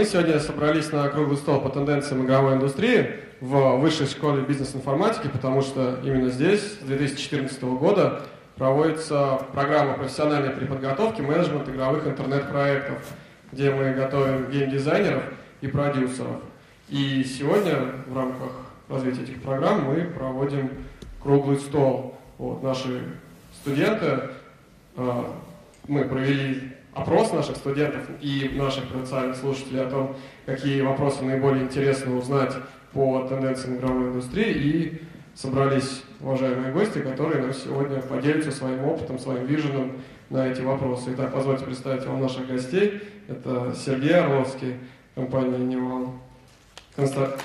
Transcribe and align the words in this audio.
Мы 0.00 0.06
сегодня 0.06 0.40
собрались 0.40 0.92
на 0.92 1.06
круглый 1.10 1.36
стол 1.36 1.60
по 1.60 1.68
тенденциям 1.68 2.24
игровой 2.24 2.54
индустрии 2.54 3.16
в 3.42 3.76
Высшей 3.76 4.06
школе 4.06 4.40
бизнес-информатики, 4.40 5.28
потому 5.28 5.60
что 5.60 6.00
именно 6.02 6.30
здесь 6.30 6.62
с 6.62 6.84
2014 6.86 7.62
года 7.64 8.22
проводится 8.56 9.42
программа 9.52 9.92
профессиональной 9.92 10.54
переподготовки 10.54 11.20
менеджмент 11.20 11.68
игровых 11.68 12.06
интернет-проектов, 12.06 12.96
где 13.52 13.74
мы 13.74 13.92
готовим 13.92 14.50
геймдизайнеров 14.50 15.22
и 15.60 15.66
продюсеров. 15.66 16.40
И 16.88 17.22
сегодня 17.22 17.76
в 18.06 18.16
рамках 18.16 18.52
развития 18.88 19.24
этих 19.24 19.42
программ 19.42 19.84
мы 19.84 20.04
проводим 20.04 20.70
круглый 21.22 21.58
стол. 21.58 22.18
Вот, 22.38 22.62
наши 22.62 23.02
студенты, 23.60 24.30
э, 24.96 25.24
мы 25.88 26.04
провели 26.04 26.69
опрос 26.92 27.32
наших 27.32 27.56
студентов 27.56 28.02
и 28.20 28.50
наших 28.54 28.88
потенциальных 28.88 29.36
слушателей 29.36 29.82
о 29.82 29.90
том, 29.90 30.16
какие 30.46 30.80
вопросы 30.80 31.24
наиболее 31.24 31.64
интересно 31.64 32.16
узнать 32.16 32.54
по 32.92 33.26
тенденциям 33.28 33.76
игровой 33.76 34.08
индустрии, 34.08 34.52
и 34.52 35.02
собрались 35.34 36.02
уважаемые 36.20 36.72
гости, 36.72 36.98
которые 36.98 37.42
нам 37.42 37.54
сегодня 37.54 38.00
поделятся 38.02 38.50
своим 38.50 38.84
опытом, 38.84 39.18
своим 39.18 39.46
vision 39.46 39.81
ом 39.81 39.92
на 40.28 40.48
эти 40.48 40.60
вопросы. 40.60 41.12
Итак, 41.14 41.32
позвольте 41.32 41.64
представить 41.64 42.04
вам 42.06 42.20
наших 42.20 42.46
гостей. 42.46 43.00
Это 43.28 43.74
Сергей 43.74 44.14
Орловский, 44.14 44.76
компания 45.14 45.58
Nival. 45.58 46.14
Конста... 46.96 47.36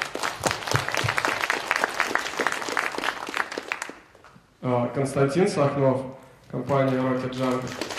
А, 4.61 4.87
Константин 4.95 5.47
Сахнов, 5.47 6.01
компания 6.49 6.97
Rocket 6.97 7.31
Jump. 7.31 7.94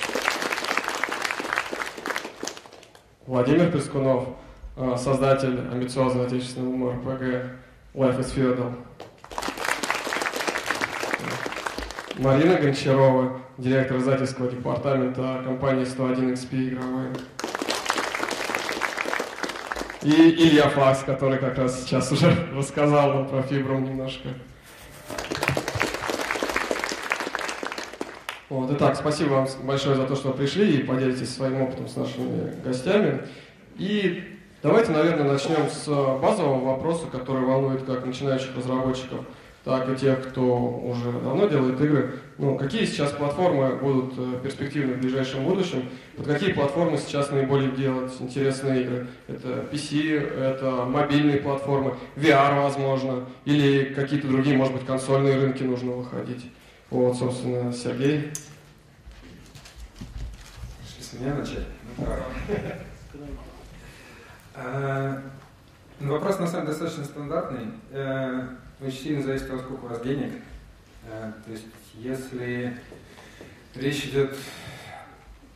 Владимир 3.27 3.73
Пескунов, 3.73 4.29
а, 4.77 4.97
создатель 4.97 5.59
амбициозного 5.73 6.27
отечественного 6.27 6.93
МРПГ 6.93 7.51
Life 7.95 8.21
is 8.21 8.33
Feudal. 8.37 8.73
Марина 12.19 12.55
Гончарова, 12.55 13.41
директор 13.59 13.97
издательского 13.97 14.49
департамента 14.49 15.43
компании 15.45 15.85
101 15.85 16.35
XP 16.35 16.69
игровой. 16.69 17.07
И 20.03 20.13
Илья 20.13 20.69
Факс, 20.69 21.03
который 21.03 21.39
как 21.39 21.59
раз 21.59 21.83
сейчас 21.83 22.13
уже 22.13 22.33
рассказал 22.55 23.13
нам 23.13 23.27
про 23.27 23.43
Фибрум 23.43 23.83
немножко. 23.83 24.29
Вот, 28.49 28.71
итак, 28.71 28.95
спасибо 28.95 29.31
вам 29.31 29.49
большое 29.65 29.97
за 29.97 30.07
то, 30.07 30.15
что 30.15 30.31
пришли 30.31 30.77
и 30.77 30.83
поделитесь 30.85 31.35
своим 31.35 31.63
опытом 31.63 31.89
с 31.89 31.97
нашими 31.97 32.55
гостями. 32.65 33.23
И 33.77 34.23
давайте, 34.63 34.93
наверное, 34.93 35.33
начнем 35.33 35.69
с 35.69 35.87
базового 35.87 36.65
вопроса, 36.65 37.07
который 37.11 37.45
волнует 37.45 37.83
как 37.83 38.07
начинающих 38.07 38.57
разработчиков, 38.57 39.19
так 39.65 39.91
и 39.91 39.97
тех, 39.97 40.29
кто 40.29 40.45
уже 40.45 41.11
давно 41.11 41.49
делает 41.49 41.81
игры. 41.81 42.21
Ну, 42.39 42.57
какие 42.57 42.85
сейчас 42.85 43.11
платформы 43.11 43.75
будут 43.79 44.15
э, 44.17 44.39
перспективны 44.45 44.95
в 44.95 45.01
ближайшем 45.01 45.43
будущем? 45.43 45.89
Под 46.17 46.27
какие 46.27 46.53
платформы 46.53 46.99
сейчас 46.99 47.33
наиболее 47.33 47.73
делать 47.73 48.13
интересные 48.21 48.83
игры? 48.83 49.07
Это 49.27 49.67
PC, 49.73 50.39
это 50.39 50.85
мобильные 50.85 51.39
платформы, 51.39 51.97
VR, 52.15 52.63
возможно, 52.63 53.25
или 53.45 53.93
какие-то 53.93 54.29
другие, 54.29 54.57
может 54.57 54.73
быть, 54.73 54.87
консольные 54.87 55.35
рынки 55.37 55.65
нужно 55.65 55.91
выходить? 55.91 56.45
Вот, 56.91 57.17
собственно, 57.17 57.73
Сергей. 57.73 58.33
С 61.01 61.13
меня 61.15 61.35
начать? 61.35 61.67
Ну, 61.99 62.07
а, 64.55 65.23
ну, 65.99 66.13
вопрос, 66.13 66.39
на 66.39 66.47
самом 66.47 66.67
деле, 66.67 66.79
достаточно 66.79 67.05
стандартный. 67.05 67.73
Э, 67.91 68.49
очень 68.81 68.99
сильно 68.99 69.23
зависит 69.23 69.45
от 69.45 69.51
того, 69.51 69.63
сколько 69.63 69.85
у 69.85 69.89
вас 69.89 70.01
денег. 70.03 70.33
Э, 71.09 71.33
то 71.45 71.51
есть, 71.51 71.65
если 71.95 72.77
речь 73.75 74.05
идет 74.07 74.37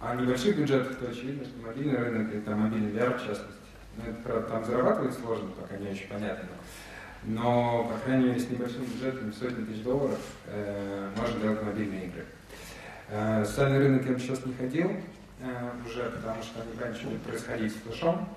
о 0.00 0.16
небольших 0.16 0.56
бюджетах, 0.56 0.98
то 0.98 1.10
очевидно, 1.10 1.44
что 1.44 1.66
мобильный 1.66 1.96
рынок, 1.96 2.32
или 2.32 2.40
там 2.40 2.60
мобильный 2.60 2.92
VR 2.92 3.16
в 3.16 3.24
частности, 3.24 3.54
ну, 3.96 4.10
это, 4.10 4.22
правда, 4.22 4.48
там 4.48 4.64
зарабатывать 4.64 5.14
сложно, 5.14 5.50
пока 5.50 5.76
не 5.76 5.90
очень 5.90 6.08
понятно. 6.08 6.48
Но, 6.48 6.56
по 7.24 7.98
крайней 8.04 8.28
мере, 8.28 8.40
с 8.40 8.48
небольшим 8.48 8.84
бюджетом, 8.84 9.32
сотни 9.32 9.64
тысяч 9.64 9.82
долларов, 9.82 10.20
э, 10.46 11.10
можно 11.16 11.40
делать 11.40 11.62
мобильные 11.62 12.06
игры. 12.06 12.24
Э, 13.10 13.44
социальный 13.44 13.78
рынок 13.78 14.06
я 14.06 14.12
бы 14.12 14.18
сейчас 14.18 14.44
не 14.46 14.54
ходил 14.54 14.90
э, 15.40 15.70
уже, 15.86 16.10
потому 16.10 16.42
что 16.42 16.62
они 16.62 16.80
раньше 16.80 17.06
будет 17.06 17.22
происходить 17.22 17.72
с 17.72 17.76
флешом, 17.76 18.28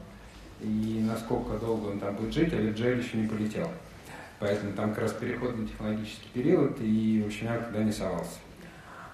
и 0.59 1.01
насколько 1.07 1.57
долго 1.57 1.88
он 1.89 1.99
там 1.99 2.16
будет 2.16 2.33
жить, 2.33 2.53
а 2.53 2.72
Джейл 2.72 2.97
еще 2.97 3.17
не 3.17 3.27
полетел. 3.27 3.69
Поэтому 4.39 4.73
там 4.73 4.89
как 4.89 5.03
раз 5.03 5.13
переходный 5.13 5.67
технологический 5.67 6.27
период, 6.33 6.77
и, 6.81 7.22
в 7.23 7.27
общем, 7.27 7.45
я 7.45 7.59
туда 7.59 7.83
не 7.83 7.91
совался. 7.91 8.39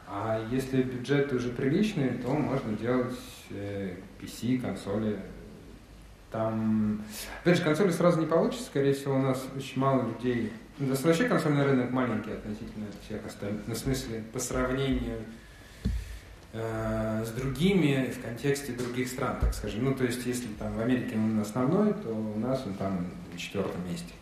А 0.08 0.44
если 0.50 0.82
бюджеты 0.82 1.36
уже 1.36 1.50
приличные, 1.50 2.14
то 2.14 2.30
можно 2.30 2.76
делать 2.76 3.14
э, 3.52 3.94
PC, 4.20 4.60
консоли, 4.60 5.20
там, 6.32 7.04
опять 7.42 7.58
же, 7.58 7.64
консоли 7.64 7.92
сразу 7.92 8.20
не 8.20 8.28
получится, 8.28 8.66
скорее 8.66 8.94
всего, 8.94 9.16
у 9.16 9.22
нас 9.22 9.44
очень 9.56 9.80
мало 9.80 10.08
людей. 10.08 10.54
Ну, 10.78 10.96
вообще 10.96 11.28
консольный 11.28 11.66
рынок 11.66 11.92
маленький 11.92 12.32
относительно 12.32 12.86
всех 13.06 13.26
остальных. 13.26 13.62
Ну, 13.68 13.74
в 13.74 13.78
смысле, 13.78 14.24
по 14.32 14.40
сравнению 14.40 15.18
э, 16.54 17.24
с 17.26 17.32
другими 17.32 18.14
в 18.16 18.22
контексте 18.24 18.74
других 18.74 19.08
стран, 19.08 19.38
так 19.42 19.54
скажем. 19.56 19.84
Ну, 19.84 19.96
то 19.96 20.04
есть, 20.04 20.26
если 20.26 20.48
там 20.60 20.74
в 20.78 20.80
Америке 20.80 21.16
он 21.16 21.40
основной, 21.40 21.94
то 21.94 22.10
у 22.10 22.40
нас 22.40 22.64
он 22.66 22.76
там 22.76 23.08
на 23.32 23.38
четвертом 23.38 23.84
месте. 23.90 24.14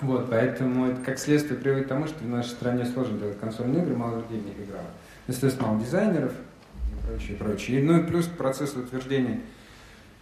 Вот, 0.00 0.30
поэтому 0.30 0.86
это 0.86 1.00
как 1.02 1.18
следствие 1.18 1.58
приводит 1.60 1.86
к 1.86 1.88
тому, 1.88 2.06
что 2.06 2.24
в 2.24 2.28
нашей 2.28 2.50
стране 2.50 2.86
сложно 2.86 3.18
делать 3.18 3.38
консольные 3.38 3.82
игры, 3.82 3.96
мало 3.96 4.16
людей 4.16 4.40
в 4.40 4.46
них 4.46 4.54
играло. 4.66 4.86
Естественно, 5.28 5.68
мало 5.68 5.80
дизайнеров 5.80 6.32
и 6.32 7.06
прочее, 7.06 7.36
прочее. 7.36 7.82
Ну 7.82 8.00
и 8.00 8.06
плюс 8.06 8.26
процесс 8.26 8.74
утверждения 8.74 9.40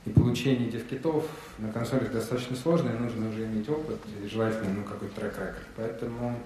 и 0.09 0.13
получение 0.13 0.69
этих 0.69 0.89
китов 0.89 1.27
на 1.59 1.73
консолях 1.73 2.11
достаточно 2.13 2.57
сложно, 2.57 2.91
и 2.91 2.99
нужно 2.99 3.29
уже 3.29 3.45
иметь 3.45 3.69
опыт, 3.69 3.99
и 4.23 4.27
желательно 4.27 4.71
ну, 4.77 4.85
какой-то 4.85 5.21
трек-рекорд. 5.21 5.67
Поэтому, 5.77 6.39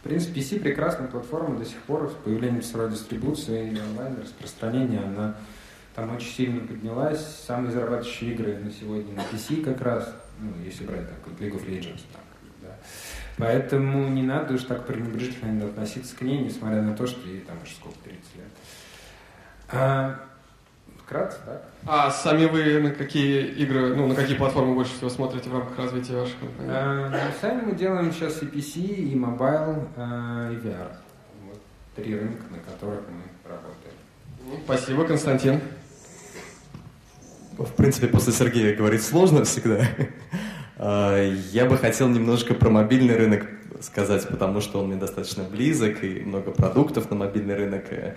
в 0.00 0.02
принципе, 0.02 0.40
PC 0.40 0.60
прекрасная 0.60 1.08
платформа 1.08 1.58
до 1.58 1.64
сих 1.64 1.78
пор 1.82 2.10
с 2.10 2.24
появлением 2.24 2.62
цифровой 2.62 2.92
дистрибуции 2.92 3.70
и 3.70 3.80
онлайн 3.80 4.16
распространения, 4.20 5.00
она 5.00 5.36
там 5.94 6.14
очень 6.14 6.32
сильно 6.32 6.66
поднялась. 6.66 7.20
Самые 7.46 7.72
зарабатывающие 7.72 8.32
игры 8.32 8.56
на 8.58 8.70
сегодня 8.70 9.14
на 9.14 9.20
PC 9.20 9.62
как 9.62 9.80
раз, 9.82 10.14
ну, 10.40 10.52
если 10.64 10.84
брать 10.84 11.08
так, 11.08 11.40
League 11.40 11.54
of 11.54 11.66
Legends. 11.66 12.02
Так, 12.12 12.22
да. 12.62 12.76
Поэтому 13.36 14.08
не 14.08 14.22
надо 14.22 14.54
уж 14.54 14.62
так 14.62 14.86
пренебрежительно 14.86 15.66
относиться 15.66 16.16
к 16.16 16.22
ней, 16.22 16.38
несмотря 16.38 16.82
на 16.82 16.96
то, 16.96 17.06
что 17.06 17.28
ей 17.28 17.40
там 17.40 17.56
уже 17.62 17.72
сколько, 17.74 17.98
30 18.04 18.36
лет. 18.36 18.46
А, 19.68 20.31
вкратце, 21.12 21.38
так? 21.44 21.62
А 21.86 22.10
сами 22.10 22.46
вы 22.46 22.80
на 22.80 22.90
какие 22.90 23.42
игры, 23.42 23.94
ну, 23.94 24.06
на 24.06 24.14
какие 24.14 24.36
платформы 24.36 24.74
больше 24.74 24.94
всего 24.94 25.10
смотрите 25.10 25.50
в 25.50 25.52
рамках 25.52 25.78
развития 25.78 26.16
вашей 26.16 26.34
компании? 26.38 26.72
А, 26.72 27.08
ну, 27.10 27.18
сами 27.40 27.60
мы 27.62 27.74
делаем 27.74 28.12
сейчас 28.12 28.42
и 28.42 28.46
PC, 28.46 28.80
и 28.80 29.14
mobile, 29.14 29.88
а, 29.96 30.50
и 30.50 30.56
VR. 30.56 30.88
Вот 31.46 31.60
три 31.96 32.18
рынка, 32.18 32.44
на 32.50 32.58
которых 32.58 33.00
мы 33.08 33.50
работаем. 33.50 33.94
Ну, 34.46 34.58
спасибо, 34.64 35.04
Константин. 35.04 35.60
В 37.58 37.72
принципе, 37.74 38.08
после 38.08 38.32
Сергея 38.32 38.74
говорить 38.74 39.04
сложно 39.04 39.44
всегда. 39.44 39.86
А, 40.78 41.22
я 41.52 41.66
бы 41.66 41.76
хотел 41.76 42.08
немножко 42.08 42.54
про 42.54 42.70
мобильный 42.70 43.16
рынок 43.16 43.46
сказать, 43.82 44.26
потому 44.28 44.60
что 44.60 44.80
он 44.80 44.86
мне 44.86 44.96
достаточно 44.96 45.44
близок, 45.44 46.02
и 46.04 46.20
много 46.20 46.50
продуктов 46.50 47.10
на 47.10 47.16
мобильный 47.16 47.54
рынок 47.54 47.84
э, 47.90 48.14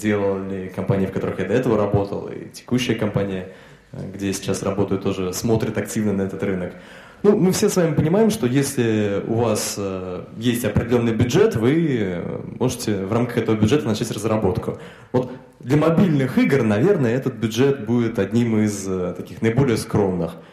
делали 0.00 0.72
компании, 0.74 1.06
в 1.06 1.12
которых 1.12 1.38
я 1.38 1.46
до 1.46 1.54
этого 1.54 1.76
работал, 1.76 2.28
и 2.28 2.48
текущая 2.50 2.94
компания, 2.94 3.48
э, 3.92 3.98
где 4.12 4.28
я 4.28 4.32
сейчас 4.32 4.62
работаю, 4.62 5.00
тоже 5.00 5.32
смотрит 5.32 5.78
активно 5.78 6.12
на 6.12 6.22
этот 6.22 6.42
рынок. 6.42 6.74
Ну, 7.22 7.38
мы 7.38 7.52
все 7.52 7.70
с 7.70 7.76
вами 7.76 7.94
понимаем, 7.94 8.30
что 8.30 8.46
если 8.46 9.22
у 9.26 9.34
вас 9.34 9.76
э, 9.78 10.24
есть 10.36 10.64
определенный 10.64 11.14
бюджет, 11.14 11.56
вы 11.56 12.22
можете 12.58 13.04
в 13.04 13.12
рамках 13.12 13.38
этого 13.38 13.56
бюджета 13.56 13.86
начать 13.86 14.10
разработку. 14.10 14.78
Вот 15.12 15.32
для 15.60 15.78
мобильных 15.78 16.36
игр, 16.36 16.62
наверное, 16.62 17.14
этот 17.14 17.34
бюджет 17.34 17.86
будет 17.86 18.18
одним 18.18 18.58
из 18.60 18.84
таких 19.16 19.40
наиболее 19.40 19.78
скромных– 19.78 20.36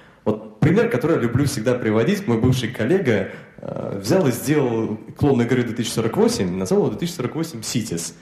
пример, 0.62 0.90
который 0.90 1.18
я 1.18 1.22
люблю 1.22 1.46
всегда 1.46 1.74
приводить, 1.74 2.28
мой 2.28 2.40
бывший 2.40 2.70
коллега 2.70 3.30
э, 3.58 4.00
взял 4.02 4.26
и 4.28 4.32
сделал 4.32 4.98
клон 5.18 5.42
игры 5.42 5.64
2048, 5.64 6.58
назвал 6.58 6.82
его 6.82 6.90
2048 6.92 7.60
Cities. 7.60 8.14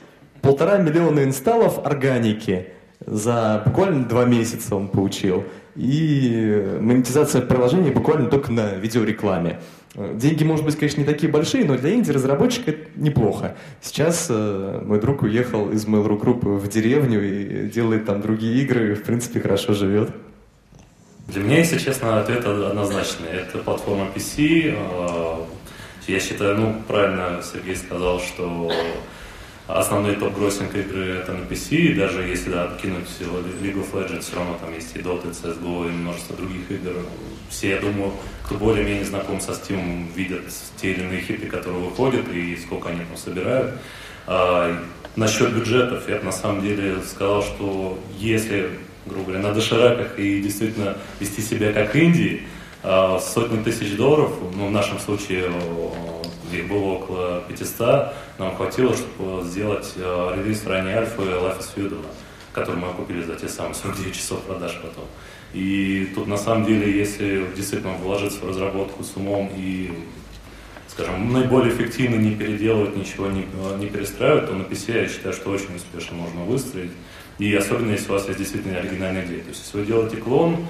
Полтора 0.41 0.77
миллиона 0.77 1.23
инсталлов 1.25 1.85
органики 1.85 2.69
за 3.05 3.61
буквально 3.65 4.05
два 4.05 4.25
месяца 4.25 4.75
он 4.75 4.87
получил. 4.87 5.43
И 5.75 6.77
монетизация 6.81 7.41
приложения 7.41 7.91
буквально 7.91 8.29
только 8.29 8.51
на 8.51 8.75
видеорекламе. 8.75 9.59
Деньги, 9.95 10.43
может 10.43 10.65
быть, 10.65 10.77
конечно, 10.77 11.01
не 11.01 11.05
такие 11.05 11.31
большие, 11.31 11.65
но 11.65 11.77
для 11.77 11.93
инди-разработчика 11.93 12.71
это 12.71 12.87
неплохо. 12.95 13.55
Сейчас 13.81 14.27
э, 14.29 14.81
мой 14.85 15.01
друг 15.01 15.23
уехал 15.23 15.71
из 15.71 15.85
Mail.ru 15.85 16.21
Group 16.21 16.57
в 16.57 16.67
деревню 16.69 17.21
и 17.21 17.69
делает 17.69 18.05
там 18.05 18.21
другие 18.21 18.63
игры, 18.63 18.91
и, 18.91 18.93
в 18.95 19.03
принципе, 19.03 19.41
хорошо 19.41 19.73
живет. 19.73 20.11
Для 21.31 21.43
меня, 21.43 21.57
если 21.59 21.77
честно, 21.77 22.19
ответ 22.19 22.43
однозначный. 22.43 23.29
Это 23.29 23.59
платформа 23.59 24.07
PC. 24.15 24.75
А, 24.75 25.47
я 26.07 26.19
считаю, 26.19 26.57
ну, 26.57 26.81
правильно 26.87 27.41
Сергей 27.43 27.75
сказал, 27.75 28.19
что 28.19 28.71
основной 29.67 30.15
топ-гроссинг 30.15 30.73
игры 30.73 31.17
это 31.17 31.33
на 31.33 31.43
PC, 31.43 31.75
и 31.75 31.93
даже 31.93 32.23
если 32.23 32.49
да, 32.49 32.63
откинуть 32.63 33.07
League 33.19 33.75
of 33.75 33.93
Legends, 33.93 34.21
все 34.21 34.37
равно 34.37 34.57
там 34.59 34.73
есть 34.73 34.95
и 34.95 34.99
Dota, 34.99 35.29
и 35.29 35.31
CSGO, 35.31 35.87
и 35.87 35.91
множество 35.91 36.35
других 36.35 36.71
игр. 36.71 36.93
Все, 37.49 37.69
я 37.69 37.79
думаю, 37.79 38.11
кто 38.43 38.55
более-менее 38.55 39.05
знаком 39.05 39.39
со 39.39 39.51
Steam, 39.51 40.11
видят 40.15 40.45
те 40.77 40.93
или 40.93 41.03
иные 41.03 41.21
хиты, 41.21 41.45
которые 41.45 41.79
выходят, 41.79 42.27
и 42.29 42.57
сколько 42.57 42.89
они 42.89 43.01
там 43.01 43.17
собирают. 43.17 43.75
А, 44.25 44.75
насчет 45.15 45.53
бюджетов, 45.53 46.09
я 46.09 46.19
на 46.21 46.31
самом 46.31 46.63
деле 46.63 47.03
сказал, 47.03 47.43
что 47.43 47.99
если 48.17 48.71
грубо 49.05 49.31
говоря, 49.31 49.43
на 49.43 49.53
дошираках 49.53 50.17
и 50.17 50.41
действительно 50.41 50.97
вести 51.19 51.41
себя 51.41 51.73
как 51.73 51.95
Индии, 51.95 52.43
а, 52.83 53.19
сотни 53.19 53.61
тысяч 53.61 53.95
долларов, 53.95 54.31
ну, 54.55 54.67
в 54.67 54.71
нашем 54.71 54.99
случае 54.99 55.51
их 56.51 56.67
было 56.67 56.83
около 56.93 57.43
500, 57.47 58.13
нам 58.37 58.55
хватило, 58.55 58.95
чтобы 58.95 59.43
сделать 59.43 59.93
а, 59.97 60.35
релиз 60.35 60.65
ранней 60.65 60.93
альфы 60.93 61.21
Life 61.21 61.59
is 61.59 61.69
Feudal, 61.75 62.05
который 62.53 62.77
мы 62.77 62.93
купили 62.93 63.21
за 63.21 63.35
те 63.35 63.47
самые 63.47 63.75
49 63.75 64.15
часов 64.15 64.41
продаж 64.43 64.79
потом. 64.81 65.05
И 65.53 66.11
тут 66.13 66.27
на 66.27 66.37
самом 66.37 66.65
деле, 66.65 66.95
если 66.95 67.45
действительно 67.55 67.93
вложиться 67.93 68.39
в 68.39 68.49
разработку 68.49 69.03
с 69.03 69.15
умом 69.15 69.51
и 69.55 69.91
скажем, 70.99 71.31
наиболее 71.31 71.73
эффективно 71.73 72.15
не 72.15 72.35
переделывать, 72.35 72.95
ничего 72.95 73.27
не, 73.27 73.45
не 73.77 73.87
перестраивать, 73.87 74.47
то 74.47 74.53
на 74.53 74.63
PC 74.63 75.01
я 75.01 75.07
считаю, 75.07 75.33
что 75.33 75.49
очень 75.49 75.75
успешно 75.75 76.17
можно 76.17 76.43
выстроить. 76.43 76.91
И 77.39 77.55
особенно, 77.55 77.91
если 77.91 78.09
у 78.09 78.13
вас 78.13 78.27
есть 78.27 78.37
действительно 78.37 78.77
оригинальная 78.77 79.25
идея. 79.25 79.41
То 79.41 79.49
есть, 79.49 79.65
если 79.65 79.79
вы 79.79 79.85
делаете 79.85 80.17
клон, 80.17 80.67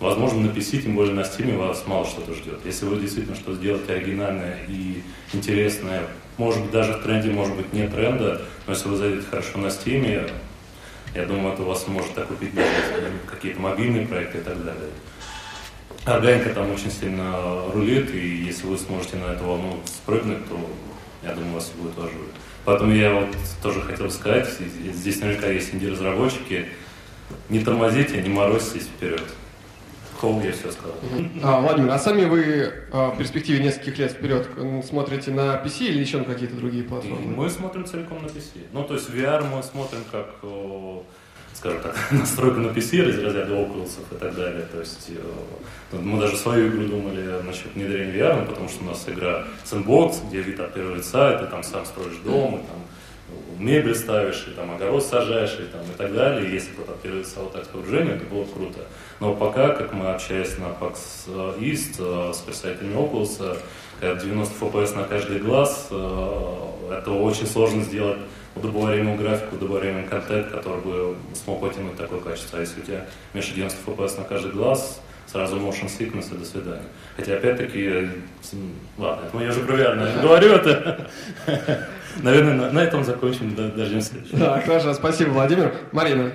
возможно, 0.00 0.40
на 0.40 0.50
PC, 0.50 0.82
тем 0.82 0.96
более 0.96 1.14
на 1.14 1.20
Steam, 1.20 1.56
вас 1.56 1.86
мало 1.86 2.04
что-то 2.04 2.34
ждет. 2.34 2.60
Если 2.64 2.86
вы 2.86 3.00
действительно 3.00 3.36
что-то 3.36 3.54
сделаете 3.54 3.92
оригинальное 3.92 4.58
и 4.68 5.02
интересное, 5.32 6.02
может 6.36 6.60
быть, 6.62 6.72
даже 6.72 6.94
в 6.94 7.02
тренде, 7.02 7.30
может 7.30 7.56
быть, 7.56 7.72
не 7.72 7.86
тренда, 7.88 8.42
но 8.66 8.72
если 8.72 8.88
вы 8.88 8.96
зайдете 8.96 9.26
хорошо 9.30 9.58
на 9.58 9.68
Steam, 9.68 10.30
я 11.14 11.24
думаю, 11.24 11.54
это 11.54 11.62
у 11.62 11.66
вас 11.66 11.86
может 11.86 12.18
окупить 12.18 12.54
даже 12.54 12.70
какие-то 13.26 13.60
мобильные 13.60 14.06
проекты 14.06 14.38
и 14.38 14.42
так 14.42 14.62
далее. 14.64 14.90
Органика 16.04 16.50
там 16.50 16.70
очень 16.72 16.90
сильно 16.90 17.62
рулит, 17.72 18.12
и 18.14 18.18
если 18.18 18.66
вы 18.66 18.76
сможете 18.76 19.16
на 19.16 19.32
эту 19.32 19.44
волну 19.44 19.80
спрыгнуть, 19.84 20.48
то 20.48 20.58
я 21.22 21.34
думаю, 21.34 21.54
вас 21.54 21.70
будет 21.76 21.96
важно. 21.96 22.18
Поэтому 22.68 22.92
я 22.92 23.14
вот 23.14 23.34
тоже 23.62 23.80
хотел 23.80 24.10
сказать, 24.10 24.46
здесь 24.92 25.22
наверняка 25.22 25.48
есть 25.48 25.72
инди-разработчики, 25.72 26.66
не 27.48 27.60
тормозите, 27.60 28.20
не 28.20 28.28
морозьтесь 28.28 28.82
вперед. 28.82 29.22
Холл 30.20 30.42
я 30.42 30.52
все 30.52 30.70
сказал. 30.70 30.94
А, 31.42 31.62
Владимир, 31.62 31.90
а 31.90 31.98
сами 31.98 32.26
вы 32.26 32.70
а, 32.92 33.12
в 33.12 33.16
перспективе 33.16 33.64
нескольких 33.64 33.96
лет 33.96 34.12
вперед 34.12 34.50
смотрите 34.86 35.30
на 35.30 35.54
PC 35.64 35.86
или 35.86 36.00
еще 36.00 36.18
на 36.18 36.24
какие-то 36.24 36.56
другие 36.56 36.84
платформы? 36.84 37.34
Мы 37.34 37.48
смотрим 37.48 37.86
целиком 37.86 38.22
на 38.22 38.26
PC. 38.26 38.66
Ну, 38.74 38.84
то 38.84 38.92
есть 38.92 39.08
VR 39.08 39.46
мы 39.48 39.62
смотрим 39.62 40.00
как 40.12 40.26
скажем 41.58 41.80
так, 41.80 41.96
настройка 42.12 42.60
на 42.60 42.68
PC 42.68 43.08
из 43.10 43.18
разряда 43.18 43.52
Oculus 43.52 43.90
и 44.10 44.14
так 44.14 44.34
далее. 44.34 44.64
То 44.70 44.78
есть 44.78 45.10
э, 45.10 45.96
мы 45.96 46.20
даже 46.20 46.36
свою 46.36 46.68
игру 46.68 46.86
думали 46.86 47.42
насчет 47.44 47.74
внедрения 47.74 48.12
VR, 48.12 48.46
потому 48.46 48.68
что 48.68 48.84
у 48.84 48.86
нас 48.86 49.04
игра 49.08 49.44
Sandbox, 49.64 50.28
где 50.28 50.40
вид 50.40 50.60
от 50.60 50.72
первого 50.74 50.96
лица, 50.96 51.34
и 51.34 51.38
ты 51.44 51.50
там 51.50 51.62
сам 51.64 51.84
строишь 51.84 52.16
дом, 52.24 52.56
и 52.56 52.58
там 52.58 53.58
мебель 53.58 53.96
ставишь, 53.96 54.46
и 54.46 54.52
там 54.52 54.70
огород 54.70 55.04
сажаешь, 55.04 55.58
и, 55.58 55.64
там, 55.64 55.82
и 55.82 55.96
так 55.96 56.14
далее. 56.14 56.48
И 56.48 56.54
если 56.54 56.72
бы 56.74 56.82
от 56.82 57.00
первого 57.02 57.20
лица 57.20 57.40
вот 57.40 57.52
так 57.52 57.66
погружение, 57.66 58.14
это 58.14 58.24
было 58.26 58.44
круто. 58.44 58.80
Но 59.18 59.34
пока, 59.34 59.70
как 59.70 59.92
мы 59.92 60.10
общались 60.10 60.56
на 60.58 60.66
PAX 60.66 60.96
East 61.58 61.96
э, 61.98 62.32
с 62.32 62.38
представителями 62.38 62.94
Oculus, 62.94 63.58
90 64.00 64.64
FPS 64.64 64.94
на 64.94 65.04
каждый 65.04 65.40
глаз, 65.40 65.88
э, 65.90 66.94
это 67.00 67.10
очень 67.10 67.48
сложно 67.48 67.82
сделать 67.82 68.18
удобоваримую 68.54 69.16
графику, 69.16 69.56
удобоваримый 69.56 70.04
контент, 70.04 70.48
который 70.48 70.80
бы 70.80 71.16
смог 71.34 71.60
потянуть 71.60 71.96
такое 71.96 72.20
качество. 72.20 72.58
А 72.58 72.60
если 72.60 72.80
у 72.80 72.84
тебя 72.84 73.04
меньше 73.34 73.54
90 73.54 73.78
FPS 73.86 74.18
на 74.18 74.24
каждый 74.24 74.52
глаз, 74.52 75.00
сразу 75.26 75.58
motion 75.58 75.86
sickness 75.86 76.34
и 76.34 76.38
до 76.38 76.44
свидания. 76.44 76.82
Хотя, 77.16 77.34
опять-таки, 77.34 78.08
ладно, 78.96 79.26
это 79.26 79.42
я 79.42 79.50
уже 79.50 79.60
про 79.60 79.76
VR 79.76 80.22
говорю, 80.22 80.52
это... 80.52 81.08
Наверное, 82.22 82.54
на, 82.54 82.72
на 82.72 82.78
этом 82.80 83.04
закончим, 83.04 83.54
дождемся 83.54 84.08
следующего. 84.08 84.38
Да, 84.38 84.60
хорошо, 84.60 84.94
спасибо, 84.94 85.30
Владимир. 85.30 85.74
Марина. 85.92 86.32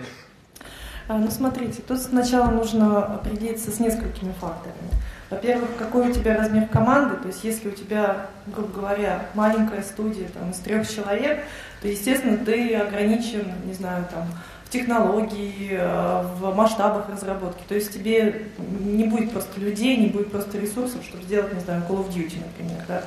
А, 1.07 1.17
ну, 1.17 1.29
смотрите, 1.29 1.81
тут 1.85 1.99
сначала 1.99 2.49
нужно 2.51 3.03
определиться 3.05 3.71
с 3.71 3.79
несколькими 3.79 4.31
факторами. 4.39 4.91
Во-первых, 5.33 5.69
какой 5.79 6.09
у 6.09 6.13
тебя 6.13 6.37
размер 6.37 6.67
команды, 6.67 7.15
то 7.17 7.27
есть 7.27 7.43
если 7.43 7.69
у 7.69 7.71
тебя, 7.71 8.27
грубо 8.45 8.81
говоря, 8.81 9.25
маленькая 9.33 9.81
студия 9.81 10.27
там, 10.27 10.51
из 10.51 10.57
трех 10.57 10.87
человек, 10.87 11.43
то, 11.81 11.87
естественно, 11.87 12.37
ты 12.37 12.75
ограничен, 12.75 13.51
не 13.65 13.73
знаю, 13.73 14.05
там, 14.11 14.27
в 14.65 14.69
технологии, 14.69 15.69
э, 15.71 16.23
в 16.35 16.55
масштабах 16.55 17.09
разработки. 17.09 17.63
То 17.67 17.73
есть 17.73 17.91
тебе 17.91 18.43
не 18.59 19.05
будет 19.05 19.31
просто 19.31 19.59
людей, 19.59 19.97
не 19.97 20.07
будет 20.07 20.31
просто 20.31 20.59
ресурсов, 20.59 21.03
чтобы 21.03 21.23
сделать, 21.23 21.51
не 21.51 21.61
знаю, 21.61 21.81
Call 21.89 22.07
of 22.07 22.09
Duty, 22.09 22.37
например. 22.45 22.83
Да? 22.87 23.03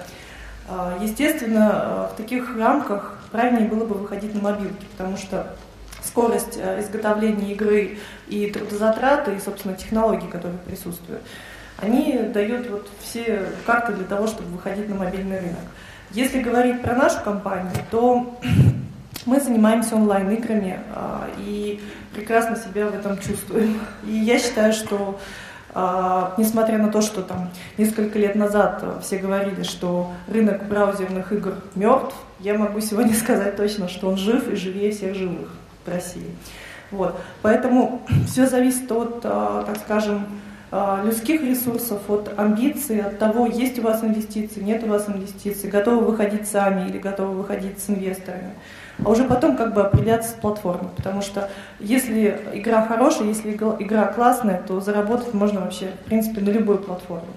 А, 0.69 0.99
естественно, 1.00 2.08
э, 2.11 2.14
в 2.14 2.17
таких 2.17 2.56
рамках 2.56 3.20
правильнее 3.31 3.69
было 3.69 3.87
бы 3.87 3.94
выходить 3.94 4.34
на 4.34 4.40
мобилки, 4.40 4.84
потому 4.96 5.17
что 5.17 5.55
скорость 6.02 6.58
э, 6.58 6.81
изготовления 6.81 7.52
игры 7.52 7.99
и 8.26 8.50
трудозатраты, 8.50 9.37
и, 9.37 9.40
собственно, 9.40 9.76
технологии, 9.76 10.26
которые 10.26 10.58
присутствуют, 10.58 11.23
они 11.78 12.19
дают 12.32 12.69
вот 12.70 12.88
все 13.00 13.43
карты 13.67 13.93
для 13.93 14.05
того, 14.05 14.26
чтобы 14.26 14.50
выходить 14.50 14.88
на 14.88 14.94
мобильный 14.94 15.38
рынок. 15.40 15.58
Если 16.12 16.40
говорить 16.40 16.82
про 16.82 16.94
нашу 16.94 17.20
компанию, 17.23 17.73
то 17.90 18.38
мы 19.26 19.40
занимаемся 19.40 19.96
онлайн-играми 19.96 20.81
а, 20.94 21.28
и 21.38 21.81
прекрасно 22.14 22.56
себя 22.56 22.87
в 22.87 22.94
этом 22.94 23.19
чувствуем. 23.19 23.81
И 24.05 24.12
я 24.12 24.38
считаю, 24.38 24.73
что 24.73 25.19
а, 25.75 26.32
несмотря 26.38 26.78
на 26.78 26.90
то, 26.90 27.02
что 27.02 27.20
там 27.20 27.50
несколько 27.76 28.19
лет 28.19 28.34
назад 28.34 28.82
все 29.02 29.19
говорили, 29.19 29.62
что 29.62 30.12
рынок 30.28 30.67
браузерных 30.69 31.32
игр 31.32 31.55
мертв, 31.75 32.14
я 32.40 32.56
могу 32.56 32.81
сегодня 32.81 33.14
сказать 33.19 33.56
точно, 33.56 33.88
что 33.88 34.09
он 34.09 34.16
жив 34.16 34.49
и 34.49 34.56
живее 34.56 34.92
всех 34.92 35.14
живых 35.14 35.50
в 35.85 35.88
России. 35.90 36.35
Вот. 36.90 37.21
Поэтому 37.42 38.00
все 38.26 38.47
зависит 38.47 38.90
от, 38.90 39.21
а, 39.25 39.64
так 39.64 39.76
скажем, 39.76 40.25
а, 40.25 40.56
людских 41.04 41.42
ресурсов, 41.42 42.00
от 42.09 42.38
амбиций, 42.38 43.00
от 43.00 43.18
того, 43.18 43.47
есть 43.47 43.78
у 43.78 43.83
вас 43.83 44.02
инвестиции, 44.02 44.61
нет 44.61 44.83
у 44.85 44.88
вас 44.88 45.09
инвестиций, 45.09 45.71
готовы 45.71 46.04
выходить 46.04 46.49
сами 46.49 46.88
или 46.88 46.99
готовы 46.99 47.35
выходить 47.35 47.78
с 47.80 47.90
инвесторами. 47.90 48.54
А 49.04 49.11
уже 49.11 49.25
потом 49.25 49.56
как 49.56 49.75
бы 49.75 49.83
определяться 49.83 50.30
с 50.30 50.33
платформой, 50.35 50.90
потому 50.97 51.21
что 51.21 51.50
если 51.80 52.40
игра 52.54 52.87
хорошая, 52.87 53.28
если 53.28 53.52
игра 53.52 54.06
классная, 54.06 54.62
то 54.66 54.80
заработать 54.80 55.35
можно 55.35 55.61
вообще, 55.61 55.90
в 56.02 56.04
принципе, 56.06 56.40
на 56.40 56.50
любой 56.50 56.78
платформе. 56.78 57.28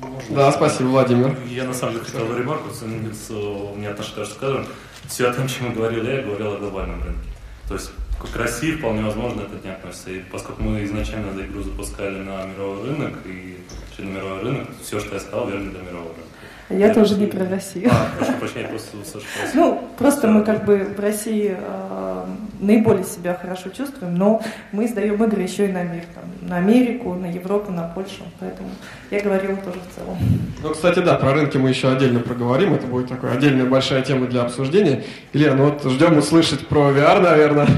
Можно. 0.00 0.36
Да, 0.36 0.52
спасибо, 0.52 0.88
Владимир. 0.88 1.36
Я 1.48 1.64
на 1.64 1.74
самом 1.74 1.94
деле 1.94 2.04
хотел 2.04 2.36
ремарку, 2.36 2.68
у 2.70 3.76
меня 3.76 3.92
тоже 3.94 4.26
скажем, 4.26 4.66
все 5.06 5.28
о 5.28 5.32
том, 5.34 5.46
чем 5.48 5.74
говорил 5.74 6.04
я, 6.04 6.22
говорил 6.22 6.54
о 6.54 6.58
глобальном 6.58 7.02
рынке. 7.02 7.28
То 7.68 7.74
есть 7.74 7.90
к 8.20 8.36
России 8.36 8.76
вполне 8.76 9.02
возможно 9.02 9.42
это 9.42 9.64
не 9.64 9.72
относится. 9.72 10.10
И 10.10 10.20
поскольку 10.20 10.62
мы 10.62 10.84
изначально 10.84 11.30
эту 11.30 11.44
игру 11.46 11.62
запускали 11.62 12.18
на 12.18 12.44
мировой 12.46 12.88
рынок, 12.88 13.18
и 13.26 13.58
на 13.98 14.08
мировой 14.08 14.40
рынок, 14.40 14.68
все, 14.82 15.00
что 15.00 15.14
я 15.14 15.20
сказал, 15.20 15.48
верно 15.48 15.70
для 15.70 15.80
мирового 15.80 16.14
рынка. 16.14 16.33
Я, 16.70 16.86
я 16.88 16.94
тоже 16.94 17.16
не 17.16 17.26
про 17.26 17.46
Россию. 17.46 17.90
А, 17.92 18.08
прошу 18.16 18.32
прощения, 18.38 18.68
просто 18.68 18.96
услышал. 18.96 19.28
Ну, 19.54 19.88
просто 19.98 20.28
мы 20.28 20.44
как 20.44 20.64
бы 20.64 20.78
в 20.96 20.98
России 20.98 21.54
э, 21.58 22.24
наиболее 22.60 23.04
себя 23.04 23.34
хорошо 23.34 23.68
чувствуем, 23.68 24.14
но 24.14 24.42
мы 24.72 24.86
издаем 24.86 25.22
игры 25.22 25.42
еще 25.42 25.68
и 25.68 25.72
на 25.72 25.82
мир, 25.82 26.04
там, 26.14 26.24
на 26.48 26.56
Америку, 26.56 27.12
на 27.14 27.26
Европу, 27.26 27.70
на 27.70 27.88
Польшу, 27.88 28.22
поэтому 28.40 28.70
я 29.10 29.20
говорила 29.20 29.56
тоже 29.56 29.78
в 29.78 29.94
целом. 29.94 30.16
Ну, 30.62 30.70
кстати, 30.70 31.00
да, 31.00 31.14
про 31.14 31.34
рынки 31.34 31.58
мы 31.58 31.68
еще 31.68 31.92
отдельно 31.92 32.20
проговорим, 32.20 32.72
это 32.72 32.86
будет 32.86 33.08
такая 33.08 33.32
отдельная 33.32 33.66
большая 33.66 34.02
тема 34.02 34.26
для 34.26 34.42
обсуждения. 34.42 35.04
Илья, 35.34 35.54
ну 35.54 35.70
вот 35.70 35.84
ждем 35.84 36.16
услышать 36.16 36.66
про 36.66 36.90
VR, 36.90 37.20
наверное. 37.20 37.68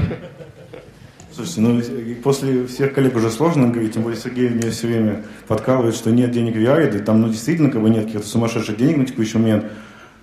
Слушайте, 1.37 1.61
ну 1.61 2.15
после 2.23 2.65
всех 2.65 2.93
коллег 2.93 3.15
уже 3.15 3.29
сложно 3.29 3.67
говорить, 3.67 3.93
тем 3.93 4.01
более 4.01 4.19
Сергей 4.19 4.49
мне 4.49 4.71
все 4.71 4.87
время 4.87 5.21
подкалывает, 5.47 5.93
что 5.93 6.09
нет 6.09 6.31
денег 6.31 6.55
в 6.55 6.57
VR, 6.57 6.97
и 6.97 6.99
там 6.99 7.21
ну, 7.21 7.29
действительно 7.29 7.69
как 7.69 7.83
бы 7.83 7.91
нет 7.91 8.05
каких-то 8.05 8.27
сумасшедших 8.27 8.75
денег 8.75 8.97
на 8.97 9.05
текущий 9.05 9.37
момент. 9.37 9.65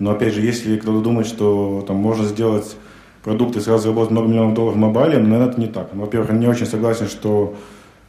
Но 0.00 0.10
опять 0.10 0.34
же, 0.34 0.40
если 0.40 0.76
кто-то 0.76 1.00
думает, 1.02 1.28
что 1.28 1.84
там 1.86 1.98
можно 1.98 2.24
сделать 2.24 2.76
продукты 3.22 3.60
и 3.60 3.62
сразу 3.62 3.84
заработать 3.84 4.10
много 4.10 4.26
миллионов 4.26 4.54
долларов 4.54 4.74
в 4.74 4.80
мобайле, 4.80 5.18
ну, 5.18 5.28
наверное, 5.28 5.52
это 5.52 5.60
не 5.60 5.68
так. 5.68 5.94
Во-первых, 5.94 6.30
я 6.30 6.36
не 6.36 6.48
очень 6.48 6.66
согласен, 6.66 7.06
что 7.06 7.54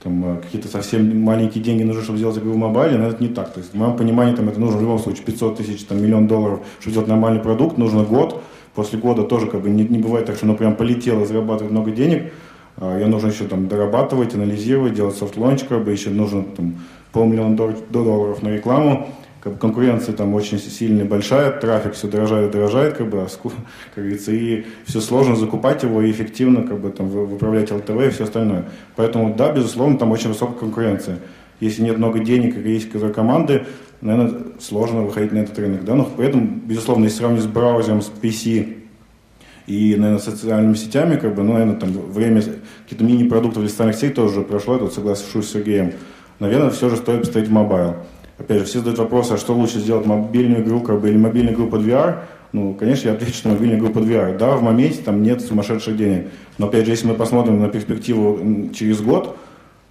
там, 0.02 0.38
э, 0.38 0.42
какие-то 0.42 0.68
совсем 0.68 1.22
маленькие 1.22 1.64
деньги 1.64 1.84
нужны, 1.84 2.02
чтобы 2.02 2.18
сделать 2.18 2.40
игру 2.40 2.54
в 2.54 2.58
мобайле, 2.58 2.98
но 2.98 3.08
это 3.08 3.22
не 3.22 3.30
так. 3.30 3.54
То 3.54 3.60
есть, 3.60 3.74
в 3.74 3.78
моем 3.78 3.96
понимании, 3.98 4.36
там, 4.36 4.50
это 4.50 4.60
нужно 4.60 4.80
в 4.80 4.82
любом 4.82 4.98
случае 4.98 5.26
500 5.26 5.58
тысяч, 5.58 5.84
там, 5.84 6.02
миллион 6.02 6.26
долларов, 6.26 6.62
чтобы 6.80 6.94
сделать 6.94 7.10
нормальный 7.10 7.40
продукт, 7.40 7.78
нужно 7.78 8.04
год. 8.04 8.42
После 8.74 8.98
года 8.98 9.22
тоже 9.22 9.46
как 9.46 9.62
бы 9.62 9.70
не, 9.70 9.84
не 9.84 10.00
бывает 10.00 10.26
так, 10.26 10.38
что 10.38 10.48
оно 10.48 10.56
прям 10.56 10.76
полетело, 10.76 11.24
зарабатывает 11.24 11.72
много 11.72 11.92
денег. 11.92 12.34
А, 12.78 12.98
ее 12.98 13.08
нужно 13.08 13.28
еще 13.28 13.46
там 13.46 13.68
дорабатывать, 13.68 14.36
анализировать, 14.36 14.94
делать 14.94 15.16
soft 15.16 15.33
launch, 15.33 15.64
как 15.64 15.84
бы 15.84 15.92
еще 15.92 16.10
нужно 16.10 16.44
там 16.44 16.76
полмиллиона 17.12 17.56
долларов 17.90 18.42
на 18.44 18.50
рекламу, 18.50 19.10
как 19.40 19.54
бы 19.54 19.60
конкуренция 19.60 20.16
там 20.16 20.34
очень 20.34 20.60
сильная, 20.60 21.06
большая, 21.06 21.52
трафик 21.52 21.94
все 21.94 22.08
дорожает, 22.08 22.52
дорожает, 22.52 22.98
как 22.98 23.10
бы, 23.10 23.22
а 23.22 23.28
как 23.96 24.04
говорится, 24.04 24.32
и 24.32 24.66
все 24.86 25.00
сложно 25.00 25.36
закупать 25.36 25.84
его 25.84 26.02
и 26.02 26.12
эффективно 26.12 26.64
как 26.64 26.80
бы 26.80 26.90
там 26.90 27.08
выправлять 27.08 27.72
LTV 27.72 27.92
и 27.92 28.10
все 28.10 28.24
остальное. 28.26 28.66
Поэтому, 28.96 29.34
да, 29.36 29.52
безусловно, 29.52 29.98
там 29.98 30.12
очень 30.12 30.30
высокая 30.30 30.58
конкуренция. 30.58 31.20
Если 31.62 31.84
нет 31.84 31.98
много 31.98 32.20
денег 32.20 32.58
и 32.58 32.70
есть 32.70 32.92
команды, 33.14 33.66
наверное, 34.02 34.42
сложно 34.60 35.04
выходить 35.04 35.32
на 35.32 35.40
этот 35.40 35.58
рынок. 35.58 35.86
Да? 35.86 35.96
Но 35.96 36.04
при 36.04 36.28
этом, 36.28 36.62
безусловно, 36.66 37.06
если 37.06 37.20
сравнить 37.20 37.44
с 37.44 37.48
браузером, 37.48 38.02
с 38.02 38.12
PC 38.22 38.85
и, 39.68 39.96
наверное, 39.96 40.20
социальными 40.20 40.76
сетями, 40.76 41.16
как 41.16 41.36
бы, 41.36 41.44
ну, 41.44 41.54
наверное, 41.54 41.76
там 41.76 41.92
время 41.92 42.42
каких-то 42.84 43.04
мини-продуктов 43.04 43.64
для 43.64 43.70
социальных 43.70 43.96
сетей 43.96 44.12
тоже 44.12 44.42
прошло, 44.42 44.74
я 44.74 44.80
тут 44.80 44.94
соглашусь 44.94 45.48
с 45.48 45.52
Сергеем. 45.52 45.94
Наверное, 46.40 46.70
все 46.70 46.90
же 46.90 46.98
стоит 46.98 47.22
поставить 47.22 47.50
mobile. 47.50 47.96
Опять 48.38 48.60
же, 48.60 48.66
все 48.66 48.80
задают 48.80 49.00
вопрос, 49.00 49.32
а 49.32 49.38
что 49.38 49.54
лучше 49.54 49.80
сделать, 49.80 50.06
мобильную 50.06 50.62
игру 50.62 50.82
как 50.82 51.00
бы, 51.00 51.10
или 51.10 51.18
мобильную 51.18 51.56
игру 51.56 51.68
под 51.68 51.82
VR? 51.82 52.18
Ну, 52.52 52.74
конечно, 52.74 53.10
я 53.10 53.16
отвечу, 53.16 53.34
что 53.34 53.50
мобильную 53.50 53.80
игру 53.80 53.90
под 53.90 54.04
VR. 54.04 54.38
Да, 54.38 54.56
в 54.56 54.62
моменте 54.62 55.02
там 55.04 55.24
нет 55.24 55.42
сумасшедших 55.42 55.98
денег. 55.98 56.28
Но, 56.58 56.68
опять 56.68 56.86
же, 56.86 56.92
если 56.92 57.08
мы 57.08 57.16
посмотрим 57.16 57.60
на 57.60 57.70
перспективу 57.70 58.70
через 58.74 59.02
год, 59.02 59.38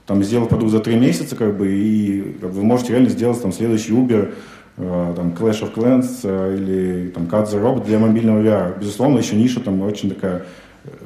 там, 0.07 0.23
сделав 0.23 0.51
продукт 0.51 0.71
за 0.71 0.81
три 0.81 0.97
месяца, 0.97 1.35
как 1.35 1.57
бы, 1.57 1.73
и 1.73 2.37
как 2.41 2.51
бы, 2.51 2.61
вы 2.61 2.65
можете 2.65 2.93
реально 2.93 3.09
сделать 3.09 3.41
там 3.41 3.53
следующий 3.53 3.93
Uber, 3.93 4.35
там, 4.77 5.35
Clash 5.39 5.63
of 5.63 5.75
Clans 5.75 6.21
э, 6.25 6.57
или 6.57 7.11
там, 7.11 7.25
Cut 7.25 7.47
the 7.47 7.63
Rope 7.63 7.85
для 7.85 7.99
мобильного 7.99 8.43
VR. 8.43 8.79
Безусловно, 8.79 9.19
еще 9.19 9.37
ниша 9.37 9.61
там 9.61 9.83
очень 9.83 10.09
такая 10.11 10.45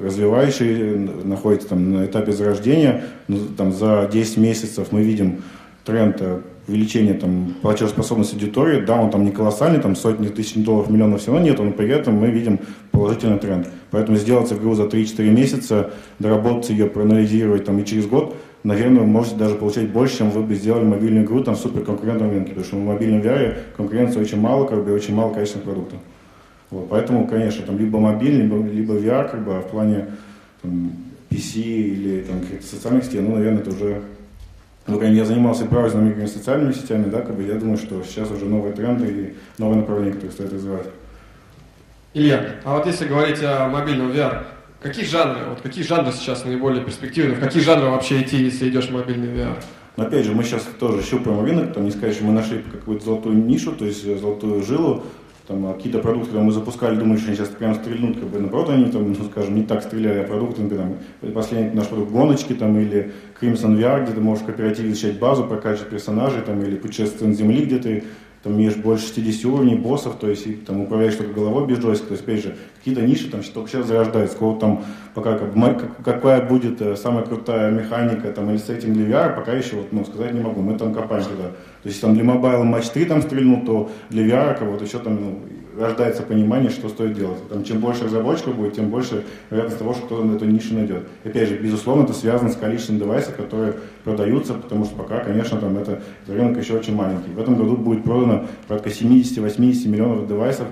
развивающая, 0.02 0.96
находится 0.96 1.68
там 1.68 1.92
на 1.92 2.06
этапе 2.06 2.32
зарождения. 2.32 3.04
Ну, 3.28 3.38
там, 3.56 3.72
за 3.72 4.08
10 4.10 4.38
месяцев 4.38 4.88
мы 4.90 5.02
видим 5.02 5.42
тренд 5.84 6.16
э, 6.20 6.40
увеличения 6.66 7.14
там, 7.14 7.54
платежеспособности 7.60 8.34
аудитории. 8.34 8.80
Да, 8.80 8.96
он 8.96 9.10
там 9.10 9.24
не 9.24 9.32
колоссальный, 9.32 9.80
там 9.80 9.96
сотни 9.96 10.28
тысяч 10.28 10.54
долларов, 10.64 10.90
миллионов 10.90 11.20
все 11.20 11.32
равно 11.32 11.46
нет, 11.46 11.58
но 11.58 11.70
при 11.70 11.90
этом 11.90 12.14
мы 12.14 12.28
видим 12.30 12.60
положительный 12.90 13.38
тренд. 13.38 13.68
Поэтому 13.90 14.16
сделать 14.16 14.52
игру 14.52 14.74
за 14.74 14.84
3-4 14.84 15.30
месяца, 15.30 15.90
доработать 16.18 16.70
ее, 16.70 16.86
проанализировать 16.86 17.66
там, 17.66 17.78
и 17.78 17.84
через 17.84 18.06
год– 18.06 18.34
наверное, 18.64 19.00
вы 19.00 19.06
можете 19.06 19.36
даже 19.36 19.54
получать 19.54 19.90
больше, 19.90 20.18
чем 20.18 20.30
вы 20.30 20.42
бы 20.42 20.54
сделали 20.54 20.84
мобильную 20.84 21.24
игру 21.24 21.42
там, 21.42 21.54
в 21.54 21.58
суперконкурентном 21.58 22.30
рынке, 22.30 22.50
потому 22.50 22.66
что 22.66 22.76
в 22.76 22.84
мобильном 22.84 23.20
VR 23.20 23.56
конкуренции 23.76 24.20
очень 24.20 24.40
мало, 24.40 24.66
как 24.66 24.84
бы, 24.84 24.92
очень 24.92 25.14
мало 25.14 25.32
качественных 25.32 25.64
продуктов. 25.64 25.98
Вот, 26.70 26.88
поэтому, 26.88 27.26
конечно, 27.26 27.64
там 27.64 27.78
либо 27.78 27.98
мобильный, 27.98 28.42
либо, 28.42 28.66
либо 28.66 28.94
VR, 28.94 29.30
как 29.30 29.44
бы, 29.44 29.56
а 29.56 29.60
в 29.60 29.70
плане 29.70 30.06
там, 30.62 30.92
PC 31.30 31.60
или 31.60 32.20
там, 32.22 32.40
социальных 32.62 33.04
сетей, 33.04 33.20
ну, 33.20 33.36
наверное, 33.36 33.60
это 33.60 33.70
уже 33.70 34.02
ну, 34.88 35.02
я 35.02 35.24
занимался 35.26 35.66
браузерными 35.66 36.12
играми, 36.12 36.26
социальными 36.26 36.72
сетями, 36.72 37.10
да, 37.10 37.20
как 37.20 37.36
бы 37.36 37.42
я 37.42 37.54
думаю, 37.54 37.76
что 37.76 38.02
сейчас 38.02 38.30
уже 38.30 38.46
новые 38.46 38.74
тренды 38.74 39.06
и 39.06 39.60
новые 39.60 39.80
направления, 39.80 40.12
которые 40.12 40.32
стоит 40.32 40.52
развивать. 40.52 40.86
Илья, 42.14 42.54
а 42.64 42.78
вот 42.78 42.86
если 42.86 43.06
говорить 43.06 43.42
о 43.42 43.68
мобильном 43.68 44.10
VR, 44.10 44.44
Какие 44.80 45.06
жанры, 45.06 45.40
вот 45.48 45.60
какие 45.60 45.82
жанры 45.82 46.12
сейчас 46.12 46.44
наиболее 46.44 46.84
перспективны? 46.84 47.34
В 47.34 47.40
какие 47.40 47.62
жанры 47.62 47.90
вообще 47.90 48.22
идти, 48.22 48.36
если 48.44 48.68
идешь 48.68 48.86
в 48.86 48.92
мобильный 48.92 49.26
VR? 49.26 49.56
Но 49.96 50.04
опять 50.04 50.24
же, 50.24 50.32
мы 50.32 50.44
сейчас 50.44 50.68
тоже 50.78 51.02
щупаем 51.02 51.44
рынок, 51.44 51.74
там 51.74 51.84
не 51.84 51.90
сказать, 51.90 52.14
что 52.14 52.24
мы 52.24 52.32
нашли 52.32 52.62
какую-то 52.62 53.04
золотую 53.04 53.44
нишу, 53.44 53.72
то 53.72 53.84
есть 53.84 54.04
золотую 54.20 54.62
жилу, 54.62 55.02
там 55.48 55.66
а 55.66 55.74
какие-то 55.74 55.98
продукты, 55.98 56.26
которые 56.26 56.46
мы 56.46 56.52
запускали, 56.52 56.94
думали, 56.94 57.18
что 57.18 57.26
они 57.26 57.36
сейчас 57.36 57.48
прям 57.48 57.74
стрельнут, 57.74 58.20
как 58.20 58.28
бы 58.28 58.38
наоборот, 58.38 58.70
они 58.70 58.88
там, 58.92 59.12
ну, 59.12 59.24
скажем, 59.28 59.56
не 59.56 59.64
так 59.64 59.82
стреляли, 59.82 60.20
а 60.20 60.24
продукты, 60.24 60.62
например, 60.62 60.98
там, 61.20 61.32
последний 61.32 61.74
наш 61.74 61.88
продукт 61.88 62.12
гоночки 62.12 62.52
там, 62.52 62.78
или 62.78 63.12
Crimson 63.40 63.76
VR, 63.76 64.04
где 64.04 64.12
ты 64.12 64.20
можешь 64.20 64.44
в 64.44 64.46
кооперативе 64.46 64.92
изучать 64.92 65.18
базу, 65.18 65.42
прокачивать 65.44 65.90
персонажей, 65.90 66.42
там, 66.42 66.62
или 66.62 66.76
путешествие 66.76 67.28
на 67.28 67.34
земли, 67.34 67.64
где 67.64 67.78
ты 67.78 68.04
там 68.42 68.54
имеешь 68.54 68.76
больше 68.76 69.06
60 69.14 69.44
уровней 69.46 69.74
боссов, 69.74 70.16
то 70.16 70.28
есть 70.28 70.46
и, 70.46 70.52
там 70.52 70.80
управляешь 70.80 71.16
только 71.16 71.32
головой 71.32 71.66
без 71.66 71.78
джойстика, 71.78 72.08
то 72.08 72.14
есть 72.14 72.24
опять 72.24 72.42
же 72.42 72.56
какие-то 72.78 73.02
ниши 73.02 73.30
там 73.30 73.42
только 73.42 73.70
сейчас 73.70 73.86
зарождаются, 73.86 74.38
кого 74.38 74.54
там 74.56 74.84
пока 75.14 75.36
как, 75.36 75.54
как, 75.54 76.02
какая 76.04 76.46
будет 76.46 76.80
э, 76.80 76.96
самая 76.96 77.24
крутая 77.24 77.70
механика 77.70 78.32
там 78.32 78.50
или 78.50 78.58
сеттинг 78.58 78.94
для 78.94 79.06
VR, 79.06 79.34
пока 79.34 79.52
еще 79.52 79.76
вот, 79.76 79.92
ну, 79.92 80.04
сказать 80.04 80.32
не 80.34 80.40
могу, 80.40 80.60
мы 80.60 80.78
там 80.78 80.94
копаем 80.94 81.24
туда. 81.24 81.48
То 81.82 81.88
есть 81.88 82.00
там 82.00 82.14
для 82.14 82.24
мобайла 82.24 82.64
матч 82.64 82.88
3 82.90 83.04
там 83.06 83.22
стрельнул, 83.22 83.64
то 83.64 83.90
для 84.10 84.24
VR 84.24 84.58
кого-то 84.58 84.84
еще 84.84 84.98
там 84.98 85.18
ну, 85.20 85.38
рождается 85.78 86.22
понимание, 86.22 86.70
что 86.70 86.88
стоит 86.88 87.14
делать. 87.14 87.48
Там, 87.48 87.64
чем 87.64 87.78
больше 87.80 88.04
разработчиков 88.04 88.56
будет, 88.56 88.74
тем 88.74 88.90
больше 88.90 89.24
вероятность 89.50 89.78
того, 89.78 89.94
что 89.94 90.06
кто-то 90.06 90.24
на 90.24 90.36
эту 90.36 90.44
нишу 90.44 90.74
найдет. 90.74 91.08
Опять 91.24 91.48
же, 91.48 91.58
безусловно, 91.58 92.04
это 92.04 92.12
связано 92.12 92.50
с 92.50 92.56
количеством 92.56 92.98
девайсов, 92.98 93.36
которые 93.36 93.74
продаются, 94.04 94.54
потому 94.54 94.84
что 94.84 94.96
пока, 94.96 95.20
конечно, 95.20 95.58
там 95.58 95.76
это, 95.78 96.00
это 96.24 96.34
рынок 96.34 96.58
еще 96.58 96.76
очень 96.76 96.94
маленький. 96.94 97.30
В 97.30 97.40
этом 97.40 97.56
году 97.56 97.76
будет 97.76 98.04
продано 98.04 98.46
порядка 98.66 98.90
70-80 98.90 99.88
миллионов 99.88 100.28
девайсов, 100.28 100.66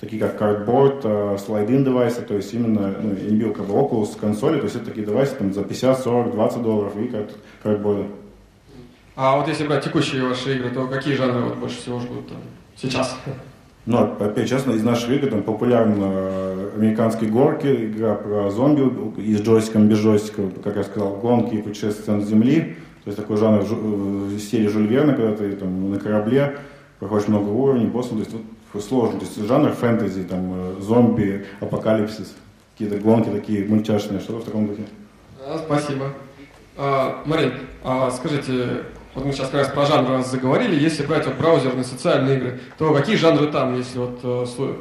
такие 0.00 0.20
как 0.20 0.40
Cardboard, 0.40 1.00
э, 1.04 1.38
слайдин 1.38 1.84
девайсы, 1.84 2.22
то 2.22 2.34
есть 2.34 2.52
именно, 2.54 2.94
ну, 3.00 3.14
я 3.14 3.30
не 3.30 3.36
бил 3.36 3.52
как 3.52 3.66
бы 3.66 3.74
Oculus 3.74 4.18
консоли, 4.18 4.58
то 4.58 4.64
есть 4.64 4.76
это 4.76 4.86
такие 4.86 5.06
девайсы 5.06 5.34
там, 5.34 5.52
за 5.52 5.64
50, 5.64 6.00
40, 6.00 6.32
20 6.32 6.62
долларов 6.62 6.96
и 6.96 7.08
как 7.08 7.30
Cardboard. 7.64 8.06
А 9.16 9.38
вот 9.38 9.48
если 9.48 9.66
брать 9.66 9.82
текущие 9.82 10.22
ваши 10.22 10.56
игры, 10.56 10.70
то 10.70 10.86
какие 10.86 11.14
жанры 11.14 11.40
вот 11.40 11.56
больше 11.56 11.78
всего 11.78 11.98
ждут 12.00 12.28
там, 12.28 12.38
сейчас? 12.76 13.16
Ну, 13.86 13.98
опять 13.98 14.48
честно, 14.48 14.72
из 14.72 14.82
наших 14.82 15.10
игр 15.10 15.28
там 15.30 15.42
популярна 15.44 16.10
э, 16.10 16.70
американские 16.76 17.30
горки, 17.30 17.66
игра 17.66 18.14
про 18.14 18.50
зомби 18.50 18.82
и 19.20 19.36
с 19.36 19.40
джойстиком, 19.40 19.86
без 19.86 19.98
джойстика, 19.98 20.42
как 20.64 20.74
я 20.74 20.82
сказал, 20.82 21.16
гонки 21.16 21.54
и 21.54 21.62
путешествия 21.62 22.14
на 22.14 22.22
земли. 22.22 22.76
То 23.04 23.10
есть 23.10 23.16
такой 23.16 23.36
жанр 23.36 23.62
в 23.62 24.38
стиле 24.40 24.68
Жюль 24.68 24.88
Верна, 24.88 25.14
когда 25.14 25.36
ты 25.36 25.52
там 25.52 25.92
на 25.92 26.00
корабле, 26.00 26.58
проходишь 26.98 27.28
много 27.28 27.48
уровней, 27.50 27.86
боссов, 27.86 28.14
то 28.14 28.18
есть 28.18 28.32
вот 28.32 28.82
сложно. 28.82 29.20
То 29.20 29.26
есть 29.26 29.46
жанр 29.46 29.70
фэнтези, 29.70 30.24
там, 30.24 30.52
э, 30.52 30.80
зомби, 30.80 31.46
апокалипсис, 31.60 32.34
какие-то 32.72 32.98
гонки 32.98 33.28
такие 33.28 33.64
мультяшные, 33.64 34.18
что-то 34.18 34.40
в 34.40 34.44
таком 34.44 34.66
духе. 34.66 34.82
А, 35.46 35.58
спасибо. 35.64 36.06
А, 36.76 37.22
Марин, 37.24 37.52
а 37.84 38.10
скажите, 38.10 38.82
вот 39.16 39.24
мы 39.24 39.32
сейчас 39.32 39.48
как 39.48 39.60
раз 39.60 39.68
про 39.68 39.86
жанры 39.86 40.22
заговорили, 40.22 40.78
если 40.78 41.04
брать 41.04 41.26
вот 41.26 41.36
браузерные 41.36 41.84
социальные 41.84 42.36
игры, 42.36 42.60
то 42.76 42.92
какие 42.92 43.16
жанры 43.16 43.50
там, 43.50 43.74
если 43.74 43.98
вот 43.98 44.20
э, 44.22 44.74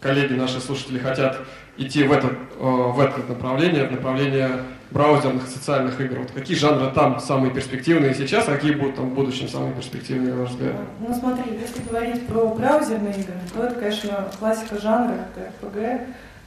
коллеги 0.00 0.32
наши 0.32 0.58
слушатели 0.58 0.98
хотят 0.98 1.40
идти 1.76 2.04
в 2.04 2.12
это, 2.12 2.28
э, 2.28 2.32
в 2.58 2.98
это 2.98 3.20
направление, 3.28 3.88
в 3.88 3.92
направление 3.92 4.50
браузерных 4.90 5.46
социальных 5.48 6.00
игр. 6.00 6.20
Вот 6.20 6.30
какие 6.30 6.56
жанры 6.56 6.90
там 6.92 7.20
самые 7.20 7.52
перспективные 7.52 8.14
сейчас, 8.14 8.48
а 8.48 8.54
какие 8.54 8.72
будут 8.72 8.96
там 8.96 9.10
в 9.10 9.14
будущем 9.14 9.48
самые 9.48 9.74
перспективные, 9.74 10.32
на 10.32 10.40
ваш 10.40 10.50
взгляд? 10.52 10.74
Ну 11.06 11.14
смотри, 11.14 11.58
если 11.60 11.82
говорить 11.86 12.26
про 12.26 12.46
браузерные 12.54 13.12
игры, 13.12 13.34
то 13.52 13.64
это, 13.64 13.74
конечно, 13.74 14.28
классика 14.38 14.80
жанра, 14.80 15.14
это 15.34 15.50
RPG. 15.60 16.00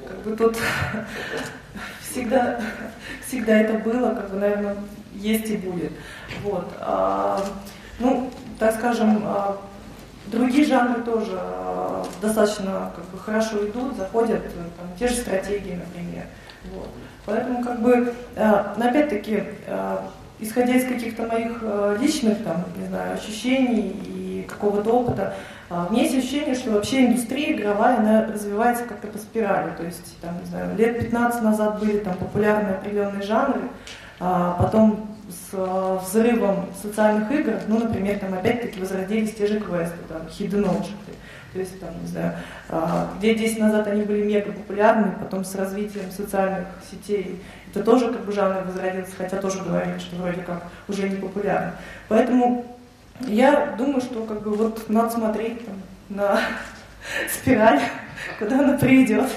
Как 0.05 0.17
бы 0.23 0.35
тут 0.35 0.57
всегда, 2.01 2.59
всегда 3.25 3.59
это 3.59 3.73
было, 3.79 4.15
как 4.15 4.29
бы, 4.29 4.37
наверное, 4.37 4.77
есть 5.13 5.49
и 5.49 5.57
будет. 5.57 5.91
Вот. 6.43 6.67
А, 6.79 7.43
ну, 7.99 8.31
так 8.57 8.75
скажем, 8.75 9.23
а, 9.25 9.57
другие 10.27 10.65
жанры 10.65 11.01
тоже 11.03 11.33
а, 11.35 12.05
достаточно 12.21 12.91
как 12.95 13.05
бы, 13.05 13.17
хорошо 13.17 13.67
идут, 13.67 13.97
заходят, 13.97 14.41
там, 14.43 14.87
те 14.97 15.07
же 15.07 15.15
стратегии, 15.15 15.75
например. 15.75 16.25
Вот. 16.73 16.89
Поэтому, 17.25 17.63
как 17.63 17.81
бы, 17.81 18.13
а, 18.35 18.75
опять-таки, 18.79 19.43
а, 19.67 20.09
исходя 20.39 20.73
из 20.73 20.87
каких-то 20.87 21.27
моих 21.27 21.59
а, 21.61 21.97
личных, 21.99 22.43
там, 22.43 22.65
не 22.77 22.87
знаю, 22.87 23.15
ощущений 23.15 23.89
и 24.05 24.45
какого-то 24.47 24.91
опыта, 24.91 25.35
у 25.69 25.93
меня 25.93 26.03
есть 26.03 26.17
ощущение, 26.17 26.55
что 26.55 26.71
вообще 26.71 27.05
индустрия 27.05 27.53
игровая, 27.53 27.99
она 27.99 28.25
развивается 28.25 28.85
как-то 28.85 29.07
по 29.07 29.17
спирали. 29.17 29.71
То 29.75 29.83
есть, 29.83 30.19
там, 30.19 30.39
не 30.39 30.45
знаю, 30.45 30.75
лет 30.75 30.99
15 30.99 31.43
назад 31.43 31.79
были 31.79 31.99
там 31.99 32.15
популярные 32.15 32.75
определенные 32.75 33.21
жанры, 33.21 33.61
а 34.19 34.57
потом 34.59 35.15
с 35.29 35.53
э, 35.53 35.99
взрывом 36.03 36.65
социальных 36.81 37.31
игр, 37.31 37.53
ну, 37.67 37.79
например, 37.79 38.17
там 38.17 38.33
опять-таки 38.33 38.79
возродились 38.79 39.35
те 39.35 39.45
же 39.45 39.59
квесты, 39.59 39.97
там, 40.07 40.23
hidden 40.23 40.65
objects. 40.65 41.15
То 41.53 41.59
есть, 41.59 41.79
там, 41.79 41.89
не 42.01 42.07
знаю, 42.07 42.35
где 43.17 43.33
10 43.33 43.57
назад 43.57 43.87
они 43.87 44.03
были 44.03 44.23
мега 44.23 44.51
популярны, 44.51 45.13
потом 45.19 45.43
с 45.43 45.55
развитием 45.55 46.11
социальных 46.11 46.67
сетей 46.91 47.41
это 47.71 47.83
тоже 47.83 48.11
как 48.11 48.25
бы 48.25 48.31
жанр 48.31 48.63
возродился, 48.65 49.11
хотя 49.17 49.37
тоже 49.37 49.59
говорили, 49.63 49.99
что 49.99 50.15
вроде 50.15 50.41
как 50.41 50.63
уже 50.87 51.07
не 51.07 51.17
популярно. 51.17 51.73
Поэтому 52.07 52.65
я 53.27 53.75
думаю, 53.77 54.01
что 54.01 54.23
как 54.25 54.41
бы 54.41 54.51
вот 54.51 54.89
надо 54.89 55.09
смотреть 55.11 55.65
там, 55.65 55.75
на 56.09 56.41
спираль, 57.33 57.81
куда 58.37 58.59
она 58.59 58.77
приведет. 58.77 59.29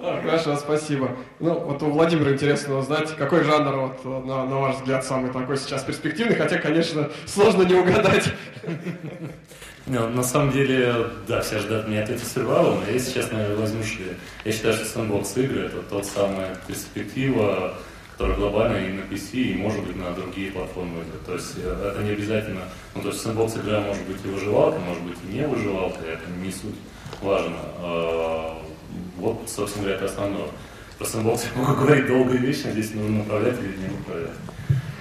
А, 0.00 0.20
хорошо, 0.22 0.56
спасибо. 0.56 1.16
Ну, 1.40 1.58
вот 1.58 1.82
у 1.82 1.86
Владимира 1.90 2.32
интересно 2.32 2.78
узнать, 2.78 3.16
какой 3.16 3.42
жанр, 3.42 3.76
вот, 4.04 4.26
на, 4.26 4.44
на 4.44 4.58
ваш 4.58 4.76
взгляд, 4.76 5.04
самый 5.04 5.32
такой 5.32 5.56
сейчас 5.56 5.82
перспективный, 5.82 6.36
хотя, 6.36 6.58
конечно, 6.58 7.10
сложно 7.26 7.62
не 7.62 7.74
угадать. 7.74 8.32
На 9.86 10.22
самом 10.22 10.52
деле, 10.52 11.06
да, 11.26 11.40
все 11.40 11.60
ждут 11.60 11.88
меня 11.88 12.02
ответа 12.02 12.22
survival, 12.22 12.78
но 12.78 12.84
я, 12.86 12.92
если 12.92 13.14
честно, 13.14 13.38
возьму 13.56 13.82
шире. 13.82 14.16
Я 14.44 14.52
считаю, 14.52 14.74
что 14.74 14.84
сэндбокс 14.84 15.36
игры 15.38 15.62
это 15.62 15.80
тот 15.80 16.04
самый 16.04 16.44
перспектива, 16.66 17.72
которая 18.18 18.36
глобальная 18.36 18.88
и 18.88 18.92
на 18.92 19.02
PC, 19.02 19.34
и 19.34 19.54
может 19.54 19.86
быть 19.86 19.94
на 19.94 20.10
другие 20.10 20.50
платформы. 20.50 21.04
То 21.24 21.34
есть 21.34 21.54
э, 21.56 21.92
это 21.92 22.02
не 22.02 22.10
обязательно, 22.10 22.62
ну 22.96 23.02
то 23.02 23.08
есть 23.10 23.20
сэндбокс 23.22 23.58
игра 23.58 23.80
может 23.80 24.04
быть 24.08 24.16
и 24.24 24.28
выживалка, 24.28 24.80
может 24.80 25.04
быть 25.04 25.16
и 25.22 25.34
не 25.36 25.46
выживалка, 25.46 26.00
это 26.04 26.28
не 26.42 26.50
суть 26.50 26.74
важно. 27.22 27.56
А, 27.76 28.60
вот, 29.18 29.48
собственно 29.48 29.84
говоря, 29.84 29.98
это 29.98 30.06
основное. 30.06 30.48
Про 30.98 31.06
сэндбокс 31.06 31.46
я 31.54 31.62
могу 31.62 31.74
говорить 31.80 32.08
долгие 32.08 32.38
вещи, 32.38 32.66
здесь 32.72 32.92
нужно 32.92 33.20
управлять 33.20 33.54
или 33.60 33.76
не 33.76 34.00
управлять. 34.00 34.34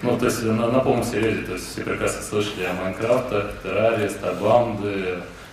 Ну, 0.04 0.16
то 0.16 0.26
есть 0.26 0.44
на, 0.44 0.72
на 0.72 0.80
полном 0.80 1.04
серьезе, 1.04 1.42
то 1.42 1.54
есть 1.54 1.72
все 1.72 1.82
прекрасно 1.82 2.22
слышали 2.22 2.66
о 2.66 2.74
Майнкрафтах, 2.74 3.64
Терраре, 3.64 4.12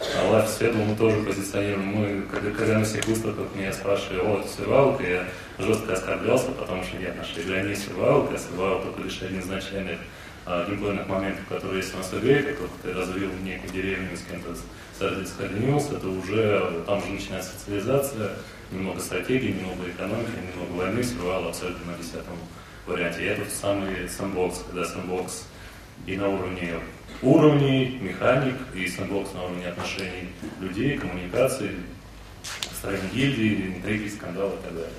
Старбаунде, 0.04 0.34
Life 0.34 0.58
Svedal 0.58 0.84
мы 0.84 0.96
тоже 0.96 1.22
позиционируем. 1.22 1.86
Мы, 1.86 2.22
когда, 2.22 2.50
когда 2.50 2.78
на 2.78 2.84
всех 2.84 3.06
выставках 3.06 3.46
меня 3.54 3.72
спрашивали, 3.72 4.20
о, 4.20 4.40
это 4.40 4.48
сервалка, 4.48 5.02
я 5.04 5.24
жестко 5.58 5.94
оскорблялся, 5.94 6.50
потому 6.52 6.82
что 6.82 6.96
нет, 6.98 7.16
наша 7.16 7.40
игра 7.40 7.62
не 7.62 7.74
сервалка, 7.74 8.34
а 8.34 8.38
сервалка 8.38 8.86
только 8.86 9.02
лишь 9.02 9.22
один 9.22 9.40
из 9.40 9.46
начальных 9.46 9.98
а, 10.46 10.66
моментов, 11.08 11.44
которые 11.48 11.78
есть 11.78 11.94
у 11.94 11.98
нас 11.98 12.12
в 12.12 12.18
игре, 12.18 12.42
как 12.42 12.58
только 12.58 12.74
ты 12.82 12.92
развил 12.92 13.30
в 13.30 13.44
некой 13.44 13.70
деревне, 13.70 14.08
с 14.14 14.22
кем-то 14.30 14.54
соединился, 14.98 15.94
это 15.96 16.08
уже, 16.08 16.82
там 16.86 16.98
уже 16.98 17.08
начинается 17.08 17.52
социализация, 17.58 18.30
немного 18.70 19.00
стратегии, 19.00 19.52
немного 19.52 19.88
экономики, 19.88 20.30
немного 20.52 20.82
войны, 20.82 21.02
сервал 21.02 21.48
абсолютно 21.48 21.92
на 21.92 21.98
десятом 21.98 22.36
варианте. 22.86 23.22
И 23.22 23.26
это 23.26 23.42
самый 23.50 24.08
сэндбокс, 24.08 24.64
когда 24.66 24.84
сэндбокс 24.84 25.44
и 26.06 26.16
на 26.16 26.28
уровне 26.28 26.74
уровней, 27.24 27.98
механик, 28.00 28.54
и 28.74 28.86
сэндбокс 28.86 29.34
на 29.34 29.44
уровне 29.44 29.66
отношений 29.68 30.28
людей, 30.60 30.98
коммуникаций, 30.98 31.70
строения 32.76 33.08
гильдии, 33.12 33.74
интриги, 33.76 34.08
скандалы 34.08 34.52
и 34.52 34.64
так 34.64 34.74
далее. 34.74 34.90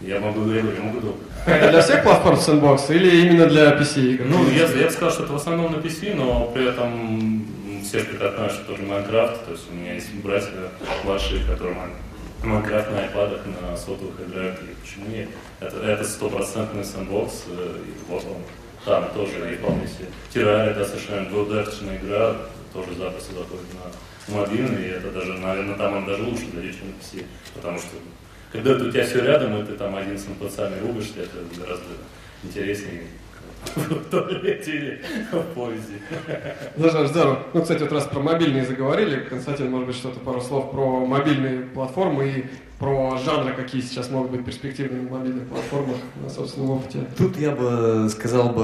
Я 0.00 0.20
могу 0.20 0.42
говорить, 0.42 0.64
я 0.76 0.82
могу 0.82 1.00
долго. 1.00 1.18
Это 1.46 1.70
для 1.70 1.80
всех 1.80 2.02
платформ 2.02 2.36
sandbox 2.36 2.90
или 2.90 3.22
именно 3.22 3.46
для 3.46 3.70
PC 3.72 4.14
игр? 4.14 4.24
Ну, 4.26 4.50
я, 4.50 4.66
я 4.66 4.86
бы 4.86 4.90
сказал, 4.90 5.10
что 5.10 5.24
это 5.24 5.32
в 5.32 5.36
основном 5.36 5.72
на 5.72 5.76
PC, 5.76 6.14
но 6.14 6.50
при 6.54 6.68
этом 6.68 7.46
все 7.82 8.00
прекрасно 8.00 8.48
что 8.50 8.64
тоже 8.64 8.82
Minecraft, 8.82 9.44
то 9.44 9.52
есть 9.52 9.70
у 9.70 9.74
меня 9.74 9.94
есть 9.94 10.12
братья 10.14 10.48
младшие, 11.04 11.44
которые 11.44 11.76
Minecraft 12.42 12.90
на 12.90 12.96
iPad, 12.96 13.40
на 13.62 13.76
сотовых 13.76 14.14
играют, 14.26 14.58
и 14.60 14.74
почему 14.82 15.06
нет? 15.10 15.28
Это, 15.60 15.76
это 15.78 16.04
стопроцентный 16.04 16.84
sandbox, 16.84 17.44
и 17.48 18.10
вот 18.10 18.24
он 18.24 18.42
там 18.84 19.10
тоже 19.14 19.52
и 19.52 19.56
вполне 19.56 19.86
себе. 19.86 20.06
Террария, 20.32 20.74
да, 20.74 20.84
совершенно 20.84 21.28
двудаточная 21.28 21.98
игра, 21.98 22.36
тоже 22.72 22.94
запросто 22.94 23.34
заходит 23.34 23.66
на 23.74 24.34
мобильный, 24.36 24.84
и 24.84 24.90
это 24.90 25.10
даже, 25.10 25.34
наверное, 25.34 25.76
там 25.76 25.96
он 25.96 26.06
даже 26.06 26.22
лучше 26.22 26.46
для 26.52 26.72
чем 26.72 26.88
на 26.88 26.94
PC, 26.94 27.24
потому 27.54 27.78
что 27.78 27.96
когда 28.52 28.72
у 28.72 28.90
тебя 28.90 29.04
все 29.04 29.20
рядом, 29.24 29.60
и 29.60 29.66
ты 29.66 29.72
там 29.72 29.96
один 29.96 30.18
с 30.18 30.26
NPC 30.26 30.80
рубишься, 30.86 31.20
это 31.20 31.60
гораздо 31.60 31.86
интереснее 32.42 33.02
в 33.74 34.10
туалете 34.10 34.70
или 34.70 35.02
в 35.32 35.54
поезде. 35.54 35.98
Ну 36.76 36.88
что 36.88 37.06
здорово. 37.06 37.42
Ну, 37.52 37.62
кстати, 37.62 37.82
вот 37.82 37.92
раз 37.92 38.04
про 38.04 38.20
мобильные 38.20 38.64
заговорили, 38.64 39.20
Константин, 39.20 39.70
может 39.70 39.86
быть, 39.86 39.96
что-то 39.96 40.20
пару 40.20 40.40
слов 40.40 40.70
про 40.70 41.04
мобильные 41.06 41.62
платформы 41.62 42.28
и 42.28 42.44
про 42.84 43.18
жанры, 43.24 43.54
какие 43.54 43.80
сейчас 43.80 44.10
могут 44.10 44.30
быть 44.30 44.44
перспективными 44.44 45.08
на 45.08 45.18
мобильных 45.18 45.48
платформах 45.48 45.96
на 46.22 46.28
собственном 46.28 46.72
опыте. 46.72 46.98
Тут 47.16 47.38
я 47.38 47.52
бы 47.52 48.08
сказал 48.10 48.50
бы, 48.50 48.62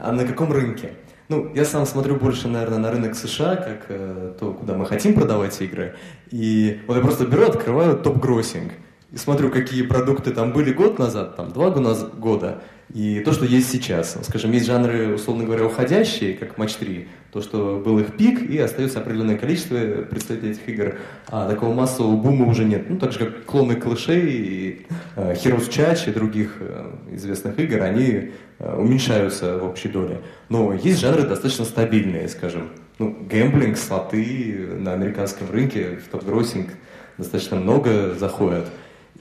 а 0.00 0.12
на 0.12 0.24
каком 0.24 0.50
рынке? 0.50 0.92
Ну, 1.28 1.52
я 1.54 1.66
сам 1.66 1.84
смотрю 1.84 2.16
больше, 2.16 2.48
наверное, 2.48 2.78
на 2.78 2.90
рынок 2.90 3.14
США, 3.14 3.56
как 3.56 3.86
э, 3.88 4.32
то, 4.40 4.52
куда 4.54 4.74
мы 4.74 4.86
хотим 4.86 5.14
продавать 5.14 5.60
игры. 5.60 5.94
И 6.30 6.80
вот 6.86 6.96
я 6.96 7.02
просто 7.02 7.26
беру, 7.26 7.44
открываю 7.44 7.98
топ-гроссинг 7.98 8.72
и 9.12 9.16
смотрю, 9.18 9.50
какие 9.50 9.82
продукты 9.82 10.30
там 10.30 10.52
были 10.52 10.72
год 10.72 10.98
назад, 10.98 11.36
там 11.36 11.52
два 11.52 11.68
года, 11.68 12.62
и 12.94 13.20
то, 13.20 13.32
что 13.32 13.44
есть 13.44 13.70
сейчас. 13.70 14.16
Скажем, 14.22 14.52
есть 14.52 14.66
жанры, 14.66 15.14
условно 15.14 15.44
говоря, 15.44 15.66
уходящие, 15.66 16.32
как 16.34 16.56
Матч 16.56 16.74
3, 16.76 17.08
то, 17.32 17.40
что 17.40 17.82
был 17.82 17.98
их 17.98 18.14
пик, 18.18 18.42
и 18.42 18.58
остается 18.58 19.00
определенное 19.00 19.38
количество 19.38 19.76
представителей 20.02 20.52
этих 20.52 20.68
игр, 20.68 20.94
а 21.28 21.48
такого 21.48 21.72
массового 21.72 22.14
бума 22.14 22.46
уже 22.46 22.64
нет. 22.64 22.90
Ну, 22.90 22.98
так 22.98 23.12
же, 23.12 23.20
как 23.20 23.44
клоны 23.46 23.76
клышей, 23.76 24.30
и, 24.30 24.86
э, 25.16 25.32
Heroes 25.32 25.70
Church 25.70 26.10
и 26.10 26.12
других 26.12 26.58
э, 26.60 26.92
известных 27.12 27.58
игр, 27.58 27.80
они 27.80 28.32
э, 28.58 28.76
уменьшаются 28.76 29.56
в 29.56 29.64
общей 29.64 29.88
доле. 29.88 30.20
Но 30.50 30.74
есть 30.74 31.00
жанры 31.00 31.22
достаточно 31.22 31.64
стабильные, 31.64 32.28
скажем, 32.28 32.68
ну, 32.98 33.16
гэмблинг, 33.26 33.78
слоты 33.78 34.68
на 34.78 34.92
американском 34.92 35.50
рынке, 35.50 36.00
в 36.06 36.08
топ-гроссинг 36.10 36.68
достаточно 37.16 37.56
много 37.56 38.14
заходят. 38.14 38.66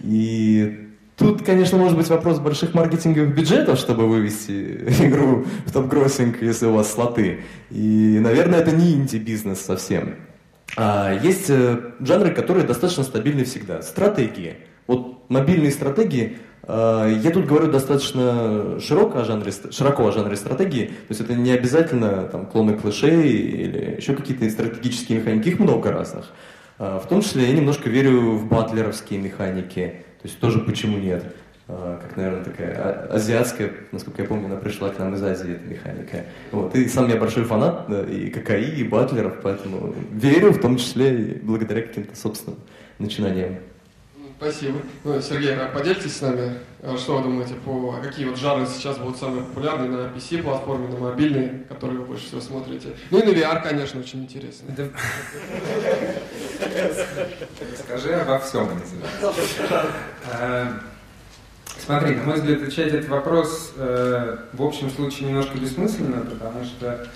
И 0.03 0.90
Тут, 1.17 1.43
конечно, 1.43 1.77
может 1.77 1.97
быть 1.97 2.07
вопрос 2.09 2.39
больших 2.39 2.73
маркетинговых 2.73 3.35
бюджетов, 3.35 3.77
чтобы 3.77 4.07
вывести 4.07 4.51
игру 5.05 5.45
в 5.65 5.71
топ-гроссинг, 5.71 6.41
если 6.41 6.65
у 6.65 6.73
вас 6.73 6.91
слоты. 6.91 7.41
И, 7.69 8.17
наверное, 8.19 8.59
это 8.59 8.71
не 8.71 8.93
инди-бизнес 8.93 9.59
совсем. 9.59 10.15
А 10.77 11.13
есть 11.13 11.49
э, 11.49 11.77
жанры, 11.99 12.31
которые 12.31 12.65
достаточно 12.65 13.03
стабильны 13.03 13.43
всегда. 13.43 13.81
Стратегии. 13.81 14.55
Вот 14.87 15.29
мобильные 15.29 15.71
стратегии, 15.71 16.37
э, 16.63 17.19
я 17.21 17.31
тут 17.31 17.45
говорю 17.45 17.71
достаточно 17.71 18.79
широко 18.79 19.19
о 19.19 19.25
жанре, 19.25 19.51
широко 19.71 20.07
о 20.07 20.11
жанре 20.11 20.35
стратегии, 20.37 20.85
то 20.87 20.93
есть 21.09 21.21
это 21.21 21.33
не 21.33 21.51
обязательно 21.51 22.23
там, 22.23 22.45
клоны 22.45 22.73
клышей 22.73 23.31
или 23.31 23.95
еще 23.97 24.15
какие-то 24.15 24.49
стратегические 24.49 25.19
механики, 25.19 25.49
их 25.49 25.59
много 25.59 25.91
разных. 25.91 26.25
А, 26.77 26.99
в 26.99 27.07
том 27.07 27.21
числе 27.21 27.47
я 27.47 27.53
немножко 27.53 27.89
верю 27.89 28.31
в 28.31 28.47
батлеровские 28.47 29.19
механики, 29.19 30.05
то 30.21 30.27
есть 30.27 30.39
тоже 30.39 30.59
почему 30.59 30.97
нет? 30.97 31.23
А, 31.67 31.99
как, 32.01 32.17
наверное, 32.17 32.43
такая 32.43 32.75
а, 32.77 33.07
азиатская, 33.13 33.71
насколько 33.91 34.21
я 34.21 34.27
помню, 34.27 34.47
она 34.47 34.57
пришла 34.57 34.89
к 34.89 34.99
нам 34.99 35.15
из 35.15 35.23
Азии, 35.23 35.53
эта 35.53 35.65
механика. 35.65 36.25
Вот. 36.51 36.75
И 36.75 36.87
сам 36.87 37.09
я 37.09 37.15
большой 37.15 37.43
фанат 37.43 37.85
да, 37.87 38.03
и 38.03 38.29
ККИ, 38.29 38.81
и 38.81 38.83
батлеров, 38.83 39.39
поэтому 39.41 39.95
верю, 40.11 40.51
в 40.51 40.59
том 40.59 40.77
числе 40.77 41.19
и 41.19 41.39
благодаря 41.39 41.81
каким-то 41.81 42.15
собственным 42.15 42.59
начинаниям. 42.99 43.55
Спасибо. 44.41 44.79
Ну, 45.03 45.21
Сергей, 45.21 45.55
а 45.55 45.67
поделитесь 45.67 46.17
с 46.17 46.21
нами, 46.21 46.57
а 46.81 46.97
что 46.97 47.17
вы 47.17 47.23
думаете, 47.25 47.53
по 47.53 47.91
какие 48.01 48.25
вот 48.25 48.39
жанры 48.39 48.65
сейчас 48.65 48.97
будут 48.97 49.17
самые 49.17 49.43
популярные 49.43 49.91
на 49.91 50.07
PC-платформе, 50.07 50.87
на 50.87 50.97
мобильной, 50.97 51.59
которые 51.69 51.99
вы 51.99 52.05
больше 52.07 52.25
всего 52.25 52.41
смотрите? 52.41 52.95
Ну 53.11 53.19
и 53.19 53.23
на 53.23 53.29
VR, 53.37 53.61
конечно, 53.61 53.99
очень 53.99 54.23
интересно. 54.23 54.73
Скажи 57.83 58.15
обо 58.15 58.39
всем. 58.39 58.67
Э, 60.33 60.73
смотри, 61.77 62.15
на 62.15 62.23
мой 62.23 62.37
взгляд, 62.37 62.63
отвечать 62.63 62.93
этот 62.93 63.09
вопрос 63.09 63.73
э, 63.75 64.37
в 64.53 64.63
общем 64.63 64.89
случае 64.89 65.27
немножко 65.27 65.55
бессмысленно, 65.59 66.25
потому 66.25 66.65
что 66.65 67.07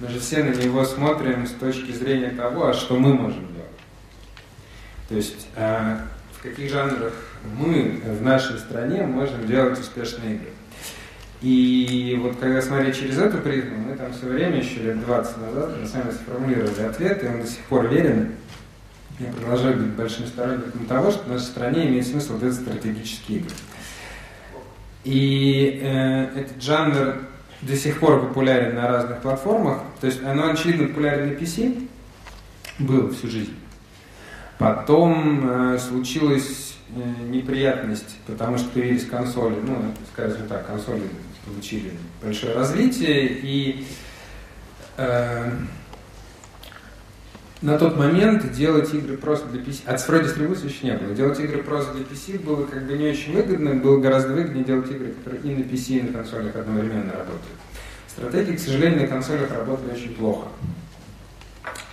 мы 0.00 0.08
же 0.08 0.18
все 0.18 0.42
на 0.42 0.52
него 0.52 0.84
смотрим 0.84 1.46
с 1.46 1.52
точки 1.52 1.92
зрения 1.92 2.30
того, 2.30 2.66
а 2.66 2.74
что 2.74 2.96
мы 2.96 3.14
можем 3.14 3.46
делать. 3.54 3.70
То 5.08 5.14
есть 5.14 5.46
э, 5.54 5.98
каких 6.42 6.70
жанрах 6.70 7.12
мы 7.56 8.00
в 8.04 8.22
нашей 8.22 8.58
стране 8.58 9.02
можем 9.04 9.46
делать 9.46 9.78
успешные 9.78 10.36
игры. 10.36 10.48
И 11.40 12.18
вот 12.22 12.36
когда 12.38 12.62
смотреть 12.62 12.96
через 12.96 13.18
эту 13.18 13.38
призму, 13.38 13.76
мы 13.78 13.96
там 13.96 14.12
все 14.12 14.26
время, 14.26 14.58
еще 14.58 14.80
лет 14.80 15.04
20 15.04 15.36
назад, 15.38 15.70
мы 15.80 15.86
сами 15.86 16.10
сформулировали 16.10 16.82
ответ, 16.82 17.22
и 17.24 17.26
он 17.26 17.40
до 17.40 17.46
сих 17.46 17.64
пор 17.64 17.88
верен. 17.88 18.32
Я 19.18 19.32
продолжаю 19.32 19.76
быть 19.76 19.88
большим 19.88 20.26
сторонником 20.26 20.86
того, 20.86 21.10
что 21.10 21.24
в 21.24 21.28
нашей 21.28 21.44
стране 21.44 21.88
имеет 21.88 22.06
смысл 22.06 22.38
делать 22.38 22.54
стратегические 22.54 23.38
игры. 23.38 23.54
И 25.04 25.80
э, 25.82 26.38
этот 26.38 26.62
жанр 26.62 27.16
до 27.60 27.76
сих 27.76 27.98
пор 27.98 28.20
популярен 28.20 28.76
на 28.76 28.88
разных 28.88 29.20
платформах. 29.20 29.82
То 30.00 30.06
есть 30.06 30.22
оно, 30.22 30.50
очевидно, 30.50 30.88
популярен 30.88 31.28
на 31.28 31.32
PC, 31.32 31.88
был 32.78 33.10
всю 33.10 33.28
жизнь. 33.28 33.54
Потом 34.62 35.50
э, 35.74 35.78
случилась 35.78 36.76
э, 36.94 37.00
неприятность, 37.28 38.16
потому 38.28 38.58
что 38.58 38.68
появились 38.68 39.06
консоли, 39.06 39.56
ну, 39.60 39.76
скажем 40.12 40.46
так, 40.48 40.66
консоли 40.66 41.02
получили 41.44 41.90
большое 42.22 42.54
развитие, 42.54 43.26
и 43.26 43.84
э, 44.98 45.50
на 47.60 47.76
тот 47.76 47.96
момент 47.96 48.52
делать 48.52 48.94
игры 48.94 49.16
просто 49.16 49.48
для 49.48 49.62
PC, 49.62 49.84
от 49.84 50.00
цифровой 50.00 50.26
дистрибуции 50.26 50.68
еще 50.68 50.86
не 50.86 50.96
было, 50.96 51.12
делать 51.12 51.40
игры 51.40 51.64
просто 51.64 51.94
для 51.94 52.04
PC 52.04 52.38
было 52.44 52.64
как 52.64 52.86
бы 52.86 52.96
не 52.96 53.10
очень 53.10 53.34
выгодно, 53.34 53.74
было 53.74 54.00
гораздо 54.00 54.32
выгоднее 54.32 54.64
делать 54.64 54.88
игры, 54.92 55.12
которые 55.12 55.42
и 55.42 55.56
на 55.56 55.62
PC, 55.64 55.98
и 55.98 56.02
на 56.02 56.12
консолях 56.12 56.54
одновременно 56.54 57.10
работают. 57.10 57.42
Стратегии, 58.06 58.54
к 58.54 58.60
сожалению, 58.60 59.00
на 59.00 59.06
консолях 59.08 59.50
работали 59.50 59.92
очень 59.92 60.14
плохо. 60.14 60.46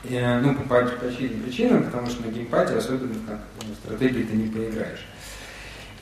Э, 0.06 0.40
ну, 0.40 0.56
по, 0.56 0.64
по 0.64 0.78
очевидным 0.80 1.42
причинам, 1.42 1.84
потому 1.84 2.08
что 2.08 2.26
на 2.26 2.32
геймпаде 2.32 2.76
особенно 2.76 3.14
в 3.14 3.76
стратегии 3.84 4.24
ты 4.24 4.36
не 4.36 4.48
поиграешь. 4.48 5.06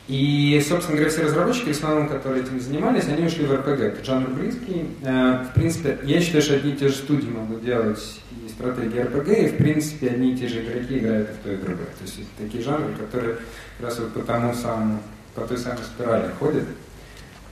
И, 0.07 0.63
собственно 0.65 0.95
говоря, 0.95 1.11
все 1.11 1.23
разработчики, 1.23 1.67
в 1.67 1.71
основном, 1.71 2.07
которые 2.07 2.43
этим 2.43 2.61
занимались, 2.61 3.09
они 3.09 3.25
ушли 3.25 3.45
в 3.45 3.51
RPG. 3.51 3.81
Это 3.81 4.05
жанр 4.05 4.29
близкий. 4.29 4.85
Э, 5.03 5.45
в 5.49 5.53
принципе, 5.53 5.99
я 6.03 6.21
считаю, 6.21 6.43
что 6.43 6.55
одни 6.55 6.73
и 6.73 6.75
те 6.75 6.87
же 6.89 6.95
студии 6.95 7.29
могут 7.29 7.65
делать 7.65 8.21
и 8.45 8.49
стратегии 8.49 9.01
RPG, 9.01 9.45
и, 9.45 9.49
в 9.49 9.57
принципе, 9.57 10.09
одни 10.09 10.33
и 10.33 10.37
те 10.37 10.47
же 10.47 10.63
игроки 10.63 10.99
играют 10.99 11.29
в 11.29 11.43
то 11.43 11.51
и 11.51 11.57
другое. 11.57 11.87
То 11.87 12.03
есть 12.03 12.19
это 12.19 12.45
такие 12.45 12.63
жанры, 12.63 12.93
которые 12.93 13.35
как 13.77 13.87
раз 13.87 13.99
вот 13.99 14.13
по 14.13 14.21
тому 14.21 14.53
самому, 14.53 15.01
по 15.33 15.41
той 15.41 15.57
самой 15.57 15.83
спирали 15.83 16.29
ходят. 16.39 16.65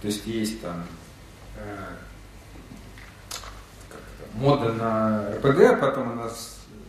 То 0.02 0.08
есть 0.08 0.26
есть 0.28 0.62
там 0.62 0.86
э, 1.58 1.95
мода 4.36 4.72
на 4.74 5.20
а 5.30 5.78
потом 5.80 6.12
она 6.12 6.28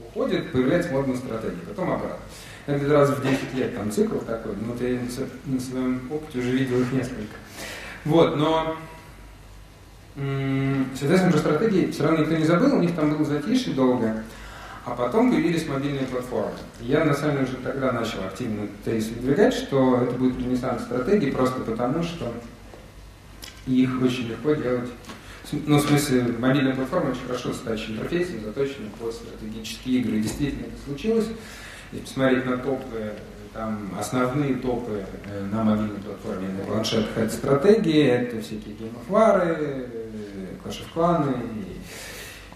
уходит, 0.09 0.53
появляется 0.53 0.93
мода 0.93 1.09
на 1.09 1.17
стратегии, 1.17 1.65
потом 1.69 1.93
обратно. 1.93 2.19
Это 2.67 2.93
раз 2.93 3.11
в 3.11 3.23
10 3.23 3.55
лет 3.55 3.77
там 3.77 3.91
цикл 3.93 4.19
такой, 4.19 4.55
ну 4.61 4.73
вот 4.73 4.81
я 4.81 4.99
на 5.45 5.61
своем 5.61 6.03
опыте 6.11 6.41
уже 6.41 6.51
видел 6.51 6.81
их 6.81 6.93
несколько. 6.93 7.37
Вот, 8.05 8.37
но 8.37 8.77
соответственно, 10.15 11.33
про 11.33 11.39
стратегии 11.39 11.91
все 11.91 12.05
равно 12.05 12.21
никто 12.21 12.37
не 12.37 12.45
забыл, 12.45 12.77
у 12.77 12.81
них 12.81 12.95
там 12.95 13.11
было 13.11 13.25
затишье 13.25 13.75
долго, 13.75 14.25
а 14.85 14.91
потом 14.91 15.31
появились 15.31 15.69
мобильные 15.69 16.07
платформы. 16.07 16.55
Я 16.81 17.05
на 17.05 17.15
самом 17.15 17.35
деле 17.35 17.45
уже 17.45 17.57
тогда 17.59 17.93
начал 17.93 18.25
активно 18.25 18.67
тезис 18.85 19.11
выдвигать, 19.11 19.55
что 19.55 20.01
это 20.03 20.13
будет 20.13 20.39
ренессанс 20.39 20.83
стратегии 20.83 21.31
просто 21.31 21.61
потому, 21.61 22.03
что 22.03 22.33
их 23.67 24.01
очень 24.03 24.29
легко 24.29 24.55
делать 24.55 24.89
ну, 25.53 25.79
в 25.79 25.81
смысле, 25.83 26.25
мобильная 26.39 26.75
платформа 26.75 27.11
очень 27.11 27.27
хорошо 27.27 27.51
достаточно 27.51 27.93
интерфейсом, 27.93 28.41
заточена 28.45 28.89
под 28.99 29.15
стратегические 29.15 30.01
игры. 30.01 30.19
И 30.19 30.23
действительно 30.23 30.67
это 30.67 30.77
случилось. 30.85 31.27
Если 31.93 32.05
посмотреть 32.05 32.47
на 32.47 32.59
топы, 32.59 33.13
там 33.53 33.91
основные 33.99 34.55
топы 34.55 35.05
э, 35.25 35.45
на 35.53 35.63
мобильной 35.63 36.01
платформе 36.01 36.49
на 36.49 36.65
планшетах 36.65 37.17
это 37.17 37.33
стратегии, 37.33 38.05
это 38.05 38.41
всякие 38.41 38.75
War, 39.09 39.43
э, 39.45 39.87
Clash 40.65 40.83
of 40.83 40.95
Clans, 40.95 41.37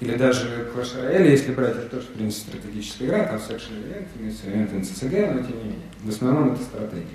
или 0.01 0.17
даже 0.17 0.71
Clash 0.75 0.97
Royale, 0.97 1.31
если 1.31 1.53
брать, 1.53 1.77
это 1.77 1.91
тоже, 1.91 2.07
в 2.07 2.15
принципе, 2.15 2.59
стратегическая 2.59 3.07
игра, 3.07 3.25
там 3.25 3.39
с 3.39 3.51
экшен 3.51 3.75
элементами, 3.77 4.31
с 4.31 4.45
элементами 4.45 4.81
CCG, 4.81 5.33
но 5.33 5.47
тем 5.47 5.59
не 5.59 5.65
менее. 5.65 5.89
В 6.03 6.09
основном 6.09 6.55
это 6.55 6.63
стратегия. 6.63 7.07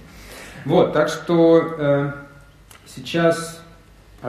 Вот, 0.65 0.93
так 0.93 1.09
что 1.09 1.75
э, 1.77 2.11
сейчас 2.85 3.61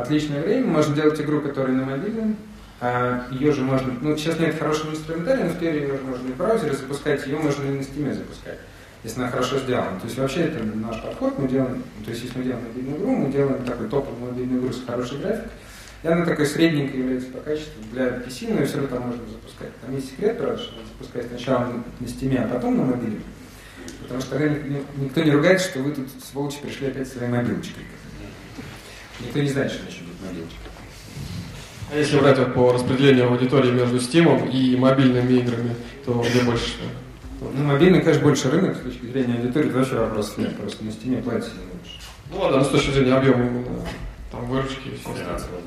отличное 0.00 0.42
время, 0.42 0.66
можно 0.66 0.94
делать 0.94 1.20
игру, 1.20 1.40
которая 1.40 1.72
на 1.72 1.84
мобильном, 1.84 2.36
а 2.80 3.26
ее 3.30 3.52
же 3.52 3.62
можно, 3.62 3.92
ну 4.00 4.16
сейчас 4.16 4.38
нет 4.38 4.58
хорошего 4.58 4.90
инструментария, 4.90 5.46
но 5.46 5.58
теории 5.58 5.82
ее 5.82 5.98
можно 6.06 6.28
и 6.28 6.32
в 6.32 6.36
браузере 6.36 6.74
запускать, 6.74 7.26
ее 7.26 7.38
можно 7.38 7.64
и 7.64 7.78
на 7.78 7.82
стиме 7.82 8.12
запускать, 8.12 8.58
если 9.02 9.20
она 9.20 9.30
хорошо 9.30 9.58
сделана. 9.58 9.98
То 9.98 10.06
есть 10.06 10.18
вообще 10.18 10.40
это 10.40 10.62
наш 10.62 11.00
подход, 11.00 11.38
мы 11.38 11.48
делаем, 11.48 11.82
то 12.04 12.10
есть 12.10 12.24
если 12.24 12.38
мы 12.38 12.44
делаем 12.44 12.64
мобильную 12.66 12.98
игру, 12.98 13.16
мы 13.16 13.32
делаем 13.32 13.64
такой 13.64 13.88
топовую 13.88 14.32
мобильную 14.32 14.60
игру 14.60 14.72
с 14.72 14.84
хорошей 14.84 15.18
графикой, 15.18 15.50
и 16.02 16.08
она 16.08 16.24
такой 16.26 16.46
средненькой 16.46 17.00
является 17.00 17.30
по 17.30 17.40
качеству 17.40 17.82
для 17.92 18.08
PC, 18.08 18.52
но 18.52 18.60
ее 18.60 18.66
все 18.66 18.76
равно 18.76 18.88
там 18.88 19.06
можно 19.08 19.22
запускать. 19.26 19.70
Там 19.80 19.94
есть 19.94 20.10
секрет, 20.10 20.38
правда, 20.38 20.58
что 20.58 20.74
запускать 20.92 21.26
сначала 21.28 21.72
на 21.98 22.08
стиме, 22.08 22.40
а 22.40 22.48
потом 22.54 22.76
на 22.76 22.84
мобиле. 22.84 23.20
Потому 24.02 24.20
что 24.20 24.38
тогда 24.38 24.54
никто 24.98 25.22
не 25.22 25.30
ругает, 25.30 25.60
что 25.60 25.80
вы 25.80 25.92
тут, 25.92 26.08
сволочи, 26.22 26.58
пришли 26.60 26.88
опять 26.88 27.08
своей 27.08 27.32
мобилочкой. 27.32 27.84
Никто 29.20 29.40
не 29.40 29.48
знает, 29.48 29.70
что 29.70 29.82
значит 29.82 30.02
будет 30.02 30.20
мобилочка. 30.22 30.56
А 31.92 31.96
если 31.96 32.18
брать 32.18 32.38
вот 32.38 32.54
по 32.54 32.72
распределению 32.72 33.30
аудитории 33.30 33.70
между 33.70 33.96
Steam 33.96 34.50
и 34.50 34.76
мобильными 34.76 35.32
играми, 35.34 35.74
то 36.04 36.24
где 36.28 36.42
больше 36.42 36.66
что? 36.66 36.84
Ну, 37.40 37.64
мобильный, 37.64 38.00
конечно, 38.00 38.22
больше 38.22 38.50
рынок 38.50 38.76
с 38.76 38.80
точки 38.80 39.06
зрения 39.06 39.34
аудитории, 39.34 39.68
это 39.68 39.78
вообще 39.78 39.94
вопрос 39.94 40.34
нет, 40.36 40.56
просто 40.56 40.84
на 40.84 40.88
Steam 40.88 41.22
платят 41.22 41.52
больше. 41.54 42.00
Ну 42.30 42.38
ладно, 42.38 42.64
с 42.64 42.68
точки 42.68 42.90
зрения 42.90 43.14
объема 43.14 43.46
именно, 43.46 43.80
там 44.32 44.46
выручки 44.46 44.88
и 44.88 44.96
все 44.96 45.10
остальное. 45.10 45.62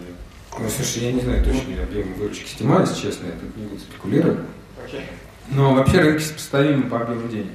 Ну, 0.59 0.69
слушай, 0.69 1.03
я 1.03 1.12
не 1.13 1.21
знаю 1.21 1.43
точно 1.43 1.83
объем 1.83 2.13
выручки 2.15 2.45
Steam, 2.45 2.81
если 2.81 3.01
честно, 3.01 3.27
я 3.27 3.31
тут 3.33 3.55
не 3.55 3.65
буду 3.67 3.79
спекулировать. 3.79 4.39
Okay. 4.85 5.03
Но 5.51 5.73
вообще 5.73 6.01
рынки 6.01 6.21
сопоставимы 6.21 6.89
по 6.89 6.99
объему 6.99 7.27
денег. 7.29 7.51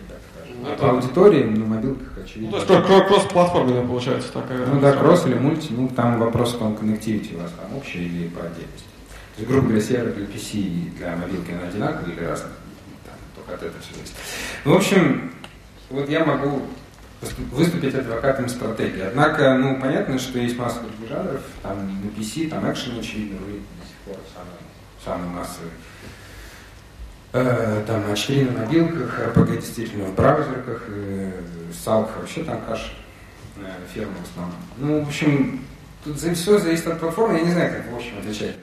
Ну, 0.64 0.76
по 0.76 0.90
аудитории 0.90 1.44
на 1.44 1.66
мобилках 1.66 2.08
очевидно. 2.24 2.58
Ну, 2.58 2.64
то 2.64 2.74
есть 2.74 2.86
кросс-платформенная 2.86 3.86
получается 3.86 4.32
такая. 4.32 4.66
Ну 4.66 4.80
да, 4.80 4.92
кросс 4.92 5.26
или 5.26 5.34
мульти, 5.34 5.72
ну 5.72 5.88
там 5.88 6.18
вопрос 6.18 6.54
том, 6.54 6.74
коннективити 6.74 7.34
у 7.34 7.38
вас 7.40 7.52
там 7.52 7.76
общий 7.76 8.06
или 8.06 8.28
по 8.28 8.40
отдельности. 8.40 8.88
То 9.34 9.40
есть, 9.40 9.50
грубо 9.50 9.68
говоря, 9.68 9.82
сервер 9.82 10.14
для 10.14 10.26
PC 10.26 10.58
и 10.58 10.92
для 10.96 11.16
мобилки 11.16 11.50
она 11.50 11.68
одинаковый 11.68 12.14
или 12.14 12.24
разный. 12.24 12.50
Там, 13.04 13.14
только 13.34 13.54
от 13.54 13.62
этого 13.62 13.82
все 13.82 13.94
зависит. 13.94 14.14
Ну, 14.64 14.74
в 14.74 14.76
общем, 14.76 15.32
вот 15.90 16.08
я 16.08 16.24
могу 16.24 16.62
выступить 17.52 17.94
адвокатом 17.94 18.48
стратегии. 18.48 19.02
Однако, 19.02 19.54
ну, 19.54 19.78
понятно, 19.80 20.18
что 20.18 20.38
есть 20.38 20.56
масса 20.56 20.80
других 20.80 21.08
жанров, 21.08 21.42
там 21.62 21.76
на 22.02 22.20
PC, 22.20 22.48
там 22.48 22.70
экшен, 22.70 22.98
очевидно, 22.98 23.38
вы 23.40 23.52
до 23.52 23.86
сих 23.86 23.96
пор 24.04 24.16
самый, 24.34 24.58
самый 25.04 25.28
массовый. 25.34 25.70
Э, 27.36 27.82
там 27.84 28.00
А4 28.12 28.52
на 28.52 28.60
мобилках, 28.60 29.18
RPG 29.34 29.56
действительно 29.56 30.04
в 30.04 30.14
браузерках, 30.14 30.84
э, 30.86 31.32
Салк 31.72 32.08
вообще 32.16 32.44
там 32.44 32.60
каша, 32.60 32.90
э, 33.56 33.62
ферма 33.92 34.12
в 34.22 34.30
основном. 34.30 34.54
Ну, 34.76 35.04
в 35.04 35.08
общем, 35.08 35.60
тут 36.04 36.16
все 36.16 36.58
зависит 36.58 36.86
от 36.86 37.00
платформы, 37.00 37.38
я 37.38 37.44
не 37.44 37.50
знаю, 37.50 37.72
как 37.72 37.92
в 37.92 37.96
общем 37.96 38.18
отличать. 38.20 38.54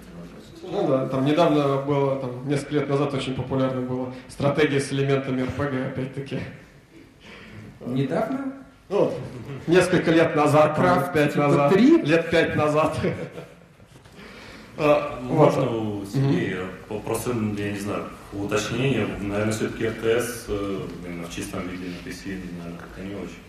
Ну 0.63 0.87
да, 0.87 1.05
там 1.07 1.25
недавно 1.25 1.81
было, 1.81 2.21
там 2.21 2.47
несколько 2.47 2.75
лет 2.75 2.87
назад 2.87 3.13
очень 3.13 3.35
популярно 3.35 3.81
было 3.81 4.13
стратегия 4.29 4.79
с 4.79 4.93
элементами 4.93 5.41
RPG, 5.41 5.87
опять-таки. 5.87 6.39
Недавно? 7.85 8.53
Ну, 8.87 9.13
несколько 9.67 10.11
лет 10.11 10.33
назад, 10.33 10.77
Крафт 10.77 11.11
пять 11.11 11.33
типа 11.33 11.47
назад, 11.47 11.73
3? 11.73 12.03
лет 12.03 12.29
пять 12.29 12.55
назад. 12.55 12.97
Можно 15.23 15.77
у 15.77 16.05
Сергея, 16.05 16.67
просто, 17.03 17.31
я 17.31 17.71
не 17.73 17.79
знаю, 17.79 18.05
уточнение, 18.33 19.07
наверное, 19.19 19.51
все-таки 19.51 19.87
РТС 19.87 20.45
э, 20.47 20.79
именно 21.05 21.27
в 21.27 21.33
чистом 21.33 21.67
виде 21.67 21.85
на 21.85 22.09
PC, 22.09 22.39
наверное, 22.57 22.79
как-то 22.79 23.01
не 23.01 23.15
очень. 23.15 23.41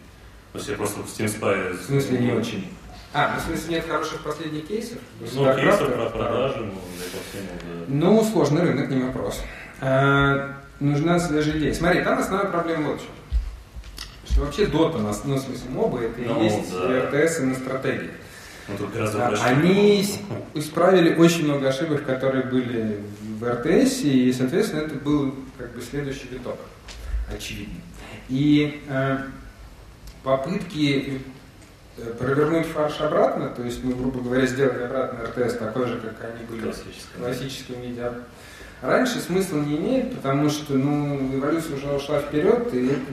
То 0.53 0.59
есть 0.59 0.69
я 0.69 0.77
просто 0.77 1.01
в 1.01 1.07
Steam 1.07 1.27
Spy... 1.27 1.79
В 1.79 1.83
смысле 1.83 2.19
не 2.19 2.33
очень? 2.33 2.69
А, 3.15 3.35
ну, 3.35 3.41
в 3.41 3.45
смысле 3.45 3.77
нет 3.77 3.87
хороших 3.87 4.21
последних 4.21 4.67
кейсов? 4.67 4.99
Ну, 5.21 5.55
кейсов 5.55 5.95
про 5.95 6.11
продажи, 6.11 6.59
ну, 6.61 6.73
по 6.73 7.19
всему, 7.29 7.49
да. 7.61 7.85
Ну, 7.89 8.25
сложный 8.25 8.63
рынок, 8.63 8.89
не 8.91 9.03
вопрос. 9.03 9.41
А, 9.81 10.57
нужна 10.81 11.19
свежая 11.19 11.59
идея. 11.59 11.75
Смотри, 11.75 12.03
там 12.03 12.19
основная 12.19 12.51
проблема 12.51 12.93
вот 12.93 13.01
в 13.01 13.05
чем. 13.05 13.13
Что 14.31 14.41
вообще 14.43 14.65
Dota, 14.65 14.99
ну, 14.99 15.09
в 15.09 15.41
смысле, 15.41 15.71
мобы, 15.71 16.01
это 16.05 16.21
ну, 16.21 16.41
и 16.41 16.45
есть 16.45 16.73
да. 16.73 17.11
РТС 17.11 17.41
и 17.41 17.43
на 17.45 17.55
стратегии. 17.55 18.11
Ну, 18.69 18.89
да, 18.95 19.29
они 19.45 20.07
исправили 20.55 21.15
очень 21.17 21.45
много 21.45 21.69
ошибок, 21.69 22.07
которые 22.07 22.45
были 22.45 23.01
в 23.43 23.49
РТС, 23.49 24.03
и, 24.05 24.33
соответственно, 24.33 24.83
это 24.83 24.95
был 24.95 25.35
как 25.59 25.75
бы 25.75 25.83
следующий 25.83 26.29
виток, 26.31 26.59
очевидно. 27.29 27.81
И 28.29 28.81
э, 28.89 29.19
попытки 30.23 31.21
э, 31.97 32.15
провернуть 32.21 32.67
фарш 32.67 33.01
обратно, 33.01 33.49
то 33.49 33.65
есть, 33.65 33.83
ну, 33.83 33.97
грубо 33.97 34.21
говоря, 34.21 34.47
сделать 34.47 34.81
обратно 34.81 35.25
РТС 35.25 35.57
такой 35.57 35.89
же, 35.89 35.99
как 35.99 36.31
они 36.31 36.45
были 36.45 36.71
в 36.71 37.19
классическом 37.19 37.81
виде, 37.83 38.13
раньше 38.81 39.19
смысла 39.19 39.59
не 39.59 39.77
имеет, 39.77 40.15
потому 40.15 40.49
что, 40.49 40.75
ну, 40.75 41.37
эволюция 41.37 41.77
уже 41.77 41.93
ушла 41.93 42.21
вперед, 42.21 42.73
и 42.73 42.87
этот 42.87 43.09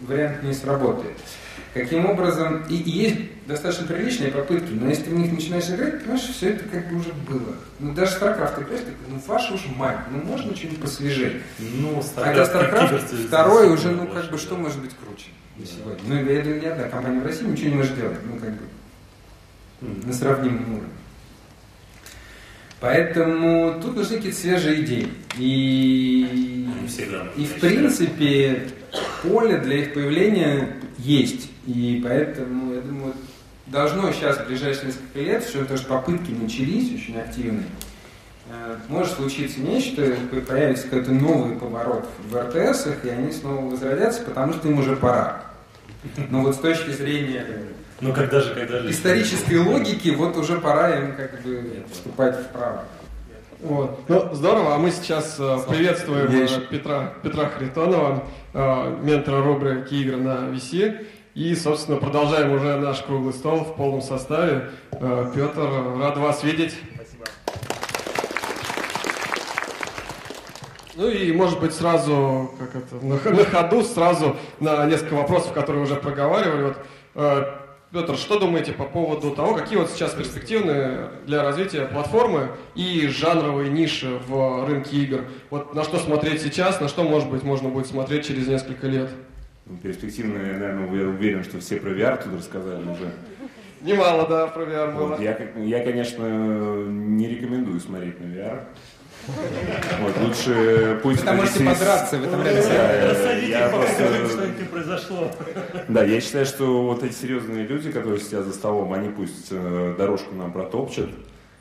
вариант 0.00 0.42
не 0.42 0.54
сработает. 0.54 1.18
Каким 1.76 2.06
образом, 2.06 2.62
и, 2.70 2.74
и 2.74 2.90
есть 2.90 3.16
достаточно 3.46 3.86
приличные 3.86 4.30
попытки, 4.30 4.72
но 4.72 4.88
если 4.88 5.02
ты 5.02 5.10
в 5.10 5.18
них 5.18 5.30
начинаешь 5.30 5.68
играть, 5.68 6.00
понимаешь, 6.00 6.22
все 6.22 6.50
это 6.50 6.64
как 6.66 6.88
бы 6.88 7.00
уже 7.00 7.12
было. 7.28 7.54
Ну 7.80 7.92
даже 7.92 8.16
StarCraft 8.16 8.62
играешь, 8.62 8.80
ты, 8.80 8.92
ну 9.10 9.20
ваша 9.26 9.52
уж 9.52 9.66
мать, 9.76 9.98
ну 10.10 10.22
можно 10.22 10.56
что-нибудь 10.56 10.80
посвежее. 10.80 11.42
Ну, 11.58 11.98
StarCraft, 11.98 12.38
а 12.38 12.88
StarCraft 12.88 13.26
второй 13.26 13.74
уже, 13.74 13.90
ну 13.90 14.06
как 14.06 14.30
бы, 14.30 14.38
что 14.38 14.56
может 14.56 14.80
быть 14.80 14.92
круче 14.96 15.26
на 15.58 15.66
сегодня? 15.66 16.00
Ну, 16.08 16.32
я 16.32 16.42
думаю, 16.42 16.62
ни 16.62 16.66
одна 16.66 16.84
компания 16.88 17.20
в 17.20 17.26
России 17.26 17.44
ничего 17.44 17.68
не 17.68 17.74
может 17.74 17.94
делать, 17.94 18.18
ну 18.24 18.38
как 18.38 18.52
бы, 18.52 20.06
на 20.06 20.14
сравнимом 20.14 20.72
уровне. 20.72 20.92
Поэтому 22.80 23.78
тут 23.82 23.96
нужны 23.96 24.16
какие-то 24.16 24.38
свежие 24.38 24.82
идеи. 24.82 25.08
И, 25.36 26.66
и 27.36 27.44
в 27.44 27.60
принципе, 27.60 28.70
поле 29.22 29.58
для 29.58 29.82
их 29.82 29.92
появления 29.92 30.76
есть. 30.96 31.50
И 31.66 32.00
поэтому, 32.02 32.74
я 32.74 32.80
думаю, 32.80 33.12
должно 33.66 34.12
сейчас 34.12 34.38
в 34.38 34.46
ближайшие 34.46 34.86
несколько 34.86 35.18
лет, 35.18 35.44
все 35.44 35.64
то, 35.64 35.76
что 35.76 35.88
попытки 35.88 36.30
начались 36.30 36.94
очень 36.94 37.18
активные, 37.18 37.66
э, 38.48 38.76
может 38.88 39.12
случиться 39.12 39.60
нечто, 39.60 40.14
появится 40.46 40.84
какой-то 40.84 41.10
новый 41.12 41.56
поворот 41.56 42.08
в 42.30 42.36
РТС, 42.36 42.86
и 43.02 43.08
они 43.08 43.32
снова 43.32 43.68
возродятся, 43.68 44.22
потому 44.22 44.52
что 44.52 44.68
им 44.68 44.78
уже 44.78 44.96
пора. 44.96 45.42
Но 46.30 46.42
вот 46.42 46.54
с 46.54 46.58
точки 46.58 46.90
зрения 46.90 47.44
ну, 48.00 48.12
когда 48.12 48.40
же, 48.40 48.54
когда 48.54 48.80
же 48.80 48.90
исторической 48.90 49.58
логики, 49.58 50.10
вот 50.10 50.36
уже 50.36 50.60
пора 50.60 50.96
им 50.96 51.16
как 51.16 51.42
бы 51.42 51.82
вступать 51.90 52.36
вправо. 52.36 52.84
Вот. 53.60 54.00
Ну, 54.08 54.34
здорово, 54.34 54.74
а 54.74 54.78
мы 54.78 54.90
сейчас 54.90 55.36
э, 55.38 55.58
приветствуем 55.66 56.30
э, 56.30 56.46
Петра, 56.70 57.14
Петра 57.22 57.48
Харитонова, 57.48 58.24
э, 58.52 58.98
ментора 59.02 59.42
рубрики 59.42 59.94
игры 59.94 60.18
на 60.18 60.50
VC. 60.50 61.06
И, 61.36 61.54
собственно, 61.54 61.98
продолжаем 61.98 62.50
уже 62.52 62.76
наш 62.78 63.02
круглый 63.02 63.34
стол 63.34 63.58
в 63.58 63.76
полном 63.76 64.00
составе. 64.00 64.70
Э, 64.92 65.30
Петр, 65.34 65.68
рад 65.98 66.16
вас 66.16 66.42
видеть. 66.42 66.74
Спасибо. 66.94 67.24
Ну 70.94 71.10
и, 71.10 71.30
может 71.32 71.60
быть, 71.60 71.74
сразу, 71.74 72.50
как 72.58 72.74
это, 72.74 73.04
на, 73.04 73.16
на 73.36 73.44
ходу, 73.44 73.82
сразу 73.82 74.34
на 74.60 74.86
несколько 74.86 75.12
вопросов, 75.12 75.52
которые 75.52 75.82
уже 75.82 75.96
проговаривали. 75.96 76.62
Вот, 76.62 76.76
э, 77.16 77.44
Петр, 77.92 78.16
что 78.16 78.38
думаете 78.40 78.72
по 78.72 78.84
поводу 78.84 79.30
того, 79.32 79.52
какие 79.52 79.76
вот 79.76 79.90
сейчас 79.90 80.14
перспективы 80.14 81.10
для 81.26 81.42
развития 81.42 81.82
платформы 81.84 82.48
и 82.74 83.08
жанровой 83.08 83.68
ниши 83.68 84.22
в 84.26 84.66
рынке 84.66 84.96
игр? 84.96 85.24
Вот 85.50 85.74
на 85.74 85.84
что 85.84 85.98
смотреть 85.98 86.40
сейчас, 86.40 86.80
на 86.80 86.88
что, 86.88 87.02
может 87.02 87.28
быть, 87.28 87.42
можно 87.42 87.68
будет 87.68 87.88
смотреть 87.88 88.26
через 88.26 88.46
несколько 88.46 88.86
лет? 88.86 89.10
Ну, 89.66 89.76
перспективные, 89.78 90.52
наверное, 90.52 90.96
я 90.96 91.08
уверен, 91.08 91.42
что 91.42 91.58
все 91.58 91.76
про 91.76 91.90
VR 91.90 92.22
тут 92.22 92.34
рассказали 92.38 92.82
уже. 92.82 93.12
Немало, 93.80 94.28
да, 94.28 94.46
про 94.46 94.62
VR 94.62 94.94
было. 94.94 95.08
Вот, 95.08 95.20
я, 95.20 95.36
я, 95.56 95.84
конечно, 95.84 96.84
не 96.88 97.28
рекомендую 97.28 97.80
смотреть 97.80 98.20
на 98.20 98.24
VR. 98.26 98.60
Вот, 100.00 100.16
лучше 100.18 101.00
пусть... 101.02 101.24
Вы 101.24 101.32
можете 101.32 101.64
подраться 101.64 102.16
в 102.16 102.24
этом 102.24 102.44
ряде. 102.44 103.08
Рассадите 103.08 103.50
я 103.50 103.68
просто... 103.68 104.28
что-нибудь 104.28 104.70
произошло. 104.70 105.30
Да, 105.88 106.04
я 106.04 106.20
считаю, 106.20 106.46
что 106.46 106.82
вот 106.82 107.02
эти 107.02 107.12
серьезные 107.12 107.66
люди, 107.66 107.90
которые 107.90 108.20
сидят 108.20 108.44
за 108.44 108.52
столом, 108.52 108.92
они 108.92 109.08
пусть 109.08 109.48
э, 109.50 109.94
дорожку 109.98 110.34
нам 110.36 110.52
протопчат, 110.52 111.10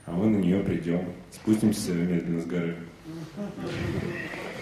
а 0.06 0.12
мы 0.12 0.28
на 0.28 0.38
нее 0.38 0.60
придем. 0.60 1.06
Спустимся 1.32 1.92
медленно 1.92 2.42
с 2.42 2.46
горы. 2.46 2.76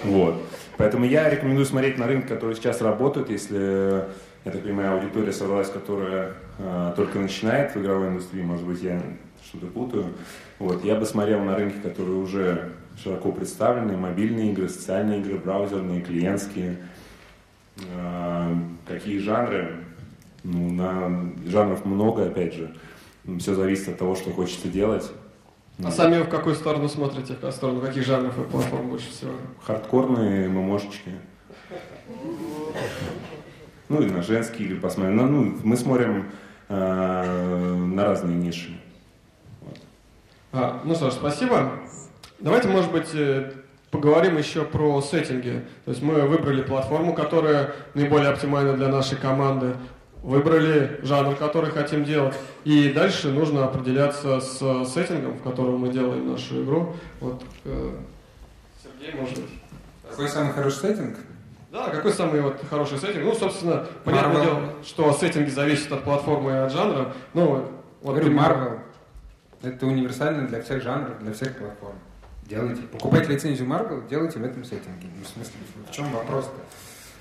Вот. 0.05 0.41
Поэтому 0.83 1.05
я 1.05 1.29
рекомендую 1.29 1.65
смотреть 1.65 1.97
на 1.97 2.07
рынок, 2.07 2.27
который 2.27 2.57
сейчас 2.57 2.81
работает, 2.81 3.29
если, 3.29 4.03
я 4.43 4.51
так 4.51 4.63
понимаю, 4.63 4.95
аудитория 4.97 5.31
собралась, 5.31 5.69
которая 5.69 6.33
э, 6.59 6.93
только 6.97 7.19
начинает 7.19 7.73
в 7.73 7.81
игровой 7.81 8.09
индустрии, 8.09 8.41
может 8.41 8.65
быть, 8.65 8.81
я 8.81 9.01
что-то 9.45 9.67
путаю. 9.67 10.07
Вот, 10.59 10.83
я 10.83 10.95
бы 10.95 11.05
смотрел 11.05 11.39
на 11.39 11.55
рынки, 11.55 11.77
которые 11.81 12.17
уже 12.17 12.73
широко 13.01 13.31
представлены, 13.31 13.95
мобильные 13.95 14.51
игры, 14.51 14.67
социальные 14.67 15.21
игры, 15.21 15.37
браузерные, 15.37 16.01
клиентские. 16.01 16.75
Э, 17.95 18.53
какие 18.85 19.19
жанры? 19.19 19.85
Ну, 20.43 20.69
на 20.69 21.31
жанров 21.47 21.85
много, 21.85 22.25
опять 22.25 22.55
же. 22.55 22.75
Все 23.39 23.55
зависит 23.55 23.87
от 23.87 23.99
того, 23.99 24.15
что 24.15 24.31
хочется 24.31 24.67
делать. 24.67 25.09
А 25.81 25.91
сами 25.91 26.21
в 26.21 26.29
какую 26.29 26.55
сторону 26.55 26.87
смотрите? 26.87 27.33
В 27.33 27.35
какую 27.35 27.51
сторону 27.51 27.81
каких 27.81 28.05
жанров 28.05 28.37
и 28.37 28.43
платформ 28.43 28.89
больше 28.89 29.09
всего? 29.09 29.31
Хардкорные 29.65 30.47
ММОшечки. 30.47 31.11
Ну 33.89 34.01
и 34.01 34.09
на 34.09 34.21
женские 34.21 34.67
игры 34.67 34.79
посмотрим. 34.79 35.15
Ну, 35.15 35.25
ну, 35.27 35.57
мы 35.63 35.75
смотрим 35.75 36.31
э, 36.69 37.75
на 37.75 38.05
разные 38.05 38.35
ниши. 38.35 38.79
Вот. 39.61 39.77
А, 40.51 40.81
ну 40.83 40.95
что 40.95 41.09
ж, 41.09 41.13
спасибо. 41.13 41.73
Давайте, 42.39 42.67
может 42.69 42.91
быть, 42.91 43.09
э, 43.13 43.51
поговорим 43.89 44.37
еще 44.37 44.65
про 44.65 45.01
сеттинги. 45.01 45.63
То 45.85 45.91
есть 45.91 46.03
мы 46.03 46.21
выбрали 46.21 46.61
платформу, 46.61 47.13
которая 47.13 47.73
наиболее 47.93 48.29
оптимальна 48.29 48.73
для 48.73 48.87
нашей 48.87 49.17
команды 49.17 49.75
выбрали 50.23 50.99
жанр, 51.03 51.35
который 51.35 51.69
хотим 51.69 52.05
делать, 52.05 52.33
и 52.63 52.91
дальше 52.91 53.29
нужно 53.29 53.65
определяться 53.65 54.39
с 54.39 54.85
сеттингом, 54.85 55.37
в 55.37 55.43
котором 55.43 55.79
мы 55.79 55.89
делаем 55.89 56.31
нашу 56.31 56.63
игру. 56.63 56.95
Вот 57.19 57.43
э, 57.65 57.95
Сергей, 58.81 59.19
может 59.19 59.35
быть. 59.35 59.49
Какой 60.09 60.29
самый 60.29 60.53
хороший 60.53 60.79
сеттинг? 60.79 61.17
Да, 61.71 61.89
какой 61.89 62.13
самый 62.13 62.41
вот 62.41 62.61
хороший 62.69 62.97
сеттинг? 62.97 63.25
Ну, 63.25 63.35
собственно, 63.35 63.85
понятное 64.03 64.35
Marvel. 64.35 64.45
дело, 64.45 64.73
что 64.85 65.11
сеттинги 65.13 65.49
зависят 65.49 65.91
от 65.91 66.03
платформы 66.03 66.51
и 66.51 66.55
от 66.55 66.71
жанра. 66.71 67.13
Ну, 67.33 67.65
вот 68.01 68.15
Говорю, 68.15 68.33
Marvel. 68.33 68.79
Это 69.61 69.85
универсально 69.85 70.47
для 70.47 70.61
всех 70.61 70.83
жанров, 70.83 71.19
для 71.19 71.33
всех 71.33 71.57
платформ. 71.57 71.95
Делайте. 72.45 72.81
Покупайте 72.83 73.31
лицензию 73.31 73.67
Marvel, 73.67 74.07
делайте 74.07 74.39
в 74.39 74.43
этом 74.43 74.63
сеттинге. 74.63 75.07
Ну, 75.17 75.23
в 75.23 75.27
смысле, 75.27 75.53
в 75.89 75.91
чем 75.91 76.11
вопрос-то? 76.11 76.51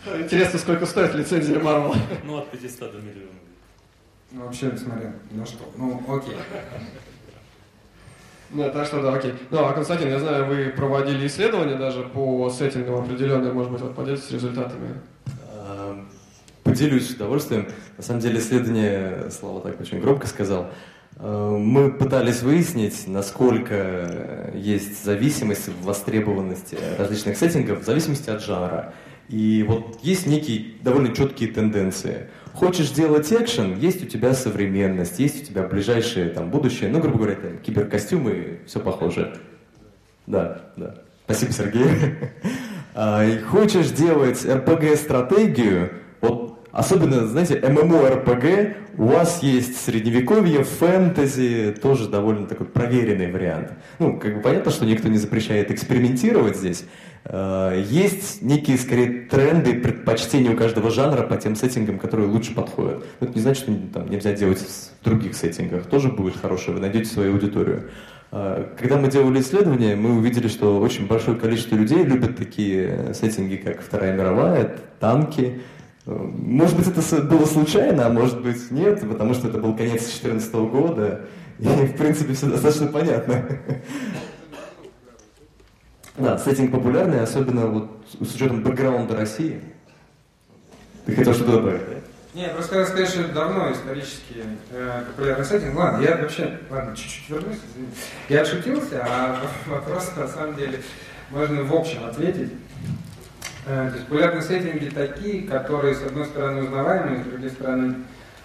Интересно, 0.06 0.58
сколько 0.58 0.86
стоит 0.86 1.14
лицензия 1.14 1.58
Marvel? 1.58 1.96
Ну, 2.24 2.38
от 2.38 2.50
500 2.50 2.92
до 2.92 2.98
миллиона. 2.98 3.30
Ну, 4.32 4.44
вообще, 4.44 4.76
смотри, 4.76 5.08
ну 5.30 5.46
что, 5.46 5.64
ну, 5.76 6.02
окей. 6.08 6.34
Ну, 8.50 8.70
так 8.70 8.86
что 8.86 9.00
да, 9.00 9.14
окей. 9.14 9.34
Ну, 9.50 9.64
а 9.64 9.72
Константин, 9.72 10.08
я 10.08 10.18
знаю, 10.18 10.46
вы 10.46 10.72
проводили 10.76 11.26
исследования 11.26 11.76
даже 11.76 12.02
по 12.02 12.50
сеттингам 12.50 12.96
определенные, 12.96 13.52
может 13.52 13.70
быть, 13.70 13.80
вот 13.80 13.94
поделитесь 13.94 14.30
результатами? 14.30 15.00
А, 15.54 16.04
поделюсь 16.64 17.08
с 17.08 17.14
удовольствием. 17.14 17.68
На 17.96 18.02
самом 18.02 18.20
деле 18.20 18.40
исследование, 18.40 19.30
Слава 19.30 19.60
так 19.60 19.80
очень 19.80 20.00
громко 20.00 20.26
сказал, 20.26 20.70
а, 21.16 21.56
мы 21.56 21.92
пытались 21.92 22.42
выяснить, 22.42 23.06
насколько 23.06 24.50
есть 24.54 25.02
зависимость 25.04 25.68
в 25.68 25.84
востребованности 25.84 26.76
различных 26.98 27.38
сеттингов 27.38 27.80
в 27.80 27.84
зависимости 27.84 28.28
от 28.28 28.42
жанра. 28.42 28.92
И 29.28 29.64
вот 29.66 29.98
есть 30.02 30.26
некие 30.26 30.74
довольно 30.82 31.14
четкие 31.14 31.50
тенденции. 31.50 32.28
Хочешь 32.52 32.90
делать 32.90 33.32
экшен, 33.32 33.78
есть 33.78 34.04
у 34.04 34.06
тебя 34.06 34.35
современность, 34.35 35.18
есть 35.18 35.42
у 35.42 35.46
тебя 35.46 35.62
ближайшее 35.62 36.28
там, 36.28 36.50
будущее, 36.50 36.90
ну, 36.90 37.00
грубо 37.00 37.18
говоря, 37.18 37.37
там, 37.37 37.58
киберкостюмы, 37.58 38.61
все 38.66 38.78
похоже. 38.80 39.38
Да, 40.26 40.61
да. 40.76 40.96
Спасибо, 41.24 41.52
Сергей. 41.52 41.87
А, 42.94 43.24
хочешь 43.48 43.88
делать 43.88 44.44
RPG-стратегию, 44.44 45.92
вот 46.20 46.58
особенно, 46.72 47.26
знаете, 47.26 47.58
MMORPG, 47.58 48.76
у 48.98 49.06
вас 49.06 49.42
есть 49.42 49.82
средневековье, 49.82 50.62
фэнтези, 50.62 51.74
тоже 51.80 52.11
довольно 52.11 52.46
такой 52.46 52.66
проверенный 52.66 53.32
вариант. 53.32 53.72
Ну, 53.98 54.18
как 54.18 54.37
бы 54.37 54.40
понятно, 54.42 54.70
что 54.70 54.85
никто 54.85 55.08
не 55.08 55.16
запрещает 55.16 55.70
экспериментировать 55.70 56.58
здесь, 56.58 56.85
есть 57.24 58.42
некие, 58.42 58.76
скорее, 58.76 59.26
тренды, 59.26 59.74
предпочтения 59.74 60.52
у 60.52 60.56
каждого 60.56 60.90
жанра 60.90 61.22
по 61.22 61.37
тем 61.37 61.54
сеттингам, 61.54 61.98
которые 61.98 62.28
лучше 62.28 62.52
подходят. 62.54 63.04
Но 63.20 63.26
это 63.26 63.35
не 63.37 63.40
значит, 63.40 63.62
что 63.62 63.72
там, 63.92 64.11
нельзя 64.11 64.32
делать 64.32 64.58
в 64.58 65.04
других 65.04 65.37
сеттингах. 65.37 65.87
Тоже 65.87 66.08
будет 66.08 66.37
хорошее, 66.37 66.74
вы 66.74 66.80
найдете 66.80 67.06
свою 67.06 67.35
аудиторию. 67.35 67.90
Э, 68.32 68.66
когда 68.78 68.96
мы 68.96 69.08
делали 69.08 69.40
исследование, 69.40 69.94
мы 69.94 70.16
увидели, 70.16 70.48
что 70.48 70.80
очень 70.80 71.06
большое 71.06 71.37
количество 71.37 71.76
людей 71.76 72.02
любят 72.02 72.37
такие 72.37 73.12
сеттинги, 73.14 73.56
как 73.56 73.82
Вторая 73.82 74.16
мировая, 74.16 74.78
танки. 74.98 75.61
Э, 76.06 76.12
может 76.12 76.76
быть, 76.76 76.88
это 76.88 77.22
было 77.22 77.44
случайно, 77.44 78.06
а 78.06 78.08
может 78.08 78.42
быть, 78.42 78.70
нет, 78.70 79.06
потому 79.06 79.35
что 79.35 79.48
это 79.48 79.58
был 79.58 79.76
конец 79.76 80.00
2014 80.00 80.54
года, 80.54 81.26
и, 81.58 81.64
в 81.64 81.96
принципе, 81.96 82.32
все 82.32 82.46
достаточно 82.46 82.87
понятно. 82.87 83.44
Да, 86.16 86.37
сеттинг 86.38 86.72
популярный, 86.72 87.22
особенно 87.22 87.66
вот 87.66 87.90
с 88.20 88.35
учетом 88.35 88.62
бэкграунда 88.62 89.16
России. 89.16 89.62
Ты 91.07 91.16
хотел 91.16 91.33
что-то 91.33 91.53
добавить? 91.53 91.81
Не, 92.35 92.48
просто 92.48 92.70
хотел 92.70 92.87
сказать, 92.87 93.09
что 93.09 93.20
это 93.22 93.33
давно 93.33 93.72
исторически 93.72 94.44
э, 94.70 95.03
популярный 95.07 95.44
сеттинг. 95.44 95.75
Ладно, 95.75 96.03
я 96.03 96.16
вообще, 96.16 96.59
ладно, 96.70 96.96
чуть-чуть 96.96 97.29
вернусь. 97.29 97.59
Я 98.29 98.42
отшутился, 98.42 99.05
а 99.07 99.42
вопрос 99.66 100.12
на 100.16 100.29
самом 100.29 100.57
деле 100.57 100.81
можно 101.31 101.62
в 101.62 101.75
общем 101.75 102.05
ответить. 102.05 102.53
Э, 103.66 103.88
то 103.88 103.96
есть 103.96 104.07
популярные 104.07 104.42
сеттинги 104.42 104.88
такие, 104.90 105.46
которые, 105.46 105.94
с 105.94 106.03
одной 106.03 106.27
стороны, 106.27 106.62
узнаваемые, 106.62 107.22
с 107.22 107.27
другой 107.27 107.51
стороны, 107.51 107.94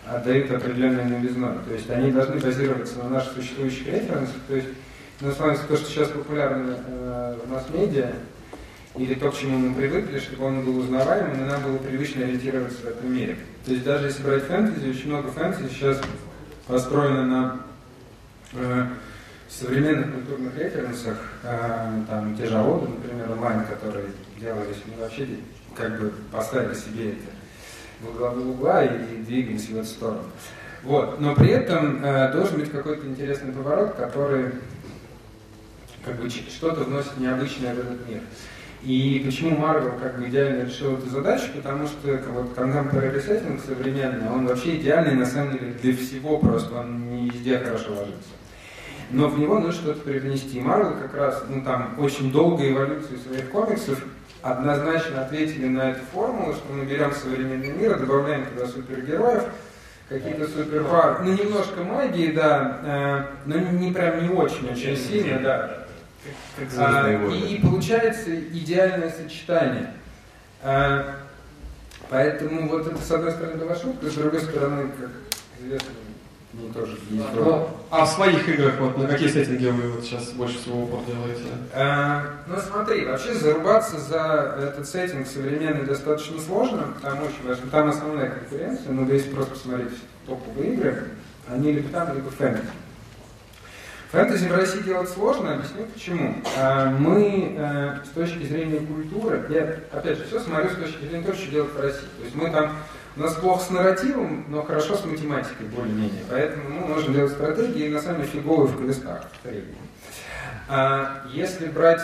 отдают 0.05 0.51
определенную 0.51 1.09
новизной. 1.09 1.57
То 1.67 1.73
есть 1.73 1.89
они 1.89 2.11
должны 2.11 2.39
базироваться 2.39 2.99
на 2.99 3.09
наших 3.09 3.33
существующих 3.33 3.87
референсах. 3.87 4.35
То 4.47 4.55
есть 4.55 4.67
но 5.19 5.31
с 5.31 5.39
вами 5.39 5.57
то, 5.67 5.75
что 5.75 5.89
сейчас 5.89 6.09
популярно 6.09 6.77
э, 6.87 7.39
в 7.43 7.49
масс-медиа, 7.49 8.11
или 8.95 9.13
то, 9.13 9.31
к 9.31 9.37
чему 9.37 9.57
мы 9.57 9.75
привыкли, 9.75 10.19
чтобы 10.19 10.45
он 10.45 10.63
был 10.63 10.79
узнаваемым, 10.79 11.41
и 11.41 11.49
нам 11.49 11.61
было 11.63 11.77
привычно 11.77 12.23
ориентироваться 12.23 12.79
в 12.81 12.85
этом 12.85 13.13
мире. 13.13 13.37
То 13.65 13.71
есть 13.71 13.83
даже 13.83 14.07
если 14.07 14.23
брать 14.23 14.43
фэнтези, 14.43 14.89
очень 14.89 15.07
много 15.07 15.29
фэнтези 15.29 15.69
сейчас 15.69 15.99
построено 16.67 17.25
на 17.25 17.59
э, 18.53 18.87
современных 19.49 20.13
культурных 20.13 20.57
референсах, 20.57 21.17
э, 21.43 21.91
там 22.07 22.35
те 22.35 22.47
же 22.47 22.59
Оды, 22.59 22.89
например, 22.89 23.31
онлайн, 23.31 23.65
которые 23.65 24.05
делались, 24.39 24.77
мы 24.85 25.01
вообще 25.01 25.27
как 25.75 25.99
бы 25.99 26.11
поставили 26.31 26.73
себе 26.73 27.11
это 27.11 27.31
в 28.01 28.17
главу 28.17 28.51
угла 28.51 28.83
и, 28.83 29.17
двигались 29.17 29.69
в 29.69 29.77
эту 29.77 29.87
сторону. 29.87 30.23
Вот. 30.83 31.19
Но 31.19 31.35
при 31.35 31.49
этом 31.49 32.03
э, 32.03 32.31
должен 32.31 32.59
быть 32.59 32.71
какой-то 32.71 33.05
интересный 33.07 33.51
поворот, 33.51 33.95
который 33.95 34.51
как 36.07 36.21
бы 36.21 36.29
что-то 36.29 36.83
вносит 36.83 37.17
необычное 37.17 37.75
в 37.75 37.79
этот 37.79 38.07
мир. 38.07 38.21
И 38.83 39.21
почему 39.25 39.57
Marvel 39.57 39.99
как 39.99 40.19
бы 40.19 40.29
идеально 40.29 40.63
решил 40.63 40.97
эту 40.97 41.09
задачу? 41.09 41.45
Потому 41.55 41.87
что 41.87 42.19
вот 42.29 42.57
contemporary 42.57 43.25
setting 43.25 43.59
современный, 43.65 44.29
он 44.29 44.47
вообще 44.47 44.77
идеальный 44.77 45.15
на 45.15 45.25
самом 45.25 45.53
деле 45.53 45.73
для 45.81 45.95
всего, 45.95 46.37
просто 46.37 46.75
он 46.79 47.09
не 47.09 47.29
везде 47.29 47.57
хорошо 47.57 47.89
ложится. 47.91 48.29
Но 49.09 49.27
в 49.27 49.39
него 49.39 49.59
нужно 49.59 49.73
что-то 49.81 50.01
привнести. 50.01 50.59
Marvel 50.59 51.01
как 51.01 51.15
раз, 51.15 51.43
ну 51.49 51.63
там, 51.63 51.95
очень 51.97 52.31
долгая 52.31 52.71
эволюция 52.71 53.17
своих 53.17 53.49
комиксов 53.49 54.03
однозначно 54.41 55.23
ответили 55.23 55.67
на 55.67 55.91
эту 55.91 56.01
формулу, 56.13 56.53
что 56.53 56.71
мы 56.71 56.85
берем 56.85 57.11
современный 57.11 57.71
мир, 57.71 57.97
добавляем 57.99 58.45
туда 58.45 58.67
супергероев, 58.67 59.43
какие-то 60.07 60.47
суперпар, 60.47 61.23
ну 61.23 61.33
немножко 61.33 61.83
магии, 61.83 62.31
да, 62.31 62.79
э, 62.83 63.23
но 63.45 63.57
не 63.57 63.91
прям 63.91 64.23
не 64.23 64.29
очень, 64.29 64.69
очень 64.71 64.95
сильно, 64.95 65.39
да. 65.39 65.86
А, 66.77 67.09
и, 67.11 67.59
получается 67.61 68.39
идеальное 68.39 69.11
сочетание. 69.11 69.93
А, 70.61 71.17
поэтому 72.09 72.67
вот 72.69 72.87
это 72.87 72.97
с 72.97 73.11
одной 73.11 73.31
стороны 73.31 73.55
была 73.55 73.75
шутка, 73.75 74.09
с 74.09 74.13
другой 74.13 74.41
стороны, 74.41 74.89
как 74.99 75.11
известно, 75.59 75.89
ну, 76.53 76.73
тоже 76.73 76.97
есть 77.11 77.25
ну, 77.35 77.69
а 77.91 78.05
в 78.05 78.09
своих 78.09 78.49
играх 78.49 78.79
вот 78.79 78.97
на 78.97 79.07
какие 79.07 79.27
сеттинги 79.27 79.67
вы 79.67 79.91
вот 79.91 80.03
сейчас 80.03 80.31
больше 80.31 80.57
всего 80.57 80.83
упор 80.83 81.01
делаете? 81.05 81.43
А, 81.73 82.23
ну 82.47 82.55
смотри, 82.59 83.05
вообще 83.05 83.33
зарубаться 83.33 83.99
за 83.99 84.57
этот 84.59 84.87
сеттинг 84.87 85.27
современный 85.27 85.85
достаточно 85.85 86.39
сложно, 86.41 86.93
там 87.01 87.19
очень 87.21 87.47
важно, 87.47 87.69
там 87.69 87.89
основная 87.89 88.29
конкуренция, 88.29 88.91
но 88.91 89.11
если 89.11 89.29
просто 89.29 89.51
посмотреть 89.51 89.93
топовые 90.25 90.73
игры, 90.73 91.03
они 91.47 91.73
либо 91.73 91.89
там, 91.89 92.15
либо 92.15 92.29
фэнтези. 92.31 92.67
Фэнтези 94.11 94.47
в 94.47 94.55
России 94.55 94.79
делать 94.83 95.09
сложно, 95.09 95.55
объясню 95.55 95.85
почему. 95.93 96.35
А, 96.57 96.89
мы 96.89 97.55
э, 97.57 97.97
с 98.05 98.09
точки 98.09 98.43
зрения 98.45 98.79
культуры, 98.79 99.45
я 99.49 99.75
опять 99.91 100.17
же 100.17 100.25
все 100.25 100.39
смотрю 100.39 100.69
с 100.69 100.75
точки 100.75 101.05
зрения 101.05 101.25
того, 101.25 101.37
что 101.37 101.51
делать 101.51 101.73
в 101.73 101.79
России. 101.79 102.07
То 102.17 102.23
есть 102.23 102.35
мы 102.35 102.49
там 102.49 102.71
у 103.17 103.19
нас 103.19 103.33
плохо 103.33 103.65
с 103.65 103.69
нарративом, 103.69 104.45
но 104.47 104.63
хорошо 104.63 104.95
с 104.95 105.03
математикой 105.03 105.67
более-менее. 105.67 106.23
Поэтому 106.29 106.69
мы 106.69 106.87
можем 106.87 107.13
делать 107.13 107.33
стратегии 107.33 107.87
и 107.87 107.89
на 107.89 107.99
самом 107.99 108.21
деле 108.21 108.29
фиговые 108.29 108.67
в 108.67 108.77
квестах. 108.77 109.23
А 110.69 111.25
если 111.33 111.65
брать 111.65 112.01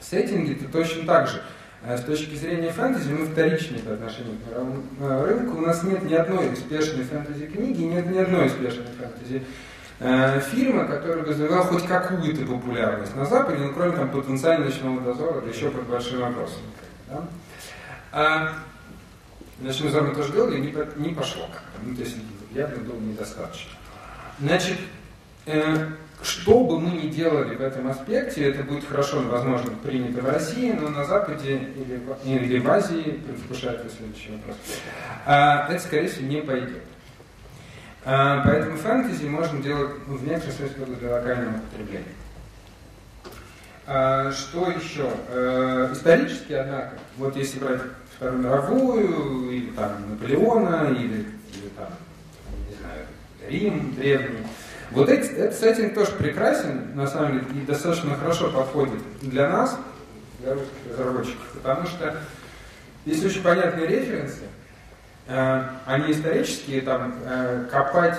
сеттинги, 0.00 0.54
то 0.54 0.70
точно 0.70 1.04
так 1.04 1.28
же. 1.28 1.42
А 1.86 1.98
с 1.98 2.02
точки 2.02 2.34
зрения 2.34 2.70
фэнтези 2.70 3.12
мы 3.12 3.26
вторичны 3.26 3.78
по 3.78 3.92
отношению 3.92 4.38
к 4.38 4.48
мировому 4.48 4.82
э, 5.00 5.24
рынку. 5.26 5.58
У 5.58 5.60
нас 5.60 5.82
нет 5.82 6.02
ни 6.02 6.14
одной 6.14 6.50
успешной 6.50 7.04
фэнтези-книги, 7.04 7.82
нет 7.82 8.06
ни 8.06 8.16
одной 8.16 8.46
успешной 8.46 8.86
фэнтези 8.98 9.44
э, 10.04 10.40
фильма, 10.40 10.84
который 10.86 11.24
вызывал 11.24 11.64
хоть 11.64 11.86
какую-то 11.86 12.46
популярность 12.46 13.16
на 13.16 13.24
Западе, 13.24 13.58
ну, 13.58 13.72
кроме 13.72 13.96
там 13.96 14.10
потенциально 14.10 14.66
ночного 14.66 15.00
дозора, 15.00 15.40
да 15.40 15.48
еще 15.48 15.70
под 15.70 15.88
большим 15.88 16.20
вопросом. 16.20 16.62
Да? 17.08 17.24
А, 18.12 18.52
Значит, 19.60 19.84
мы 19.84 19.90
с 19.90 19.94
вами 19.94 20.14
тоже 20.14 20.32
делали, 20.32 20.58
не, 20.58 20.74
не 21.02 21.14
пошло 21.14 21.46
как-то. 21.46 21.78
Ну, 21.82 21.94
то 21.94 22.02
есть 22.02 22.16
явно 22.52 22.76
было 22.82 22.98
недостаточно. 22.98 23.70
Значит, 24.40 24.78
э, 25.46 25.86
что 26.22 26.64
бы 26.64 26.80
мы 26.80 26.90
ни 26.90 27.08
делали 27.08 27.54
в 27.54 27.60
этом 27.60 27.86
аспекте, 27.88 28.50
это 28.50 28.64
будет 28.64 28.84
хорошо, 28.86 29.20
возможно, 29.22 29.70
принято 29.82 30.20
в 30.20 30.28
России, 30.28 30.72
но 30.72 30.88
на 30.88 31.04
Западе 31.04 31.56
или, 31.76 31.96
в, 31.96 32.26
или 32.26 32.58
в 32.58 32.68
Азии, 32.68 33.22
предвкушает 33.26 33.90
следующий 33.96 34.32
вопрос, 34.32 34.56
а, 35.24 35.68
это, 35.70 35.82
скорее 35.82 36.08
всего, 36.08 36.26
не 36.26 36.42
пойдет. 36.42 36.82
А, 38.04 38.42
поэтому 38.44 38.76
фэнтези 38.76 39.26
можно 39.26 39.62
делать 39.62 39.92
ну, 40.06 40.16
в 40.16 40.24
некотором 40.24 40.54
смысле 40.54 40.96
для 40.96 41.14
локального 41.14 41.58
потребления. 41.70 42.14
А, 43.86 44.30
что 44.32 44.70
еще? 44.70 45.10
А, 45.28 45.90
исторически, 45.92 46.52
однако, 46.52 46.98
вот 47.16 47.36
если 47.36 47.58
брать 47.58 47.80
Вторую 48.16 48.42
мировую, 48.42 49.50
или 49.50 49.70
там 49.70 50.10
Наполеона, 50.10 50.90
или, 50.90 51.26
или 51.52 51.68
там, 51.76 51.88
не 52.68 52.76
знаю, 52.76 53.06
Рим 53.48 53.94
древний. 53.96 54.46
Вот 54.92 55.08
эти, 55.08 55.30
этот 55.32 55.58
сеттинг 55.58 55.94
тоже 55.94 56.12
прекрасен, 56.12 56.94
на 56.94 57.08
самом 57.08 57.32
деле, 57.32 57.62
и 57.62 57.66
достаточно 57.66 58.14
хорошо 58.14 58.50
подходит 58.52 59.00
для 59.20 59.48
нас, 59.48 59.76
для 60.40 60.54
русских 60.54 60.70
разработчиков, 60.90 61.46
потому 61.54 61.86
что 61.86 62.16
есть 63.04 63.24
очень 63.24 63.42
понятные 63.42 63.86
референсы, 63.88 64.42
э, 64.42 64.63
они 65.26 66.12
исторические, 66.12 66.82
там, 66.82 67.14
э, 67.24 67.66
копать, 67.70 68.18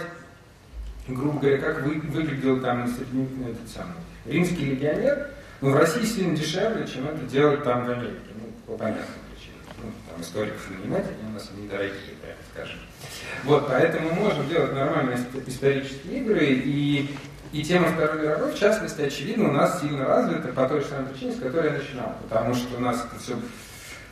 грубо 1.07 1.39
говоря, 1.39 1.57
как 1.59 1.81
вы, 1.83 2.01
выглядел 2.01 2.59
там 2.61 2.85
этот 2.85 3.69
самый 3.73 3.95
римский 4.25 4.65
легионер, 4.71 5.29
но 5.61 5.69
в 5.69 5.75
России 5.75 6.03
сильно 6.03 6.35
дешевле, 6.35 6.87
чем 6.87 7.07
это 7.07 7.25
делать 7.25 7.63
там 7.63 7.85
в 7.85 7.91
Америке, 7.91 8.31
ну, 8.35 8.51
по 8.65 8.77
понятным 8.77 9.25
там, 10.15 10.21
историков 10.21 10.69
нанимать, 10.69 11.05
они 11.05 11.29
у 11.29 11.33
нас 11.33 11.49
недорогие, 11.55 12.15
прямо 12.21 12.37
скажем. 12.53 12.79
Вот, 13.43 13.67
поэтому 13.67 14.09
мы 14.09 14.21
можем 14.21 14.47
делать 14.49 14.73
нормальные 14.73 15.19
исторические 15.47 16.19
игры, 16.19 16.45
и, 16.45 17.15
и 17.51 17.63
тема 17.63 17.89
Второй 17.89 18.21
мировой, 18.21 18.51
в 18.51 18.57
частности, 18.59 19.01
очевидно, 19.01 19.49
у 19.49 19.51
нас 19.51 19.81
сильно 19.81 20.05
развита 20.05 20.47
по 20.49 20.67
той 20.67 20.81
же 20.81 20.87
самой 20.87 21.07
причине, 21.11 21.33
с 21.33 21.39
которой 21.39 21.71
я 21.71 21.77
начинал, 21.77 22.15
потому 22.23 22.55
что 22.55 22.77
у 22.77 22.79
нас 22.79 23.05
это 23.05 23.21
все 23.21 23.37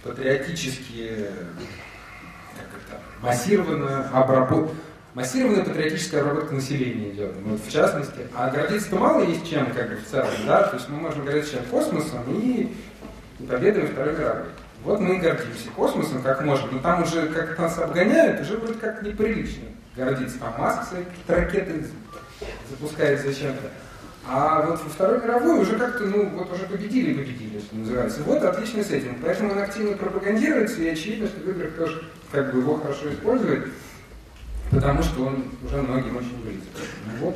патриотически, 0.03 1.27
как 2.55 2.81
это, 2.81 3.01
массированно 3.21 4.09
обработка, 4.13 4.75
массированная 5.13 5.63
патриотическая 5.63 6.21
обработка 6.21 6.55
населения 6.55 7.11
идет. 7.11 7.33
Вот, 7.43 7.59
в 7.59 7.71
частности, 7.71 8.27
а 8.35 8.49
гордиться-то 8.49 8.95
мало 8.95 9.23
есть 9.23 9.49
чем, 9.49 9.67
как 9.71 9.89
бы 9.89 9.95
в 9.97 10.09
целом, 10.09 10.29
да, 10.45 10.63
то 10.63 10.75
есть 10.75 10.89
мы 10.89 10.97
можем 10.97 11.25
говорить 11.25 11.45
сейчас 11.45 11.61
космосом 11.69 12.23
и, 12.27 12.75
и 13.39 13.43
победой 13.45 13.87
Второй 13.87 14.13
мировой. 14.13 14.45
Вот 14.83 14.99
мы 14.99 15.15
и 15.15 15.19
гордимся 15.19 15.69
космосом, 15.75 16.21
как 16.21 16.43
можем, 16.43 16.69
но 16.71 16.79
там 16.79 17.03
уже, 17.03 17.27
как 17.27 17.57
нас 17.57 17.77
обгоняют, 17.77 18.41
уже 18.41 18.57
вроде 18.57 18.73
как 18.79 19.01
неприлично 19.01 19.63
гордиться. 19.95 20.39
Там 20.39 20.53
Маск 20.57 20.89
свои 20.89 21.03
ракеты 21.27 21.85
запускает 22.69 23.21
зачем-то. 23.21 23.69
А 24.25 24.61
вот 24.61 24.81
во 24.81 24.89
Второй 24.89 25.21
мировой 25.21 25.59
уже 25.59 25.77
как-то, 25.77 26.05
ну, 26.05 26.29
вот 26.29 26.51
уже 26.51 26.63
победили, 26.65 27.13
победили, 27.13 27.59
что 27.59 27.75
называется. 27.75 28.23
Вот 28.23 28.41
отличный 28.43 28.83
сеттинг. 28.83 29.17
Поэтому 29.21 29.51
он 29.51 29.59
активно 29.59 29.97
пропагандируется, 29.97 30.81
и 30.81 30.87
очевидно, 30.87 31.27
что 31.27 31.41
в 31.41 31.49
играх 31.49 31.73
тоже 31.73 32.03
как 32.33 32.51
бы 32.51 32.59
его 32.59 32.75
хорошо 32.77 33.13
используют, 33.13 33.67
потому 34.71 35.03
что 35.03 35.25
он 35.25 35.45
уже 35.63 35.81
многим 35.81 36.17
очень 36.17 36.41
близок. 36.43 36.63
Ну 37.05 37.27
вот, 37.27 37.35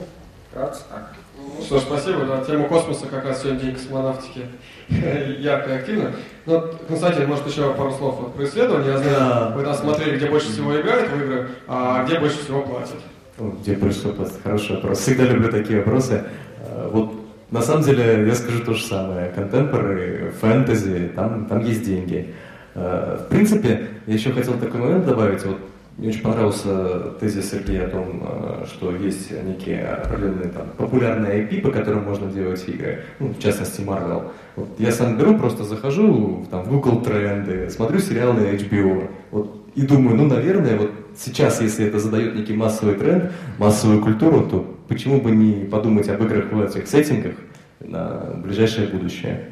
вкратце 0.50 0.82
так. 0.90 1.14
Ну 1.38 1.62
что 1.64 1.80
ж, 1.80 1.84
спасибо. 1.84 2.26
Да, 2.26 2.44
тема 2.44 2.68
космоса 2.68 3.06
как 3.06 3.24
раз 3.24 3.44
сегодня 3.44 3.60
день 3.60 3.76
космонавтики 3.76 4.46
ярко 4.90 5.70
и 5.70 5.76
активно. 5.76 6.14
Ну, 6.48 6.64
Константин, 6.88 7.28
может, 7.28 7.46
еще 7.46 7.72
пару 7.76 7.92
слов 7.92 8.20
вот 8.20 8.34
про 8.34 8.44
исследование. 8.46 8.94
Я 8.94 8.98
знаю, 8.98 9.18
да. 9.20 9.54
вы 9.56 9.64
там 9.64 9.76
смотрели, 9.76 10.18
где 10.18 10.28
больше 10.28 10.52
всего 10.52 10.82
играют 10.82 11.12
в 11.12 11.24
игры, 11.24 11.50
а 11.68 12.04
где 12.04 12.20
больше 12.20 12.40
всего 12.40 12.64
платят. 12.64 12.98
Ну, 13.38 13.52
где 13.52 13.76
больше 13.76 14.00
всего 14.00 14.14
платят? 14.14 14.42
Хороший 14.44 14.78
вопрос. 14.78 14.98
Всегда 14.98 15.26
люблю 15.26 15.52
такие 15.52 15.78
вопросы. 15.78 16.24
А, 16.64 16.90
вот 16.90 17.14
на 17.52 17.62
самом 17.62 17.84
деле 17.84 18.26
я 18.26 18.34
скажу 18.34 18.64
то 18.64 18.74
же 18.74 18.84
самое. 18.84 19.30
Контемпоры, 19.30 20.34
фэнтези, 20.42 21.12
там, 21.16 21.46
там 21.46 21.60
есть 21.60 21.86
деньги. 21.86 22.34
А, 22.78 23.26
в 23.26 23.30
принципе, 23.30 23.88
я 24.06 24.14
еще 24.14 24.32
хотел 24.32 24.54
такой 24.54 24.80
момент 24.80 25.06
добавить. 25.06 25.44
Вот 25.44 25.58
мне 25.98 26.10
очень 26.10 26.22
понравился 26.22 27.14
тезис 27.20 27.50
Сергея 27.50 27.88
о 27.88 27.90
том, 27.90 28.24
э, 28.24 28.66
что 28.68 28.96
есть 28.96 29.32
некие 29.32 29.84
определенные 29.84 30.50
там, 30.50 30.68
популярные 30.78 31.42
IP, 31.42 31.62
по 31.62 31.72
которым 31.72 32.04
можно 32.04 32.32
делать 32.32 32.64
игры, 32.68 33.04
ну, 33.20 33.30
в 33.30 33.40
частности 33.40 33.82
Marvel. 33.82 34.30
Вот 34.56 34.68
я 34.78 34.92
сам 34.92 35.18
беру, 35.18 35.40
просто 35.40 35.64
захожу 35.64 36.46
там, 36.52 36.64
в 36.66 36.70
Google 36.70 37.02
тренды, 37.02 37.68
смотрю 37.72 37.98
сериалы 37.98 38.42
HBO, 38.42 39.10
вот, 39.32 39.68
и 39.74 39.82
думаю, 39.82 40.18
ну, 40.18 40.28
наверное, 40.28 40.78
вот 40.78 40.92
сейчас, 41.18 41.62
если 41.62 41.88
это 41.88 41.98
задает 41.98 42.36
некий 42.36 42.54
массовый 42.54 42.94
тренд, 42.94 43.32
массовую 43.58 44.04
культуру, 44.04 44.42
то 44.42 44.76
почему 44.88 45.20
бы 45.20 45.32
не 45.32 45.66
подумать 45.66 46.10
об 46.10 46.22
играх 46.22 46.52
в 46.52 46.62
этих 46.62 46.88
сеттингах 46.88 47.34
на 47.80 48.40
ближайшее 48.44 48.88
будущее? 48.88 49.50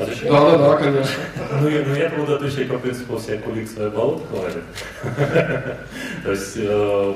Да, 0.00 0.50
да, 0.50 0.58
да, 0.58 0.76
конечно. 0.76 1.22
Ну, 1.60 1.70
ну 1.70 1.94
я 1.94 2.08
буду 2.10 2.34
отвечать 2.34 2.68
по 2.68 2.78
принципу 2.78 3.18
вся 3.18 3.36
куликция 3.36 3.90
болото 3.90 4.24
хвалит. 4.28 4.64
То 6.24 6.30
есть 6.30 6.54
э, 6.56 7.14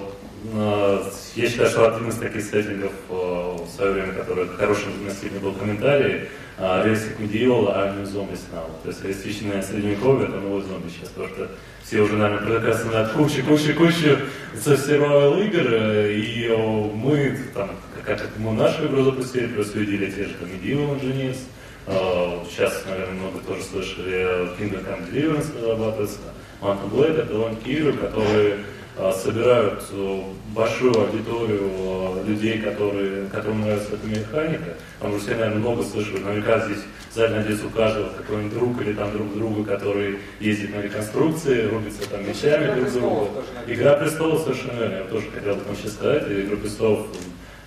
э, 0.54 1.02
я 1.36 1.48
считаю, 1.48 1.70
что 1.70 1.94
один 1.94 2.08
из 2.08 2.16
таких 2.16 2.42
сеттингов 2.42 2.92
э, 3.08 3.14
в 3.14 3.68
свое 3.74 3.92
время, 3.92 4.12
который 4.12 4.48
хорошим 4.48 4.90
носителем 5.04 5.40
был 5.40 5.52
комментарий, 5.52 6.28
Рельсик 6.58 7.18
Медиевал, 7.18 7.68
а 7.68 7.96
не 7.98 8.04
зомби 8.04 8.36
снал. 8.36 8.70
То 8.82 8.90
есть 8.90 9.02
реалистичное 9.02 9.62
средневековье, 9.62 10.28
это 10.28 10.36
новый 10.36 10.62
зомби 10.62 10.88
сейчас. 10.88 11.08
Потому 11.08 11.28
что 11.34 11.48
все 11.82 12.00
уже, 12.00 12.16
наверное, 12.16 12.60
прекрасно 12.60 12.90
знают 12.90 13.12
кучу, 13.12 13.42
кучу, 13.44 13.74
кучу 13.74 14.18
survival 14.54 15.44
игр, 15.46 15.74
и 16.10 16.48
мы, 16.94 17.38
там, 17.54 17.70
как 18.04 18.28
мы 18.38 18.52
нашу 18.52 18.86
игру 18.86 19.02
запустили, 19.02 19.46
плюс 19.46 19.74
увидели 19.74 20.10
те 20.10 20.24
же, 20.26 20.34
как 20.34 20.48
Medieval 20.48 21.00
Engineers, 21.00 21.38
сейчас, 21.86 22.84
наверное, 22.88 23.14
много 23.14 23.38
тоже 23.40 23.62
слышали, 23.62 24.48
Kingdom 24.58 24.84
Come 24.86 25.10
Deliverance 25.10 25.54
разрабатывается, 25.56 26.18
Mountain 26.60 26.90
Blade, 26.90 27.22
это 27.22 27.36
лонки 27.36 27.68
игры, 27.68 27.92
которые 27.92 28.56
э, 28.96 29.12
собирают 29.12 29.84
э, 29.90 30.20
большую 30.54 30.98
аудиторию 30.98 32.24
людей, 32.26 32.58
которые, 32.58 33.26
которым 33.26 33.60
нравится 33.60 33.94
эта 33.94 34.06
механика. 34.06 34.76
Потому 34.98 35.18
что 35.18 35.26
все, 35.26 35.36
наверное, 35.36 35.58
много 35.58 35.82
слышали, 35.82 36.20
наверняка 36.20 36.60
здесь 36.60 36.78
зале, 37.14 37.36
надеюсь, 37.36 37.62
у 37.62 37.70
каждого 37.70 38.08
какой-нибудь 38.08 38.52
друг 38.52 38.82
или 38.82 38.92
там 38.92 39.12
друг 39.12 39.34
друга, 39.34 39.64
который 39.64 40.18
ездит 40.40 40.74
на 40.74 40.80
реконструкции, 40.80 41.66
рубится 41.66 42.08
там 42.08 42.26
мечами 42.26 42.74
друг 42.74 42.92
друга. 42.92 43.28
Игра 43.66 43.94
престолов 43.94 44.42
совершенно 44.42 44.78
верно, 44.78 44.94
я 44.96 45.04
тоже 45.04 45.26
хотел 45.32 45.52
об 45.52 45.60
этом 45.60 45.76
сейчас 45.76 45.92
сказать. 45.92 46.24
Игра 46.28 46.56
престолов 46.56 47.06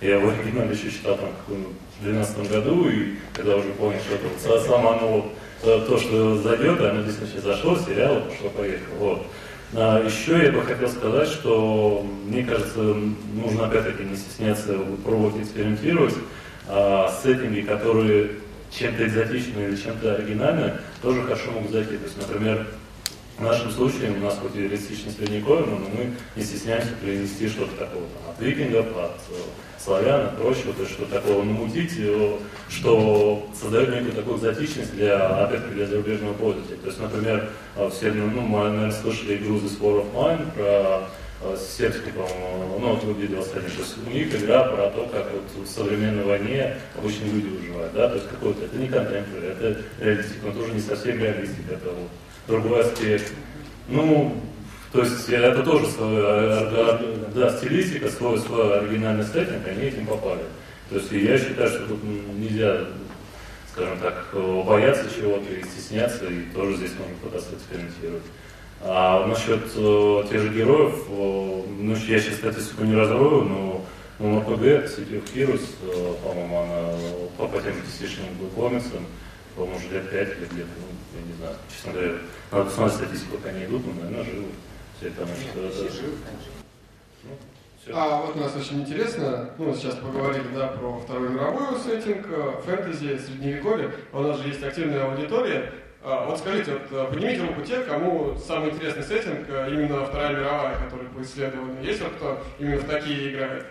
Я 0.00 0.16
его 0.16 0.30
оригинально 0.30 0.72
еще 0.72 0.90
читал 0.90 1.16
там 1.16 1.30
в 1.46 2.04
2012 2.04 2.50
году, 2.50 2.88
и 2.88 3.16
когда 3.32 3.56
уже 3.56 3.68
понял, 3.70 3.98
что 4.00 4.54
это 4.54 4.64
само 4.64 4.92
оно, 4.92 5.32
то, 5.62 5.98
что 5.98 6.36
зайдет, 6.36 6.80
оно 6.80 7.02
действительно 7.02 7.42
зашло, 7.42 7.76
сериал, 7.76 8.22
пошло, 8.22 8.50
поехало. 8.50 8.94
Вот. 8.98 9.26
А 9.74 10.02
еще 10.02 10.42
я 10.42 10.52
бы 10.52 10.62
хотел 10.62 10.88
сказать, 10.88 11.28
что 11.28 12.06
мне 12.26 12.44
кажется, 12.44 12.78
нужно 13.34 13.66
опять-таки 13.66 14.04
не 14.04 14.16
стесняться 14.16 14.78
пробовать 15.04 15.42
экспериментировать. 15.42 16.14
А 16.68 17.10
сеттинги, 17.22 17.62
которые 17.62 18.30
чем-то 18.70 19.06
экзотичны 19.06 19.60
или 19.60 19.76
чем-то 19.76 20.14
оригинальны, 20.14 20.74
тоже 21.02 21.22
хорошо 21.22 21.50
могут 21.52 21.72
зайти. 21.72 21.96
То 21.96 22.04
есть, 22.04 22.16
например, 22.18 22.66
в 23.38 23.42
нашем 23.42 23.70
случае 23.70 24.10
у 24.12 24.20
нас 24.20 24.38
хоть 24.40 24.54
и 24.56 24.62
реалистичный 24.62 25.12
средневековье, 25.12 25.66
но 25.66 25.76
мы 25.76 26.12
не 26.36 26.42
стесняемся 26.42 26.90
привнести 27.00 27.48
что-то 27.48 27.72
такого 27.76 28.04
там, 28.04 28.30
от 28.30 28.40
викингов, 28.40 28.86
от 28.96 29.16
э, 29.30 29.34
славян 29.82 30.28
и 30.28 30.36
прочего, 30.36 30.72
то 30.72 30.82
есть 30.82 30.92
что 30.94 31.04
такого 31.06 31.42
намутить, 31.42 31.92
что 32.68 33.48
создает 33.58 33.90
некую 33.90 34.12
такую 34.12 34.36
экзотичность 34.38 34.94
для, 34.94 35.44
опять 35.44 35.70
для 35.72 35.86
зарубежного 35.86 36.34
пользователя. 36.34 36.76
То 36.78 36.86
есть, 36.88 37.00
например, 37.00 37.50
э, 37.76 37.90
все, 37.90 38.12
ну, 38.12 38.40
мы, 38.40 38.64
наверное, 38.64 38.92
слышали 38.92 39.36
игру 39.36 39.56
The 39.56 39.78
Sport 39.78 40.04
of 40.04 40.14
Mine 40.14 40.52
про 40.54 41.08
э, 41.42 41.56
сербский, 41.56 42.10
по-моему, 42.10 42.78
ну, 42.80 42.94
вот 42.94 43.04
выглядел 43.04 43.42
стадион. 43.42 43.70
То 43.70 43.78
есть 43.78 43.96
у 44.06 44.10
них 44.10 44.34
игра 44.34 44.64
про 44.64 44.90
то, 44.90 45.08
как 45.12 45.30
вот 45.32 45.64
в 45.64 45.70
современной 45.70 46.24
войне 46.24 46.76
обычные 46.96 47.32
люди 47.32 47.46
выживают, 47.46 47.92
да, 47.94 48.08
то 48.08 48.16
есть 48.16 48.28
какой-то, 48.28 48.64
это 48.64 48.76
не 48.76 48.88
контент, 48.88 49.26
это 49.34 49.82
реалистика, 50.00 50.46
но 50.46 50.52
тоже 50.52 50.72
не 50.72 50.80
совсем 50.80 51.18
реалистика, 51.18 51.74
это 51.74 51.90
вот 51.90 52.10
другой 52.46 52.82
аспект. 52.82 53.32
Ну, 53.88 54.34
то 54.92 55.00
есть 55.00 55.28
это 55.28 55.62
тоже 55.62 55.86
свой, 55.86 56.14
э, 56.16 56.70
э, 56.72 57.14
да, 57.34 57.50
стилистика, 57.56 58.08
свой, 58.08 58.38
свой 58.38 58.78
оригинальный 58.78 59.24
сеттинг, 59.24 59.66
они 59.66 59.82
этим 59.88 60.06
попали. 60.06 60.42
То 60.90 60.96
есть 60.96 61.12
я 61.12 61.38
считаю, 61.38 61.68
что 61.68 61.86
тут 61.86 62.02
нельзя, 62.02 62.84
скажем 63.72 63.98
так, 64.00 64.26
бояться 64.66 65.04
чего-то 65.14 65.52
и 65.52 65.62
стесняться, 65.62 66.24
и 66.26 66.42
тоже 66.54 66.76
здесь 66.76 66.92
можно 66.98 67.14
пытаться 67.22 67.54
экспериментировать. 67.54 68.22
А 68.80 69.26
насчет 69.26 69.64
э, 69.74 70.24
тех 70.30 70.40
же 70.40 70.48
героев, 70.50 71.04
э, 71.08 71.62
ну, 71.80 71.96
я 71.96 72.20
сейчас 72.20 72.36
статистику 72.36 72.84
не 72.84 72.94
разрою, 72.94 73.42
но 73.42 73.84
ну, 74.20 74.40
МПГ, 74.40 74.86
City 74.86 75.20
of 75.20 75.34
Heroes, 75.34 75.62
э, 75.82 76.14
по-моему, 76.22 76.60
она 76.60 76.92
по, 77.36 77.48
по 77.48 77.60
тем 77.60 77.74
десятичным 77.82 78.26
комиксам, 78.54 79.04
по-моему, 79.56 79.76
уже 79.76 79.88
лет 79.94 80.10
пять 80.10 80.28
или 80.28 80.46
где-то, 80.46 80.70
ну, 80.78 81.18
я 81.20 81.26
не 81.26 81.36
знаю, 81.38 81.56
честно 81.68 81.92
говоря, 81.92 82.12
надо 82.52 82.64
посмотреть 82.66 82.98
статистику, 82.98 83.38
как 83.38 83.52
они 83.52 83.64
идут, 83.64 83.82
но, 83.84 83.92
наверное, 84.00 84.24
живы. 84.24 84.46
Все. 87.80 87.92
Ну, 87.92 87.94
а 87.94 88.20
вот 88.22 88.36
у 88.36 88.40
нас 88.40 88.56
очень 88.56 88.80
интересно, 88.80 89.50
ну, 89.56 89.74
сейчас 89.74 89.94
поговорили, 89.94 90.48
да, 90.54 90.68
про 90.68 90.98
Вторую 90.98 91.30
мировую 91.30 91.78
сеттинг, 91.78 92.26
э, 92.28 92.60
фэнтези, 92.64 93.18
средневековье, 93.18 93.92
а 94.12 94.18
у 94.18 94.22
нас 94.22 94.40
же 94.40 94.48
есть 94.48 94.62
активная 94.62 95.04
аудитория. 95.04 95.72
А, 96.02 96.26
вот 96.26 96.38
скажите, 96.38 96.72
вот, 96.72 96.82
э, 96.90 97.06
поднимите 97.10 97.42
руку 97.42 97.62
те, 97.62 97.80
кому 97.80 98.36
самый 98.36 98.70
интересный 98.70 99.04
сеттинг 99.04 99.46
э, 99.48 99.68
именно 99.70 100.04
Вторая 100.04 100.36
мировая, 100.36 100.76
которая 100.76 101.08
по 101.08 101.22
исследованию. 101.22 101.82
Есть 101.82 102.02
вот 102.02 102.12
кто 102.14 102.42
именно 102.58 102.78
в 102.78 102.84
такие 102.84 103.30
играет? 103.30 103.66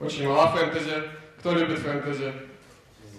Очень 0.00 0.28
мало 0.28 0.48
фэнтези. 0.48 1.02
Кто 1.38 1.52
любит 1.52 1.78
фэнтези? 1.78 2.32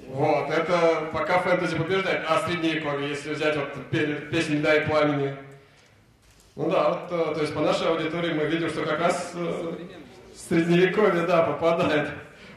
Вот, 0.07 0.49
это 0.49 1.09
пока 1.11 1.39
фэнтези 1.39 1.75
побеждает. 1.77 2.23
А 2.27 2.47
средневековье, 2.47 3.09
если 3.09 3.33
взять 3.33 3.55
вот 3.55 3.69
песнь 4.29 4.61
«Да 4.61 4.75
и 4.75 4.87
пламени», 4.87 5.35
ну 6.55 6.69
да, 6.69 6.89
вот, 6.89 7.11
э, 7.11 7.33
то 7.35 7.41
есть 7.41 7.53
по 7.53 7.59
нашей 7.59 7.89
аудитории 7.89 8.33
мы 8.33 8.45
видим, 8.45 8.69
что 8.69 8.85
как 8.85 8.99
раз 8.99 9.33
э, 9.35 9.73
средневековье, 10.47 11.27
да, 11.27 11.43
попадает. 11.43 12.07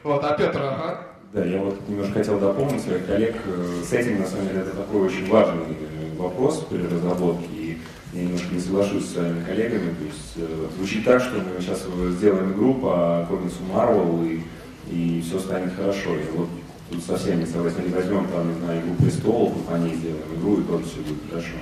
Вот, 0.03 0.23
а 0.23 0.35
Петр, 0.35 0.61
ага. 0.61 1.07
Да, 1.33 1.43
я 1.43 1.59
вот 1.59 1.77
немножко 1.89 2.13
хотел 2.13 2.39
дополнить 2.39 2.81
своих 2.81 3.05
коллег. 3.05 3.35
Э, 3.45 3.83
с 3.83 3.91
этим, 3.91 4.21
на 4.21 4.25
самом 4.25 4.47
деле, 4.47 4.61
это 4.61 4.71
такой 4.71 5.01
очень 5.01 5.29
важный 5.29 5.75
вопрос 6.17 6.65
при 6.69 6.81
разработке. 6.87 7.45
И 7.51 7.77
я 8.13 8.23
немножко 8.23 8.53
не 8.53 8.61
соглашусь 8.61 9.05
с 9.05 9.13
своими 9.13 9.43
коллегами. 9.43 9.93
То 9.93 10.05
есть 10.05 10.75
звучит 10.77 11.03
так, 11.03 11.21
что 11.21 11.35
мы 11.35 11.59
сейчас 11.59 11.85
сделаем 12.15 12.53
игру 12.53 12.75
по 12.75 13.27
комиксу 13.29 13.59
Marvel, 13.69 14.25
и, 14.25 14.43
и 14.89 15.21
все 15.21 15.39
станет 15.39 15.75
хорошо. 15.75 16.15
И 16.15 16.23
вот 16.37 16.47
тут 16.89 17.03
совсем 17.03 17.37
не 17.37 17.45
согласен. 17.45 17.85
Не 17.85 17.93
возьмем 17.93 18.27
там, 18.29 18.47
не 18.47 18.59
знаю, 18.61 18.81
игру 18.81 18.95
престолов, 18.95 19.57
и 19.57 19.69
по 19.69 19.75
ней 19.75 19.95
сделаем 19.95 20.23
игру, 20.37 20.61
и 20.61 20.63
тоже 20.63 20.85
все 20.85 21.01
будет 21.01 21.29
хорошо. 21.29 21.57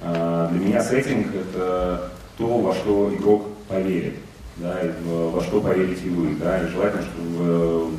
А, 0.00 0.48
для 0.50 0.60
меня 0.60 0.82
сеттинг– 0.82 1.26
это 1.34 2.10
то, 2.36 2.58
во 2.58 2.74
что 2.74 3.12
игрок 3.14 3.48
поверит, 3.68 4.14
да, 4.56 4.80
и 4.80 4.90
во 5.06 5.40
что 5.42 5.60
поверите 5.60 6.08
вы, 6.08 6.34
да, 6.36 6.62
и 6.62 6.68
желательно, 6.68 7.02
чтобы 7.02 7.90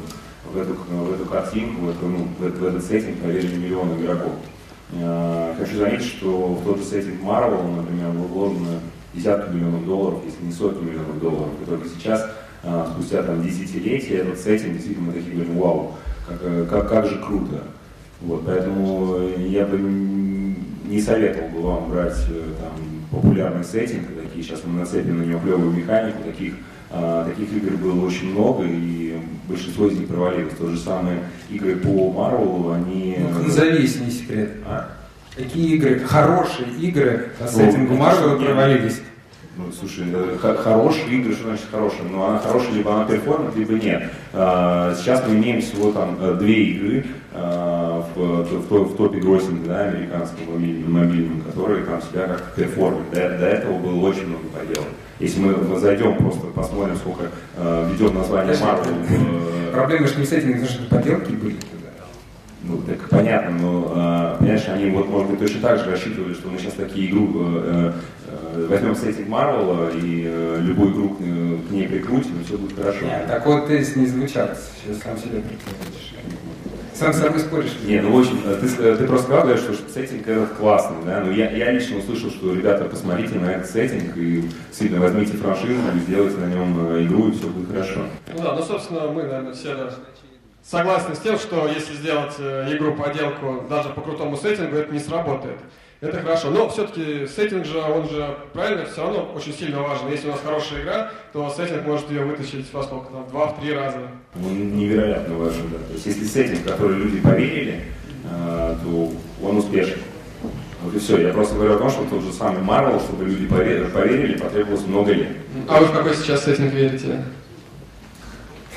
в, 0.52 0.58
эту, 0.58 0.74
в 0.74 1.14
эту 1.14 1.26
картинку, 1.26 1.86
в, 1.86 1.90
эту, 1.90 2.06
ну, 2.06 2.28
в, 2.38 2.42
в 2.42 2.66
этот 2.66 2.84
сеттинг 2.84 3.20
поверили 3.20 3.58
миллионы 3.58 4.02
игроков. 4.02 4.34
А, 4.94 5.56
хочу 5.58 5.78
заметить, 5.78 6.06
что 6.06 6.54
в 6.54 6.64
тот 6.64 6.80
же 6.80 6.84
сеттинг 6.86 7.22
Marvel, 7.22 7.76
например, 7.76 8.12
было 8.12 8.28
вложено 8.28 8.80
десятки 9.14 9.54
миллионов 9.54 9.86
долларов, 9.86 10.20
если 10.26 10.46
не 10.46 10.52
сотни 10.52 10.84
миллионов 10.84 11.20
долларов. 11.20 11.50
И 11.62 11.70
только 11.70 11.88
сейчас, 11.90 12.30
а, 12.64 12.92
спустя 12.94 13.24
там 13.24 13.44
десятилетия, 13.44 14.20
этот 14.20 14.40
сеттинг 14.40 14.74
действительно 14.74 15.08
мы 15.08 15.14
такие 15.14 15.34
говорим, 15.34 15.60
вау, 15.60 15.96
как, 16.28 16.70
как, 16.70 16.90
как 16.90 17.06
же 17.08 17.18
круто. 17.20 17.64
Вот, 18.22 18.46
поэтому 18.46 19.20
я 19.38 19.66
бы 19.66 19.78
не 20.90 21.00
советовал 21.00 21.50
бы 21.50 21.62
вам 21.62 21.90
брать 21.90 22.18
э, 22.30 22.42
там, 22.60 22.72
популярный 23.12 23.64
сеттинг, 23.64 24.08
такие 24.22 24.44
сейчас 24.44 24.62
мы 24.66 24.80
нацепим 24.80 25.20
на 25.20 25.24
него 25.24 25.40
клевую 25.40 25.72
механику, 25.72 26.24
таких, 26.24 26.56
а, 26.92 27.30
таких 27.30 27.54
игр 27.54 27.78
было 27.78 28.06
очень 28.06 28.32
много, 28.32 28.64
и 28.66 29.18
большинство 29.48 29.88
из 29.88 29.98
них 29.98 30.08
провалилось. 30.08 30.54
То 30.56 30.70
же 30.70 30.80
самое 30.80 31.20
игры 31.50 31.76
по 31.76 31.88
Marvel, 31.88 32.76
они... 32.76 33.18
Ну, 33.20 33.44
назови, 33.44 33.84
если 33.84 34.04
не 34.04 34.12
секрет. 34.12 34.50
А? 34.66 34.90
Какие 35.36 35.76
игры, 35.76 36.00
хорошие 36.00 36.70
игры 36.80 37.30
по 37.40 37.48
сеттингу 37.48 37.94
Marvel 37.94 38.44
провалились? 38.44 39.02
Ну, 39.60 39.74
слушай, 39.78 40.06
э, 40.08 40.38
хорошие 40.40 41.20
игры, 41.20 41.34
что 41.34 41.44
значит 41.50 41.66
хорошие? 41.70 42.04
Ну, 42.10 42.24
она 42.24 42.40
хорошая, 42.40 42.72
либо 42.72 42.96
она 42.96 43.04
перформант, 43.04 43.54
либо 43.58 43.74
нет. 43.74 44.04
А, 44.32 44.96
сейчас 44.96 45.22
мы 45.28 45.36
имеем 45.36 45.62
всего 45.62 45.92
там 45.92 46.18
э, 46.22 46.36
две 46.36 46.64
игры 46.64 47.06
а, 47.34 48.06
в, 48.16 48.44
в, 48.46 48.94
в 48.94 48.96
топе 48.96 49.20
гроссинга, 49.20 49.68
да, 49.68 49.82
американского 49.90 50.54
мобильном, 50.54 51.42
которые 51.42 51.84
там 51.84 52.02
себя 52.02 52.28
как 52.28 52.54
перформят. 52.56 53.10
До, 53.12 53.16
до 53.16 53.46
этого 53.48 53.78
было 53.80 54.08
очень 54.08 54.28
много 54.28 54.48
поделок. 54.48 54.88
Если 55.20 55.42
мы 55.42 55.78
зайдем, 55.78 56.16
просто 56.16 56.48
посмотрим, 56.48 56.96
сколько 56.96 57.24
э, 57.58 57.90
ведет 57.92 58.14
название. 58.14 58.56
Э, 58.56 59.72
Проблема 59.74 60.08
же 60.08 60.20
не 60.20 60.26
с 60.26 60.32
этим, 60.32 60.54
потому 60.54 60.70
что 60.70 60.84
поделки 60.84 61.32
были. 61.32 61.58
Ну, 62.64 62.78
так 62.86 63.08
понятно, 63.10 63.58
но, 63.58 63.94
э, 63.96 64.40
понимаешь, 64.40 64.68
они 64.68 64.90
вот, 64.90 65.08
может 65.08 65.30
быть, 65.30 65.40
точно 65.40 65.62
так 65.62 65.80
же 65.80 65.92
рассчитывали, 65.92 66.34
что 66.34 66.50
мы 66.50 66.58
сейчас 66.58 66.74
такие 66.74 67.10
игру 67.10 67.32
э, 67.36 67.94
э, 68.28 68.68
возьмем 68.70 68.96
сеттинг 68.96 69.30
Марвела 69.30 69.90
и 69.92 70.26
э, 70.28 70.60
любую 70.62 70.92
игру 70.92 71.10
к, 71.10 71.18
к 71.20 71.72
ней 71.72 71.88
прикрутим, 71.88 72.42
и 72.42 72.44
все 72.44 72.58
будет 72.58 72.78
хорошо. 72.78 73.06
Нет, 73.06 73.28
так 73.28 73.46
вот 73.46 73.68
ты 73.68 73.78
не 73.96 74.06
звучал, 74.08 74.50
сейчас 74.84 75.02
сам 75.02 75.18
себе 75.18 75.42
прикрутишь. 75.42 76.16
Сам 76.94 77.14
с 77.14 77.18
собой 77.20 77.40
споришь. 77.40 77.78
Нет, 77.86 78.04
ну 78.04 78.14
очень, 78.14 78.42
ты, 78.42 78.96
ты 78.98 79.08
просто 79.08 79.28
сказал, 79.28 79.58
что 79.58 79.74
сеттинг 79.94 80.28
этот 80.28 80.50
классный, 80.56 80.98
да, 81.06 81.22
но 81.22 81.32
я, 81.32 81.50
я 81.52 81.72
лично 81.72 82.00
услышал, 82.00 82.30
что, 82.30 82.54
ребята, 82.54 82.84
посмотрите 82.84 83.40
на 83.40 83.54
этот 83.54 83.70
сеттинг 83.70 84.18
и 84.18 84.50
сильно 84.74 85.00
возьмите 85.00 85.38
франшизу, 85.38 85.80
сделайте 86.06 86.38
на 86.40 86.48
нем 86.48 87.06
игру, 87.06 87.30
и 87.30 87.32
все 87.32 87.48
будет 87.48 87.70
хорошо. 87.70 88.02
Ну 88.36 88.44
да, 88.44 88.54
ну, 88.54 88.62
собственно, 88.62 89.08
мы, 89.08 89.24
наверное, 89.24 89.54
все 89.54 89.76
согласны 90.64 91.16
с 91.16 91.20
тем, 91.20 91.38
что 91.38 91.68
если 91.68 91.94
сделать 91.94 92.36
э, 92.40 92.76
игру 92.76 92.94
поделку 92.96 93.66
даже 93.70 93.90
по 93.90 94.02
крутому 94.02 94.38
сеттингу, 94.38 94.76
это 94.76 94.92
не 94.92 95.00
сработает. 95.00 95.58
Это 96.02 96.22
хорошо. 96.22 96.50
Но 96.50 96.70
все-таки 96.70 97.28
сеттинг 97.28 97.66
же, 97.66 97.80
он 97.80 98.08
же, 98.08 98.38
правильно, 98.54 98.86
все 98.86 99.02
равно 99.02 99.32
очень 99.36 99.54
сильно 99.54 99.82
важен. 99.82 100.10
Если 100.10 100.30
у 100.30 100.32
нас 100.32 100.40
хорошая 100.42 100.82
игра, 100.82 101.12
то 101.34 101.50
сеттинг 101.50 101.86
может 101.86 102.10
ее 102.10 102.24
вытащить 102.24 102.72
во 102.72 102.84
сколько 102.84 103.12
там, 103.12 103.28
два-три 103.28 103.74
раза. 103.74 104.00
Он 104.36 104.78
невероятно 104.78 105.36
важен, 105.36 105.70
да. 105.70 105.78
То 105.88 105.94
есть 105.94 106.06
если 106.06 106.24
сеттинг, 106.24 106.66
который 106.66 106.96
люди 106.96 107.20
поверили, 107.20 107.84
э, 108.24 108.76
то 108.82 109.12
он 109.44 109.58
успешен. 109.58 110.00
Вот 110.82 110.96
и 110.96 111.00
все. 111.00 111.18
Я 111.18 111.34
просто 111.34 111.56
говорю 111.56 111.76
о 111.76 111.78
том, 111.78 111.90
что 111.90 112.06
тот 112.06 112.22
же 112.22 112.32
самый 112.32 112.64
Marvel, 112.64 113.02
чтобы 113.02 113.26
люди 113.26 113.46
поверили, 113.48 113.90
поверили 113.90 114.38
потребовалось 114.38 114.86
много 114.86 115.12
лет. 115.12 115.28
А 115.68 115.82
вы 115.82 115.88
в 115.88 115.92
какой 115.92 116.16
сейчас 116.16 116.46
сеттинг 116.46 116.72
верите? 116.72 117.26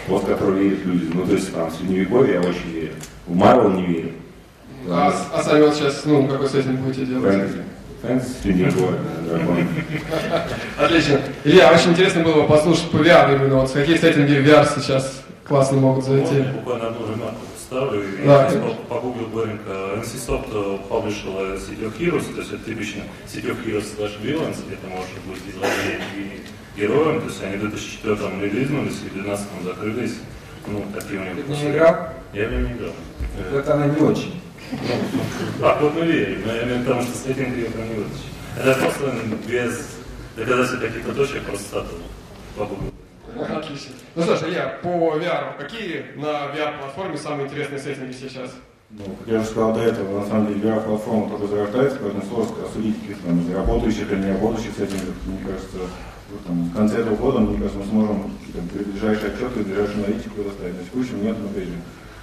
Вот 0.09 0.25
который 0.27 0.65
верят 0.65 0.85
люди. 0.85 1.11
Ну, 1.15 1.27
то 1.27 1.33
есть 1.33 1.53
там 1.55 1.71
в 1.71 1.75
Средневековье 1.75 2.35
я 2.35 2.41
очень 2.41 2.71
верю. 2.73 2.93
В 3.27 3.35
Марвел 3.35 3.71
не 3.71 3.87
верю. 3.87 4.13
А, 4.89 5.15
а 5.33 5.43
сами 5.43 5.63
вот 5.63 5.75
сейчас, 5.75 6.05
ну, 6.05 6.27
какой 6.27 6.49
сеттинг 6.49 6.81
будете 6.81 7.07
делать? 7.07 7.35
Фэнтези. 7.35 7.63
Фэнтези 8.03 8.33
Средневековье, 8.43 8.99
Отлично. 10.79 11.21
Илья, 11.45 11.73
очень 11.73 11.91
интересно 11.91 12.23
было 12.25 12.43
послушать 12.47 12.91
по 12.91 12.97
VR 12.97 13.37
именно, 13.37 13.61
вот 13.61 13.71
какие 13.71 13.97
сеттинги 13.97 14.33
VR 14.33 14.69
сейчас 14.75 15.23
классно 15.45 15.79
могут 15.79 16.05
зайти. 16.05 16.43
Буквально 16.55 16.89
одну 16.89 17.07
ремарку 17.07 17.47
ставлю. 17.73 18.03
Да. 18.25 18.51
Я 18.51 18.61
погуглил 18.89 19.29
быстренько. 19.29 19.71
NCSoft 19.97 20.89
publishила 20.89 21.57
City 21.57 21.85
of 21.85 21.97
Heroes, 21.99 22.35
то 22.35 22.41
есть 22.41 22.53
это 22.53 22.65
типично 22.65 23.03
City 23.27 23.51
of 23.51 23.65
Heroes 23.65 23.87
slash 23.97 24.21
Villains, 24.21 24.57
где 24.67 24.77
ты 24.77 24.87
можешь 24.89 25.11
быть 25.27 25.43
изложение 25.55 26.41
героем, 26.77 27.21
то 27.21 27.27
есть 27.27 27.43
они 27.43 27.57
в 27.57 27.61
2004 27.71 28.17
релизнулись 28.41 29.01
и 29.05 29.09
в 29.09 29.15
2012 29.15 29.47
закрылись. 29.65 30.15
Ну, 30.67 30.85
такие 30.95 31.21
у 31.21 31.25
него 31.25 31.35
Ты 31.35 31.43
в 31.43 31.49
нее 31.51 31.71
играл? 31.73 32.09
Я 32.33 32.49
в 32.49 32.53
нее 32.53 32.69
не 32.69 32.73
играл. 32.75 32.93
Вот 33.51 33.69
она 33.69 33.87
не 33.87 34.01
очень. 34.01 34.43
А, 35.63 35.79
вот 35.81 35.95
мы 35.95 36.07
верим, 36.07 36.43
но 36.47 36.53
я 36.55 36.63
имею 36.63 36.79
в 36.79 36.81
виду, 36.81 36.85
потому 36.91 37.03
что 37.03 37.17
сеттинг 37.19 37.57
ее 37.57 37.67
прям 37.67 37.89
не 37.89 37.95
вытащить. 37.97 38.33
Это 38.59 38.75
просто 38.81 39.13
без 39.47 39.97
доказательств 40.37 40.81
каких-то 40.81 41.13
точек, 41.15 41.43
просто 41.43 41.65
статус. 41.65 41.99
Попробуй. 42.57 42.91
Отлично. 43.39 43.93
Ну 44.15 44.23
что 44.23 44.37
ж, 44.37 44.43
Илья, 44.43 44.79
по 44.83 44.89
VR, 44.89 45.59
какие 45.59 46.07
на 46.17 46.53
VR-платформе 46.55 47.17
самые 47.17 47.47
интересные 47.47 47.81
сеттинги 47.81 48.13
сейчас? 48.13 48.51
Ну, 48.91 49.05
как 49.05 49.27
я 49.27 49.39
уже 49.39 49.47
сказал 49.47 49.73
до 49.73 49.81
этого, 49.81 50.21
на 50.21 50.27
самом 50.27 50.49
деле 50.49 50.61
VR-платформа 50.61 51.31
только 51.31 51.47
зарождается, 51.47 51.99
поэтому 52.03 52.23
сложно 52.25 52.67
осудить 52.67 53.01
каких-то 53.01 53.57
работающих 53.57 54.13
или 54.13 54.21
не 54.21 54.33
работающих 54.33 54.73
сеттингов. 54.77 55.15
Мне 55.25 55.39
кажется, 55.47 55.79
там, 56.47 56.65
в 56.65 56.75
конце 56.75 56.99
этого 56.99 57.17
года, 57.17 57.41
мне 57.41 57.59
кажется, 57.59 57.79
мы 57.79 57.85
сможем 57.87 58.31
там, 58.53 58.63
ближайшие 58.73 59.33
отчеты, 59.33 59.61
ближайшую 59.61 60.05
аналитику 60.05 60.35
предоставить. 60.37 60.79
На 60.79 60.85
текущем 60.85 61.23
нет, 61.23 61.37
но 61.41 61.49
опять 61.49 61.69
же, 61.69 61.75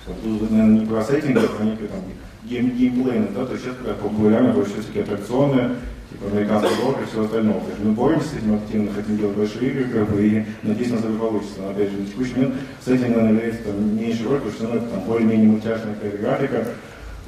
вот 0.08 0.22
тут, 0.24 0.52
наверное, 0.52 0.80
не 0.80 0.86
про 0.86 1.04
сеттинги, 1.04 1.38
а 1.38 1.64
некие 1.64 1.88
там 1.88 2.00
гейм, 2.44 2.72
геймплейны, 2.72 3.28
да, 3.36 3.46
то 3.46 3.54
есть 3.54 3.66
сейчас 3.66 3.76
как 3.86 3.98
популярны 3.98 4.54
больше 4.54 4.72
всего 4.72 4.84
всякие 4.84 5.04
аттракционы, 5.04 5.76
типа 6.10 6.32
американский 6.32 6.82
блок 6.82 6.98
и 7.02 7.06
все 7.06 7.24
остальное. 7.24 7.60
То 7.60 7.70
есть 7.70 7.84
мы 7.84 7.92
боремся 7.92 8.28
с 8.30 8.34
этим 8.34 8.56
активно, 8.56 8.94
хотим 8.94 9.18
делать 9.18 9.38
большие 9.38 9.72
игры, 9.72 9.84
как 9.86 10.10
бы, 10.10 10.28
и 10.28 10.46
надеюсь, 10.64 10.92
у 10.92 10.96
нас 10.96 11.04
это 11.04 11.14
получится. 11.14 11.54
Но 11.60 11.70
опять 11.70 11.92
же, 11.92 11.98
на 11.98 12.06
текущий 12.06 12.34
момент 12.36 12.56
сеттинг, 12.84 13.10
наверное, 13.10 13.32
является 13.34 13.64
там, 13.64 13.98
меньшей 13.98 14.28
роль, 14.28 14.40
потому 14.40 14.54
что 14.54 14.68
ну, 14.68 14.76
это 14.76 14.88
там 14.88 15.04
более-менее 15.04 15.50
мультяшная 15.50 15.96
графика, 16.20 16.68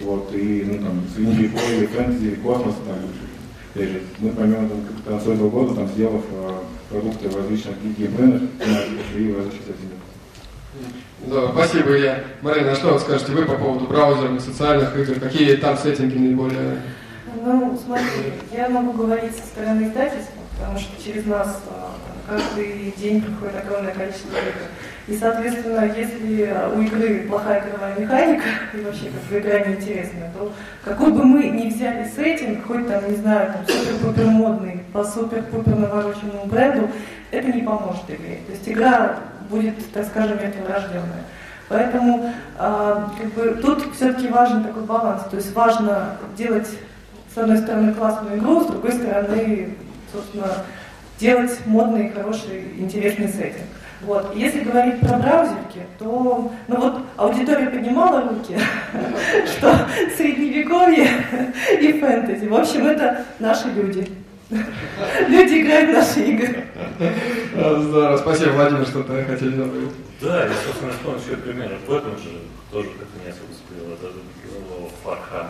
вот, 0.01 0.33
и, 0.33 0.65
ну, 0.67 0.85
там, 0.85 1.03
средневековье, 1.15 1.77
или 1.77 1.85
фэнтези, 1.85 2.35
космос, 2.35 2.75
там, 2.87 2.97
опять 3.75 3.89
же, 3.89 4.01
мы 4.19 4.29
поймем, 4.31 4.69
там, 4.69 4.79
к 5.03 5.07
концу 5.07 5.33
этого 5.33 5.49
года, 5.49 5.75
там, 5.75 5.87
сделав 5.89 6.23
э, 6.31 6.51
продукты 6.91 7.29
в 7.29 7.35
различных 7.37 7.81
геймплейнах, 7.97 8.41
и 9.15 9.31
в 9.31 9.37
различных 9.37 9.65
сеттингах. 9.65 9.99
Да, 11.25 11.51
спасибо, 11.53 11.97
Илья. 11.97 12.23
Марина, 12.41 12.71
а 12.71 12.75
что 12.75 12.93
вы 12.93 12.99
скажете 12.99 13.31
вы 13.31 13.45
по 13.45 13.55
поводу 13.55 13.85
браузерных, 13.85 14.41
социальных 14.41 14.95
игр? 14.97 15.19
Какие 15.19 15.55
там 15.55 15.77
сеттинги 15.77 16.17
наиболее... 16.17 16.81
Ну, 17.43 17.79
смотри, 17.83 18.33
я 18.51 18.69
могу 18.69 18.91
говорить 18.93 19.35
со 19.35 19.43
стороны 19.43 19.87
издательства, 19.87 20.41
потому 20.57 20.77
что 20.77 21.03
через 21.03 21.25
нас 21.25 21.61
а, 21.69 21.91
каждый 22.27 22.93
день 22.97 23.21
приходит 23.21 23.55
огромное 23.55 23.93
количество 23.93 24.35
игр. 24.35 24.67
И, 25.11 25.17
соответственно, 25.17 25.91
если 25.93 26.55
у 26.73 26.81
игры 26.81 27.25
плохая 27.27 27.61
игровая 27.67 27.99
механика, 27.99 28.45
и 28.73 28.79
вообще 28.79 29.07
как 29.07 29.23
бы 29.23 29.39
игра 29.39 29.59
неинтересная, 29.59 30.31
то 30.33 30.53
какой 30.85 31.11
бы 31.11 31.25
мы 31.25 31.49
ни 31.49 31.67
взяли 31.67 32.09
сеттинг, 32.15 32.65
хоть 32.65 32.87
там, 32.87 33.09
не 33.09 33.17
знаю, 33.17 33.51
там 33.51 33.67
супер-пупер 33.67 34.25
модный, 34.27 34.85
по 34.93 35.03
супер-пупер 35.03 35.75
навороченному 35.75 36.45
бренду, 36.45 36.89
это 37.31 37.51
не 37.51 37.61
поможет 37.61 38.03
игре. 38.07 38.39
То 38.47 38.53
есть 38.53 38.69
игра 38.69 39.17
будет, 39.49 39.75
так 39.91 40.05
скажем, 40.05 40.37
мертворожденная. 40.41 41.25
Поэтому 41.67 42.31
э, 42.57 42.95
как 43.17 43.33
бы, 43.33 43.59
тут 43.61 43.93
все-таки 43.93 44.29
важен 44.29 44.63
такой 44.63 44.83
баланс. 44.83 45.23
То 45.29 45.35
есть 45.35 45.53
важно 45.53 46.15
делать, 46.37 46.69
с 47.35 47.37
одной 47.37 47.57
стороны, 47.57 47.93
классную 47.93 48.37
игру, 48.37 48.61
с 48.61 48.67
другой 48.67 48.93
стороны, 48.93 49.75
собственно, 50.13 50.53
делать 51.19 51.59
модный, 51.65 52.11
хороший, 52.11 52.75
интересный 52.77 53.27
сеттинг. 53.27 53.67
Вот. 54.03 54.35
Если 54.35 54.61
говорить 54.61 54.99
про 54.99 55.17
браузерки, 55.17 55.83
то 55.99 56.51
ну 56.67 56.75
вот 56.75 57.01
аудитория 57.17 57.67
поднимала 57.67 58.21
руки, 58.29 58.57
что 59.45 59.87
средневековье 60.17 61.07
и 61.79 61.99
фэнтези. 61.99 62.47
В 62.47 62.55
общем, 62.55 62.87
это 62.87 63.25
наши 63.39 63.67
люди. 63.69 64.07
Люди 65.29 65.61
играют 65.61 65.91
в 65.91 65.93
наши 65.93 66.31
игры. 66.31 66.65
Здорово, 67.53 68.17
спасибо, 68.17 68.49
Владимир, 68.51 68.85
что 68.85 69.03
ты 69.03 69.23
хотел 69.23 69.51
добавить. 69.51 69.91
Да, 70.19 70.43
я, 70.43 70.51
собственно, 70.65 70.91
вспомнил 70.91 71.21
еще 71.21 71.37
пример. 71.37 71.71
В 71.87 71.93
этом 71.93 72.17
же 72.17 72.29
тоже 72.71 72.89
как-то 72.89 73.23
не 73.23 73.29
особо 73.29 73.51
успел. 73.51 73.93
Это 73.93 74.11
Фархан. 75.03 75.47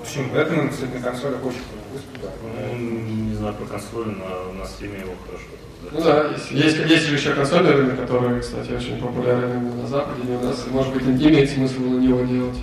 Почему? 0.00 0.32
Бэтмен, 0.32 0.68
кстати, 0.70 0.90
на 0.92 1.00
консолях 1.00 1.44
очень 1.44 1.62
выступил. 1.92 2.30
Ну, 2.42 2.78
не 2.78 3.34
знаю 3.34 3.54
про 3.54 3.66
консоль, 3.66 4.08
но 4.08 4.52
на 4.52 4.62
Steam 4.62 5.00
его 5.00 5.14
хорошо. 5.24 5.46
Ну 5.92 6.00
да, 6.02 6.30
есть, 6.50 6.50
есть, 6.50 7.06
же 7.06 7.14
еще 7.14 7.32
консольный 7.32 7.72
рынок, 7.72 8.00
который, 8.00 8.40
кстати, 8.40 8.72
очень 8.72 8.98
популярен 8.98 9.50
именно 9.50 9.82
на 9.82 9.88
Западе, 9.88 10.20
и 10.28 10.36
у 10.36 10.40
нас, 10.40 10.64
может 10.70 10.92
быть, 10.92 11.02
имеет 11.02 11.50
смысл 11.50 11.80
на 11.80 11.98
него 11.98 12.20
делать 12.22 12.56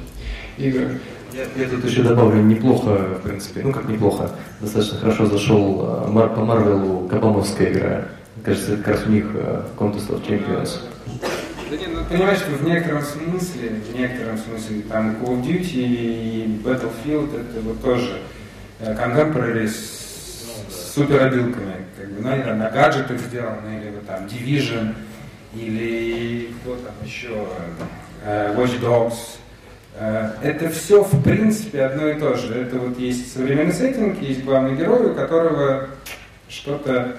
игры. 0.57 0.99
Я, 1.33 1.43
я 1.55 1.69
тут 1.69 1.85
еще 1.85 2.03
добавлю, 2.03 2.41
неплохо, 2.41 3.17
в 3.19 3.21
принципе, 3.21 3.61
ну 3.63 3.71
как 3.71 3.87
неплохо, 3.87 4.31
достаточно 4.59 4.99
хорошо 4.99 5.27
зашел 5.27 6.05
э, 6.05 6.11
Мар, 6.11 6.33
по 6.33 6.43
Марвелу 6.43 7.07
Кабамовская 7.07 7.71
игра. 7.71 8.05
Кажется, 8.43 8.73
это 8.73 8.83
как 8.83 8.95
раз 8.95 9.05
у 9.05 9.11
них 9.11 9.27
э, 9.33 9.63
Contest 9.77 10.09
of 10.09 10.27
Champions. 10.27 10.79
Да 11.69 11.77
нет, 11.77 11.89
ну 11.93 12.03
понимаешь, 12.03 12.39
что 12.39 12.51
в 12.51 12.63
некотором 12.65 13.01
смысле, 13.01 13.69
в 13.89 13.97
некотором 13.97 14.37
смысле, 14.37 14.81
там 14.89 15.15
Call 15.21 15.39
of 15.39 15.45
Duty 15.45 15.71
и 15.73 16.61
Battlefield 16.65 17.29
это 17.39 17.61
вот 17.61 17.81
тоже 17.81 18.17
э, 18.79 18.93
contemporary 18.93 19.67
с, 19.67 19.75
с 20.69 20.93
суперобилками, 20.95 21.85
как 22.01 22.11
бы, 22.11 22.21
ну, 22.21 22.43
там 22.43 22.59
на 22.59 22.69
гаджетах 22.69 23.19
сделаны, 23.19 23.79
или 23.81 23.91
вот 23.91 24.07
там 24.07 24.25
Division, 24.25 24.95
или 25.53 26.53
кто 26.61 26.75
там 26.75 26.93
еще, 27.03 27.47
э, 28.25 28.53
Watch 28.55 28.79
Dogs, 28.81 29.41
Э, 29.93 30.31
это 30.41 30.69
все, 30.69 31.03
в 31.03 31.23
принципе, 31.23 31.83
одно 31.83 32.07
и 32.07 32.19
то 32.19 32.35
же. 32.35 32.55
Это 32.55 32.79
вот 32.79 32.97
есть 32.97 33.33
современный 33.33 33.73
сеттинг, 33.73 34.21
есть 34.21 34.43
главный 34.43 34.75
герой, 34.75 35.11
у 35.11 35.15
которого 35.15 35.89
что-то, 36.47 37.17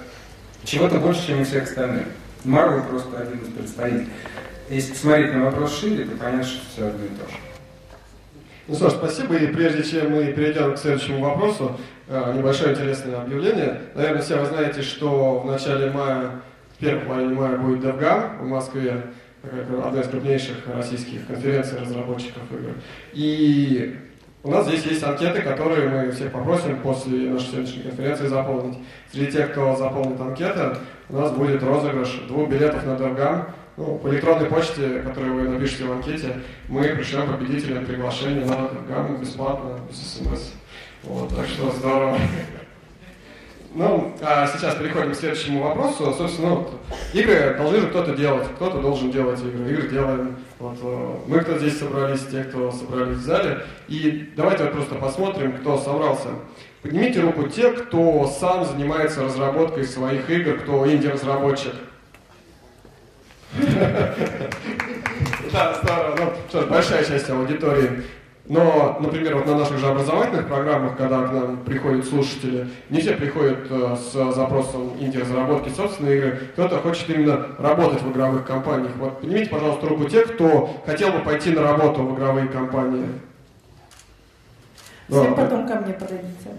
чего-то 0.64 0.98
больше, 0.98 1.26
чем 1.26 1.42
у 1.42 1.44
всех 1.44 1.64
остальных. 1.64 2.06
Марвел 2.44 2.82
просто 2.84 3.18
один 3.18 3.38
из 3.38 3.48
представителей. 3.48 4.08
Если 4.68 4.92
посмотреть 4.92 5.34
на 5.34 5.44
вопрос 5.44 5.78
шире, 5.78 6.04
то 6.04 6.16
понятно, 6.16 6.44
что 6.44 6.60
все 6.72 6.86
одно 6.86 7.04
и 7.04 7.08
то 7.08 7.30
же. 7.30 7.36
Ну 8.68 8.74
что 8.74 8.90
ж, 8.90 8.92
спасибо. 8.94 9.36
И 9.36 9.46
прежде 9.48 9.82
чем 9.82 10.12
мы 10.12 10.24
перейдем 10.32 10.74
к 10.74 10.78
следующему 10.78 11.20
вопросу, 11.20 11.78
небольшое 12.34 12.72
интересное 12.72 13.20
объявление. 13.20 13.80
Наверное, 13.94 14.22
все 14.22 14.38
вы 14.38 14.46
знаете, 14.46 14.82
что 14.82 15.40
в 15.40 15.46
начале 15.46 15.90
мая, 15.90 16.30
в 16.74 16.78
первой 16.78 17.04
половине 17.04 17.34
мая 17.34 17.56
будет 17.56 17.84
DevGam 17.84 18.38
в 18.40 18.46
Москве 18.46 19.02
одна 19.42 20.00
из 20.00 20.08
крупнейших 20.08 20.56
российских 20.74 21.26
конференций 21.26 21.78
разработчиков 21.80 22.42
игр. 22.50 22.74
И 23.12 23.98
у 24.44 24.50
нас 24.50 24.66
здесь 24.66 24.84
есть 24.86 25.02
анкеты, 25.02 25.40
которые 25.42 25.88
мы 25.88 26.10
всех 26.12 26.32
попросим 26.32 26.80
после 26.80 27.30
нашей 27.30 27.48
сегодняшней 27.48 27.82
конференции 27.82 28.26
заполнить. 28.26 28.78
Среди 29.12 29.32
тех, 29.32 29.52
кто 29.52 29.76
заполнит 29.76 30.20
анкеты, 30.20 30.76
у 31.08 31.16
нас 31.16 31.32
будет 31.32 31.62
розыгрыш 31.62 32.22
двух 32.28 32.48
билетов 32.48 32.84
на 32.84 32.92
DevGam. 32.92 33.44
Ну, 33.76 33.98
по 33.98 34.08
электронной 34.08 34.46
почте, 34.48 35.00
которую 35.00 35.34
вы 35.34 35.48
напишите 35.48 35.84
в 35.84 35.92
анкете, 35.92 36.34
мы 36.68 36.82
пришлем 36.88 37.26
победителям 37.26 37.86
приглашение 37.86 38.44
на 38.44 38.68
DevGam 38.68 39.20
бесплатно, 39.20 39.78
без 39.88 39.96
смс. 39.96 40.52
Вот, 41.04 41.34
так 41.34 41.46
что 41.46 41.70
здорово. 41.72 42.18
Ну, 43.74 44.14
а 44.20 44.46
сейчас 44.46 44.74
переходим 44.74 45.12
к 45.12 45.16
следующему 45.16 45.62
вопросу. 45.62 46.14
Собственно, 46.16 46.50
ну, 46.50 46.70
игры 47.14 47.54
должны 47.56 47.80
же 47.80 47.86
кто-то 47.86 48.14
делать, 48.14 48.46
кто-то 48.56 48.80
должен 48.80 49.10
делать 49.10 49.40
игры. 49.40 49.72
Игры 49.72 49.88
делаем. 49.88 50.36
Вот, 50.58 50.76
э, 50.82 51.16
мы, 51.26 51.40
кто 51.40 51.58
здесь 51.58 51.78
собрались, 51.78 52.26
те, 52.30 52.44
кто 52.44 52.70
собрались 52.70 53.16
в 53.16 53.22
зале. 53.22 53.64
И 53.88 54.30
давайте 54.36 54.64
вот 54.64 54.74
просто 54.74 54.96
посмотрим, 54.96 55.54
кто 55.54 55.78
собрался. 55.78 56.28
Поднимите 56.82 57.20
руку 57.20 57.48
те, 57.48 57.72
кто 57.72 58.26
сам 58.26 58.66
занимается 58.66 59.22
разработкой 59.24 59.84
своих 59.84 60.28
игр, 60.28 60.58
кто 60.58 60.90
инди-разработчик. 60.90 61.72
Да, 65.52 65.78
здорово. 65.82 66.16
Ну, 66.18 66.32
что 66.48 66.66
большая 66.66 67.04
часть 67.04 67.28
аудитории. 67.28 68.04
Но, 68.46 68.98
например, 69.00 69.36
вот 69.36 69.46
на 69.46 69.56
наших 69.56 69.78
же 69.78 69.86
образовательных 69.86 70.48
программах, 70.48 70.96
когда 70.96 71.22
к 71.28 71.32
нам 71.32 71.58
приходят 71.58 72.04
слушатели, 72.04 72.68
не 72.90 73.00
все 73.00 73.12
приходят 73.12 73.70
э, 73.70 73.96
с 73.96 74.34
запросом 74.34 74.94
инди-разработки 74.98 75.68
собственной 75.68 76.16
игры, 76.16 76.40
кто-то 76.52 76.78
хочет 76.78 77.08
именно 77.10 77.46
работать 77.58 78.02
в 78.02 78.10
игровых 78.10 78.44
компаниях. 78.44 78.92
Вот 78.96 79.20
поднимите, 79.20 79.48
пожалуйста, 79.48 79.86
руку 79.86 80.06
тех, 80.06 80.34
кто 80.34 80.82
хотел 80.84 81.12
бы 81.12 81.20
пойти 81.20 81.50
на 81.50 81.62
работу 81.62 82.02
в 82.02 82.16
игровые 82.16 82.48
компании. 82.48 83.06
Все 85.08 85.24
да. 85.24 85.32
потом 85.34 85.68
ко 85.68 85.74
мне 85.76 85.92
подойдите. 85.92 86.50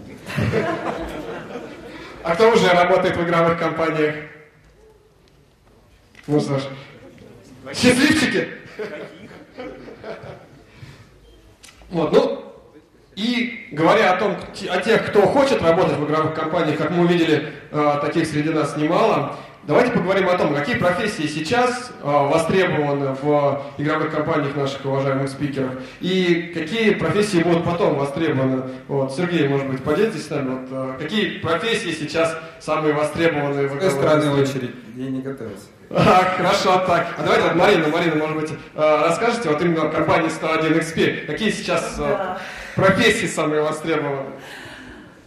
А 2.22 2.34
кто 2.34 2.50
уже 2.50 2.68
работает 2.68 3.16
в 3.16 3.22
игровых 3.22 3.58
компаниях? 3.58 4.14
Ну, 6.26 6.40
Саш. 6.40 6.62
Счастливчики! 7.74 8.48
Вот, 11.94 12.12
ну, 12.12 12.44
и 13.14 13.68
говоря 13.70 14.14
о 14.14 14.16
том, 14.16 14.36
о 14.68 14.80
тех, 14.80 15.06
кто 15.06 15.22
хочет 15.22 15.62
работать 15.62 15.96
в 15.96 16.04
игровых 16.04 16.34
компаниях, 16.34 16.76
как 16.76 16.90
мы 16.90 17.04
увидели, 17.04 17.52
э, 17.70 17.98
таких 18.02 18.26
среди 18.26 18.50
нас 18.50 18.76
немало, 18.76 19.36
давайте 19.62 19.92
поговорим 19.92 20.28
о 20.28 20.36
том, 20.36 20.52
какие 20.52 20.74
профессии 20.74 21.28
сейчас 21.28 21.92
э, 22.02 22.04
востребованы 22.04 23.14
в 23.22 23.62
игровых 23.78 24.10
компаниях 24.10 24.56
наших 24.56 24.84
уважаемых 24.84 25.28
спикеров, 25.28 25.70
и 26.00 26.50
какие 26.52 26.94
профессии 26.94 27.44
будут 27.44 27.64
потом 27.64 27.94
востребованы. 27.94 28.64
Вот, 28.88 29.14
Сергей, 29.14 29.46
может 29.46 29.68
быть, 29.68 29.84
поделитесь 29.84 30.26
с 30.26 30.30
нами, 30.30 30.50
вот, 30.50 30.68
э, 30.72 30.94
какие 30.98 31.38
профессии 31.38 31.92
сейчас 31.92 32.36
самые 32.58 32.92
востребованные 32.92 33.68
в 33.68 33.76
игровых 33.76 34.00
компаниях? 34.00 34.50
очередь, 34.50 34.74
я 34.96 35.10
не 35.10 35.22
готовился. 35.22 35.66
А, 35.96 36.24
хорошо, 36.36 36.78
так. 36.86 37.06
А 37.18 37.22
давайте, 37.22 37.46
вот, 37.48 37.54
Марина, 37.56 37.88
Марина, 37.88 38.16
может 38.16 38.36
быть, 38.36 38.50
э, 38.50 39.02
расскажете 39.08 39.48
вот 39.48 39.62
именно 39.62 39.84
о 39.84 39.88
компании 39.90 40.28
101 40.28 40.72
XP. 40.78 41.26
Какие 41.26 41.50
сейчас 41.50 41.94
э, 41.98 42.02
Да. 42.02 42.38
профессии 42.74 43.26
самые 43.26 43.62
востребованы? 43.62 44.30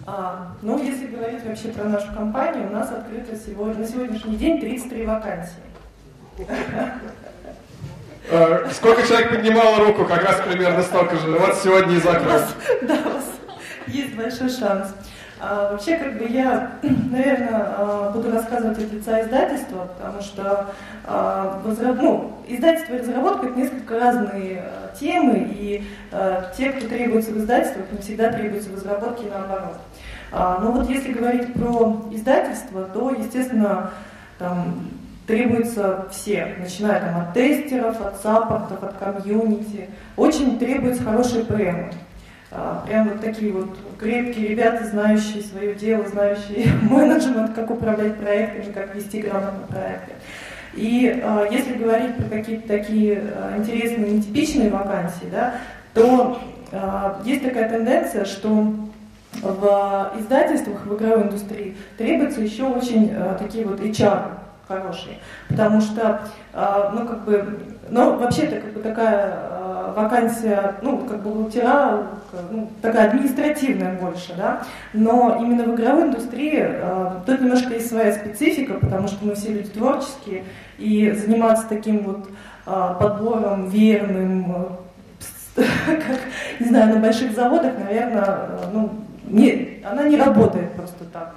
А, 0.05 0.49
ну, 0.61 0.82
если 0.84 1.07
говорить 1.07 1.45
вообще 1.45 1.70
про 1.70 1.86
нашу 1.86 2.07
компанию, 2.13 2.70
у 2.70 2.74
нас 2.74 2.91
открыто 2.91 3.36
сегодня, 3.36 3.76
на 3.82 3.88
сегодняшний 3.88 4.36
день 4.36 4.59
33 4.59 5.05
вакансии. 5.05 5.53
Э, 8.30 8.68
Сколько 8.74 9.07
человек 9.07 9.30
поднимало 9.30 9.86
руку? 9.86 10.03
Как 10.05 10.24
раз 10.26 10.41
примерно 10.41 10.84
столько 10.84 11.15
же. 11.18 11.32
Вот 11.32 11.55
сегодня 11.55 11.95
и 11.95 11.99
закрыл. 11.99 12.41
Да, 12.82 12.93
у 13.05 13.09
вас 13.13 13.26
есть 13.88 14.15
большой 14.15 14.49
шанс. 14.49 14.89
А, 15.39 15.71
вообще, 15.71 15.97
как 15.97 16.17
бы 16.17 16.25
я, 16.25 16.71
наверное, 16.81 17.73
а, 17.77 18.11
буду 18.11 18.31
рассказывать 18.31 18.77
от 18.79 18.91
лица 18.91 19.21
издательства, 19.21 19.88
потому 19.97 20.21
что 20.21 20.67
а, 21.05 21.61
возра- 21.63 21.93
ну, 21.93 22.33
издательство 22.47 22.95
и 22.95 22.99
разработка 22.99 23.47
это 23.47 23.59
несколько 23.59 23.99
разные 23.99 24.63
темы, 24.99 25.47
и 25.51 25.83
те, 26.55 26.71
кто 26.71 26.88
требуется 26.88 27.31
в 27.31 27.38
издательствах, 27.38 27.85
не 27.91 27.99
всегда 27.99 28.31
требуются 28.31 28.69
в 28.69 28.75
разработке 28.75 29.27
и 29.27 29.29
наоборот. 29.29 29.77
Но 30.31 30.71
вот 30.71 30.89
если 30.89 31.13
говорить 31.13 31.53
про 31.53 32.03
издательство, 32.11 32.85
то, 32.85 33.11
естественно, 33.11 33.91
там 34.39 34.89
требуются 35.27 36.07
все, 36.09 36.55
начиная 36.57 36.99
там 36.99 37.21
от 37.21 37.33
тестеров, 37.33 38.01
от 38.01 38.19
саппортов, 38.21 38.81
от 38.81 38.95
комьюнити. 38.97 39.89
Очень 40.15 40.57
требуются 40.57 41.03
хорошие 41.03 41.45
ПМы. 41.45 41.91
А, 42.51 42.83
Прям 42.87 43.09
вот 43.09 43.21
такие 43.21 43.51
вот 43.51 43.77
крепкие 43.99 44.49
ребята, 44.49 44.85
знающие 44.85 45.43
свое 45.43 45.75
дело, 45.75 46.07
знающие 46.07 46.71
менеджмент, 46.89 47.53
как 47.53 47.69
управлять 47.69 48.15
проектами, 48.17 48.71
как 48.71 48.95
вести 48.95 49.21
грамотно 49.21 49.67
проекты. 49.67 50.13
И 50.73 51.21
а, 51.23 51.47
если 51.49 51.73
говорить 51.73 52.15
про 52.15 52.29
какие-то 52.29 52.67
такие 52.67 53.21
а, 53.35 53.57
интересные, 53.57 54.11
нетипичные 54.11 54.69
вакансии, 54.69 55.27
да, 55.31 55.55
то 55.93 56.39
есть 57.23 57.43
такая 57.43 57.69
тенденция, 57.69 58.25
что 58.25 58.75
в 59.41 60.13
издательствах, 60.19 60.85
в 60.85 60.95
игровой 60.97 61.23
индустрии 61.23 61.77
требуются 61.97 62.41
еще 62.41 62.65
очень 62.65 63.15
такие 63.39 63.65
вот 63.65 63.79
HR 63.79 64.46
хорошие, 64.68 65.18
потому 65.49 65.82
что, 65.82 66.22
а, 66.53 66.91
ну, 66.93 67.07
как 67.07 67.24
бы, 67.24 67.59
ну, 67.89 68.18
вообще-то, 68.18 68.59
как 68.59 68.74
бы, 68.74 68.82
такая 68.82 69.34
а, 69.34 69.93
вакансия, 69.95 70.76
ну, 70.82 70.97
как 70.99 71.22
бы, 71.24 71.30
бухгалтера, 71.30 72.03
ну, 72.51 72.70
такая 72.82 73.09
административная 73.09 73.97
больше, 73.99 74.34
да, 74.36 74.63
но 74.93 75.38
именно 75.39 75.63
в 75.63 75.76
игровой 75.76 76.03
индустрии 76.03 76.61
а, 76.61 77.22
тут 77.26 77.41
немножко 77.41 77.74
есть 77.74 77.89
своя 77.89 78.11
специфика, 78.11 78.74
потому 78.76 79.07
что 79.07 79.26
мы 79.26 79.36
все 79.36 79.53
люди 79.53 79.70
творческие, 79.70 80.43
и 80.78 81.11
заниматься 81.11 81.65
таким 81.68 82.03
вот 82.03 82.28
подбором 82.65 83.70
верным, 83.70 84.51
а, 84.51 84.78
как, 85.55 86.20
не 86.59 86.68
знаю, 86.68 86.95
на 86.95 87.01
больших 87.01 87.34
заводах, 87.34 87.74
наверное, 87.80 88.24
а, 88.24 88.70
ну, 88.72 88.91
не, 89.24 89.84
она 89.84 90.03
не 90.03 90.18
работает 90.18 90.74
просто 90.74 91.05
так. 91.05 91.36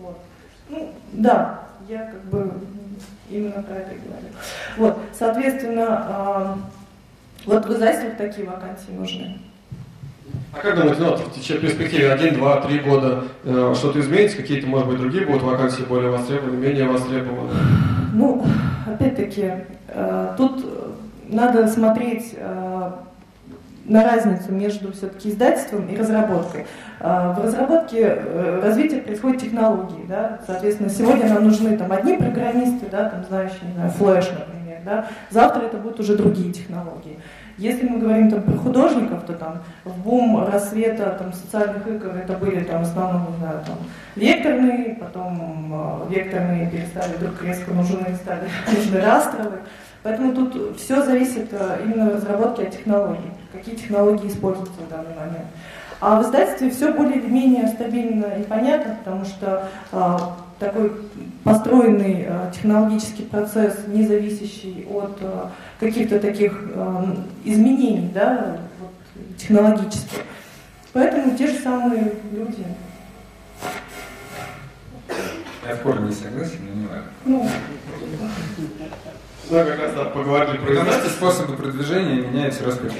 Вот. 0.00 0.18
Ну, 0.68 0.90
да, 1.12 1.65
я 1.88 2.06
как 2.06 2.24
бы 2.24 2.52
именно 3.30 3.62
про 3.62 3.76
это 3.76 3.90
говорю. 3.90 4.28
Вот, 4.76 4.98
соответственно, 5.12 5.86
а, 5.88 6.58
вот 7.44 7.66
в 7.66 7.72
издательствах 7.72 8.16
такие 8.16 8.46
вакансии 8.46 8.90
нужны. 8.90 9.38
А 10.52 10.58
как 10.58 10.76
думаете, 10.76 11.00
ну, 11.00 11.16
в 11.16 11.34
течение 11.34 11.62
перспективе 11.62 12.12
1, 12.12 12.34
2, 12.34 12.60
3 12.62 12.78
года 12.78 13.24
э, 13.44 13.74
что-то 13.76 14.00
изменится? 14.00 14.38
Какие-то, 14.38 14.66
может 14.66 14.88
быть, 14.88 14.98
другие 14.98 15.26
будут 15.26 15.42
вакансии 15.42 15.82
более 15.82 16.10
востребованы, 16.10 16.56
менее 16.56 16.88
востребованы? 16.88 17.52
Ну, 18.14 18.44
опять-таки, 18.86 19.52
э, 19.88 20.34
тут 20.36 20.64
надо 21.28 21.68
смотреть 21.68 22.34
э, 22.36 22.90
на 23.88 24.04
разницу 24.04 24.52
между 24.52 24.92
все-таки 24.92 25.30
издательством 25.30 25.86
и 25.88 25.96
разработкой. 25.96 26.66
Э, 27.00 27.34
В 27.36 27.44
разработке 27.44 28.00
э, 28.00 28.60
развитие 28.62 29.00
происходит 29.00 29.40
технологии, 29.42 30.04
да, 30.08 30.40
соответственно, 30.46 30.90
сегодня 30.90 31.28
нам 31.28 31.44
нужны 31.44 31.76
там 31.76 31.92
одни 31.92 32.16
программисты, 32.16 32.86
да, 32.90 33.08
там 33.08 33.24
знающие, 33.24 33.68
не 33.68 33.74
знаю, 33.74 33.90
флеш, 33.90 34.30
например, 34.30 34.78
да, 34.84 35.06
завтра 35.30 35.62
это 35.62 35.76
будут 35.78 36.00
уже 36.00 36.16
другие 36.16 36.52
технологии. 36.52 37.18
Если 37.58 37.88
мы 37.88 37.98
говорим 37.98 38.30
там 38.30 38.42
про 38.42 38.52
художников, 38.58 39.24
то 39.24 39.32
там 39.32 39.62
в 39.84 39.98
бум 40.02 40.46
рассвета 40.46 41.16
там 41.18 41.32
социальных 41.32 41.86
игр 41.86 42.08
это 42.08 42.34
были 42.34 42.60
там 42.62 42.84
в 42.84 42.86
основном, 42.86 43.32
не 43.32 43.38
знаю, 43.38 43.62
там 43.66 43.76
векторные, 44.14 44.98
потом 45.00 46.06
э, 46.10 46.14
векторные 46.14 46.70
перестали 46.70 47.16
вдруг 47.16 47.42
резко 47.42 47.72
нужны, 47.72 48.14
стали 48.16 48.48
нужны 48.76 49.00
растровые. 49.00 49.62
Поэтому 50.06 50.32
тут 50.32 50.78
все 50.78 51.02
зависит 51.02 51.48
э, 51.50 51.80
именно 51.84 52.10
в 52.10 52.14
разработке 52.14 52.62
от 52.62 52.70
технологий, 52.70 53.28
какие 53.52 53.74
технологии 53.74 54.28
используются 54.28 54.80
в 54.80 54.88
данный 54.88 55.16
момент. 55.16 55.46
А 56.00 56.20
в 56.20 56.24
издательстве 56.24 56.70
все 56.70 56.92
более 56.92 57.18
или 57.18 57.26
менее 57.28 57.66
стабильно 57.66 58.26
и 58.26 58.44
понятно, 58.44 58.94
потому 59.02 59.24
что 59.24 59.68
э, 59.90 60.16
такой 60.60 60.92
построенный 61.42 62.24
э, 62.28 62.52
технологический 62.54 63.24
процесс, 63.24 63.88
не 63.88 64.06
зависящий 64.06 64.86
от 64.88 65.18
э, 65.20 65.46
каких-то 65.80 66.20
таких 66.20 66.52
э, 66.72 67.04
изменений 67.44 68.08
да, 68.14 68.58
вот, 68.78 69.36
технологических. 69.36 70.20
Поэтому 70.92 71.36
те 71.36 71.48
же 71.48 71.58
самые 71.58 72.12
люди. 72.30 72.64
Я 75.66 75.74
в 75.74 75.80
корне 75.80 76.10
не 76.10 76.14
согласен, 76.14 76.60
но 76.64 76.80
не 76.80 76.86
важно. 76.86 77.10
Ну, 77.24 77.48
Ну, 79.48 79.64
как 79.64 79.78
раз 79.78 79.92
поговорили 80.12 80.56
про 80.58 80.66
Потому 80.66 80.86
что 80.86 80.90
издательство. 80.98 81.30
способы 81.30 81.56
продвижения 81.56 82.20
меняются 82.20 82.64
раз 82.64 82.80
лет. 82.80 82.92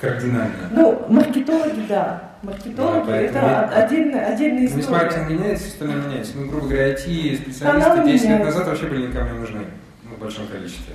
Кардинально. 0.00 0.68
ну, 0.72 1.06
маркетологи, 1.08 1.86
да. 1.88 2.22
Маркетологи 2.42 3.06
Да, 3.06 3.16
это 3.16 3.32
поэтому- 3.40 3.84
отдельная, 3.84 4.26
отдельная 4.26 4.68
То 4.68 4.76
есть 4.76 4.90
маркетинг 4.90 5.22
история. 5.22 5.38
меняется, 5.38 5.68
остальное 5.68 5.96
меняется. 6.02 6.32
Ну, 6.36 6.46
грубо 6.48 6.66
говоря, 6.66 6.88
IT-специалисты 6.92 8.04
10 8.04 8.28
лет 8.28 8.44
назад 8.44 8.66
вообще 8.66 8.86
были 8.86 9.06
никому 9.06 9.30
не 9.32 9.38
нужны, 9.38 9.60
ну, 10.04 10.16
в 10.16 10.18
большом 10.18 10.46
количестве. 10.48 10.94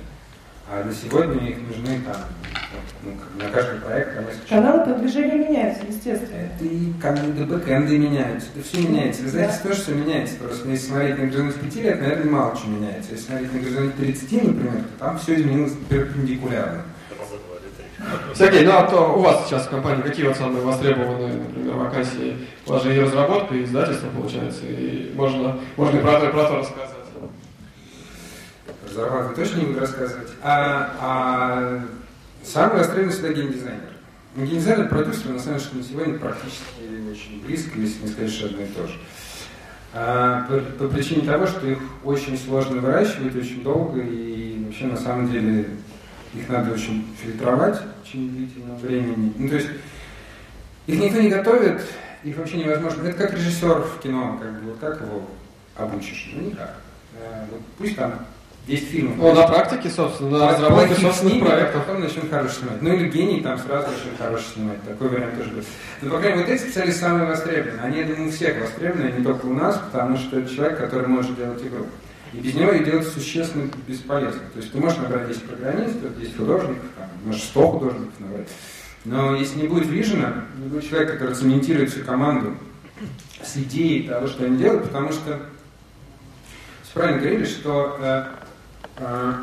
А 0.74 0.82
на 0.82 0.94
сегодня 0.94 1.50
их 1.50 1.58
нужны 1.68 2.00
там, 2.00 2.16
ну, 3.02 3.12
на 3.36 3.50
каждый 3.50 3.78
проект 3.80 4.16
по 4.16 4.20
несколько. 4.22 4.48
Каналы 4.48 4.84
продвижения 4.84 5.46
меняются, 5.46 5.82
естественно. 5.86 6.34
Это 6.34 6.64
и 6.64 6.92
каналы, 6.94 7.44
бэкэнды 7.44 7.98
меняются, 7.98 8.48
это 8.56 8.66
все 8.66 8.88
меняется. 8.88 9.22
Вы 9.22 9.28
знаете, 9.28 9.58
тоже 9.62 9.82
все 9.82 9.94
меняется. 9.94 10.36
Просто 10.36 10.66
если 10.70 10.86
смотреть 10.86 11.18
на 11.18 11.26
горизонт 11.26 11.54
5 11.56 11.76
лет, 11.76 12.00
наверное, 12.00 12.32
мало 12.32 12.56
чего 12.56 12.72
меняется. 12.74 13.10
Если 13.10 13.26
смотреть 13.26 13.52
на 13.52 13.60
горизонт 13.60 13.96
30, 13.96 14.32
например, 14.32 14.72
то 14.72 15.04
там 15.04 15.18
все 15.18 15.34
изменилось 15.34 15.74
перпендикулярно. 15.90 16.82
Сергей, 18.34 18.64
ну 18.64 18.72
а 18.72 18.84
то 18.84 19.14
у 19.14 19.20
вас 19.20 19.46
сейчас 19.46 19.66
в 19.66 19.70
компании 19.70 20.00
какие 20.00 20.26
вот 20.26 20.38
самые 20.38 20.64
востребованные, 20.64 21.34
например, 21.34 21.74
вакансии? 21.74 22.38
У 22.66 22.70
вас 22.70 22.82
же 22.82 22.96
и 22.96 22.98
разработка, 22.98 23.54
и 23.54 23.64
издательство, 23.64 24.08
получается, 24.08 24.62
и 24.64 25.12
можно, 25.14 25.58
можно 25.76 25.98
и 25.98 26.00
про 26.00 26.18
то, 26.18 26.28
и 26.28 26.32
про 26.32 26.44
то 26.44 26.56
рассказать. 26.56 27.01
Разработку 28.92 29.34
точно 29.34 29.60
не 29.60 29.66
буду 29.66 29.80
рассказывать. 29.80 30.28
А, 30.42 30.94
а 31.00 31.84
самый 32.44 32.78
востребованный 32.78 33.12
всегда 33.12 33.32
геймдизайнер. 33.32 33.92
Геймдизайнер 34.36 34.88
продюсер, 34.88 35.30
на 35.30 35.38
самом 35.38 35.58
деле, 35.58 35.70
на 35.74 35.82
сегодня 35.82 36.18
практически 36.18 37.10
очень 37.10 37.42
близко, 37.44 37.78
если 37.78 38.02
не 38.02 38.08
сказать, 38.08 38.30
что 38.30 38.46
одно 38.46 38.62
и 38.62 38.66
то 38.66 38.86
же. 38.86 38.94
А, 39.94 40.46
по, 40.46 40.58
по 40.84 40.88
причине 40.92 41.26
того, 41.26 41.46
что 41.46 41.66
их 41.66 41.78
очень 42.04 42.36
сложно 42.38 42.80
выращивать, 42.80 43.34
очень 43.34 43.62
долго, 43.62 44.00
и 44.00 44.62
вообще 44.64 44.86
на 44.86 44.96
самом 44.96 45.30
деле 45.30 45.68
их 46.34 46.48
надо 46.48 46.72
очень 46.72 47.14
фильтровать 47.22 47.78
в 47.80 48.06
течение 48.06 48.30
длительного 48.30 48.78
времени. 48.78 49.32
Ну, 49.38 49.48
то 49.48 49.54
есть 49.54 49.68
их 50.86 50.98
никто 50.98 51.20
не 51.20 51.30
готовит, 51.30 51.82
их 52.24 52.36
вообще 52.36 52.58
невозможно. 52.58 53.06
Это 53.08 53.26
как 53.26 53.34
режиссер 53.34 53.82
в 53.82 54.00
кино, 54.02 54.38
как 54.40 54.52
бы, 54.60 54.70
вот 54.70 54.78
как 54.80 55.00
его 55.00 55.28
обучишь? 55.76 56.32
Ну, 56.34 56.50
никак. 56.50 56.74
Э, 57.18 57.46
вот 57.50 57.60
пусть 57.78 57.96
там 57.96 58.26
10 58.66 58.88
фильмов. 58.88 59.16
Ну, 59.18 59.34
на 59.34 59.46
практике, 59.46 59.90
собственно, 59.90 60.38
на 60.38 60.48
разработке 60.50 60.94
собственных 60.94 61.34
снимет, 61.34 61.48
а 61.48 61.56
проектов. 61.56 61.84
потом 61.84 62.00
начнет 62.00 62.30
хороший 62.30 62.54
снимать. 62.54 62.82
Ну 62.82 62.94
или 62.94 63.08
гений 63.08 63.40
там 63.40 63.58
сразу 63.58 63.88
очень 63.88 64.16
хороший 64.16 64.46
снимать. 64.54 64.82
Такой 64.84 65.08
вариант 65.08 65.36
тоже 65.36 65.50
будет. 65.50 65.64
Но, 66.00 66.10
по 66.10 66.18
крайней 66.18 66.38
мере, 66.38 66.48
вот 66.48 66.54
эти 66.54 66.62
специалисты 66.62 67.00
самые 67.00 67.26
востребованные. 67.26 67.82
Они, 67.82 67.98
я 67.98 68.04
думаю, 68.04 68.28
у 68.28 68.30
всех 68.30 68.60
востребованы, 68.60 69.12
не 69.18 69.24
только 69.24 69.46
у 69.46 69.52
нас, 69.52 69.78
потому 69.78 70.16
что 70.16 70.38
это 70.38 70.54
человек, 70.54 70.78
который 70.78 71.08
может 71.08 71.36
делать 71.36 71.60
игру. 71.60 71.86
И 72.32 72.36
без 72.38 72.54
него 72.54 72.70
ее 72.70 72.84
делать 72.84 73.08
существенно 73.08 73.68
бесполезно. 73.86 74.40
То 74.54 74.60
есть 74.60 74.72
ты 74.72 74.78
можешь 74.78 74.98
набрать 74.98 75.28
10 75.28 75.42
программистов, 75.42 76.18
10 76.18 76.36
художников, 76.36 76.84
там, 76.96 77.08
можешь 77.24 77.42
100 77.42 77.68
художников 77.68 78.20
набрать. 78.20 78.48
Но 79.04 79.34
если 79.34 79.58
не 79.58 79.66
будет 79.66 79.86
вижена, 79.88 80.44
не 80.56 80.68
будет 80.68 80.88
человека, 80.88 81.14
который 81.14 81.34
цементирует 81.34 81.90
всю 81.90 82.04
команду 82.04 82.54
с 83.42 83.56
идеей 83.56 84.06
того, 84.06 84.28
что 84.28 84.44
они 84.44 84.56
делают, 84.56 84.84
потому 84.84 85.10
что 85.10 85.40
правильно 86.94 87.20
говорили, 87.20 87.44
что 87.44 87.98
э, 88.98 89.34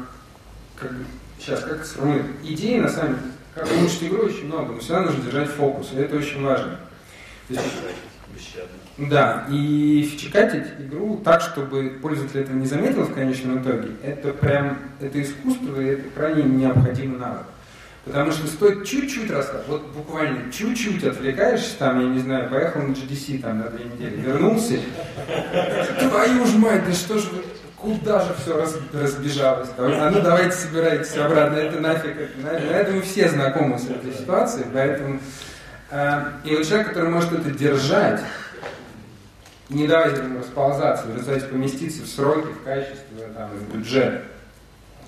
как, 0.75 0.91
сейчас 1.39 1.63
как 1.63 1.85
сформулировать, 1.85 2.31
идеи 2.43 2.79
на 2.79 2.89
самом 2.89 3.15
деле, 3.15 3.31
как 3.55 3.71
улучшить 3.71 4.03
игру 4.03 4.23
очень 4.23 4.45
много, 4.45 4.73
но 4.73 4.79
всегда 4.79 5.01
нужно 5.01 5.23
держать 5.23 5.49
фокус, 5.49 5.91
и 5.93 5.97
это 5.97 6.15
очень 6.17 6.43
важно. 6.43 6.79
Да, 8.97 9.47
и 9.49 10.11
вчекатить 10.13 10.67
игру 10.79 11.21
так, 11.23 11.41
чтобы 11.41 11.97
пользователь 12.01 12.41
этого 12.41 12.57
не 12.57 12.65
заметил 12.65 13.03
в 13.03 13.13
конечном 13.13 13.61
итоге, 13.61 13.91
это 14.03 14.33
прям, 14.33 14.77
это 14.99 15.21
искусство, 15.21 15.79
и 15.79 15.85
это 15.85 16.09
крайне 16.09 16.43
необходимый 16.43 17.17
навык. 17.17 17.45
Потому 18.05 18.31
что 18.31 18.47
стоит 18.47 18.85
чуть-чуть 18.85 19.29
рассказать, 19.29 19.67
вот 19.67 19.85
буквально 19.95 20.51
чуть-чуть 20.51 21.03
отвлекаешься, 21.03 21.77
там, 21.77 21.99
я 21.99 22.07
не 22.07 22.19
знаю, 22.19 22.49
поехал 22.49 22.81
на 22.81 22.91
GDC 22.91 23.39
там 23.39 23.59
на 23.59 23.69
две 23.69 23.85
недели, 23.85 24.21
вернулся, 24.21 24.79
твою 25.99 26.45
ж 26.45 26.55
мать, 26.55 26.85
да 26.85 26.93
что 26.93 27.19
же 27.19 27.29
вы, 27.29 27.43
куда 27.81 28.19
же 28.21 28.33
все 28.41 28.57
раз, 28.57 28.77
разбежалось? 28.93 29.69
А 29.77 30.09
ну 30.11 30.21
давайте 30.21 30.51
собирайтесь 30.51 31.15
обратно, 31.17 31.55
это 31.57 31.79
нафиг, 31.79 32.17
это, 32.17 32.39
на 32.39 32.49
это 32.49 32.91
мы 32.91 33.01
все 33.01 33.29
знакомы 33.29 33.79
с 33.79 33.89
этой 33.89 34.13
ситуацией, 34.13 34.65
поэтому... 34.73 35.19
Э, 35.91 36.23
и 36.43 36.55
вот 36.55 36.67
человек, 36.67 36.89
который 36.89 37.09
может 37.09 37.31
это 37.33 37.51
держать, 37.51 38.21
не 39.69 39.87
давать 39.87 40.13
этому 40.13 40.39
расползаться, 40.39 41.07
в 41.07 41.15
результате 41.15 41.45
поместиться 41.45 42.03
в 42.03 42.07
сроки, 42.07 42.47
в 42.47 42.63
качество, 42.63 43.27
там, 43.35 43.49
в 43.49 43.75
бюджет. 43.75 44.23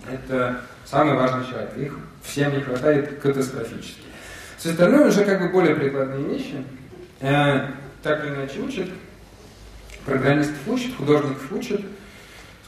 Это 0.09 0.61
самый 0.85 1.15
важный 1.15 1.45
человек. 1.45 1.77
Их 1.77 1.93
всем 2.23 2.53
не 2.55 2.61
хватает 2.61 3.19
катастрофически. 3.19 4.01
Все 4.57 4.71
остальное 4.71 5.07
уже 5.07 5.25
как 5.25 5.41
бы 5.41 5.49
более 5.49 5.75
прикладные 5.75 6.23
вещи. 6.23 6.63
Э, 7.19 7.67
так 8.03 8.23
или 8.23 8.33
иначе 8.33 8.59
учат. 8.59 8.87
Программистов 10.05 10.67
учат, 10.67 10.95
художников 10.95 11.51
учат. 11.51 11.81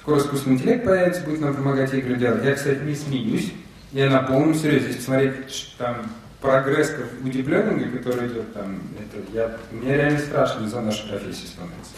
Скоро 0.04 0.18
искусственный 0.18 0.58
интеллект 0.58 0.84
появится, 0.84 1.22
будет 1.22 1.39
нам 1.39 1.56
помогать 1.56 1.93
игры 1.93 2.18
делать. 2.18 2.43
Я, 2.43 2.56
кстати, 2.56 2.80
не 2.80 2.93
смеюсь. 2.93 3.54
Я 3.93 4.10
на 4.10 4.22
полном 4.24 4.54
серьезе. 4.54 4.88
Если 4.88 4.99
посмотреть 4.99 5.76
там 5.78 5.95
прогресс 6.41 6.93
у 7.24 7.30
дипломинга, 7.30 7.97
который 7.97 8.28
идет 8.28 8.54
там, 8.54 8.82
это, 8.99 9.24
я, 9.32 9.58
мне 9.72 9.95
реально 9.95 10.20
страшно 10.20 10.68
за 10.68 10.82
нашу 10.82 11.08
профессию 11.08 11.47
становится. 11.47 11.91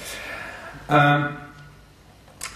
А, 0.87 1.31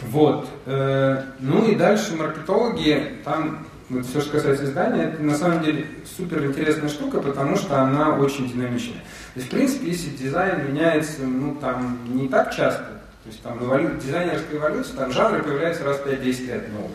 вот. 0.01 0.47
Э, 0.67 1.23
ну 1.39 1.67
и 1.67 1.73
дальше 1.73 2.15
маркетологи, 2.15 3.13
там 3.25 3.65
вот 3.89 4.05
все, 4.05 4.21
что 4.21 4.33
касается 4.33 4.65
издания, 4.65 5.05
это 5.05 5.23
на 5.23 5.35
самом 5.35 5.63
деле 5.63 5.87
супер 6.15 6.45
интересная 6.45 6.89
штука, 6.89 7.21
потому 7.21 7.55
что 7.55 7.81
она 7.81 8.17
очень 8.17 8.47
динамичная. 8.47 9.01
То 9.33 9.39
есть, 9.39 9.47
в 9.47 9.49
принципе, 9.49 9.87
если 9.87 10.11
дизайн 10.11 10.71
меняется, 10.71 11.23
ну, 11.23 11.55
там, 11.55 11.97
не 12.05 12.27
так 12.27 12.55
часто, 12.55 12.98
то 13.29 13.33
есть, 13.33 13.43
там, 13.43 13.63
эволю... 13.63 13.95
дизайнерская 13.97 14.57
эволюция, 14.57 14.95
там, 14.95 15.11
жанры 15.11 15.43
появляются 15.43 15.83
раз 15.83 15.97
в 15.97 16.07
5-10 16.07 16.45
лет 16.47 16.73
новые. 16.73 16.89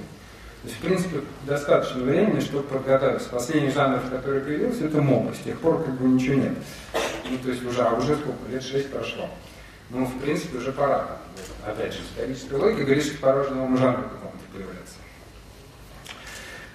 То 0.62 0.68
есть, 0.68 0.76
в 0.76 0.80
принципе, 0.80 1.20
достаточно 1.46 2.02
времени, 2.02 2.40
чтобы 2.40 2.64
подготовиться. 2.64 3.28
Последний 3.28 3.70
жанр, 3.70 4.00
который 4.10 4.40
появился, 4.40 4.86
это 4.86 5.00
моба. 5.00 5.32
С 5.32 5.44
тех 5.44 5.60
пор 5.60 5.84
как 5.84 5.94
бы 5.94 6.08
ничего 6.08 6.34
нет. 6.34 6.54
Ну, 7.30 7.38
то 7.38 7.50
есть 7.50 7.64
уже, 7.64 7.82
а 7.82 7.94
уже 7.94 8.16
сколько? 8.16 8.50
Лет 8.50 8.64
шесть 8.64 8.90
прошло. 8.90 9.28
Ну, 9.90 10.06
в 10.06 10.20
принципе, 10.20 10.58
уже 10.58 10.72
пора. 10.72 11.06
Опять 11.64 11.92
же, 11.92 12.00
историческая 12.00 12.56
логика 12.56 12.82
говорит, 12.82 13.04
что 13.04 13.18
пора 13.18 13.42
уже 13.42 13.50
новому 13.50 13.76
жанру 13.76 14.02
какому-то 14.02 14.44
появляться. 14.52 14.94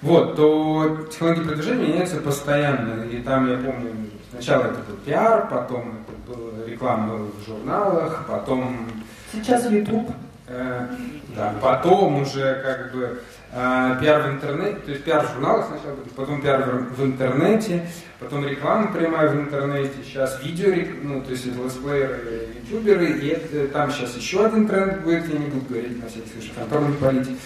Вот, 0.00 0.36
то 0.36 1.06
технологии 1.10 1.42
продвижения 1.42 1.86
меняются 1.88 2.16
постоянно. 2.16 3.02
И 3.04 3.20
там, 3.20 3.50
я 3.50 3.58
помню, 3.58 3.90
сначала 4.30 4.68
это 4.68 4.80
был 4.88 4.96
пиар, 5.04 5.48
потом 5.50 5.98
это 6.08 6.32
была 6.32 6.64
реклама 6.64 7.16
в 7.16 7.46
журналах, 7.46 8.24
потом... 8.26 8.88
Сейчас 9.32 9.70
YouTube. 9.70 10.10
Э, 10.48 10.88
да, 11.36 11.54
потом 11.62 12.22
уже 12.22 12.60
как 12.64 12.92
бы 12.92 13.20
э, 13.52 13.96
пиар 14.00 14.22
в 14.22 14.30
интернете, 14.32 14.80
то 14.80 14.90
есть 14.90 15.04
пиар 15.04 15.24
в 15.24 15.32
журналах 15.32 15.68
сначала, 15.68 15.96
потом 16.16 16.42
пиар 16.42 16.62
в, 16.64 17.04
интернете, 17.04 17.86
потом 18.18 18.44
реклама 18.44 18.92
прямая 18.92 19.28
в 19.28 19.40
интернете, 19.40 19.92
сейчас 20.04 20.42
видео, 20.42 20.74
ну, 21.02 21.22
то 21.22 21.30
есть 21.30 21.46
это 21.46 21.62
летсплееры, 21.62 22.48
ютуберы, 22.64 23.06
и 23.06 23.28
это, 23.28 23.68
там 23.68 23.92
сейчас 23.92 24.16
еще 24.16 24.44
один 24.44 24.66
тренд 24.66 25.02
будет, 25.02 25.28
я 25.32 25.38
не 25.38 25.46
буду 25.46 25.66
говорить 25.66 26.02
на 26.02 26.08
всякий 26.08 26.30
случай, 26.30 26.52
контрольной 26.56 26.96
политики. 26.96 27.36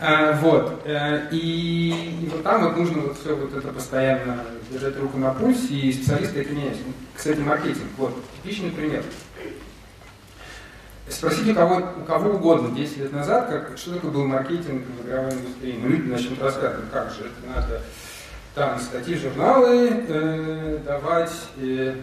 А, 0.00 0.32
вот. 0.32 0.82
Э, 0.84 1.28
и, 1.30 2.18
и 2.20 2.28
вот 2.28 2.42
там 2.42 2.64
вот 2.64 2.76
нужно 2.76 3.02
вот 3.02 3.16
все 3.16 3.34
вот 3.34 3.54
это 3.54 3.68
постоянно 3.68 4.40
держать 4.70 4.98
руку 4.98 5.18
на 5.18 5.30
пульсе, 5.30 5.74
и 5.74 5.92
специалисты 5.92 6.40
это 6.40 6.52
меняются. 6.52 6.82
Кстати, 7.14 7.38
маркетинг. 7.38 7.86
Вот, 7.96 8.14
типичный 8.42 8.70
пример. 8.70 9.04
Спросите 11.08 11.52
у 11.52 11.54
кого, 11.54 11.82
у 12.00 12.04
кого 12.04 12.30
угодно 12.30 12.74
10 12.74 12.96
лет 12.96 13.12
назад, 13.12 13.48
как, 13.48 13.76
что 13.76 13.94
такое 13.94 14.10
был 14.10 14.26
маркетинг 14.26 14.84
в 14.86 15.06
игровой 15.06 15.32
индустрии. 15.32 15.78
Ну, 15.80 15.88
люди 15.88 16.08
начнут 16.10 16.40
рассказывать, 16.40 16.90
как 16.90 17.10
же 17.10 17.24
это 17.24 17.54
надо 17.54 17.80
там 18.54 18.78
статьи, 18.78 19.16
журналы 19.16 20.04
э, 20.08 20.78
давать, 20.86 21.32
э, 21.58 21.94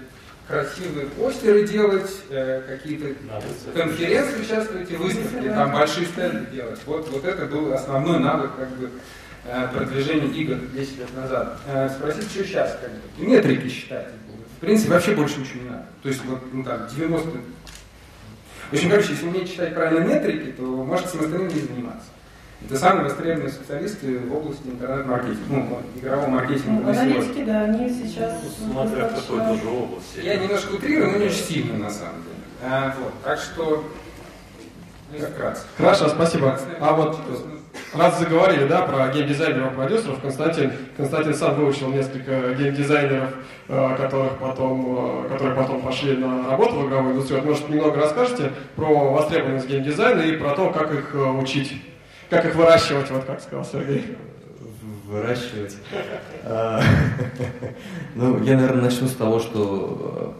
красивые 0.47 1.07
постеры 1.07 1.65
делать, 1.65 2.11
э, 2.29 2.61
какие-то 2.67 3.15
конференции 3.73 4.41
участвовать 4.41 4.91
и 4.91 4.95
выставки, 4.97 5.47
там 5.47 5.71
большие 5.71 6.05
стенды 6.07 6.45
делать. 6.51 6.79
Вот, 6.85 7.09
вот 7.09 7.23
это 7.25 7.45
был 7.45 7.73
основной 7.73 8.19
навык 8.19 8.51
как 8.57 8.69
бы, 8.71 8.91
э, 9.45 9.67
продвижения 9.73 10.27
игр 10.27 10.57
10 10.73 10.99
лет 10.99 11.15
назад. 11.15 11.57
Э, 11.67 11.89
спросить, 11.89 12.29
что 12.29 12.43
сейчас, 12.43 12.77
как 12.81 12.91
бы, 12.91 13.25
метрики 13.25 13.69
считать. 13.69 14.09
В 14.57 14.59
принципе, 14.59 14.91
вообще 14.91 15.15
больше 15.15 15.39
ничего 15.39 15.63
не 15.63 15.69
надо. 15.69 15.85
То 16.03 16.09
есть, 16.09 16.23
вот, 16.25 16.39
ну 16.53 16.63
там, 16.63 16.87
90 16.87 17.29
в 18.71 18.73
общем, 18.73 18.89
короче, 18.89 19.11
если 19.11 19.27
уметь 19.27 19.51
читать 19.51 19.75
правильно 19.75 20.05
метрики, 20.05 20.51
то 20.53 20.63
можете 20.63 21.09
самостоятельно 21.09 21.49
не 21.49 21.59
заниматься. 21.59 22.07
Это 22.63 22.77
самые 22.77 23.03
востребованные 23.03 23.49
специалисты 23.49 24.19
в 24.19 24.35
области 24.35 24.67
интернет-маркетинга, 24.67 25.43
ну, 25.49 25.81
игрового 25.99 26.27
маркетинга. 26.27 26.83
Ну, 26.83 26.89
аналитики, 26.89 27.43
да, 27.43 27.63
они 27.63 27.89
сейчас... 27.89 28.39
Ну, 28.61 28.71
смотря 28.71 29.07
в 29.09 29.15
какой 29.15 29.39
тоже 29.39 29.67
области. 29.67 30.19
Я 30.23 30.35
немножко 30.37 30.73
утрирую, 30.73 31.11
но 31.11 31.17
не 31.17 31.25
очень 31.25 31.43
сильно, 31.43 31.77
на 31.77 31.89
самом 31.89 32.23
деле. 32.23 32.35
А, 32.63 32.95
вот, 32.99 33.13
так 33.23 33.39
что, 33.39 33.83
ну, 35.11 35.25
вкратце. 35.25 35.63
Хорошо, 35.75 36.09
спасибо. 36.09 36.59
А 36.79 36.93
вот 36.93 37.19
раз 37.93 38.19
заговорили, 38.19 38.67
да, 38.67 38.81
про 38.83 39.09
геймдизайнеров, 39.09 39.75
продюсеров, 39.75 40.21
Константин, 40.21 40.71
Константин 40.97 41.33
сам 41.33 41.55
выучил 41.55 41.89
несколько 41.89 42.53
геймдизайнеров, 42.53 43.29
э, 43.67 43.95
которых 43.97 44.37
потом, 44.37 45.25
э, 45.25 45.29
которые 45.29 45.55
потом 45.55 45.81
пошли 45.81 46.17
на 46.17 46.49
работу 46.49 46.75
в 46.75 46.87
игровую 46.87 47.13
индустрию. 47.13 47.41
Вот, 47.41 47.49
может, 47.49 47.69
немного 47.69 48.01
расскажете 48.01 48.51
про 48.75 49.11
востребованность 49.11 49.67
геймдизайна 49.67 50.21
и 50.21 50.37
про 50.37 50.51
то, 50.51 50.69
как 50.69 50.93
их 50.93 51.13
э, 51.13 51.17
учить, 51.17 51.81
как 52.29 52.45
их 52.45 52.55
выращивать, 52.55 53.09
вот 53.11 53.25
как 53.25 53.41
сказал 53.41 53.65
Сергей. 53.65 54.17
Выращивать. 55.05 55.75
Ну, 58.13 58.43
я, 58.43 58.57
наверное, 58.57 58.83
начну 58.83 59.07
с 59.07 59.15
того, 59.15 59.39
что 59.39 60.35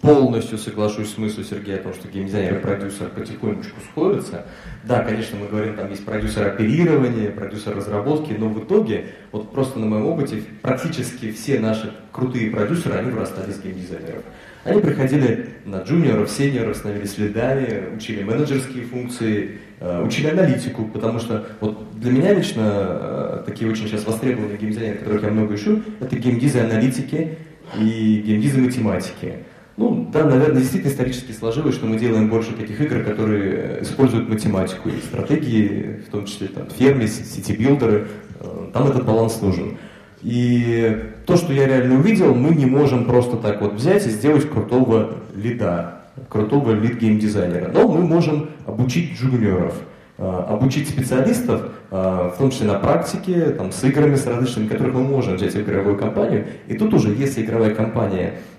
полностью 0.00 0.56
соглашусь 0.56 1.12
с 1.12 1.18
мыслью 1.18 1.44
Сергея 1.44 1.76
о 1.76 1.82
том, 1.82 1.94
что 1.94 2.08
геймдизайнер 2.08 2.56
и 2.56 2.60
продюсер 2.60 3.08
потихонечку 3.08 3.80
сходятся. 3.90 4.46
Да, 4.84 5.02
конечно, 5.02 5.38
мы 5.38 5.46
говорим, 5.46 5.76
там 5.76 5.90
есть 5.90 6.04
продюсер 6.04 6.46
оперирования, 6.46 7.30
продюсер 7.30 7.76
разработки, 7.76 8.32
но 8.32 8.48
в 8.48 8.64
итоге, 8.64 9.06
вот 9.30 9.52
просто 9.52 9.78
на 9.78 9.86
моем 9.86 10.06
опыте, 10.06 10.42
практически 10.62 11.32
все 11.32 11.60
наши 11.60 11.92
крутые 12.12 12.50
продюсеры, 12.50 12.94
они 12.94 13.10
вырастали 13.10 13.50
из 13.50 13.60
геймдизайнеров. 13.60 14.22
Они 14.64 14.80
приходили 14.80 15.50
на 15.64 15.82
джуниоров, 15.82 16.30
сеньоров, 16.30 16.76
становились 16.76 17.16
лидами, 17.18 17.94
учили 17.94 18.22
менеджерские 18.22 18.84
функции, 18.84 19.58
э, 19.80 20.02
учили 20.02 20.28
аналитику, 20.28 20.84
потому 20.84 21.18
что 21.18 21.46
вот 21.60 21.98
для 21.98 22.10
меня 22.10 22.34
лично 22.34 22.62
э, 22.64 23.42
такие 23.46 23.70
очень 23.70 23.86
сейчас 23.86 24.06
востребованные 24.06 24.58
геймдизайнеры, 24.58 24.98
которых 24.98 25.22
я 25.22 25.30
много 25.30 25.54
ищу, 25.54 25.82
это 26.00 26.16
геймдизы 26.16 26.58
аналитики 26.58 27.38
и 27.78 28.22
геймдизы 28.26 28.60
математики. 28.60 29.44
Ну, 29.80 30.06
да, 30.12 30.26
наверное, 30.26 30.60
действительно 30.60 30.90
исторически 30.90 31.32
сложилось, 31.32 31.74
что 31.74 31.86
мы 31.86 31.96
делаем 31.96 32.28
больше 32.28 32.52
таких 32.52 32.82
игр, 32.82 33.02
которые 33.02 33.78
используют 33.80 34.28
математику 34.28 34.90
и 34.90 35.00
стратегии, 35.00 36.02
в 36.06 36.10
том 36.10 36.26
числе 36.26 36.48
там, 36.48 36.66
ферми, 36.68 37.06
сети-билдеры, 37.06 38.08
э, 38.40 38.70
там 38.74 38.88
этот 38.88 39.06
баланс 39.06 39.40
нужен. 39.40 39.78
И 40.20 41.02
то, 41.24 41.38
что 41.38 41.54
я 41.54 41.66
реально 41.66 41.94
увидел, 41.94 42.34
мы 42.34 42.54
не 42.54 42.66
можем 42.66 43.06
просто 43.06 43.38
так 43.38 43.62
вот 43.62 43.72
взять 43.72 44.06
и 44.06 44.10
сделать 44.10 44.50
крутого 44.50 45.14
лида, 45.34 46.02
крутого 46.28 46.72
лид-гейм-дизайнера. 46.72 47.70
Но 47.72 47.88
мы 47.88 48.02
можем 48.02 48.50
обучить 48.66 49.18
джуниоров, 49.18 49.76
э, 50.18 50.44
обучить 50.46 50.90
специалистов, 50.90 51.70
э, 51.90 52.30
в 52.34 52.36
том 52.36 52.50
числе 52.50 52.66
на 52.66 52.78
практике, 52.78 53.48
там, 53.52 53.72
с 53.72 53.82
играми, 53.82 54.16
с 54.16 54.26
различными, 54.26 54.68
которых 54.68 54.92
мы 54.96 55.04
можем 55.04 55.36
взять 55.36 55.54
в 55.54 55.60
игровую 55.62 55.96
компанию. 55.96 56.48
И 56.68 56.74
тут 56.74 56.92
уже, 56.92 57.14
если 57.14 57.42
игровая 57.42 57.74
компания 57.74 58.34
Э, 58.34 58.49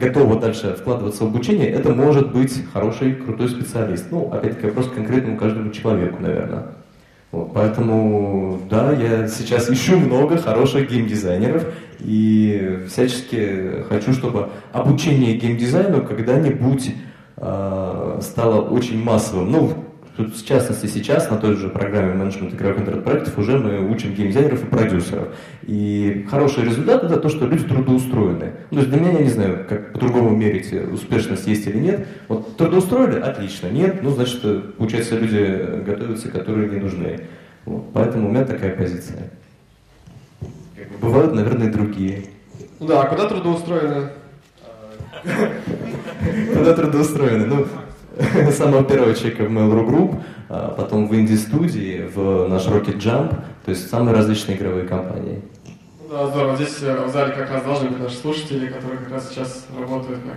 готова 0.00 0.40
дальше 0.40 0.74
вкладываться 0.78 1.24
в 1.24 1.28
обучение, 1.28 1.68
это 1.70 1.92
может 1.92 2.32
быть 2.32 2.64
хороший, 2.72 3.14
крутой 3.14 3.48
специалист. 3.48 4.06
Ну, 4.10 4.30
опять-таки, 4.32 4.66
вопрос 4.66 4.88
конкретному 4.88 5.36
каждому 5.36 5.70
человеку, 5.70 6.22
наверное. 6.22 6.66
Вот, 7.30 7.52
поэтому, 7.54 8.60
да, 8.68 8.92
я 8.92 9.26
сейчас 9.26 9.70
ищу 9.70 9.98
много 9.98 10.36
хороших 10.36 10.90
геймдизайнеров 10.90 11.64
и 12.00 12.84
всячески 12.88 13.84
хочу, 13.88 14.12
чтобы 14.12 14.50
обучение 14.72 15.38
геймдизайну 15.38 16.04
когда-нибудь 16.04 16.94
э, 17.38 18.18
стало 18.20 18.60
очень 18.60 19.02
массовым. 19.02 19.50
Ну, 19.50 19.72
В 20.18 20.44
частности, 20.44 20.86
сейчас 20.86 21.30
на 21.30 21.38
той 21.38 21.56
же 21.56 21.70
программе 21.70 22.12
менеджмента 22.12 22.54
игровых 22.54 22.80
интернет-проектов 22.80 23.38
уже 23.38 23.58
мы 23.58 23.90
учим 23.90 24.12
геймдизайнеров 24.12 24.62
и 24.62 24.66
продюсеров. 24.66 25.28
И 25.62 26.26
хороший 26.30 26.64
результат– 26.64 27.02
это 27.04 27.16
то, 27.16 27.30
что 27.30 27.46
люди 27.46 27.64
трудоустроены. 27.64 28.52
Ну, 28.70 28.76
то 28.76 28.78
есть 28.80 28.90
для 28.90 29.00
меня, 29.00 29.12
я 29.12 29.24
не 29.24 29.30
знаю, 29.30 29.64
как 29.66 29.94
по-другому 29.94 30.36
мерить, 30.36 30.70
успешность 30.92 31.46
есть 31.46 31.66
или 31.66 31.78
нет. 31.78 32.06
Вот 32.28 32.58
трудоустроили– 32.58 33.20
отлично. 33.22 33.68
Нет, 33.68 34.02
ну, 34.02 34.10
значит, 34.10 34.76
получается, 34.76 35.18
люди 35.18 35.82
готовятся, 35.82 36.28
которые 36.28 36.68
не 36.68 36.80
нужны. 36.80 37.20
Вот. 37.64 37.90
Поэтому 37.94 38.28
у 38.28 38.30
меня 38.32 38.44
такая 38.44 38.76
позиция. 38.76 39.30
Бывают, 41.00 41.34
наверное, 41.34 41.72
другие. 41.72 42.24
Да, 42.80 43.02
а 43.02 43.06
куда 43.06 43.28
трудоустроены? 43.28 44.08
Куда 46.54 46.74
трудоустроены? 46.74 47.46
Ну, 47.46 47.66
самого 48.52 48.84
первого 48.84 49.14
человека 49.14 49.44
в 49.44 49.50
Mail.ru 49.50 49.86
Group, 49.86 50.22
а 50.48 50.74
потом 50.76 51.08
в 51.08 51.14
инди-студии, 51.14 52.08
в 52.14 52.48
наш 52.48 52.66
Rocket 52.66 52.98
Jump, 52.98 53.30
то 53.64 53.70
есть 53.70 53.88
самые 53.88 54.14
различные 54.14 54.56
игровые 54.56 54.86
компании. 54.86 55.40
Да, 56.10 56.26
здорово. 56.26 56.56
Здесь 56.56 56.82
э, 56.82 57.06
в 57.06 57.10
зале 57.10 57.32
как 57.32 57.50
раз 57.50 57.64
должны 57.64 57.88
быть 57.88 58.00
наши 58.00 58.16
слушатели, 58.16 58.66
которые 58.66 58.98
как 58.98 59.12
раз 59.12 59.30
сейчас 59.30 59.66
работают 59.78 60.20
как 60.20 60.36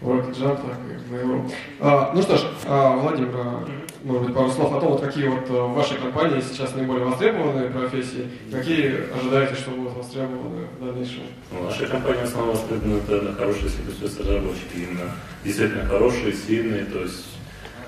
в 0.00 0.08
Rocket 0.08 0.34
Jump, 0.36 0.56
так 0.56 0.78
и 0.88 0.96
в 0.96 1.14
Mail.ru. 1.14 1.52
А, 1.80 2.12
ну 2.14 2.22
что 2.22 2.36
ж, 2.36 2.42
а, 2.66 2.96
Владимир, 2.96 3.30
а, 3.34 3.64
может 4.04 4.24
быть, 4.24 4.34
пару 4.34 4.50
слов 4.50 4.72
о 4.72 4.80
том, 4.80 4.92
вот 4.92 5.00
какие 5.00 5.28
вот 5.28 5.48
э, 5.48 5.52
в 5.52 5.74
вашей 5.74 5.96
компании 5.96 6.40
сейчас 6.40 6.74
наиболее 6.74 7.06
востребованные 7.06 7.70
профессии, 7.70 8.28
какие 8.52 9.10
ожидаете, 9.18 9.54
что 9.54 9.70
будут 9.70 9.96
востребованы 9.96 10.66
в 10.78 10.84
дальнейшем? 10.84 11.22
Ну, 11.50 11.64
наша 11.64 11.86
компания 11.86 12.20
в 12.20 12.24
основном 12.24 12.54
востребована 12.54 12.98
это 12.98 13.32
хорошие 13.32 13.70
C++ 13.70 13.78
разработчики, 14.02 14.76
именно 14.76 15.10
действительно 15.42 15.86
хорошие, 15.86 16.34
сильные, 16.34 16.84
то 16.84 17.00
есть 17.00 17.24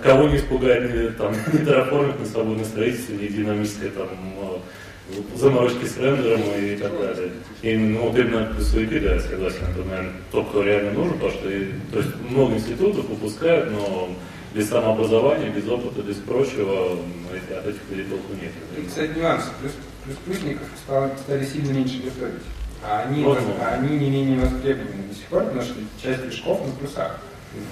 кого 0.03 0.29
не 0.29 0.37
испугает 0.37 0.95
ни, 0.95 1.09
там, 1.11 1.33
ни 1.53 1.65
терраформинг, 1.65 2.21
ни 2.21 2.25
свободное 2.25 2.65
строительство, 2.65 3.13
ни 3.13 3.27
динамическое 3.27 3.91
там, 3.91 4.09
заморочки 5.37 5.85
с 5.85 5.97
рендером 5.99 6.41
и 6.59 6.77
так 6.77 6.93
далее. 6.99 7.33
И 7.63 7.77
ну, 7.77 8.09
вот 8.09 8.19
именно 8.19 8.53
плюсовики, 8.55 8.99
да, 8.99 9.15
я 9.15 9.21
согласен, 9.21 9.65
это, 9.71 9.85
наверное, 9.89 10.13
то, 10.33 10.43
кто 10.45 10.63
реально 10.63 10.93
нужен, 10.93 11.15
потому 11.15 11.33
что 11.33 11.43
то 11.43 11.99
есть 11.99 12.15
много 12.29 12.55
институтов 12.55 13.09
выпускают, 13.09 13.71
но 13.73 14.09
без 14.55 14.69
самообразования, 14.69 15.51
без 15.51 15.69
опыта, 15.69 16.03
без 16.03 16.17
прочего, 16.17 16.99
от 17.51 17.67
этих 17.67 17.81
людей 17.91 18.07
толку 18.07 18.33
нет. 18.41 18.53
И, 18.77 18.87
кстати, 18.87 19.19
нюанс. 19.19 19.45
Плюс, 19.61 19.73
плюс 20.05 20.17
плюсников 20.25 20.67
стали, 20.85 21.13
стали 21.19 21.45
сильно 21.45 21.73
меньше 21.73 22.03
готовить. 22.03 22.43
А 22.83 23.03
они, 23.03 23.25
вот, 23.25 23.39
а 23.61 23.75
они 23.75 23.97
не 23.99 24.11
менее 24.11 24.39
востребованы 24.39 25.09
до 25.09 25.15
сих 25.15 25.25
пор, 25.27 25.45
потому 25.45 25.63
что 25.63 25.75
часть 26.03 26.23
движков 26.23 26.67
на 26.67 26.73
плюсах. 26.75 27.19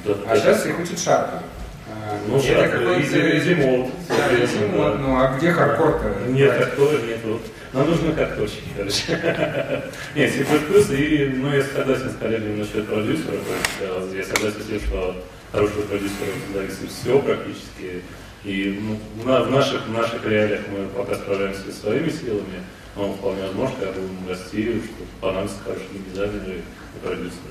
Да, 0.05 0.15
а 0.29 0.37
сейчас 0.37 0.67
их 0.67 0.79
учат 0.81 0.99
шарпу. 0.99 1.39
А, 1.87 2.19
ну, 2.29 2.39
это 2.39 2.69
какой-то... 2.69 3.39
Изимод. 3.39 3.91
Да, 4.09 4.45
изимод, 4.45 5.01
ну 5.01 5.17
а 5.17 5.37
где 5.37 5.53
хардкор-то? 5.53 6.31
Нет 6.31 6.53
хардкора, 6.53 6.99
нет. 7.07 7.19
Вот. 7.25 7.43
Нам 7.75 7.91
нужны 7.91 8.15
хардкорщики, 8.15 8.69
короче. 8.77 9.03
Нет, 10.15 10.33
C++, 10.33 10.95
и, 10.95 11.29
ну, 11.29 11.53
я 11.53 11.63
согласен 11.63 12.11
с 12.11 12.17
коллегами 12.17 12.61
насчет 12.61 12.87
продюсера, 12.87 13.33
то 13.33 14.01
есть 14.05 14.15
я 14.15 14.25
согласен 14.25 14.63
с 14.63 14.67
тем, 14.67 14.81
что 14.81 15.25
хорошего 15.51 15.83
продюсера 15.83 16.31
зависит 16.55 16.91
все 16.91 17.19
практически. 17.19 18.03
И 18.45 18.81
ну, 18.81 18.99
в, 19.23 19.51
наших, 19.51 19.87
в 19.87 19.93
наших 19.93 20.25
реалиях 20.25 20.61
мы 20.71 20.87
пока 20.87 21.17
справляемся 21.17 21.73
своими 21.73 22.11
силами, 22.11 22.63
но 22.95 23.13
вполне 23.15 23.43
возможно, 23.43 23.75
когда 23.81 23.93
будем 23.95 24.29
расти, 24.29 24.83
что 24.85 25.05
понадобятся 25.21 25.59
хорошие 25.65 26.01
дизайнеры 26.09 26.61
и 26.61 27.07
продюсеры. 27.07 27.51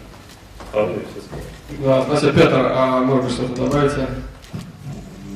Да, 0.74 2.04
спасибо, 2.04 2.34
Петр. 2.34 2.72
А 2.72 3.02
может 3.02 3.26
быть 3.26 3.34
что-то 3.34 3.56
добавите? 3.64 4.08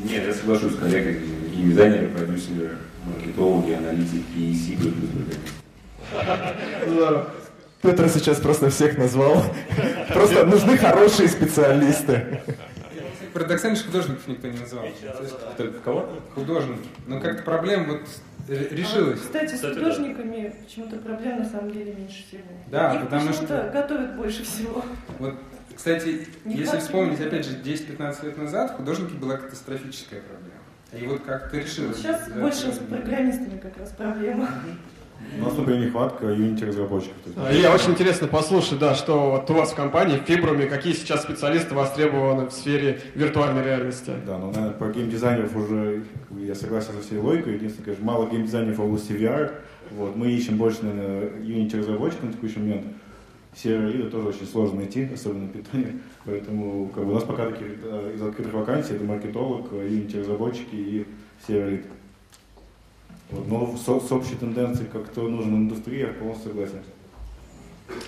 Нет, 0.03 0.25
я 0.25 0.33
соглашусь 0.33 0.73
с 0.73 0.77
коллегой. 0.77 1.21
И 1.53 1.61
дизайнеры, 1.61 2.07
продюсеры, 2.07 2.77
маркетологи, 3.05 3.73
аналитики 3.73 4.35
и 4.35 4.53
сиблы 4.53 4.93
Здорово. 6.87 7.29
Петр 7.81 8.09
сейчас 8.09 8.39
просто 8.39 8.71
всех 8.71 8.97
назвал. 8.97 9.43
Просто 10.11 10.45
нужны 10.45 10.77
хорошие 10.77 11.27
специалисты. 11.27 12.41
Парадоксально, 13.33 13.77
что 13.77 13.87
художников 13.87 14.27
никто 14.27 14.47
не 14.47 14.57
назвал. 14.57 14.85
Кого? 15.83 16.09
Художник. 16.33 16.79
Но 17.05 17.19
как-то 17.19 17.43
проблема 17.43 17.93
вот 17.93 18.01
решилась. 18.47 19.21
Кстати, 19.21 19.55
с 19.55 19.61
художниками 19.61 20.53
почему-то 20.63 20.97
проблем 20.97 21.39
на 21.39 21.45
самом 21.45 21.71
деле 21.71 21.93
меньше 21.93 22.23
всего. 22.27 22.43
Да, 22.71 22.95
Их 22.95 23.01
потому 23.01 23.33
что 23.33 23.69
готовят 23.73 24.15
больше 24.15 24.43
всего. 24.43 24.83
Вот, 25.19 25.35
кстати, 25.75 26.27
если 26.45 26.79
вспомнить, 26.79 27.19
опять 27.19 27.45
же, 27.45 27.57
10-15 27.57 28.25
лет 28.25 28.37
назад, 28.37 28.71
художники 28.71 29.13
была 29.13 29.37
катастрофическая 29.37 30.21
проблема. 30.21 30.57
И 30.93 31.05
вот 31.05 31.21
как-то 31.23 31.57
решилось. 31.57 31.97
Сейчас 31.97 32.29
больше 32.29 32.71
с 32.71 32.77
программистами 32.77 33.59
как 33.59 33.77
раз 33.77 33.91
проблема. 33.91 34.49
У 35.39 35.43
нас, 35.43 35.57
например, 35.57 35.85
нехватка 35.85 36.25
Unity-разработчиков. 36.25 37.15
Илья, 37.49 37.73
очень 37.73 37.91
интересно 37.91 38.27
послушать, 38.27 38.79
да, 38.79 38.95
что 38.95 39.31
вот 39.31 39.49
у 39.49 39.53
вас 39.53 39.71
в 39.71 39.75
компании, 39.75 40.17
в 40.17 40.23
Фибруме, 40.23 40.65
какие 40.65 40.93
сейчас 40.93 41.23
специалисты 41.23 41.75
востребованы 41.75 42.47
в 42.47 42.51
сфере 42.51 43.01
виртуальной 43.13 43.63
реальности? 43.63 44.11
Да, 44.25 44.37
ну, 44.37 44.47
наверное, 44.47 44.71
про 44.71 44.89
геймдизайнеров 44.89 45.55
уже 45.55 46.03
я 46.39 46.55
согласен 46.55 46.93
со 46.93 47.01
всей 47.01 47.19
логикой. 47.19 47.55
Единственное, 47.55 47.85
конечно, 47.85 48.05
мало 48.05 48.29
геймдизайнеров 48.29 48.77
в 48.77 48.83
области 48.83 49.11
VR. 49.11 49.51
Вот, 49.91 50.15
мы 50.15 50.31
ищем 50.31 50.57
больше, 50.57 50.83
наверное, 50.83 51.29
Unity-разработчиков 51.41 52.25
на 52.25 52.33
текущий 52.33 52.59
момент. 52.59 52.87
Сервер 53.55 54.09
тоже 54.11 54.27
очень 54.27 54.45
сложно 54.45 54.77
найти, 54.77 55.09
особенно 55.13 55.43
на 55.43 55.49
питоне. 55.49 55.99
Поэтому 56.25 56.89
как 56.89 57.05
бы, 57.05 57.11
у 57.11 57.15
нас 57.15 57.23
пока 57.23 57.47
таких 57.47 57.67
э, 57.83 58.13
из 58.15 58.21
открытых 58.21 58.53
вакансий 58.53 58.93
это 58.93 59.03
маркетолог, 59.03 59.71
Unity-разработчики 59.71 60.75
и 60.75 61.07
сервер. 61.47 61.81
Вот, 63.29 63.47
но 63.47 63.75
с, 63.75 64.07
с 64.07 64.11
общей 64.11 64.35
тенденцией, 64.35 64.87
как 64.91 65.07
кто 65.07 65.23
нужен 65.23 65.55
индустрии, 65.55 65.99
я 65.99 66.07
полностью 66.07 66.51
согласен. 66.51 66.79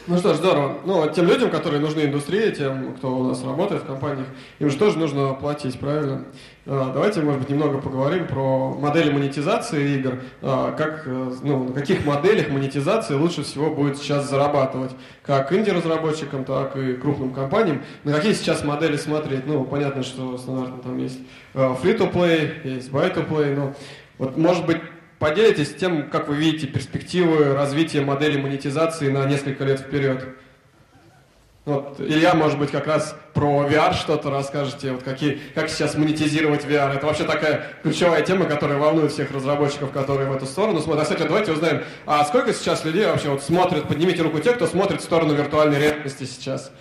Ну 0.07 0.17
что 0.17 0.33
ж, 0.33 0.37
здорово. 0.37 0.79
Ну, 0.85 1.09
тем 1.09 1.25
людям, 1.27 1.49
которые 1.49 1.79
нужны 1.79 2.01
индустрии, 2.01 2.51
тем, 2.51 2.95
кто 2.95 3.15
у 3.15 3.23
нас 3.23 3.43
работает 3.43 3.83
в 3.83 3.85
компаниях, 3.85 4.27
им 4.59 4.69
же 4.69 4.77
тоже 4.77 4.97
нужно 4.97 5.33
платить, 5.33 5.79
правильно? 5.79 6.25
А, 6.65 6.91
давайте, 6.93 7.21
может 7.21 7.41
быть, 7.41 7.49
немного 7.49 7.77
поговорим 7.77 8.27
про 8.27 8.71
модели 8.71 9.11
монетизации 9.11 9.95
игр. 9.95 10.19
А, 10.41 10.73
как, 10.73 11.03
э, 11.05 11.31
ну, 11.43 11.63
на 11.65 11.73
каких 11.73 12.05
моделях 12.05 12.49
монетизации 12.49 13.13
лучше 13.13 13.43
всего 13.43 13.69
будет 13.69 13.97
сейчас 13.97 14.29
зарабатывать? 14.29 14.91
Как 15.23 15.53
инди-разработчикам, 15.53 16.43
так 16.43 16.75
и 16.75 16.93
крупным 16.93 17.31
компаниям. 17.31 17.81
На 18.03 18.13
какие 18.13 18.33
сейчас 18.33 18.63
модели 18.63 18.97
смотреть? 18.97 19.47
Ну, 19.47 19.63
понятно, 19.63 20.03
что 20.03 20.37
стандартно 20.37 20.79
там 20.83 20.97
есть 20.97 21.19
э, 21.53 21.75
free-to-play, 21.81 22.67
есть 22.67 22.89
buy-to-play, 22.89 23.55
но 23.55 23.73
вот, 24.17 24.35
может 24.35 24.65
быть, 24.65 24.81
Поделитесь 25.19 25.75
тем, 25.75 26.09
как 26.09 26.29
вы 26.29 26.37
видите 26.37 26.65
перспективы 26.65 27.53
развития 27.53 28.01
модели 28.01 28.39
монетизации 28.39 29.09
на 29.09 29.25
несколько 29.25 29.65
лет 29.65 29.81
вперед. 29.81 30.25
Вот, 31.65 31.99
Илья, 31.99 32.33
может 32.33 32.57
быть, 32.57 32.71
как 32.71 32.87
раз 32.87 33.15
про 33.33 33.67
VR 33.67 33.93
что-то 33.93 34.31
расскажете, 34.31 34.93
вот 34.93 35.03
какие, 35.03 35.39
как 35.53 35.69
сейчас 35.69 35.95
монетизировать 35.95 36.65
VR. 36.65 36.95
Это 36.95 37.05
вообще 37.05 37.25
такая 37.25 37.73
ключевая 37.83 38.23
тема, 38.23 38.45
которая 38.45 38.79
волнует 38.79 39.11
всех 39.11 39.31
разработчиков, 39.31 39.91
которые 39.91 40.29
в 40.29 40.35
эту 40.35 40.45
сторону 40.45 40.79
смотрят. 40.79 41.01
А, 41.01 41.03
кстати, 41.03 41.27
давайте 41.27 41.51
узнаем, 41.51 41.83
а 42.05 42.23
сколько 42.23 42.53
сейчас 42.53 42.85
людей 42.85 43.05
вообще 43.05 43.29
вот 43.29 43.43
смотрят, 43.43 43.87
поднимите 43.87 44.23
руку 44.23 44.39
те, 44.39 44.53
кто 44.53 44.67
смотрит 44.67 45.01
в 45.01 45.03
сторону 45.03 45.35
виртуальной 45.35 45.79
реальности 45.79 46.23
сейчас. 46.23 46.71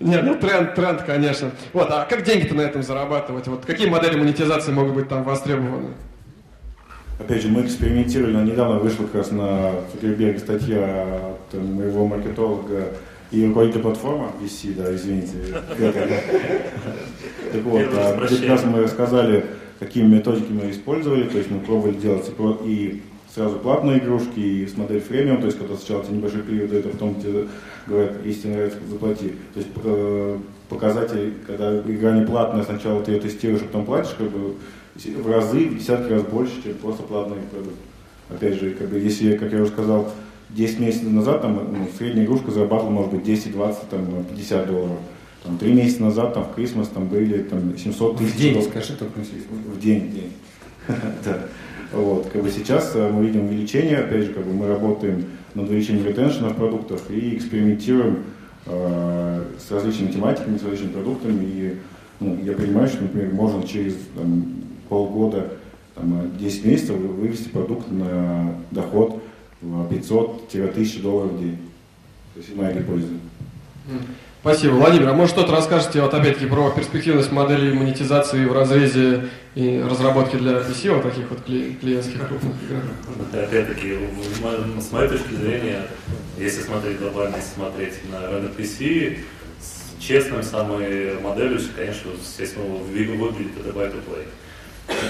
Нет, 0.00 0.22
ну 0.24 0.36
тренд, 0.36 0.74
тренд, 0.74 1.02
конечно. 1.02 1.50
Вот, 1.72 1.88
а 1.90 2.04
как 2.04 2.22
деньги-то 2.22 2.54
на 2.54 2.62
этом 2.62 2.82
зарабатывать? 2.82 3.48
Вот 3.48 3.64
какие 3.64 3.88
модели 3.88 4.16
монетизации 4.16 4.72
могут 4.72 4.94
быть 4.94 5.08
там 5.08 5.24
востребованы? 5.24 5.88
Опять 7.18 7.42
же, 7.42 7.48
мы 7.48 7.62
экспериментировали, 7.62 8.36
недавно 8.48 8.78
вышла 8.78 9.04
как 9.04 9.16
раз 9.16 9.32
на 9.32 9.72
Цукерберге 9.90 10.38
статья 10.38 11.34
от 11.52 11.60
моего 11.60 12.06
маркетолога 12.06 12.94
и 13.32 13.44
руководителя 13.44 13.82
платформы 13.82 14.28
VC, 14.40 14.74
да, 14.74 14.94
извините. 14.94 15.36
Так 17.50 17.62
вот, 17.62 17.82
а, 17.94 18.26
как 18.28 18.48
раз 18.48 18.64
мы 18.64 18.82
рассказали, 18.82 19.46
какие 19.78 20.04
методики 20.04 20.52
мы 20.52 20.70
использовали, 20.70 21.22
то 21.22 21.38
есть 21.38 21.50
мы 21.50 21.60
пробовали 21.60 21.94
делать 21.94 22.30
и 22.62 23.02
сразу 23.38 23.56
платные 23.60 23.98
игрушки, 23.98 24.40
и 24.40 24.66
с 24.66 24.76
модель 24.76 25.00
премиум, 25.00 25.38
то 25.40 25.46
есть 25.46 25.58
когда 25.58 25.76
сначала 25.76 26.04
тебе 26.04 26.16
небольшой 26.16 26.42
период, 26.42 26.72
это 26.72 26.88
потом 26.88 27.14
тебе 27.20 27.46
говорят, 27.86 28.14
если 28.24 28.42
тебе 28.42 28.54
нравится, 28.54 28.78
заплати. 28.90 29.32
То 29.54 29.60
есть 29.60 29.68
э, 29.84 30.38
показатель, 30.68 31.34
когда 31.46 31.78
игра 31.78 32.18
не 32.18 32.26
платная, 32.26 32.64
сначала 32.64 33.02
ты 33.02 33.12
ее 33.12 33.20
тестируешь, 33.20 33.62
а 33.62 33.66
потом 33.66 33.86
платишь, 33.86 34.14
как 34.18 34.28
бы 34.30 34.54
в 34.96 35.30
разы, 35.30 35.68
в 35.68 35.78
десятки 35.78 36.12
раз 36.12 36.22
больше, 36.22 36.62
чем 36.62 36.74
просто 36.74 37.04
платный 37.04 37.36
продукт. 37.50 37.76
Опять 38.28 38.58
же, 38.60 38.72
как 38.72 38.88
бы, 38.88 38.98
если, 38.98 39.36
как 39.36 39.52
я 39.52 39.62
уже 39.62 39.70
сказал, 39.70 40.10
10 40.50 40.80
месяцев 40.80 41.10
назад 41.10 41.42
там, 41.42 41.54
ну, 41.54 41.88
средняя 41.96 42.26
игрушка 42.26 42.50
зарабатывала, 42.50 42.90
может 42.90 43.12
быть, 43.12 43.22
10, 43.22 43.52
20, 43.52 43.88
там, 43.88 44.24
50 44.24 44.66
долларов. 44.66 44.98
Там, 45.44 45.58
три 45.58 45.72
месяца 45.72 46.02
назад 46.02 46.34
там, 46.34 46.44
в 46.44 46.54
Крисмас 46.54 46.88
там 46.88 47.06
были 47.06 47.42
там, 47.44 47.78
700 47.78 48.18
тысяч 48.18 48.32
В 48.32 48.38
день, 48.38 48.54
долларов. 48.54 48.72
скажи 48.72 48.94
только 48.98 49.20
В 49.20 49.80
день, 49.80 50.08
в 50.08 50.14
день. 50.14 50.32
да. 51.24 51.38
Вот, 51.92 52.28
как 52.30 52.42
бы 52.42 52.50
сейчас 52.50 52.92
э, 52.94 53.10
мы 53.10 53.26
видим 53.26 53.46
увеличение, 53.46 53.98
опять 53.98 54.24
же, 54.24 54.32
как 54.34 54.44
бы 54.44 54.52
мы 54.52 54.68
работаем 54.68 55.24
над 55.54 55.68
увеличением 55.68 56.06
ретеншена 56.06 56.50
в 56.50 56.56
продуктах 56.56 57.00
и 57.10 57.36
экспериментируем 57.36 58.24
э, 58.66 59.44
с 59.58 59.70
различными 59.70 60.12
тематиками, 60.12 60.58
с 60.58 60.62
различными 60.62 60.92
продуктами. 60.92 61.44
И 61.44 61.76
ну, 62.20 62.38
я 62.44 62.52
понимаю, 62.52 62.88
что, 62.88 63.02
например, 63.02 63.32
можно 63.32 63.66
через 63.66 63.94
там, 64.14 64.56
полгода, 64.88 65.52
там, 65.94 66.30
10 66.38 66.64
месяцев 66.66 66.96
вывести 66.96 67.48
продукт 67.48 67.90
на 67.90 68.54
доход 68.70 69.22
в 69.62 69.90
500-1000 69.90 71.02
долларов 71.02 71.32
в 71.32 71.40
день. 71.40 71.58
То 72.34 72.40
есть 72.40 72.54
моя 72.54 72.72
гипотеза. 72.72 73.14
Спасибо. 74.48 74.76
Владимир, 74.76 75.08
а 75.10 75.12
может 75.12 75.34
что-то 75.34 75.52
расскажете 75.52 76.00
вот 76.00 76.14
опять-таки 76.14 76.46
про 76.46 76.70
перспективность 76.70 77.30
модели 77.30 77.70
монетизации 77.70 78.46
в 78.46 78.52
разрезе 78.54 79.28
и 79.54 79.78
разработки 79.78 80.36
для 80.36 80.52
PC, 80.52 80.94
вот 80.94 81.02
таких 81.02 81.28
вот 81.28 81.44
клиентских 81.44 82.26
крупных 82.26 82.54
игр? 82.62 82.80
Опять-таки, 83.30 83.98
с 84.80 84.90
моей 84.90 85.08
точки 85.08 85.34
зрения, 85.34 85.82
если 86.38 86.62
смотреть 86.62 86.98
глобально, 86.98 87.36
если 87.36 87.50
смотреть 87.56 87.92
на 88.10 88.26
рынок 88.26 88.52
PC, 88.56 89.18
честной 90.00 90.42
самой 90.42 91.20
моделью, 91.20 91.60
конечно, 91.76 92.10
естественно, 92.18 92.64
выглядит 92.64 93.52
это 93.60 93.68
buy 93.78 93.92
to 93.92 94.00
play. 94.08 94.24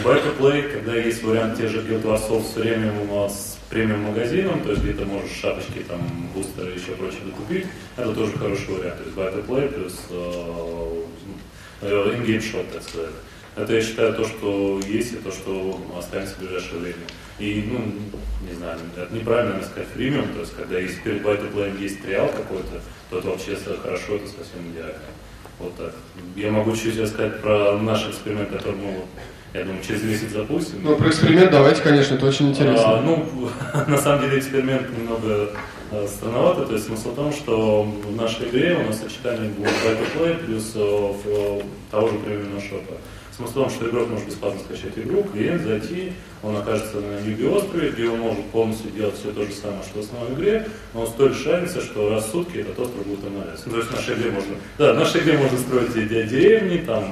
Buy 0.03 0.21
to 0.21 0.37
play, 0.37 0.63
когда 0.69 0.97
есть 0.97 1.23
вариант 1.23 1.59
тех 1.59 1.71
же 1.71 1.79
Wars 1.83 2.43
с 2.43 2.55
премиум, 2.55 3.31
с 3.31 3.58
премиум 3.71 4.03
магазином, 4.03 4.63
то 4.63 4.71
есть 4.71 4.83
где 4.83 4.93
ты 4.93 5.05
можешь 5.05 5.33
шапочки, 5.33 5.85
там, 5.87 6.01
бустеры 6.35 6.73
и 6.73 6.79
еще 6.79 6.93
прочее 6.93 7.21
докупить, 7.27 7.67
это 7.97 8.13
тоже 8.15 8.33
хороший 8.33 8.69
вариант. 8.75 8.99
То 8.99 9.05
есть 9.05 9.17
buy 9.17 9.35
to 9.35 9.47
play 9.47 9.69
плюс 9.69 9.99
э, 10.11 11.03
in-game 11.83 12.39
shot, 12.39 12.67
так 12.73 12.83
сказать. 12.83 13.11
Это, 13.57 13.75
я 13.75 13.83
считаю, 13.83 14.15
то, 14.15 14.25
что 14.25 14.81
есть, 14.87 15.15
и 15.15 15.17
то, 15.17 15.33
что 15.33 15.81
останется 15.99 16.37
в 16.37 16.39
ближайшее 16.39 16.79
время. 16.79 17.07
И, 17.39 17.69
ну, 17.71 17.81
не 18.49 18.55
знаю, 18.55 18.79
это 18.97 19.13
неправильно 19.13 19.63
сказать 19.63 19.89
премиум, 19.89 20.29
то 20.33 20.41
есть, 20.41 20.55
когда 20.55 20.79
есть 20.79 21.03
перед 21.03 21.23
buy 21.23 21.39
to 21.41 21.81
есть 21.83 22.03
триал 22.03 22.29
какой-то, 22.29 22.81
то 23.11 23.19
это 23.19 23.29
вообще 23.29 23.57
хорошо, 23.57 24.17
это 24.17 24.29
совсем 24.29 24.71
идеально. 24.73 24.99
Вот 25.59 25.77
так. 25.77 25.93
Я 26.37 26.53
могу 26.53 26.75
чуть 26.77 26.95
сказать 27.09 27.41
про 27.41 27.77
наш 27.79 28.09
эксперимент, 28.09 28.51
который 28.51 28.77
мы 28.77 29.03
я 29.55 29.65
думаю, 29.65 29.83
через 29.83 30.03
месяц 30.03 30.31
запустим. 30.31 30.81
Ну, 30.83 30.97
про 30.97 31.09
эксперимент 31.09 31.51
давайте, 31.51 31.83
конечно, 31.83 32.15
это 32.15 32.27
очень 32.27 32.51
интересно. 32.51 32.99
А, 32.99 33.03
ну, 33.03 33.27
на 33.87 33.99
самом 33.99 34.23
деле 34.23 34.39
эксперимент 34.39 34.91
немного 34.97 35.51
а, 35.91 36.07
странноватый, 36.07 36.67
то 36.67 36.75
есть 36.75 36.87
смысл 36.87 37.13
в 37.13 37.15
том, 37.15 37.33
что 37.33 37.83
в 37.83 38.17
нашей 38.17 38.49
игре 38.49 38.77
у 38.77 38.87
нас 38.87 39.01
сочетание 39.01 39.51
будет 39.51 39.71
play 40.17 40.45
плюс 40.45 40.73
а, 40.77 41.61
того 41.91 42.09
же 42.09 42.19
премиумного 42.19 42.61
шопа. 42.61 42.95
Смысл 43.39 43.53
в 43.53 43.55
том, 43.55 43.71
что 43.71 43.89
игрок 43.89 44.09
может 44.09 44.27
бесплатно 44.27 44.59
скачать 44.59 44.99
игру, 44.99 45.23
клиент 45.23 45.63
зайти, 45.63 46.13
он 46.43 46.57
окажется 46.57 46.97
на 46.97 47.21
Ньюби 47.21 47.47
острове, 47.47 47.91
где 47.91 48.09
он 48.09 48.19
может 48.19 48.45
полностью 48.47 48.91
делать 48.91 49.15
все 49.17 49.31
то 49.31 49.45
же 49.45 49.53
самое, 49.53 49.83
что 49.85 50.03
в 50.03 50.05
основной 50.05 50.35
игре, 50.35 50.67
но 50.93 51.07
с 51.07 51.13
той 51.13 51.29
разница, 51.47 51.81
что 51.81 52.11
раз 52.11 52.27
в 52.27 52.33
сутки 52.33 52.59
этот 52.59 52.77
остров 52.81 53.07
будет 53.07 53.21
анализ. 53.25 53.63
Ну, 53.65 53.73
то 53.73 53.79
есть 53.79 53.91
в 53.91 53.95
нашей 53.95 54.15
игре 54.15 54.33
можно, 54.33 54.55
да, 54.77 54.93
в 54.93 54.97
нашей 54.97 55.21
игре 55.21 55.39
можно 55.39 55.57
строить 55.57 55.93
деревни, 55.95 56.79
там, 56.79 57.05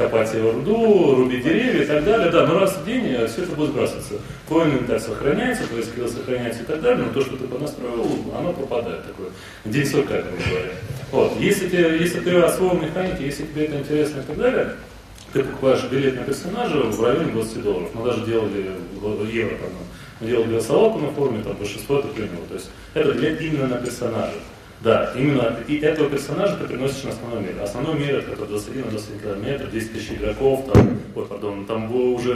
копать 0.00 0.34
руду, 0.34 1.14
рубить 1.14 1.44
деревья 1.44 1.82
и 1.82 1.86
так 1.86 2.04
далее. 2.04 2.30
Да, 2.30 2.46
но 2.46 2.58
раз 2.58 2.76
в 2.76 2.84
день 2.84 3.06
э, 3.08 3.26
все 3.26 3.42
это 3.42 3.52
будет 3.52 3.70
сбрасываться. 3.70 4.14
Твой 4.48 4.64
инвентарь 4.64 4.98
сохраняется, 4.98 5.66
твой 5.66 5.82
скилл 5.82 6.08
сохраняется 6.08 6.62
и 6.62 6.64
так 6.64 6.80
далее, 6.80 7.04
но 7.06 7.12
то, 7.12 7.20
что 7.20 7.36
ты 7.36 7.44
понастроил, 7.44 8.06
оно 8.36 8.52
пропадает. 8.52 9.04
Такое. 9.04 9.28
День 9.64 9.86
сурка, 9.86 10.14
как 10.14 10.32
говорят. 10.32 10.72
Вот. 11.12 11.32
Если, 11.38 11.68
ты, 11.68 11.76
если 11.76 12.20
ты 12.20 12.36
освоил 12.40 12.74
механики, 12.74 13.22
если 13.22 13.44
тебе 13.44 13.66
это 13.66 13.78
интересно 13.78 14.20
и 14.20 14.24
так 14.24 14.38
далее, 14.38 14.72
ты 15.32 15.44
покупаешь 15.44 15.84
билет 15.90 16.16
на 16.16 16.22
персонажа 16.22 16.78
в 16.78 17.04
районе 17.04 17.32
20 17.32 17.62
долларов. 17.62 17.90
Мы 17.94 18.04
даже 18.04 18.24
делали 18.24 18.72
евро, 19.30 19.56
там, 19.56 19.70
мы 20.20 20.26
делали 20.26 20.48
голосовалку 20.48 20.98
на 20.98 21.10
форуме, 21.12 21.42
там 21.42 21.56
большинство 21.56 21.98
это 21.98 22.08
приняло. 22.08 22.46
То 22.48 22.54
есть 22.54 22.70
это 22.94 23.12
для 23.12 23.30
именно 23.36 23.66
на 23.66 23.76
персонажа. 23.76 24.38
Да, 24.82 25.12
именно 25.14 25.56
и 25.68 25.76
этого 25.76 26.08
персонажа 26.08 26.56
ты 26.56 26.66
приносишь 26.66 27.04
на 27.04 27.10
основной 27.10 27.42
мир. 27.42 27.62
Основной 27.62 27.98
мир 27.98 28.16
это 28.16 28.46
21 28.46 28.86
на 28.86 28.90
21 28.92 29.20
километров, 29.20 29.70
10 29.72 29.92
тысяч 29.92 30.12
игроков, 30.12 30.64
там, 30.72 30.98
ой, 31.14 31.26
пардон, 31.26 31.66
там 31.66 31.88
была 31.88 32.16
уже 32.16 32.34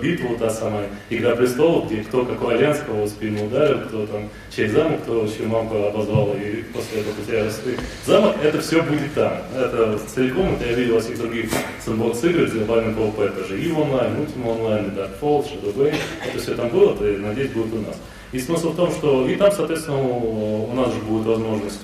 битва, 0.00 0.38
та 0.38 0.48
самая 0.48 0.88
Игра 1.10 1.36
престолов, 1.36 1.86
где 1.86 2.02
кто 2.02 2.24
какой 2.24 2.54
альянс, 2.54 2.78
кого 2.78 3.06
спину 3.06 3.44
ударил, 3.44 3.80
кто 3.80 4.06
там 4.06 4.30
чей 4.50 4.68
замок, 4.68 5.02
кто 5.02 5.26
чью 5.28 5.48
мамку 5.48 5.76
обозвал, 5.76 6.34
и 6.34 6.62
после 6.62 7.00
этого 7.00 7.12
потерял 7.12 7.50
свой 7.50 7.76
замок, 8.06 8.36
это 8.42 8.58
все 8.62 8.80
будет 8.80 9.12
там. 9.14 9.34
Это 9.54 9.98
целиком, 9.98 10.54
это 10.54 10.70
я 10.70 10.72
видел 10.72 10.94
во 10.94 11.00
всех 11.00 11.18
других 11.18 11.50
сэндбокс 11.84 12.24
играх, 12.24 12.48
где 12.48 12.60
добавлен 12.60 12.94
PvP, 12.94 13.22
это 13.22 13.44
же 13.44 13.60
и 13.60 13.70
онлайн, 13.70 14.12
Ultima 14.14 14.56
онлайн, 14.56 14.86
Dark 14.96 15.20
Falls, 15.20 15.44
Shadow 15.44 15.74
Bane, 15.76 15.94
это 16.26 16.38
все 16.38 16.54
там 16.54 16.70
было, 16.70 16.94
и 17.04 17.18
надеюсь 17.18 17.50
будет 17.50 17.74
у 17.74 17.86
нас. 17.86 17.96
И 18.32 18.40
смысл 18.40 18.72
в 18.72 18.76
том, 18.76 18.90
что 18.90 19.28
и 19.28 19.36
там, 19.36 19.52
соответственно, 19.52 19.98
у 19.98 20.72
нас 20.74 20.92
же 20.92 21.00
будет 21.00 21.26
возможность 21.26 21.80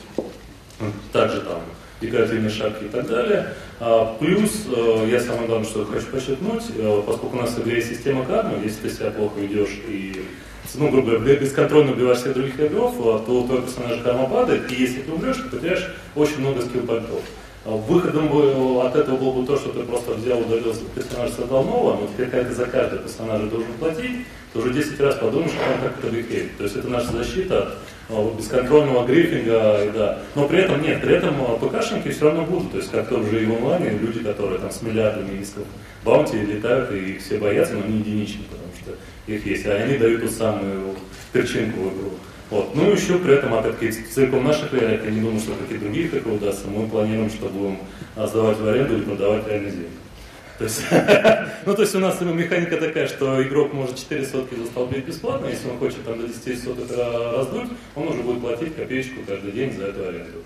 также 1.13 1.41
там 1.41 1.61
декоративные 2.01 2.51
шапки 2.51 2.85
и 2.85 2.89
так 2.89 3.07
далее. 3.07 3.55
А, 3.81 4.17
плюс, 4.19 4.67
э, 4.75 5.09
я 5.11 5.21
самое 5.21 5.47
главное, 5.47 5.69
что 5.69 5.85
хочу 5.85 6.07
подчеркнуть, 6.07 6.65
э, 6.77 7.03
поскольку 7.07 7.37
у 7.37 7.41
нас 7.41 7.51
в 7.51 7.63
игре 7.63 7.77
есть 7.77 7.91
система 7.91 8.25
кармы, 8.25 8.59
если 8.65 8.89
ты 8.89 8.91
себя 8.91 9.11
плохо 9.11 9.39
ведешь 9.39 9.81
и 9.87 10.25
ну, 10.75 10.89
грубо 10.91 11.19
говоря, 11.19 11.37
бесконтрольно 11.37 11.93
убиваешь 11.93 12.19
всех 12.19 12.35
других 12.35 12.59
игроков, 12.59 12.97
то 12.97 13.43
твой 13.47 13.63
персонаж 13.63 14.01
карма 14.01 14.27
падает, 14.27 14.71
и 14.73 14.75
если 14.75 15.03
ты 15.03 15.13
умрешь, 15.13 15.37
ты 15.37 15.57
потеряешь 15.57 15.95
очень 16.15 16.39
много 16.39 16.63
скилл-пойнтов. 16.63 17.21
А 17.65 17.71
выходом 17.71 18.29
от 18.79 18.97
этого 18.97 19.17
было 19.17 19.33
бы 19.33 19.47
то, 19.47 19.57
что 19.57 19.71
ты 19.71 19.81
просто 19.83 20.15
взял, 20.15 20.41
удалил 20.41 20.75
персонажа, 20.95 21.35
создал 21.35 21.65
нового, 21.65 22.01
но 22.01 22.07
теперь 22.07 22.29
как 22.29 22.51
за 22.51 22.67
каждого 22.67 23.03
персонажа 23.03 23.47
должен 23.47 23.73
платить, 23.79 24.27
ты 24.53 24.59
уже 24.59 24.73
10 24.73 25.01
раз 25.01 25.17
подумаешь, 25.17 25.53
как 25.83 25.93
это 25.99 26.11
грифейт. 26.11 26.57
То 26.59 26.65
есть 26.65 26.77
это 26.77 26.89
наша 26.89 27.13
защита 27.13 27.75
от 28.11 28.35
бесконтрольного 28.35 29.07
грифинга, 29.07 29.85
и 29.85 29.91
да. 29.91 30.19
Но 30.35 30.47
при 30.47 30.61
этом 30.61 30.83
нет, 30.83 31.01
при 31.01 31.15
этом 31.15 31.37
а, 31.41 31.57
ПКшники 31.57 32.11
все 32.11 32.27
равно 32.27 32.45
будут. 32.45 32.73
То 32.73 32.79
есть 32.79 32.91
как 32.91 33.09
тоже 33.09 33.43
и 33.43 33.47
в 33.47 33.55
онлайне 33.55 33.91
люди, 33.99 34.21
которые 34.21 34.59
там 34.59 34.71
с 34.71 34.83
миллиардами 34.83 35.41
исков 35.41 35.65
баунти 36.05 36.39
летают, 36.39 36.93
и 36.93 37.17
все 37.19 37.39
боятся, 37.39 37.75
но 37.75 37.85
они 37.85 37.99
единичны, 37.99 38.43
потому 38.51 38.73
что 38.81 39.33
их 39.33 39.47
есть. 39.47 39.67
А 39.67 39.73
они 39.73 39.97
дают 39.97 40.21
ту 40.21 40.29
самую 40.29 40.97
перчинку 41.33 41.81
в 41.81 41.95
игру. 41.95 42.11
Вот. 42.51 42.75
Ну 42.75 42.91
и 42.91 42.95
еще 42.95 43.19
при 43.19 43.33
этом, 43.33 43.55
опять-таки, 43.55 43.93
целиком 44.03 44.45
наших 44.45 44.75
реалиях, 44.75 45.05
я 45.05 45.11
не 45.11 45.23
думаю, 45.23 45.41
что 45.41 45.55
какие 45.55 45.79
другие 45.79 46.11
как 46.11 46.27
удастся. 46.27 46.69
Мы 46.69 46.87
планируем, 46.87 47.31
что 47.31 47.49
будем 47.49 47.79
сдавать 48.15 48.59
в 48.59 48.69
аренду 48.69 48.99
или 48.99 49.05
продавать 49.05 49.49
реальный 49.49 49.71
землю. 49.71 50.02
То 50.63 50.67
есть, 50.67 50.85
ну, 51.67 51.75
то 51.75 51.83
есть 51.83 51.95
у 51.97 51.99
нас 51.99 52.21
механика 52.21 52.77
такая, 52.77 53.09
что 53.09 53.43
игрок 53.43 53.73
может 53.73 53.97
4 53.97 54.25
сотки 54.25 54.55
застолбить 54.55 55.05
бесплатно, 55.05 55.47
если 55.47 55.69
он 55.69 55.79
хочет 55.79 56.05
там 56.05 56.21
до 56.21 56.29
10 56.29 56.63
соток 56.63 56.89
раздуть, 57.37 57.69
он 57.97 58.07
уже 58.07 58.23
будет 58.23 58.41
платить 58.41 58.77
копеечку 58.77 59.23
каждый 59.27 59.51
день 59.51 59.77
за 59.77 59.87
эту 59.87 60.07
аренду. 60.07 60.39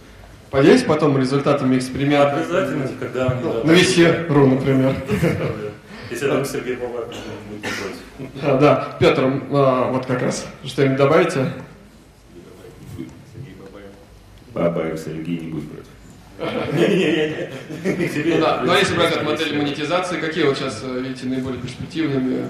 Поделись 0.51 0.85
потом 0.85 1.19
результатами 1.19 1.77
эксперимента. 1.77 2.31
Обязательно, 2.31 2.89
когда 2.99 3.27
они... 3.27 3.43
Ну, 3.43 3.65
на 3.65 3.73
весе.ру, 3.73 4.47
например. 4.47 4.95
Если 6.11 6.29
там 6.29 6.45
Сергей 6.47 6.77
Бабак 6.77 7.09
будет 7.51 7.63
не 7.63 8.29
против. 8.29 8.43
А, 8.43 8.59
да, 8.59 8.97
Петр, 8.99 9.43
а, 9.51 9.91
вот 9.93 10.07
как 10.07 10.23
раз 10.23 10.47
что-нибудь 10.65 10.97
добавите? 10.97 11.53
Бабаев 14.55 14.99
Сергей 14.99 15.41
не 15.41 15.49
будет 15.49 15.71
против. 15.71 15.91
Ну, 16.39 16.47
ну 18.65 18.73
а 18.73 18.79
если 18.79 18.95
брать 18.95 19.17
от 19.17 19.25
модели 19.25 19.59
монетизации, 19.59 20.21
какие 20.21 20.45
вот 20.45 20.59
сейчас 20.59 20.83
э, 20.85 21.01
видите 21.01 21.27
наиболее 21.27 21.61
перспективными? 21.61 22.47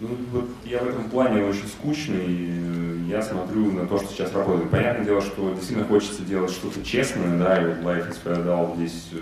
Ну, 0.00 0.08
вот 0.32 0.48
я 0.64 0.80
в 0.80 0.88
этом 0.88 1.04
плане 1.04 1.44
очень 1.44 1.66
скучный, 1.66 2.26
э, 2.28 2.98
я 3.08 3.22
смотрю 3.22 3.72
на 3.72 3.86
то, 3.86 3.98
что 3.98 4.08
сейчас 4.08 4.34
работает. 4.34 4.70
Понятное 4.70 5.04
дело, 5.04 5.22
что 5.22 5.50
действительно 5.54 5.86
хочется 5.86 6.22
делать 6.22 6.50
что-то 6.50 6.84
честное, 6.84 7.38
да, 7.38 7.62
и 7.62 7.66
вот 7.66 7.78
Life 7.78 8.10
is 8.10 8.16
Paradise 8.22 8.76
здесь 8.76 9.08
э, 9.12 9.16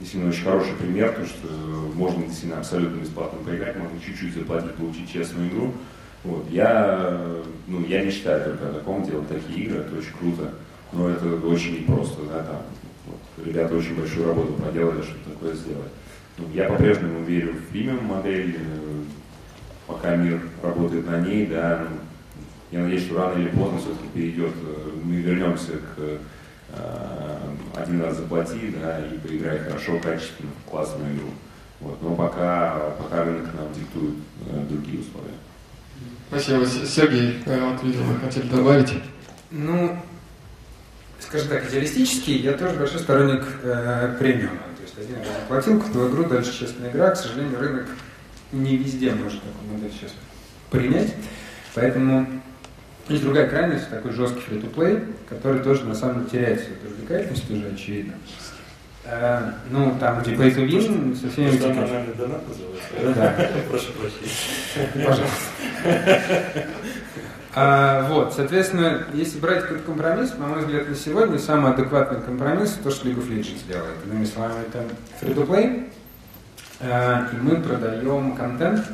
действительно 0.00 0.30
очень 0.30 0.44
хороший 0.44 0.72
пример, 0.74 1.10
потому 1.10 1.26
что 1.26 1.48
можно 1.94 2.24
действительно 2.24 2.60
абсолютно 2.60 3.00
бесплатно 3.00 3.38
поиграть, 3.44 3.76
можно 3.76 3.98
чуть-чуть 4.00 4.34
заплатить, 4.34 4.74
получить 4.74 5.12
честную 5.12 5.50
игру. 5.50 5.74
Вот. 6.22 6.46
Я, 6.50 7.20
ну, 7.66 7.84
я 7.84 8.02
не 8.02 8.10
считаю 8.10 8.42
только 8.42 8.70
о 8.70 8.72
таком, 8.72 9.04
делать 9.04 9.28
такие 9.28 9.66
игры, 9.66 9.80
это 9.80 9.98
очень 9.98 10.12
круто, 10.18 10.54
но 10.92 11.10
это 11.10 11.26
очень 11.46 11.80
непросто, 11.80 12.22
да, 12.32 12.42
там, 12.42 12.62
вот, 13.06 13.46
ребята 13.46 13.74
очень 13.74 13.96
большую 13.96 14.28
работу 14.28 14.52
проделали, 14.54 15.02
чтобы 15.02 15.24
такое 15.32 15.54
сделать. 15.54 15.92
Ну, 16.38 16.46
я 16.52 16.68
по-прежнему 16.68 17.24
верю 17.24 17.52
в 17.54 17.70
премиум 17.70 18.04
модель, 18.04 18.56
э, 18.58 19.02
пока 19.86 20.16
мир 20.16 20.40
работает 20.62 21.06
на 21.06 21.20
ней, 21.20 21.46
да, 21.46 21.86
ну, 21.90 21.96
я 22.70 22.80
надеюсь, 22.80 23.04
что 23.04 23.18
рано 23.18 23.38
или 23.38 23.48
поздно 23.50 23.78
все-таки 23.78 24.08
перейдет, 24.12 24.52
э, 24.62 24.90
мы 25.04 25.16
вернемся 25.16 25.72
к 25.72 25.98
э, 25.98 26.18
один 27.76 28.02
раз 28.02 28.16
заплати, 28.16 28.74
да, 28.80 28.98
и 29.06 29.18
поиграй 29.18 29.58
хорошо, 29.58 29.98
качественно, 30.00 30.50
классную 30.68 31.14
игру. 31.14 31.30
Вот. 31.80 32.02
Но 32.02 32.14
пока, 32.14 32.94
пока 32.98 33.24
рынок 33.24 33.46
нам 33.54 33.72
диктует 33.72 34.14
э, 34.46 34.64
другие 34.68 35.00
условия. 35.00 35.34
Спасибо. 36.28 36.66
Сергей, 36.66 37.38
вот, 37.46 37.82
видимо, 37.82 38.18
хотели 38.18 38.48
добавить? 38.48 38.94
Ну, 39.50 39.96
скажем 41.26 41.48
так, 41.48 41.68
идеалистически, 41.68 42.30
я 42.30 42.52
тоже 42.52 42.76
большой 42.76 43.00
сторонник 43.00 43.44
э, 43.62 44.16
премиума. 44.18 44.58
То 44.76 44.82
есть 44.82 44.98
один 44.98 45.18
раз 45.18 45.28
заплатил, 45.40 45.80
купил 45.80 46.08
игру, 46.10 46.24
дальше 46.24 46.58
честная 46.58 46.90
игра. 46.90 47.10
К 47.10 47.16
сожалению, 47.16 47.58
рынок 47.58 47.86
не 48.52 48.76
везде 48.76 49.12
может 49.12 49.42
такую 49.42 49.72
модель 49.72 49.92
сейчас 49.92 50.12
принять. 50.70 51.14
Поэтому 51.74 52.26
есть 53.08 53.22
другая 53.22 53.48
крайность, 53.48 53.90
такой 53.90 54.12
жесткий 54.12 54.40
фри-то-плей, 54.40 55.00
который 55.28 55.60
тоже 55.62 55.84
на 55.84 55.94
самом 55.94 56.26
деле 56.26 56.30
теряет 56.30 56.60
свою 56.60 56.76
привлекательность, 56.80 57.48
тоже 57.48 57.66
очевидно. 57.74 58.14
Э, 59.04 59.52
ну, 59.70 59.96
там, 60.00 60.22
где 60.22 60.32
pay 60.32 60.54
to 60.54 60.66
win, 60.66 61.14
со 61.14 61.30
всеми 61.30 61.48
Что 61.48 61.56
этими... 61.56 61.80
национальный 61.80 62.14
донат 62.14 62.42
называется? 62.48 63.14
Да. 63.14 63.50
Прошу 63.68 63.92
прощения. 63.92 65.06
Пожалуйста. 65.06 66.66
А, 67.56 68.08
вот, 68.08 68.34
соответственно, 68.34 69.06
если 69.12 69.38
брать 69.38 69.62
какой-то 69.62 69.84
компромисс, 69.84 70.34
на 70.36 70.48
мой 70.48 70.60
взгляд, 70.60 70.88
на 70.88 70.96
сегодня 70.96 71.38
самый 71.38 71.72
адекватный 71.72 72.20
компромисс 72.20 72.76
то, 72.82 72.90
что 72.90 73.08
League 73.08 73.18
of 73.18 73.28
Legends 73.28 73.66
делает. 73.68 73.94
Иными 74.06 74.24
словами, 74.24 74.64
это 74.66 74.84
free-to-play, 75.20 75.88
э, 76.80 77.26
и 77.32 77.36
мы 77.36 77.56
продаем 77.56 78.34
контент, 78.34 78.84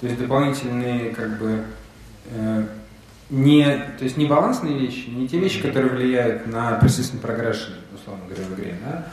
то 0.00 0.06
есть 0.06 0.20
дополнительные, 0.20 1.10
как 1.10 1.36
бы, 1.38 1.64
э, 2.30 2.64
не, 3.30 3.64
то 3.98 4.04
есть 4.04 4.16
не 4.16 4.26
балансные 4.26 4.78
вещи, 4.78 5.08
не 5.10 5.26
те 5.26 5.40
вещи, 5.40 5.60
которые 5.60 5.92
влияют 5.94 6.46
на 6.46 6.78
persistent 6.78 7.20
progression, 7.20 7.72
условно 7.92 8.22
говоря, 8.28 8.44
в 8.44 8.54
игре, 8.54 8.74
да, 8.84 9.04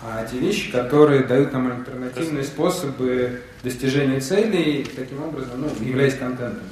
а 0.00 0.24
те 0.24 0.38
вещи, 0.38 0.70
которые 0.70 1.24
дают 1.24 1.52
нам 1.52 1.66
альтернативные 1.66 2.44
способы 2.44 3.42
достижения 3.62 4.20
целей, 4.20 4.88
таким 4.96 5.22
образом, 5.24 5.60
ну, 5.60 5.68
являясь 5.84 6.14
контентом. 6.14 6.62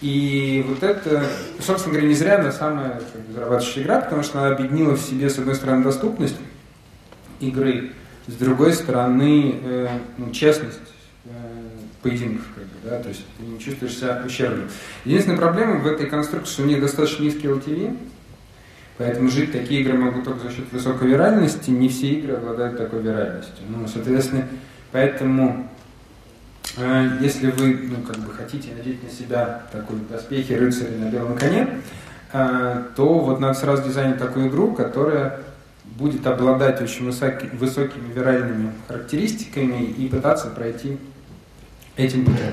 И 0.00 0.64
вот 0.68 0.82
это, 0.82 1.24
собственно 1.60 1.94
говоря, 1.94 2.08
не 2.08 2.14
зря 2.14 2.38
она 2.38 2.52
самая 2.52 3.00
зарабатывающая 3.34 3.82
игра, 3.82 4.00
потому 4.00 4.22
что 4.22 4.40
она 4.40 4.54
объединила 4.54 4.94
в 4.94 5.00
себе, 5.00 5.28
с 5.28 5.38
одной 5.38 5.56
стороны, 5.56 5.82
доступность 5.82 6.36
игры, 7.40 7.92
с 8.28 8.34
другой 8.34 8.74
стороны, 8.74 9.56
э, 9.60 9.88
ну, 10.16 10.30
честность 10.30 10.78
э, 11.24 11.28
поединков, 12.02 12.46
как 12.54 12.64
бы, 12.64 12.70
да, 12.84 13.02
то 13.02 13.08
есть 13.08 13.24
ты 13.38 13.44
не 13.44 13.58
чувствуешь 13.58 13.96
себя 13.96 14.22
ущербным. 14.24 14.68
Единственная 15.04 15.38
проблема 15.38 15.80
в 15.80 15.86
этой 15.86 16.06
конструкции, 16.06 16.52
что 16.52 16.62
у 16.62 16.66
них 16.66 16.80
достаточно 16.80 17.24
низкий 17.24 17.48
LTV, 17.48 17.96
поэтому 18.98 19.28
жить 19.30 19.50
такие 19.50 19.80
игры 19.80 19.98
могут 19.98 20.24
только 20.24 20.48
за 20.48 20.54
счет 20.54 20.70
высокой 20.70 21.08
виральности, 21.08 21.70
не 21.70 21.88
все 21.88 22.10
игры 22.10 22.34
обладают 22.34 22.76
такой 22.76 23.02
виральностью. 23.02 23.64
Ну, 23.68 23.88
соответственно, 23.88 24.46
поэтому 24.92 25.68
если 27.20 27.50
вы, 27.50 27.88
ну, 27.88 28.02
как 28.02 28.18
бы 28.18 28.32
хотите 28.32 28.68
надеть 28.76 29.02
на 29.02 29.10
себя 29.10 29.62
такой 29.72 29.98
доспехи 30.10 30.52
рыцаря 30.52 30.96
на 30.96 31.10
белом 31.10 31.36
коне, 31.36 31.80
э, 32.32 32.82
то 32.94 33.18
вот 33.18 33.40
надо 33.40 33.54
сразу 33.58 33.84
дизайнить 33.84 34.18
такую 34.18 34.48
игру, 34.48 34.72
которая 34.74 35.40
будет 35.84 36.26
обладать 36.26 36.80
очень 36.80 37.06
высоки- 37.06 37.54
высокими 37.56 38.12
виральными 38.12 38.72
характеристиками 38.86 39.84
и 39.84 40.08
пытаться 40.08 40.48
пройти 40.48 40.98
этим 41.96 42.24
путем. 42.24 42.52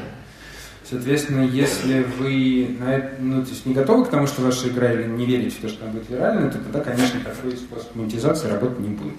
Соответственно, 0.90 1.42
если 1.42 2.04
вы 2.20 2.78
на 2.80 2.96
это, 2.96 3.16
ну, 3.20 3.44
то 3.44 3.50
есть 3.50 3.66
не 3.66 3.74
готовы 3.74 4.06
к 4.06 4.10
тому, 4.10 4.28
что 4.28 4.44
ваша 4.44 4.70
игра 4.70 4.92
или 4.92 5.08
не 5.08 5.26
верите 5.26 5.58
в 5.58 5.62
то, 5.62 5.68
что 5.68 5.84
она 5.84 5.94
будет 5.94 6.10
виральной, 6.10 6.50
то 6.52 6.60
тогда, 6.60 6.82
конечно, 6.82 7.20
такой 7.22 7.58
способ 7.58 7.96
монетизации 7.96 8.50
работать 8.50 8.80
не 8.80 8.90
будет. 8.90 9.16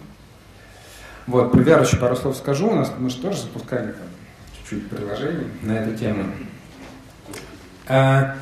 Вот, 1.26 1.50
про 1.50 1.60
VR 1.60 1.84
еще 1.84 1.96
пару 1.96 2.14
слов 2.14 2.36
скажу. 2.36 2.68
У 2.68 2.74
нас 2.74 2.92
мы 2.98 3.10
же 3.10 3.16
тоже 3.16 3.42
запускали 3.42 3.86
там 3.86 4.06
чуть-чуть 4.68 4.88
приложений 4.90 5.46
на 5.62 5.72
эту 5.72 5.96
тему. 5.96 6.24
А, 7.88 8.36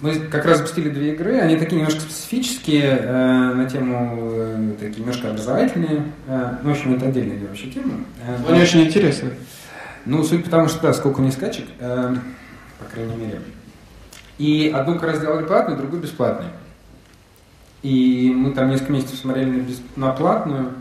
Мы 0.00 0.14
как 0.20 0.44
раз 0.44 0.58
запустили 0.58 0.90
две 0.90 1.14
игры, 1.14 1.38
они 1.40 1.56
такие 1.56 1.76
немножко 1.80 2.02
специфические 2.02 2.82
э, 3.00 3.52
на 3.54 3.64
тему, 3.64 4.30
э, 4.34 4.72
такие 4.78 5.00
немножко 5.00 5.30
образовательные. 5.30 6.02
Э, 6.26 6.58
ну, 6.62 6.68
в 6.68 6.72
общем, 6.72 6.94
это 6.96 7.06
отдельная 7.06 7.38
вообще 7.48 7.70
тема. 7.70 7.94
Э, 8.26 8.36
Они 8.46 8.60
очень 8.60 8.82
интересны. 8.82 9.30
ну, 10.04 10.22
суть 10.22 10.44
потому, 10.44 10.68
что 10.68 10.82
да, 10.82 10.92
сколько 10.92 11.22
них 11.22 11.32
скачек, 11.32 11.64
э, 11.80 12.14
по 12.78 12.84
крайней 12.84 13.16
мере. 13.16 13.40
И 14.36 14.70
одну 14.74 14.94
как 14.96 15.04
раз 15.04 15.16
сделали 15.18 15.46
платную, 15.46 15.78
другую 15.78 16.02
бесплатную. 16.02 16.50
И 17.82 18.30
мы 18.36 18.50
там 18.52 18.68
несколько 18.68 18.92
месяцев 18.92 19.18
смотрели 19.18 19.48
на, 19.48 19.62
бес- 19.62 19.80
на 19.96 20.10
платную, 20.12 20.74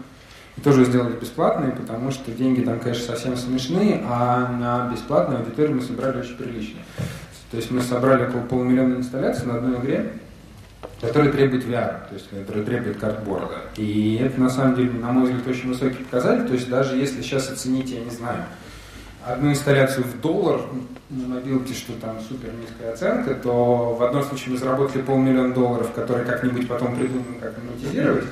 тоже 0.63 0.85
сделали 0.85 1.15
бесплатные, 1.15 1.71
потому 1.71 2.11
что 2.11 2.31
деньги 2.31 2.61
там, 2.61 2.79
конечно, 2.79 3.05
совсем 3.05 3.35
смешные, 3.35 4.01
а 4.07 4.47
на 4.47 4.91
бесплатную 4.91 5.41
аудиторию 5.41 5.75
мы 5.75 5.81
собрали 5.81 6.19
очень 6.19 6.37
прилично. 6.37 6.79
То 7.51 7.57
есть 7.57 7.71
мы 7.71 7.81
собрали 7.81 8.27
около 8.27 8.41
полумиллиона 8.41 8.95
инсталляций 8.95 9.45
на 9.45 9.55
одной 9.55 9.79
игре, 9.79 10.13
которая 11.01 11.31
требует 11.31 11.65
VR, 11.65 12.07
то 12.07 12.13
есть 12.13 12.29
которая 12.29 12.63
требует 12.63 12.97
картборда. 12.97 13.61
И 13.77 14.19
это, 14.21 14.39
на 14.39 14.49
самом 14.49 14.75
деле, 14.75 14.91
на 14.91 15.11
мой 15.11 15.25
взгляд, 15.25 15.47
очень 15.47 15.69
высокий 15.69 16.03
показатель. 16.03 16.47
То 16.47 16.53
есть 16.53 16.69
даже 16.69 16.95
если 16.95 17.21
сейчас 17.21 17.49
оценить, 17.49 17.91
я 17.91 17.99
не 17.99 18.09
знаю, 18.09 18.43
одну 19.25 19.51
инсталляцию 19.51 20.05
в 20.05 20.21
доллар 20.21 20.61
на 21.09 21.27
мобилке, 21.35 21.73
что 21.73 21.93
там 21.93 22.19
супер 22.27 22.49
низкая 22.53 22.93
оценка, 22.93 23.35
то 23.35 23.95
в 23.95 24.03
одном 24.03 24.23
случае 24.23 24.53
мы 24.53 24.57
заработали 24.57 25.01
полмиллиона 25.01 25.53
долларов, 25.53 25.91
которые 25.93 26.25
как-нибудь 26.25 26.67
потом 26.67 26.95
придумаем, 26.95 27.39
как 27.39 27.53
монетизировать. 27.63 28.25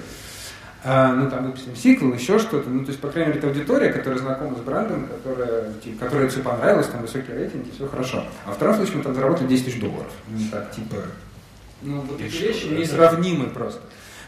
А, 0.86 1.13
ну, 1.13 1.29
там 1.29 1.45
выпустим 1.45 1.75
сиквел, 1.75 2.13
еще 2.13 2.39
что-то. 2.39 2.69
Ну, 2.69 2.84
то 2.84 2.89
есть, 2.89 2.99
по 2.99 3.07
крайней 3.07 3.29
мере, 3.29 3.39
это 3.39 3.47
аудитория, 3.47 3.93
которая 3.93 4.19
знакома 4.19 4.57
с 4.57 4.59
брендом, 4.59 5.07
которая, 5.07 5.71
типа, 5.81 6.05
которой 6.05 6.27
все 6.27 6.41
понравилось, 6.41 6.88
там 6.88 7.01
высокий 7.01 7.31
рейтинг, 7.31 7.67
и 7.67 7.71
все 7.71 7.88
хорошо. 7.88 8.25
А 8.45 8.49
во 8.49 8.53
втором 8.53 8.75
случае 8.75 8.97
мы 8.97 9.03
там 9.03 9.15
заработали 9.15 9.47
10 9.47 9.65
тысяч 9.65 9.79
долларов. 9.79 10.11
Ну, 10.27 10.39
так, 10.51 10.71
типа, 10.71 10.97
ну, 11.81 12.01
вот 12.01 12.19
эти 12.19 12.36
вещи 12.36 12.65
несравнимы 12.65 13.47
просто. 13.47 13.81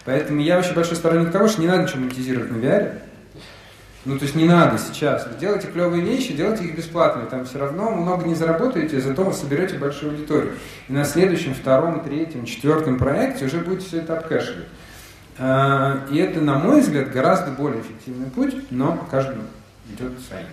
Поэтому 0.05 0.39
я 0.39 0.59
очень 0.59 0.75
большой 0.75 0.95
сторонник 0.95 1.31
того, 1.31 1.47
что 1.47 1.61
не 1.61 1.67
надо 1.67 1.83
ничего 1.83 2.01
монетизировать 2.01 2.51
на 2.51 2.55
VR. 2.55 2.99
Ну, 4.05 4.19
то 4.19 4.23
есть 4.23 4.35
не 4.35 4.45
надо 4.45 4.77
сейчас. 4.77 5.25
Вы 5.25 5.37
делайте 5.39 5.67
клевые 5.67 6.03
вещи, 6.03 6.33
делайте 6.33 6.63
их 6.63 6.77
бесплатно. 6.77 7.25
Там 7.25 7.45
все 7.45 7.57
равно 7.57 7.89
много 7.89 8.25
не 8.25 8.35
заработаете, 8.35 9.01
зато 9.01 9.23
вы 9.23 9.33
соберете 9.33 9.77
большую 9.77 10.11
аудиторию. 10.11 10.53
И 10.87 10.93
на 10.93 11.03
следующем, 11.03 11.55
втором, 11.55 12.01
третьем, 12.01 12.45
четвертом 12.45 12.99
проекте 12.99 13.45
уже 13.45 13.57
будете 13.57 13.87
все 13.87 13.97
это 13.97 14.17
обкэшивать. 14.17 14.67
А, 15.37 16.05
И 16.11 16.17
это, 16.17 16.41
на 16.41 16.57
мой 16.59 16.81
взгляд, 16.81 17.11
гораздо 17.11 17.51
более 17.51 17.81
эффективный 17.81 18.29
путь, 18.29 18.55
но 18.71 19.05
каждый 19.11 19.37
идет 19.89 20.13
своим. 20.27 20.47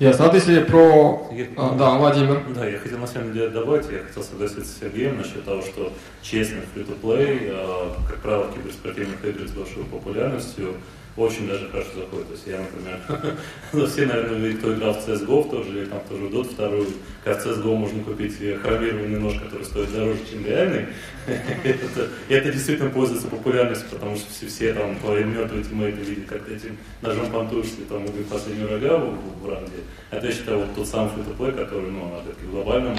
Ясно. 0.00 0.24
А 0.24 0.28
вот 0.28 0.34
если 0.34 0.60
про... 0.64 1.28
Я- 1.32 1.46
А, 1.56 1.74
да, 1.76 1.90
Владимир. 1.90 2.42
Да, 2.54 2.66
я 2.66 2.78
хотел 2.78 2.98
на 2.98 3.06
самом 3.06 3.32
деле 3.32 3.48
добавить, 3.48 3.86
я 3.90 4.00
хотел 4.02 4.24
согласиться 4.24 4.64
с 4.64 4.80
Сергеем 4.80 5.16
насчет 5.18 5.44
того, 5.44 5.62
что 5.62 5.92
честный 6.20 6.62
фри-то-плей, 6.74 7.38
э, 7.42 7.88
как 8.08 8.18
правило, 8.18 8.44
в 8.48 8.54
киберспортивных 8.54 9.24
играх 9.24 9.48
с 9.48 9.52
большой 9.52 9.84
популярностью, 9.84 10.74
очень 11.16 11.46
даже 11.46 11.68
хорошо 11.68 11.90
заходит. 11.94 12.26
То 12.26 12.32
есть 12.32 12.46
я, 12.46 12.58
например, 12.58 13.36
ну, 13.72 13.86
все, 13.86 14.06
наверное, 14.06 14.54
кто 14.54 14.74
играл 14.74 14.94
в 14.94 15.08
CSGO 15.08 15.50
тоже, 15.50 15.70
или 15.70 15.84
там 15.86 16.00
тоже 16.08 16.24
Dota 16.24 16.52
вторую, 16.52 16.86
как 17.22 17.40
в 17.40 17.46
CSGO 17.46 17.76
можно 17.76 18.02
купить 18.02 18.36
хромированный 18.60 19.20
нож, 19.20 19.34
который 19.34 19.64
стоит 19.64 19.92
дороже, 19.92 20.18
чем 20.30 20.44
реальный. 20.44 20.86
это, 21.26 22.08
это 22.28 22.52
действительно 22.52 22.90
пользуется 22.90 23.28
популярностью, 23.28 23.88
потому 23.90 24.16
что 24.16 24.30
все, 24.30 24.46
все 24.46 24.74
там 24.74 24.96
твои 24.96 25.24
мертвые 25.24 25.64
тиммейты 25.64 26.00
видят, 26.02 26.26
как 26.26 26.44
ты 26.44 26.56
этим 26.56 26.76
ножом 27.00 27.30
понтуешься, 27.30 27.76
там 27.88 28.04
убить 28.04 28.26
последнего 28.28 28.68
врага 28.68 28.98
в, 28.98 29.14
в, 29.14 29.42
в 29.42 29.48
ранге. 29.48 29.70
Это, 30.10 30.26
я 30.26 30.32
считаю, 30.32 30.58
вот 30.58 30.74
тот 30.74 30.86
самый 30.86 31.10
фри 31.10 31.52
который, 31.52 31.90
ну, 31.90 32.18
опять-таки, 32.18 32.46
глобальном 32.50 32.96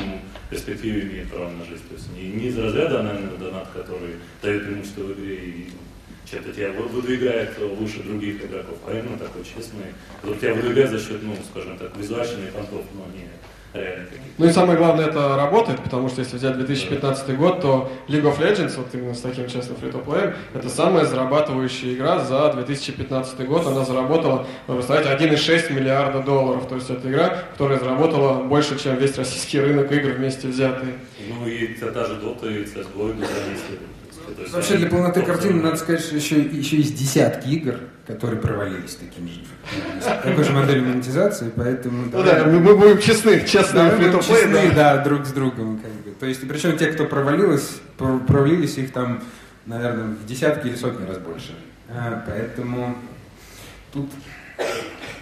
перспективе 0.49 1.01
имеет 1.01 1.30
право 1.30 1.49
на 1.51 1.66
жизнь. 1.66 1.84
То 1.88 1.95
есть 1.95 2.11
не, 2.13 2.30
не 2.30 2.47
из 2.47 2.57
разряда 2.57 3.01
анонимный 3.01 3.38
донат, 3.38 3.68
который 3.74 4.16
дает 4.41 4.66
преимущество 4.66 5.01
в 5.01 5.13
игре 5.13 5.36
и 5.36 5.70
чем-то 6.30 6.53
тебя 6.53 6.71
вы- 6.71 6.88
выдвигает 6.88 7.57
выше 7.57 8.03
других 8.03 8.43
игроков, 8.45 8.78
а 8.88 8.91
именно 8.91 9.17
такой 9.17 9.43
честный, 9.43 9.93
который 10.21 10.39
тебя 10.39 10.53
выдвигает 10.53 10.89
за 10.89 10.99
счет, 10.99 11.21
ну, 11.23 11.36
скажем 11.51 11.78
так, 11.78 11.95
визуальщины 11.97 12.47
и 12.47 12.51
понтов, 12.51 12.84
но 12.93 13.05
не. 13.15 13.30
Ну 14.38 14.45
и 14.47 14.51
самое 14.51 14.78
главное, 14.78 15.07
это 15.07 15.36
работает, 15.36 15.82
потому 15.82 16.09
что 16.09 16.21
если 16.21 16.38
взять 16.38 16.57
2015 16.57 17.38
год, 17.38 17.61
то 17.61 17.91
League 18.07 18.23
of 18.23 18.39
Legends, 18.39 18.76
вот 18.78 18.88
именно 18.93 19.13
с 19.13 19.21
таким 19.21 19.47
честным 19.47 19.78
фри 19.78 19.91
это 20.53 20.69
самая 20.69 21.05
зарабатывающая 21.05 21.93
игра 21.93 22.19
за 22.19 22.53
2015 22.53 23.45
год. 23.45 23.65
Она 23.65 23.84
заработала, 23.86 24.45
вы 24.67 24.75
представляете, 24.75 25.25
1,6 25.25 25.74
миллиарда 25.74 26.21
долларов. 26.21 26.67
То 26.67 26.75
есть 26.75 26.89
это 26.89 27.09
игра, 27.09 27.43
которая 27.51 27.79
заработала 27.79 28.43
больше, 28.43 28.78
чем 28.78 28.97
весь 28.97 29.17
российский 29.17 29.59
рынок 29.59 29.91
игр 29.91 30.12
вместе 30.12 30.47
взятые. 30.47 30.93
Ну 31.29 31.47
и 31.47 31.67
та, 31.67 32.05
же 32.05 32.16
Dota 32.16 32.51
и 32.51 32.63
CSGO 32.63 33.12
и 33.12 33.95
есть 34.41 34.53
Вообще, 34.53 34.77
для 34.77 34.87
полноты 34.89 35.21
картины 35.21 35.61
надо 35.61 35.77
сказать, 35.77 36.01
что 36.01 36.15
еще, 36.15 36.41
еще 36.41 36.77
есть 36.77 36.97
десятки 36.97 37.47
игр, 37.49 37.75
которые 38.07 38.39
провалились 38.39 38.95
таким 38.95 39.27
же. 39.27 39.41
Такой 40.03 40.43
же 40.43 40.51
моделью 40.51 40.85
монетизации, 40.85 41.51
поэтому... 41.55 42.05
Ну 42.11 42.23
да, 42.23 42.43
мы, 42.45 42.59
мы 42.59 42.75
будем 42.75 42.99
честны, 42.99 43.45
честные 43.45 43.89
Да, 43.89 43.95
мы 43.95 44.05
будем 44.05 44.19
честны, 44.21 44.71
да, 44.75 44.97
друг 44.97 45.25
с 45.25 45.31
другом. 45.31 45.79
Как 45.79 45.91
бы. 45.91 46.11
То 46.19 46.25
есть, 46.25 46.47
причем 46.47 46.77
те, 46.77 46.87
кто 46.87 47.05
провалилось, 47.05 47.69
про- 47.97 48.19
провалились 48.19 48.77
их 48.77 48.91
там, 48.91 49.23
наверное, 49.65 50.07
в 50.07 50.25
десятки 50.25 50.67
или 50.67 50.75
сотни 50.75 51.05
раз 51.07 51.17
больше. 51.17 51.55
А, 51.89 52.23
поэтому 52.27 52.95
тут 53.91 54.09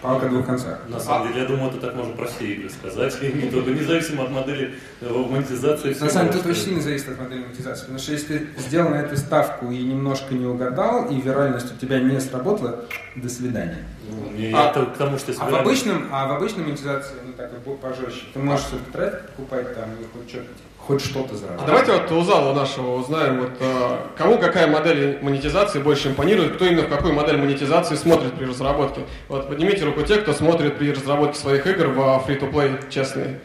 палка 0.04 0.28
двух 0.28 0.46
концах. 0.46 0.80
На 0.90 1.00
самом 1.00 1.30
деле, 1.30 1.42
я 1.42 1.48
думаю, 1.48 1.72
это 1.72 1.80
так 1.80 1.96
можно 1.96 2.14
про 2.14 2.28
все 2.28 2.46
игры 2.46 2.70
сказать, 2.70 3.20
не 3.22 3.50
только 3.50 3.72
независимо 3.72 4.24
от 4.24 4.32
модели 4.32 4.76
э, 5.02 5.10
монетизации. 5.10 5.96
На 6.00 6.10
самом 6.10 6.28
деле, 6.28 6.42
это 6.42 6.50
очень 6.50 6.62
сильно 6.62 6.82
зависит 6.82 7.10
от 7.10 7.20
модели 7.20 7.40
монетизации. 7.46 7.82
Потому 7.82 8.00
что 8.00 8.12
если 8.12 8.38
ты 8.38 8.62
сделал 8.62 8.90
на 8.90 8.96
эту 8.96 9.16
ставку 9.18 9.72
и 9.72 9.82
немножко 9.82 10.34
не 10.34 10.46
угадал, 10.46 11.10
и 11.10 11.20
виральность 11.22 11.74
у 11.74 11.78
тебя 11.78 12.00
не 12.00 12.20
сработала, 12.20 12.86
до 13.16 13.30
свидания. 13.30 13.80
Ну, 14.10 14.58
А- 14.58 14.70
это 14.70 14.86
к 14.86 14.98
тому, 14.98 15.18
что 15.18 15.34
А 15.40 15.50
в 15.50 15.56
обычном, 15.56 16.10
а 16.12 16.28
в 16.28 16.34
обычной 16.34 16.66
монетизации, 16.66 17.16
ну 17.26 17.34
так 17.34 17.52
пожестче, 17.82 18.26
ты 18.34 18.40
можешь 18.40 18.66
все 18.66 18.78
тратить, 18.92 19.22
покупать 19.30 19.74
там 19.76 19.90
и 19.94 20.06
хоть 20.18 20.30
что-то, 20.30 20.48
хоть 20.78 21.02
что-то 21.02 21.34
А 21.34 21.38
заработать. 21.38 21.66
давайте 21.68 21.92
вот 21.94 22.12
у 22.12 22.24
зала 22.24 22.54
нашего 22.54 22.96
узнаем, 22.98 23.40
вот, 23.40 23.52
э, 23.60 23.98
кому 24.18 24.38
какая 24.38 24.68
модель 24.68 25.20
монетизации 25.22 25.80
больше 25.80 26.10
импонирует, 26.10 26.56
кто 26.56 26.66
именно 26.66 26.84
в 26.84 26.90
какую 26.90 27.14
модель 27.14 27.38
монетизации 27.38 27.96
смотрит 27.96 28.34
при 28.34 28.46
разработке. 28.46 29.02
Вот 29.30 29.48
поднимите 29.48 29.86
руку 29.86 30.02
те, 30.02 30.18
кто 30.18 30.34
смотрит 30.34 30.78
при 30.78 30.92
разработке 30.92 31.40
своих 31.40 31.66
игр 31.66 31.88
в 31.88 32.00
free-to-play 32.28 32.90
честные. 32.90 33.40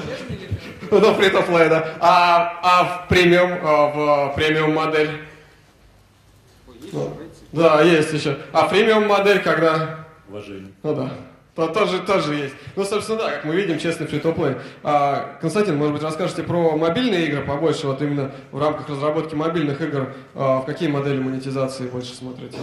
Ну, 0.91 1.01
да, 1.01 1.13
free-to-play, 1.15 1.71
да. 1.71 1.95
А, 2.01 2.59
а 2.63 2.85
в 2.85 3.09
премиум, 3.09 3.53
а 3.63 3.87
в 4.31 4.35
премиум 4.35 4.75
модель? 4.75 5.23
Да, 7.53 7.83
есть 7.83 8.13
еще. 8.13 8.37
А 8.53 8.69
премиум 8.69 9.07
модель 9.07 9.41
когда? 9.41 10.07
Уважение. 10.29 10.73
Ну 10.83 10.95
да. 10.95 11.11
То, 11.55 11.67
тоже, 11.67 11.99
тоже 11.99 12.35
есть. 12.35 12.55
Ну, 12.77 12.85
собственно, 12.85 13.19
да, 13.19 13.31
как 13.31 13.45
мы 13.45 13.55
видим, 13.55 13.79
честный 13.79 14.07
фри 14.07 14.21
плей 14.21 14.55
А, 14.83 15.37
Константин, 15.39 15.77
может 15.77 15.93
быть, 15.93 16.03
расскажете 16.03 16.43
про 16.45 16.79
мобильные 16.79 17.27
игры 17.27 17.43
побольше, 17.43 17.89
вот 17.89 18.01
именно 18.01 18.31
в 18.53 18.59
рамках 18.59 18.89
разработки 18.89 19.35
мобильных 19.35 19.83
игр, 19.83 20.15
а, 20.35 20.61
в 20.61 20.65
какие 20.65 20.89
модели 20.89 21.19
монетизации 21.21 21.85
больше 21.89 22.15
смотрите? 22.15 22.57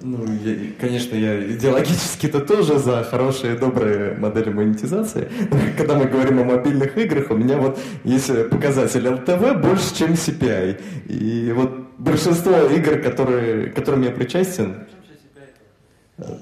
Ну, 0.00 0.24
я- 0.44 0.70
конечно, 0.80 1.16
я 1.16 1.42
идеологически-то 1.54 2.38
тоже 2.38 2.78
за 2.78 3.02
хорошие, 3.02 3.56
добрые 3.56 4.14
модели 4.14 4.50
монетизации. 4.50 5.28
Но 5.50 5.58
Когда 5.76 5.96
мы 5.96 6.04
говорим 6.04 6.38
о 6.38 6.44
мобильных 6.44 6.96
играх, 6.96 7.32
у 7.32 7.34
меня 7.34 7.56
вот 7.56 7.80
есть 8.04 8.30
показатель 8.50 9.04
LTV 9.08 9.54
больше, 9.60 9.92
чем 9.92 10.12
CPI. 10.12 10.80
И 11.08 11.50
вот 11.50 11.85
большинство 11.98 12.66
игр, 12.66 13.00
которые, 13.00 13.70
которым 13.70 14.02
я 14.02 14.10
причастен, 14.10 14.86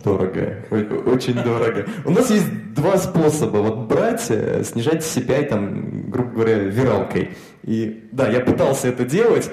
Дорого, 0.04 0.64
очень 0.70 1.34
дорого. 1.34 1.86
У 2.04 2.12
нас 2.12 2.30
есть 2.30 2.74
два 2.74 2.96
способа 2.96 3.56
вот 3.56 3.88
брать, 3.88 4.24
э, 4.28 4.62
снижать 4.62 5.02
CPI, 5.02 5.48
там, 5.48 6.10
грубо 6.12 6.30
говоря, 6.30 6.58
виралкой. 6.58 7.30
И 7.64 8.08
да, 8.12 8.28
я 8.28 8.38
пытался 8.38 8.86
это 8.86 9.04
делать, 9.04 9.50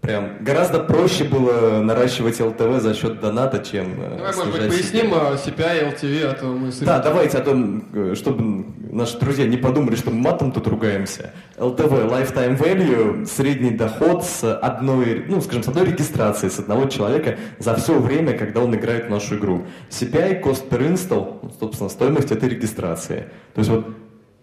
прям 0.00 0.38
гораздо 0.40 0.80
проще 0.80 1.24
было 1.24 1.80
наращивать 1.80 2.40
LTV 2.40 2.80
за 2.80 2.94
счет 2.94 3.20
доната, 3.20 3.64
чем 3.64 3.86
э, 3.98 4.16
Давай, 4.16 4.34
может 4.34 4.52
быть, 4.52 4.68
поясним 4.68 5.14
CPI. 5.14 5.16
а, 5.16 5.34
CPI, 5.34 5.94
LTV, 5.94 6.24
а 6.24 6.34
то 6.34 6.46
мы... 6.46 6.72
Да, 6.80 6.98
давайте, 6.98 7.38
а 7.38 7.40
то, 7.40 7.56
э, 7.94 8.14
чтобы 8.16 8.66
наши 8.90 9.18
друзья 9.18 9.46
не 9.46 9.56
подумали, 9.56 9.94
что 9.94 10.10
мы 10.10 10.20
матом 10.20 10.50
тут 10.50 10.66
ругаемся. 10.66 11.30
LTV, 11.56 12.10
Lifetime 12.10 12.58
Value, 12.58 13.26
средний 13.26 13.70
доход 13.70 14.24
с 14.24 14.54
одной, 14.56 15.24
ну, 15.28 15.40
скажем, 15.40 15.62
с 15.62 15.68
одной 15.68 15.86
регистрации, 15.86 16.48
с 16.48 16.58
одного 16.58 16.86
человека 16.86 17.38
за 17.58 17.76
все 17.76 17.98
время, 17.98 18.36
когда 18.36 18.60
он 18.60 18.74
играет 18.74 19.06
в 19.06 19.10
нашу 19.10 19.36
игру. 19.36 19.66
CPI, 19.90 20.42
Cost 20.42 20.68
per 20.68 20.80
Install, 20.92 21.52
собственно, 21.60 21.88
стоимость 21.88 22.32
этой 22.32 22.48
регистрации. 22.48 23.28
То 23.54 23.58
есть 23.60 23.70
вот 23.70 23.86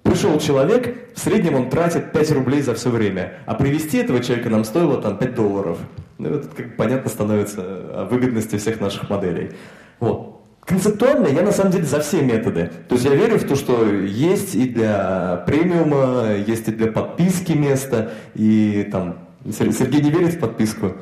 Пришел 0.04 0.40
человек, 0.40 1.14
в 1.14 1.20
среднем 1.20 1.56
он 1.56 1.70
тратит 1.70 2.12
5 2.12 2.32
рублей 2.32 2.62
за 2.62 2.74
все 2.74 2.90
время, 2.90 3.34
а 3.46 3.54
привести 3.54 3.98
этого 3.98 4.22
человека 4.22 4.50
нам 4.50 4.64
стоило 4.64 5.02
там 5.02 5.18
5 5.18 5.36
долларов. 5.36 5.78
Ну, 6.18 6.30
это 6.30 6.48
как 6.48 6.76
понятно 6.76 7.10
становится 7.10 7.62
о 7.62 8.08
выгодности 8.10 8.58
всех 8.58 8.80
наших 8.82 9.10
моделей. 9.10 9.52
Вот. 10.00 10.42
Концептуально 10.66 11.28
я 11.28 11.42
на 11.42 11.52
самом 11.52 11.72
деле 11.72 11.86
за 11.86 12.00
все 12.00 12.22
методы. 12.22 12.70
То 12.88 12.96
есть 12.96 13.06
я 13.06 13.16
верю 13.16 13.40
в 13.40 13.44
то, 13.44 13.56
что 13.56 13.90
есть 13.90 14.56
и 14.56 14.70
для 14.70 15.44
премиума, 15.48 16.36
есть 16.36 16.68
и 16.68 16.72
для 16.72 16.92
подписки 16.92 17.54
место, 17.54 18.12
и 18.36 18.88
там... 18.92 19.30
Сер- 19.52 19.72
Сергей 19.72 20.02
не 20.02 20.12
верит 20.12 20.34
в 20.34 20.40
подписку? 20.40 20.94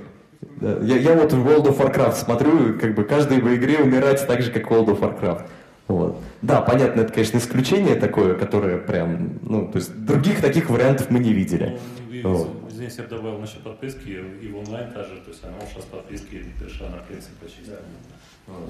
Я, 0.62 0.98
я 0.98 1.14
вот 1.16 1.34
в 1.34 1.46
World 1.46 1.68
of 1.68 1.78
Warcraft 1.80 2.16
смотрю, 2.16 2.80
как 2.80 2.96
бы 2.96 3.04
каждой 3.04 3.42
в 3.42 3.56
игре 3.56 3.80
умирать 3.80 4.26
так 4.26 4.42
же, 4.42 4.52
как 4.52 4.72
World 4.72 4.88
of 4.88 5.00
Warcraft. 5.00 5.42
Вот. 5.88 6.22
Да, 6.42 6.62
понятно, 6.62 7.02
это, 7.02 7.14
конечно, 7.14 7.38
исключение 7.38 7.96
такое, 7.96 8.36
которое 8.36 8.78
прям, 8.78 9.40
ну, 9.42 9.68
то 9.72 9.78
есть 9.78 9.96
других 10.06 10.42
таких 10.42 10.70
вариантов 10.70 11.10
мы 11.10 11.20
не 11.20 11.34
видели. 11.34 11.80
Ну, 12.10 12.34
Вот. 12.34 12.50
Извините, 12.70 12.96
я 12.98 13.04
бы 13.06 13.10
добавил 13.16 13.40
насчет 13.40 13.64
подписки 13.64 14.20
и 14.42 14.48
в 14.50 14.58
онлайн 14.58 14.92
тоже, 14.92 15.22
то 15.26 15.30
есть 15.30 15.44
она 15.44 15.58
ушла 15.58 15.82
с 15.82 15.86
подписки 15.86 16.46
перешла 16.60 16.90
на 16.90 16.98
принцип 16.98 17.32
почти. 17.42 17.62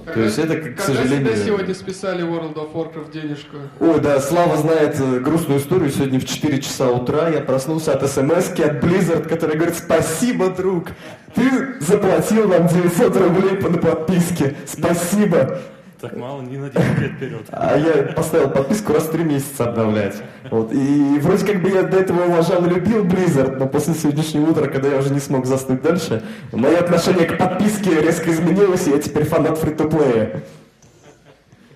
То 0.06 0.22
есть 0.22 0.40
это, 0.40 0.56
к 0.56 0.64
Когда 0.64 0.84
сожалению... 0.84 1.36
себя 1.36 1.46
сегодня 1.46 1.76
списали 1.76 2.24
World 2.24 2.56
of 2.56 2.74
Warcraft 2.74 3.12
денежку? 3.12 3.58
Ой, 3.80 4.00
да, 4.00 4.20
Слава 4.20 4.58
знает 4.58 5.00
э, 5.00 5.20
грустную 5.20 5.60
историю. 5.60 5.92
Сегодня 5.92 6.20
в 6.20 6.26
4 6.26 6.62
часа 6.62 6.90
утра 6.90 7.30
я 7.30 7.42
проснулся 7.42 7.94
от 7.94 8.10
смс 8.10 8.50
от 8.50 8.84
Blizzard, 8.84 9.28
который 9.28 9.56
говорит, 9.56 9.76
спасибо, 9.76 10.50
друг, 10.50 10.88
ты 11.36 11.80
заплатил 11.80 12.48
нам 12.48 12.68
900 12.68 13.18
рублей 13.18 13.58
по 13.58 13.70
на 13.70 13.78
подписке. 13.78 14.56
Спасибо. 14.66 15.60
Так 16.00 16.16
мало, 16.16 16.42
не 16.42 16.58
на 16.58 16.70
10 16.70 17.00
лет 17.00 17.12
вперед. 17.14 17.42
А 17.52 17.76
я 17.76 18.14
поставил 18.14 18.52
подписку 18.52 18.94
раз 18.94 19.06
в 19.06 19.12
три 19.12 19.24
месяца 19.24 19.68
обновлять. 19.68 20.22
Вот. 20.52 20.72
И 20.72 21.18
вроде 21.20 21.46
как 21.46 21.62
бы 21.64 21.70
я 21.70 21.84
до 21.84 21.98
этого 21.98 22.26
уважал 22.26 22.64
и 22.66 22.70
любил 22.70 23.04
Blizzard, 23.04 23.58
но 23.58 23.68
после 23.68 23.96
сегодняшнего 23.96 24.52
утра, 24.52 24.68
когда 24.68 24.90
я 24.90 24.98
уже 24.98 25.12
не 25.12 25.20
смог 25.20 25.48
заснуть 25.48 25.82
дальше, 25.82 26.24
мое 26.52 26.78
отношение 26.78 27.26
к 27.26 27.38
подписке 27.38 28.00
резко 28.00 28.30
изменилось, 28.30 28.88
и 28.88 28.92
я 28.92 29.00
теперь 29.00 29.26
фанат 29.26 29.58
фри-то-плея. 29.58 30.44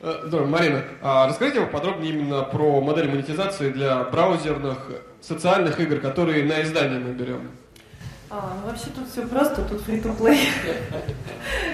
Э, 0.03 0.13
Здорово, 0.25 0.47
Марина, 0.47 0.83
а 1.01 1.27
расскажите 1.27 1.61
поподробнее 1.61 2.13
именно 2.13 2.43
про 2.43 2.79
модель 2.79 3.09
монетизации 3.09 3.71
для 3.71 4.03
браузерных 4.03 4.77
социальных 5.19 5.79
игр, 5.79 5.99
которые 5.99 6.43
на 6.45 6.61
издание 6.61 6.99
мы 6.99 7.13
берем. 7.13 7.49
А, 8.33 8.53
ну 8.61 8.69
вообще 8.69 8.85
тут 8.95 9.09
все 9.09 9.23
просто, 9.23 9.61
тут 9.63 9.85
free-to-play. 9.85 10.37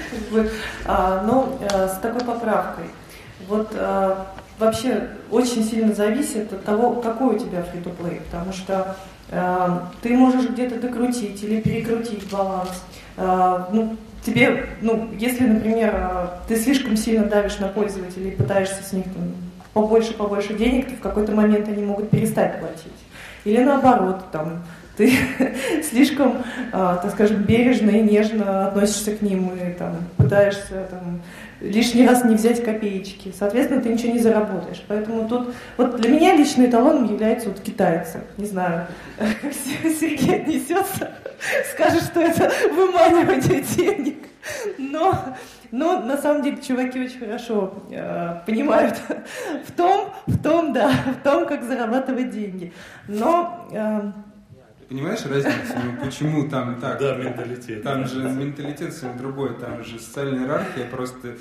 Как 0.10 0.20
бы, 0.32 0.50
а, 0.86 1.22
Но 1.24 1.60
э, 1.62 1.88
с 1.88 2.00
такой 2.00 2.22
поправкой. 2.22 2.86
Вот 3.48 3.70
э, 3.74 4.16
вообще 4.58 5.10
очень 5.30 5.64
сильно 5.64 5.94
зависит 5.94 6.52
от 6.52 6.66
того, 6.66 6.94
какой 6.96 7.36
у 7.36 7.40
тебя 7.40 7.60
free-to-play, 7.60 8.22
потому 8.24 8.54
что 8.54 8.96
э, 9.30 9.80
ты 10.02 10.18
можешь 10.18 10.50
где-то 10.50 10.80
докрутить 10.80 11.44
или 11.44 11.62
перекрутить 11.62 12.28
баланс. 12.32 12.84
Ну, 13.18 13.98
тебе, 14.24 14.68
ну, 14.82 15.10
если, 15.18 15.48
например, 15.48 16.30
ты 16.48 16.56
слишком 16.56 16.96
сильно 16.96 17.26
давишь 17.26 17.58
на 17.58 17.68
пользователей 17.68 18.30
и 18.30 18.36
пытаешься 18.36 18.84
с 18.84 18.94
них 18.94 19.06
там 19.06 19.34
побольше, 19.74 20.14
побольше 20.14 20.54
денег, 20.54 20.88
то 20.88 20.96
в 20.98 21.00
какой-то 21.00 21.32
момент 21.32 21.68
они 21.68 21.84
могут 21.84 22.12
перестать 22.12 22.60
платить. 22.60 22.94
Или 23.44 23.64
наоборот, 23.64 24.26
там, 24.32 24.64
ты 24.98 25.14
слишком, 25.84 26.44
а, 26.74 26.98
так 26.98 27.12
скажем, 27.12 27.44
бережно 27.44 27.92
и 27.92 28.02
нежно 28.02 28.68
относишься 28.68 29.16
к 29.16 29.22
ним 29.22 29.52
и 29.56 29.74
там, 29.74 29.96
пытаешься 30.18 30.88
там, 30.90 31.22
лишний 31.62 32.08
раз 32.08 32.24
не 32.24 32.36
взять 32.36 32.64
копеечки. 32.64 33.34
Соответственно, 33.38 33.82
ты 33.82 33.90
ничего 33.90 34.14
не 34.14 34.20
заработаешь. 34.20 34.84
Поэтому 34.88 35.28
тут, 35.30 35.54
вот 35.78 36.00
для 36.02 36.10
меня 36.10 36.36
лично 36.36 36.66
эталоном 36.66 37.06
является 37.06 37.50
вот 37.50 37.60
китайцы. 37.60 38.22
Не 38.38 38.46
знаю, 38.46 38.88
как 39.18 39.54
Сергей 39.54 40.42
отнесется, 40.42 41.12
скажет, 41.74 42.04
что 42.04 42.20
это 42.20 42.52
выманивание 42.74 43.62
денег. 43.62 44.18
Но, 44.78 45.36
но 45.72 46.00
на 46.00 46.18
самом 46.18 46.42
деле 46.42 46.58
чуваки 46.62 47.04
очень 47.04 47.20
хорошо 47.20 47.74
э, 47.92 48.36
понимают 48.46 48.98
в 49.68 49.72
том, 49.74 50.14
в 50.26 50.42
том, 50.42 50.72
да, 50.72 50.90
в 51.20 51.24
том, 51.24 51.46
как 51.46 51.64
зарабатывать 51.64 52.30
деньги. 52.30 52.72
Но 53.10 53.68
э, 53.72 54.12
Понимаешь 54.90 55.26
разницу? 55.26 55.74
Ну, 55.84 56.06
почему 56.06 56.50
там 56.50 56.80
так? 56.80 57.00
Да, 57.00 57.16
менталитет. 57.16 57.84
Там 57.84 58.08
же 58.08 58.24
менталитет 58.24 58.94
совсем 58.94 59.18
другой, 59.18 59.54
там 59.60 59.84
же 59.84 60.00
социальная 60.00 60.44
иерархия 60.44 60.86
просто 60.90 61.36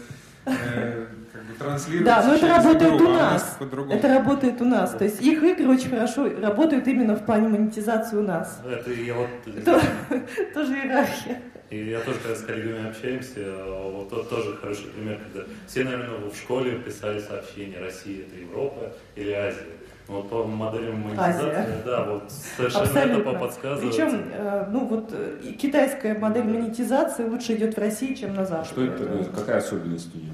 э, 0.47 1.07
как 1.33 1.45
бы 1.45 1.55
транслируется 1.57 2.05
Да, 2.05 2.27
но 2.27 2.35
это 2.35 2.49
работает 2.49 2.95
игру, 2.95 3.09
у 3.09 3.13
а 3.13 3.15
нас. 3.15 3.57
по-другому. 3.59 3.97
Это 3.97 4.09
работает 4.09 4.61
у 4.61 4.65
нас. 4.65 4.91
То 4.93 5.05
есть 5.05 5.23
их 5.23 5.43
игры 5.43 5.69
очень 5.69 5.91
хорошо 5.91 6.29
работают 6.41 6.89
именно 6.89 7.15
в 7.15 7.25
плане 7.25 7.49
монетизации 7.49 8.17
у 8.17 8.23
нас. 8.23 8.61
Это 8.69 8.91
я 8.93 9.15
вот... 9.15 9.29
Это 9.47 9.81
тоже 10.55 10.73
иерархия. 10.73 11.41
И 11.71 11.91
я 11.91 12.01
тоже, 12.01 12.19
когда 12.21 12.37
с 12.37 12.43
коллегами 12.43 12.89
общаемся, 12.89 13.41
вот 13.67 14.09
тот 14.09 14.29
тоже 14.31 14.57
хороший 14.57 14.87
пример, 14.87 15.19
когда 15.19 15.49
все, 15.67 15.83
наверное, 15.83 16.31
в 16.31 16.37
школе 16.37 16.79
писали 16.79 17.19
сообщения, 17.19 17.81
Россия 17.81 18.23
это 18.25 18.37
Европа 18.39 18.93
или 19.17 19.33
Азия. 19.33 19.67
Вот 20.09 20.31
по 20.31 20.45
моделям 20.45 21.01
монетизации, 21.01 21.49
Азия. 21.49 21.83
да, 21.85 22.05
вот 22.05 22.31
совершенно 22.57 22.85
это 22.85 22.99
Абсолютно. 23.01 23.33
подсказывает. 23.41 23.91
Причем, 23.97 24.25
э, 24.33 24.67
ну 24.71 24.87
вот 24.87 25.13
китайская 25.61 26.17
модель 26.17 26.45
монетизации 26.45 27.25
лучше 27.25 27.57
идет 27.57 27.75
в 27.77 27.79
России, 27.81 28.15
чем 28.15 28.35
на 28.35 28.47
Западе. 28.47 28.69
Что 28.71 28.85
это 28.85 29.05
такое? 29.05 29.25
Какая 29.25 29.59
особенность 29.59 30.15
у 30.15 30.19
нее? 30.19 30.33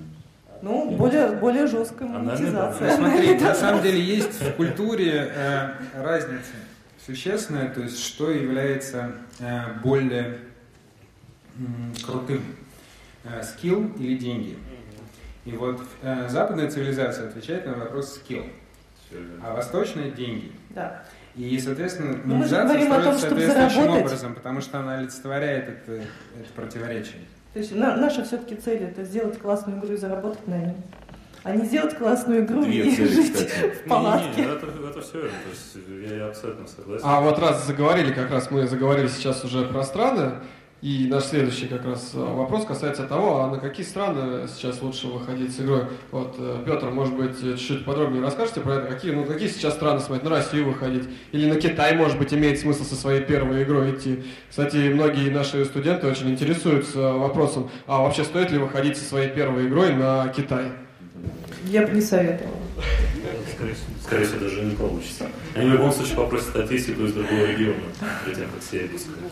Ну, 0.60 0.90
более, 0.92 1.28
более 1.32 1.66
жесткая 1.66 2.08
монетизация. 2.08 2.96
Ну, 2.98 3.08
смотри, 3.08 3.34
на 3.40 3.54
самом 3.54 3.82
деле 3.82 4.00
есть 4.00 4.40
в 4.42 4.52
культуре 4.56 5.32
э, 5.34 5.70
разница 5.96 6.52
существенная, 7.06 7.68
то 7.70 7.80
есть 7.80 7.98
что 8.04 8.30
является 8.30 9.12
э, 9.40 9.60
более 9.82 10.38
м, 11.58 11.92
крутым, 12.06 12.42
э, 13.24 13.42
скилл 13.42 13.90
или 13.98 14.16
деньги. 14.16 14.56
И 15.44 15.52
вот 15.52 15.80
э, 16.02 16.28
западная 16.28 16.70
цивилизация 16.70 17.28
отвечает 17.28 17.66
на 17.66 17.74
вопрос 17.74 18.14
скилл, 18.14 18.44
а 19.42 19.54
восточная 19.54 20.10
деньги. 20.10 20.52
Да. 20.70 21.02
И, 21.36 21.58
соответственно, 21.58 22.12
же 22.12 22.18
монетизация 22.26 22.66
говорим 22.66 22.92
о 22.92 22.94
том, 22.96 23.02
строится 23.14 23.26
чтобы 23.26 23.40
соответствующим 23.40 23.80
заработать. 23.82 24.04
образом, 24.06 24.34
потому 24.34 24.60
что 24.60 24.78
она 24.80 24.98
олицетворяет 24.98 25.68
это, 25.68 25.92
это 25.92 26.52
противоречие. 26.54 27.20
То 27.54 27.58
есть 27.58 27.74
на- 27.74 27.96
наша 27.96 28.24
все-таки 28.24 28.54
цель 28.56 28.82
это 28.82 29.04
сделать 29.04 29.38
классную 29.38 29.78
игру 29.78 29.92
и 29.94 29.96
заработать 29.96 30.46
на 30.46 30.58
ней. 30.58 30.76
А 31.44 31.56
не 31.56 31.64
сделать 31.66 31.96
классную 31.96 32.44
игру 32.44 32.62
Две 32.64 32.86
и 32.88 32.94
цели, 32.94 33.06
жить 33.08 33.32
кстати. 33.32 33.50
в 33.50 33.62
Не-не-не, 33.62 33.88
палатке. 33.88 34.42
это, 34.42 34.66
это 34.66 35.00
все 35.00 35.22
верно. 35.22 35.30
То 35.44 35.50
есть 35.50 36.10
я, 36.10 36.16
я 36.18 36.26
абсолютно 36.28 36.66
согласен. 36.68 37.04
А 37.04 37.20
вот 37.20 37.38
раз 37.40 37.66
заговорили, 37.66 38.12
как 38.12 38.30
раз 38.30 38.50
мы 38.52 38.66
заговорили 38.68 39.08
сейчас 39.08 39.44
уже 39.44 39.66
про 39.66 39.82
страны, 39.82 40.34
и 40.82 41.06
наш 41.08 41.26
следующий 41.26 41.68
как 41.68 41.84
раз 41.84 42.10
э, 42.12 42.18
вопрос 42.18 42.66
касается 42.66 43.04
того, 43.04 43.42
а 43.42 43.48
на 43.48 43.58
какие 43.58 43.86
страны 43.86 44.48
сейчас 44.48 44.82
лучше 44.82 45.06
выходить 45.06 45.54
с 45.54 45.60
игрой. 45.60 45.84
Вот, 46.10 46.34
э, 46.38 46.56
Петр, 46.66 46.90
может 46.90 47.14
быть, 47.14 47.36
э, 47.40 47.56
чуть-чуть 47.56 47.84
подробнее 47.84 48.20
расскажете 48.20 48.60
про 48.60 48.74
это, 48.74 48.92
какие, 48.92 49.12
ну, 49.12 49.24
какие 49.24 49.46
сейчас 49.46 49.74
страны 49.74 50.00
смотреть, 50.00 50.24
на 50.24 50.30
Россию 50.30 50.66
выходить, 50.66 51.04
или 51.30 51.48
на 51.48 51.54
Китай, 51.54 51.94
может 51.94 52.18
быть, 52.18 52.34
имеет 52.34 52.58
смысл 52.58 52.82
со 52.82 52.96
своей 52.96 53.20
первой 53.22 53.62
игрой 53.62 53.92
идти. 53.92 54.24
Кстати, 54.50 54.76
многие 54.92 55.30
наши 55.30 55.64
студенты 55.64 56.08
очень 56.08 56.30
интересуются 56.30 57.12
вопросом, 57.12 57.70
а 57.86 58.02
вообще 58.02 58.24
стоит 58.24 58.50
ли 58.50 58.58
выходить 58.58 58.96
со 58.96 59.04
своей 59.04 59.28
первой 59.28 59.68
игрой 59.68 59.94
на 59.94 60.26
Китай? 60.36 60.72
Я 61.66 61.86
бы 61.86 61.94
не 61.94 62.00
советовала. 62.00 62.56
Скорее, 63.62 63.74
всего- 63.74 64.02
скорее 64.04 64.24
всего, 64.26 64.40
даже 64.40 64.62
не 64.62 64.74
получится. 64.74 65.26
Они 65.54 65.70
в 65.70 65.72
любом 65.72 65.92
случае 65.92 66.16
попросят 66.16 66.48
статистику 66.48 67.04
из 67.04 67.12
другого 67.12 67.46
региона, 67.46 67.78
тем, 68.26 68.34
как 68.34 68.62
искать. 68.96 69.22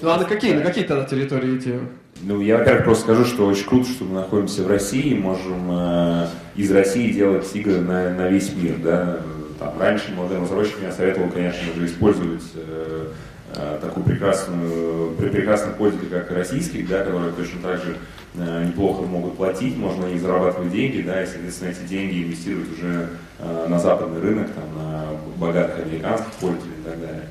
Ну 0.00 0.08
а 0.08 0.16
на 0.18 0.24
какие, 0.24 0.54
на 0.54 0.62
какие 0.62 0.84
тогда 0.84 1.04
территории 1.04 1.58
идти? 1.58 1.74
Ну, 2.22 2.40
я, 2.40 2.58
во-первых, 2.58 2.84
просто 2.84 3.04
скажу, 3.04 3.24
что 3.24 3.46
очень 3.46 3.66
круто, 3.66 3.88
что 3.90 4.04
мы 4.04 4.14
находимся 4.14 4.62
в 4.62 4.66
России, 4.68 5.14
можем 5.14 5.70
э, 5.70 6.26
из 6.56 6.70
России 6.70 7.12
делать 7.12 7.48
игры 7.54 7.80
на, 7.80 8.10
на 8.14 8.28
весь 8.28 8.52
мир, 8.54 8.76
да. 8.82 9.20
Там, 9.58 9.78
раньше 9.78 10.12
молодым 10.12 10.42
разработчикам 10.44 10.84
я 10.84 10.92
советовал, 10.92 11.28
конечно 11.30 11.62
же, 11.74 11.86
использовать 11.86 12.42
э, 12.54 13.08
э, 13.56 13.78
такую 13.80 14.04
прекрасную, 14.04 15.12
прекрасных 15.16 15.76
пользователей, 15.76 16.10
как 16.10 16.30
российских, 16.30 16.88
да, 16.88 17.04
которые 17.04 17.32
точно 17.32 17.60
так 17.62 17.76
же 17.82 17.96
неплохо 18.34 19.02
могут 19.02 19.36
платить, 19.36 19.76
можно 19.76 20.06
и 20.06 20.18
зарабатывать 20.18 20.72
деньги, 20.72 21.02
да, 21.02 21.22
и, 21.22 21.26
соответственно, 21.26 21.70
эти 21.70 21.88
деньги 21.88 22.22
инвестировать 22.24 22.72
уже 22.72 23.08
э, 23.38 23.66
на 23.68 23.78
западный 23.78 24.20
рынок, 24.20 24.48
там, 24.52 24.82
на 24.82 25.06
богатых 25.36 25.84
американских 25.84 26.32
пользователей 26.34 26.74
и 26.80 26.88
так 26.88 27.00
далее. 27.00 27.24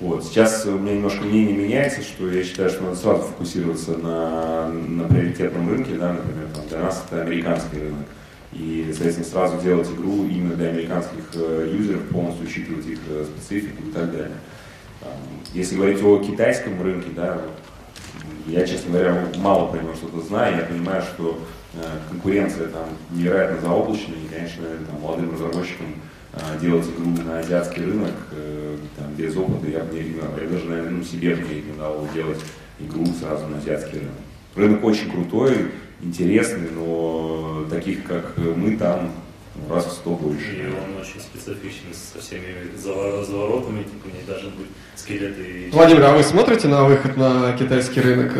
Вот. 0.00 0.24
Сейчас 0.24 0.66
у 0.66 0.78
меня 0.78 0.94
немножко 0.96 1.24
мнение 1.24 1.56
меняется, 1.56 2.02
что 2.02 2.28
я 2.28 2.42
считаю, 2.42 2.68
что 2.68 2.82
надо 2.82 2.96
сразу 2.96 3.22
фокусироваться 3.22 3.96
на, 3.96 4.68
на 4.68 5.04
приоритетном 5.04 5.70
рынке, 5.70 5.94
да, 5.94 6.14
например, 6.14 6.48
там, 6.52 6.66
для 6.68 6.80
нас 6.80 7.04
это 7.08 7.22
американский 7.22 7.78
рынок. 7.78 8.06
И, 8.52 8.86
соответственно, 8.90 9.28
сразу 9.28 9.60
делать 9.62 9.88
игру 9.90 10.26
именно 10.26 10.54
для 10.54 10.68
американских 10.68 11.24
э, 11.34 11.72
юзеров, 11.72 12.02
полностью 12.08 12.46
учитывать 12.46 12.86
их 12.86 12.98
э, 13.08 13.24
специфику 13.24 13.82
и 13.88 13.92
так 13.92 14.10
далее. 14.10 14.32
Если 15.52 15.76
говорить 15.76 16.02
о 16.02 16.18
китайском 16.18 16.80
рынке, 16.82 17.10
да, 17.14 17.40
я, 18.46 18.66
честно 18.66 18.92
говоря, 18.92 19.26
мало 19.38 19.68
про 19.68 19.80
него 19.80 19.94
что-то 19.94 20.20
знаю. 20.20 20.56
Я 20.56 20.64
понимаю, 20.64 21.02
что 21.02 21.38
э, 21.74 21.78
конкуренция 22.10 22.68
там 22.68 22.84
невероятно 23.10 23.60
заоблачная, 23.60 24.16
и, 24.16 24.34
конечно, 24.34 24.64
там, 24.86 25.00
молодым 25.00 25.32
разработчикам 25.32 25.86
э, 26.32 26.60
делать 26.60 26.86
игру 26.86 27.10
на 27.24 27.38
азиатский 27.38 27.84
рынок 27.84 28.12
э, 28.32 28.76
там, 28.96 29.14
без 29.14 29.36
опыта 29.36 29.70
я 29.70 29.80
бы 29.80 29.94
не 29.94 30.00
рекомендовал. 30.00 30.38
Я 30.40 30.48
даже, 30.48 30.64
наверное, 30.66 30.90
ну, 30.90 31.04
себе 31.04 31.34
бы 31.34 31.42
не 31.42 31.54
рекомендовал 31.54 32.08
делать 32.14 32.40
игру 32.80 33.06
сразу 33.18 33.46
на 33.46 33.58
азиатский 33.58 34.00
рынок. 34.00 34.14
Рынок 34.56 34.84
очень 34.84 35.10
крутой, 35.10 35.70
интересный, 36.00 36.70
но 36.70 37.66
таких, 37.70 38.04
как 38.04 38.36
мы, 38.36 38.76
там 38.76 39.10
ну, 39.56 39.74
раз 39.74 39.86
в 39.86 39.92
сто 39.92 40.10
больше. 40.10 40.44
И 40.52 40.66
он 40.66 41.00
очень 41.00 41.20
специфичный, 41.20 41.92
со 41.94 42.20
всеми 42.20 42.46
завор- 42.76 43.24
заворотами, 43.24 43.82
типа, 43.82 44.06
не 44.14 44.22
должны 44.26 44.50
быть 44.50 44.66
скелеты. 44.96 45.42
и- 45.42 45.70
Владимир, 45.70 46.04
а 46.04 46.12
вы 46.16 46.22
смотрите 46.22 46.68
на 46.68 46.84
выход 46.84 47.16
на 47.16 47.52
китайский 47.56 48.00
рынок? 48.00 48.32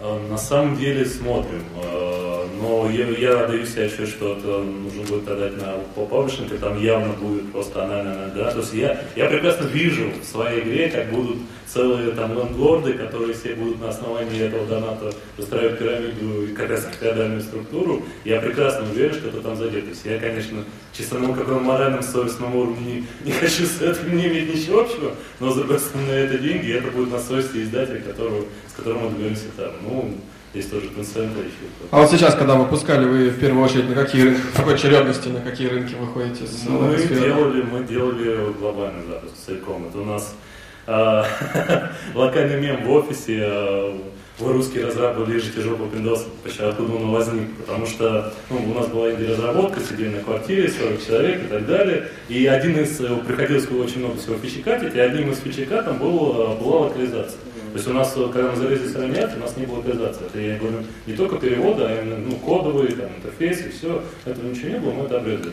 А, 0.00 0.28
На 0.30 0.38
самом 0.38 0.76
деле 0.76 1.04
смотрим, 1.06 1.62
а, 1.82 2.15
но 2.60 2.90
я, 2.90 3.06
я 3.08 3.46
даю 3.46 3.66
себе 3.66 3.86
отчет, 3.86 4.08
что 4.08 4.36
это 4.36 4.58
нужно 4.62 5.02
будет 5.02 5.28
отдать 5.28 5.56
на 5.56 5.74
паблишинг, 5.94 6.58
там 6.58 6.80
явно 6.80 7.12
будет 7.14 7.52
просто 7.52 7.84
анальная 7.84 8.28
да. 8.34 8.50
То 8.50 8.58
есть 8.58 8.74
я, 8.74 9.00
я 9.14 9.26
прекрасно 9.26 9.66
вижу 9.66 10.10
в 10.20 10.24
своей 10.24 10.62
игре, 10.62 10.88
как 10.88 11.10
будут 11.10 11.38
целые 11.66 12.12
там 12.12 12.32
лендлорды, 12.34 12.94
которые 12.94 13.34
все 13.34 13.54
будут 13.54 13.80
на 13.80 13.88
основании 13.88 14.40
этого 14.40 14.66
доната 14.66 15.12
выстраивать 15.36 15.78
пирамиду 15.78 16.46
и 16.46 16.54
как 16.54 16.70
раз 16.70 16.88
феодальную 16.98 17.42
структуру. 17.42 18.02
Я 18.24 18.40
прекрасно 18.40 18.88
уверен, 18.90 19.14
что 19.14 19.28
это 19.28 19.40
там 19.40 19.56
задетось. 19.56 20.00
Я, 20.04 20.18
конечно, 20.18 20.64
чисто 20.92 21.18
на 21.18 21.34
каком 21.34 21.64
моральном, 21.64 22.02
совестном 22.02 22.56
уровне 22.56 23.04
не, 23.24 23.30
не 23.30 23.32
хочу 23.32 23.64
с 23.64 23.82
этим 23.82 24.16
не 24.16 24.26
иметь 24.26 24.54
ничего 24.54 24.80
общего, 24.80 25.12
но, 25.40 25.50
с 25.50 25.56
другой 25.56 25.78
стороны, 25.78 26.12
это 26.12 26.38
деньги, 26.38 26.72
это 26.72 26.90
будет 26.90 27.10
на 27.10 27.18
совести 27.18 27.62
издателя, 27.62 28.00
которого, 28.00 28.44
с 28.68 28.72
которым 28.72 29.02
мы 29.02 29.10
договоримся 29.10 29.46
там. 29.56 29.72
Ну, 29.82 30.14
здесь 30.56 30.70
тоже 30.70 30.88
концерт 30.88 31.28
еще. 31.36 31.68
А 31.90 32.00
вот 32.00 32.10
сейчас, 32.10 32.34
когда 32.34 32.54
выпускали, 32.54 33.04
вы 33.04 33.28
в 33.28 33.38
первую 33.38 33.64
очередь 33.64 33.88
на 33.88 33.94
какие 33.94 34.22
рынки, 34.22 34.40
в 34.52 34.56
какой 34.56 34.74
очередности, 34.74 35.28
на 35.28 35.40
какие 35.40 35.68
рынки 35.68 35.94
выходите 35.94 36.46
с 36.46 36.66
Мы 36.66 36.94
э, 36.94 36.98
сферы? 36.98 37.20
делали, 37.20 37.62
мы 37.62 37.84
делали 37.84 38.52
глобальный 38.58 39.02
запуск 39.06 39.34
целиком. 39.44 39.86
Это 39.88 39.98
у 39.98 40.04
нас 40.04 40.34
а, 40.86 41.26
локальный 42.14 42.60
мем 42.60 42.84
в 42.84 42.90
офисе. 42.90 43.42
а, 43.44 43.98
Вы 44.38 44.52
русские 44.54 44.86
разрабы 44.86 45.30
лежите 45.30 45.60
жопу 45.60 45.84
Windows, 45.84 46.22
почему 46.42 46.68
откуда 46.68 46.94
он 46.94 47.10
возник? 47.10 47.54
Потому 47.58 47.86
что 47.86 48.32
ну, 48.50 48.70
у 48.70 48.74
нас 48.74 48.86
была 48.88 49.10
инди-разработка, 49.12 49.80
сидели 49.80 50.16
на 50.16 50.22
квартире, 50.22 50.70
40 50.70 51.06
человек 51.06 51.44
и 51.44 51.46
так 51.48 51.66
далее. 51.66 52.08
И 52.30 52.46
один 52.46 52.78
из, 52.78 52.98
э, 53.00 53.08
приходилось 53.26 53.70
очень 53.70 53.98
много 54.00 54.16
всего 54.18 54.36
фичекатить, 54.36 54.94
и 54.94 55.00
одним 55.00 55.30
из 55.32 55.38
фичекатом 55.38 55.98
был, 55.98 56.32
э, 56.34 56.62
была 56.62 56.80
локализация. 56.86 57.40
То 57.76 57.78
есть 57.78 57.90
у 57.90 57.92
нас, 57.92 58.14
э, 58.16 58.30
когда 58.32 58.52
мы 58.52 58.56
залезли 58.56 58.98
Ранят, 58.98 59.36
у 59.36 59.38
нас 59.38 59.54
не 59.58 59.66
было 59.66 59.76
локализации. 59.76 60.24
Это 60.24 60.40
я 60.40 60.56
говорю 60.56 60.78
не 61.04 61.12
только 61.12 61.36
перевода, 61.36 61.86
а 61.86 62.00
именно 62.00 62.16
ну, 62.16 62.36
кодовые, 62.36 62.92
там, 62.92 63.10
интерфейсы, 63.18 63.68
все. 63.68 64.02
Этого 64.24 64.48
ничего 64.48 64.70
не 64.70 64.78
было, 64.78 64.92
мы 64.92 65.04
это 65.04 65.18
обрезали. 65.18 65.52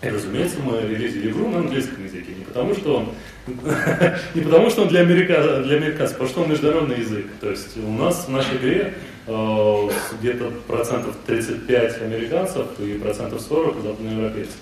И, 0.00 0.08
разумеется, 0.08 0.58
мы 0.60 0.80
релизили 0.82 1.32
игру 1.32 1.48
на 1.48 1.58
английском 1.58 2.04
языке. 2.04 2.32
Не 2.38 2.44
потому, 2.44 2.76
что 2.76 2.98
он, 2.98 3.08
не 4.36 4.40
потому, 4.40 4.70
что 4.70 4.82
он 4.82 4.88
для, 4.88 5.00
америка, 5.00 5.60
для 5.64 5.78
американцев, 5.78 6.12
а 6.18 6.18
потому 6.20 6.28
что 6.28 6.42
он 6.42 6.50
международный 6.50 7.00
язык. 7.00 7.26
То 7.40 7.50
есть 7.50 7.76
у 7.76 7.90
нас 7.90 8.26
в 8.28 8.30
нашей 8.30 8.56
игре 8.58 8.94
э, 9.26 9.88
где-то 10.20 10.52
процентов 10.68 11.16
35 11.26 12.02
американцев 12.02 12.66
и 12.78 12.92
процентов 12.98 13.40
40 13.40 13.82
западноевропейцев. 13.82 14.58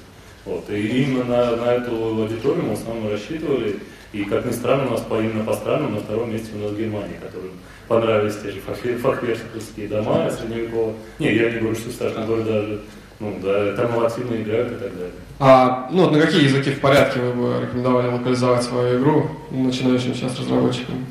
Вот. 0.47 0.71
И 0.71 1.03
именно 1.03 1.25
на, 1.25 1.57
на 1.57 1.75
эту 1.75 1.95
аудиторию 1.95 2.63
мы 2.63 2.71
в 2.71 2.81
основном 2.81 3.11
рассчитывали. 3.11 3.81
И, 4.13 4.25
как 4.25 4.47
ни 4.47 4.53
странно, 4.53 4.87
у 4.87 4.91
нас 4.93 5.01
по, 5.01 5.21
именно 5.21 5.45
по 5.45 5.55
странам 5.55 5.95
на 5.95 6.01
втором 6.01 6.33
месте 6.33 6.51
у 6.55 6.59
нас 6.63 6.73
Германия, 6.73 7.21
которым 7.21 7.53
понравились 7.89 8.37
те 8.37 8.51
же 8.53 8.61
фахве- 8.67 8.97
фахвершковские 8.99 9.89
дома 9.89 10.31
средневековые. 10.31 10.95
Не, 11.19 11.35
я 11.35 11.51
не 11.51 11.59
говорю, 11.59 11.77
что 11.77 11.91
страшно, 11.91 12.25
говорю 12.25 12.45
даже, 12.45 12.81
ну 13.21 13.39
да, 13.43 13.75
там 13.75 13.99
активно 14.05 14.37
играют 14.37 14.73
и 14.73 14.77
так 14.77 14.95
далее. 14.95 15.13
А 15.39 15.89
ну, 15.93 16.05
вот 16.05 16.13
на 16.13 16.21
какие 16.21 16.45
языки 16.45 16.71
в 16.71 16.81
порядке 16.81 17.21
вы 17.21 17.33
бы 17.33 17.61
рекомендовали 17.63 18.09
локализовать 18.09 18.63
свою 18.63 18.99
игру 18.99 19.31
начинающим 19.51 20.15
сейчас 20.15 20.39
разработчикам? 20.39 21.07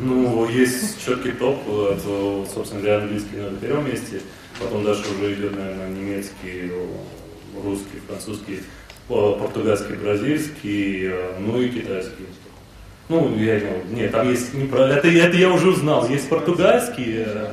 Ну, 0.00 0.48
есть 0.48 1.04
четкий 1.04 1.32
топ, 1.32 1.58
это, 1.68 2.44
собственно 2.52 2.80
говоря, 2.82 3.02
английский 3.02 3.36
на 3.36 3.56
первом 3.56 3.86
месте, 3.86 4.20
потом 4.58 4.84
дальше 4.84 5.04
уже 5.16 5.34
идет, 5.34 5.56
наверное, 5.56 5.90
немецкий, 5.90 6.72
русский, 7.62 8.00
французский, 8.06 8.60
португальский, 9.08 9.94
бразильский, 9.96 11.06
э, 11.10 11.32
ну 11.40 11.60
и 11.60 11.68
китайский. 11.68 12.26
Ну, 13.08 13.34
я 13.38 13.58
не 13.58 13.94
нет, 14.00 14.12
там 14.12 14.28
есть, 14.28 14.52
не 14.52 14.66
про- 14.66 14.86
это, 14.86 15.08
это 15.08 15.36
я 15.36 15.50
уже 15.50 15.70
узнал, 15.70 16.06
есть 16.08 16.28
португальский, 16.28 17.24
э, 17.24 17.46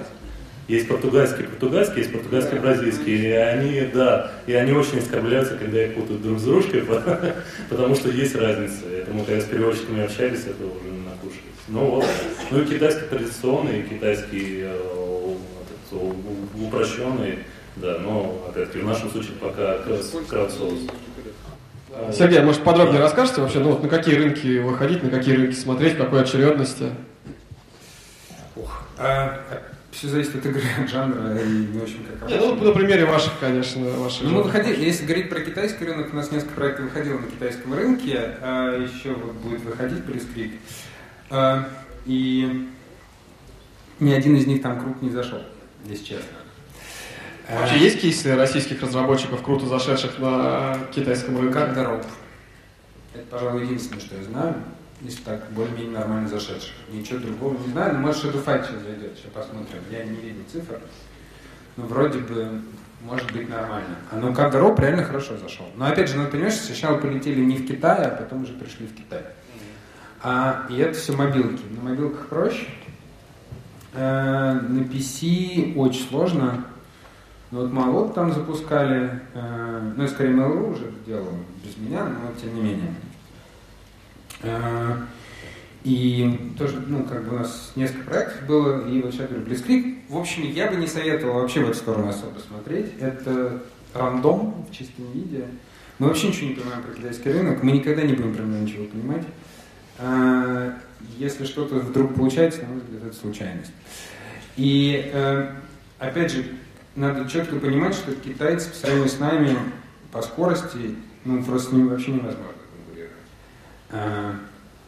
есть 0.68 0.88
португальский, 0.88 1.46
португальский, 1.46 2.00
есть 2.00 2.12
португальский, 2.12 2.60
бразильский, 2.60 3.16
и 3.30 3.32
они, 3.32 3.82
да, 3.94 4.32
и 4.48 4.54
они 4.54 4.74
очень 4.74 4.98
оскорбляются, 5.00 5.56
когда 5.56 5.82
их 5.86 5.96
путают 5.96 6.22
друг 6.24 6.40
с 6.40 6.44
дружкой, 6.44 6.84
потому 7.70 7.96
что 7.96 8.10
есть 8.10 8.36
разница. 8.36 8.86
Это 8.92 9.12
мы 9.14 9.24
когда 9.24 9.40
с 9.40 9.46
переводчиками 9.46 10.04
общались, 10.04 10.42
это 10.42 10.66
уже 10.66 10.92
накушались. 11.06 11.42
Ну 11.70 11.80
вот, 11.86 12.06
ну 12.52 12.62
и 12.62 12.66
китайский 12.66 13.06
традиционный, 13.10 13.80
и 13.80 13.84
китайский 13.84 14.60
э, 14.64 14.78
упрощенный, 16.60 17.40
да, 17.78 17.98
но 18.00 18.46
опять-таки 18.50 18.80
в 18.80 18.86
нашем 18.88 19.10
случае 19.10 19.34
пока 19.40 19.78
крау- 19.78 20.26
краудсорс. 20.28 20.80
Сергей, 22.12 22.42
может 22.42 22.64
подробнее 22.64 23.02
расскажете 23.02 23.42
вообще, 23.42 23.60
ну 23.60 23.72
вот 23.72 23.84
на 23.84 23.90
какие 23.90 24.16
рынки 24.16 24.60
выходить, 24.60 25.04
на 25.04 25.10
какие 25.10 25.36
рынки 25.36 25.56
смотреть, 25.56 25.94
в 25.94 25.98
какой 25.98 26.22
очередности? 26.22 26.92
А, 28.98 29.42
все 29.92 30.08
зависит 30.08 30.36
от 30.36 30.46
игры, 30.46 30.62
от 30.82 30.90
жанра 30.90 31.38
и, 31.38 31.68
в 31.68 31.84
общем, 31.84 32.06
как 32.20 32.30
Не, 32.30 32.38
ну 32.38 32.56
на 32.56 32.72
примере 32.72 33.06
ваших, 33.06 33.34
конечно, 33.40 33.90
ваших. 33.92 34.24
Ну, 34.24 34.30
мы 34.32 34.44
выходили, 34.44 34.84
если 34.84 35.06
говорить 35.06 35.30
про 35.30 35.40
китайский 35.40 35.86
рынок, 35.86 36.10
у 36.12 36.16
нас 36.16 36.32
несколько 36.32 36.54
проектов 36.54 36.86
выходило 36.86 37.20
на 37.20 37.28
китайском 37.28 37.74
рынке, 37.74 38.38
а 38.42 38.78
еще 38.78 39.14
вот 39.14 39.34
будет 39.36 39.62
выходить 39.62 40.04
Прескрик. 40.04 40.52
А, 41.30 41.68
и 42.06 42.68
ни 44.00 44.12
один 44.12 44.36
из 44.36 44.48
них 44.48 44.62
там 44.62 44.80
круг 44.80 45.02
не 45.02 45.10
зашел, 45.10 45.42
если 45.86 46.04
честно. 46.04 46.45
А, 47.48 47.60
Вообще 47.60 47.78
есть 47.78 48.02
кейсы 48.02 48.36
российских 48.36 48.82
разработчиков, 48.82 49.44
круто 49.44 49.66
зашедших 49.68 50.18
на 50.20 50.78
китайском 50.94 51.38
рынке? 51.38 51.54
Как 51.54 51.76
дорог. 51.76 52.02
Это, 53.14 53.24
пожалуй, 53.30 53.64
единственное, 53.64 54.02
что 54.02 54.16
я 54.16 54.24
знаю, 54.24 54.56
из 55.02 55.18
так 55.18 55.52
более-менее 55.52 56.00
нормально 56.00 56.28
зашедших. 56.28 56.74
Ничего 56.92 57.20
другого 57.20 57.58
не 57.58 57.72
знаю, 57.72 57.94
но 57.94 58.00
может 58.00 58.24
Shadowfight 58.24 58.66
сейчас 58.66 58.82
зайдет, 58.82 59.18
сейчас 59.18 59.32
посмотрим. 59.32 59.80
Я 59.92 60.06
не 60.06 60.16
видел 60.16 60.42
цифр. 60.52 60.80
Но 61.78 61.86
вроде 61.86 62.20
бы 62.20 62.62
может 63.02 63.32
быть 63.32 63.48
нормально. 63.48 63.96
А 64.12 64.16
ну 64.16 64.34
как 64.34 64.56
Роп 64.56 64.80
реально 64.80 65.04
хорошо 65.04 65.38
зашел. 65.38 65.68
Но 65.76 65.86
опять 65.86 66.10
же, 66.10 66.18
надо 66.18 66.32
понимать, 66.32 66.54
что 66.54 66.66
сначала 66.66 66.98
полетели 66.98 67.42
не 67.42 67.58
в 67.58 67.68
Китай, 67.68 68.06
а 68.06 68.10
потом 68.10 68.44
уже 68.44 68.54
пришли 68.54 68.88
в 68.88 68.96
Китай. 68.96 69.22
А, 70.24 70.66
и 70.70 70.78
это 70.78 70.98
все 70.98 71.14
мобилки. 71.14 71.62
На 71.70 71.90
мобилках 71.90 72.28
проще. 72.28 72.66
Э, 73.94 74.54
на 74.54 74.82
PC 74.82 75.76
очень 75.76 76.08
сложно. 76.10 76.66
Ну 77.56 77.62
вот 77.62 77.72
Малот 77.72 78.14
там 78.14 78.34
запускали, 78.34 79.22
э, 79.34 79.94
ну 79.96 80.04
и 80.04 80.08
скорее 80.10 80.34
Mail.ru 80.34 80.74
уже 80.74 80.92
делал 81.06 81.30
без 81.64 81.78
меня, 81.78 82.04
но 82.04 82.34
тем 82.38 82.54
не 82.54 82.62
менее. 82.62 82.94
Э, 84.42 84.98
и 85.86 86.54
тоже, 86.58 86.84
ну, 86.86 87.06
как 87.06 87.24
бы 87.24 87.38
у 87.38 87.40
нас 87.40 87.72
несколько 87.78 88.10
проектов 88.10 88.46
было, 88.46 88.86
и 88.90 89.02
вот 89.02 89.14
сейчас 89.14 89.30
говорю, 89.30 89.46
Blitzkrieg. 89.46 90.00
В 90.10 90.18
общем, 90.18 90.44
я 90.52 90.70
бы 90.70 90.76
не 90.76 90.86
советовал 90.86 91.36
вообще 91.36 91.62
в 91.62 91.70
эту 91.70 91.78
сторону 91.78 92.10
особо 92.10 92.40
смотреть. 92.40 92.92
Это 93.00 93.62
рандом 93.94 94.66
в 94.70 94.76
чистом 94.76 95.10
виде. 95.14 95.46
Мы 95.98 96.10
вообще 96.10 96.28
ничего 96.28 96.50
не 96.50 96.56
понимаем 96.56 96.84
про 96.84 96.92
китайский 96.92 97.32
рынок, 97.32 97.64
мы 97.64 97.72
никогда 97.72 98.02
не 98.02 98.16
будем 98.16 98.36
про 98.36 98.44
него 98.44 98.64
ничего 98.66 98.84
понимать. 98.84 99.24
А, 99.98 100.78
если 101.18 101.46
что-то 101.46 101.76
вдруг 101.76 102.16
получается, 102.16 102.64
взгляд, 102.66 103.06
это 103.06 103.16
случайность. 103.16 103.72
И, 104.58 105.10
э, 105.14 105.52
опять 106.00 106.34
же, 106.34 106.44
надо 106.96 107.30
четко 107.30 107.58
понимать, 107.58 107.94
что 107.94 108.14
китайцы 108.14 108.70
по 108.70 108.76
сравнению 108.76 109.10
с 109.10 109.20
нами 109.20 109.58
по 110.12 110.22
скорости, 110.22 110.96
ну, 111.26 111.44
просто 111.44 111.70
с 111.70 111.74
ними 111.74 111.90
вообще 111.90 112.12
невозможно 112.12 112.54
конкурировать. 112.78 113.16
А, 113.92 114.36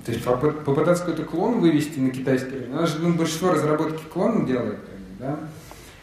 то 0.05 0.11
есть 0.11 0.23
попытаться 0.23 1.03
какой-то 1.03 1.25
клон 1.25 1.59
вывести 1.59 1.99
на 1.99 2.11
китайский 2.11 2.51
рынок, 2.51 2.69
у 2.69 2.81
нас 2.81 2.89
же 2.91 2.99
ну, 2.99 3.13
большинство 3.13 3.51
разработки 3.51 4.03
клонов 4.11 4.47
делает, 4.47 4.79
да? 5.19 5.38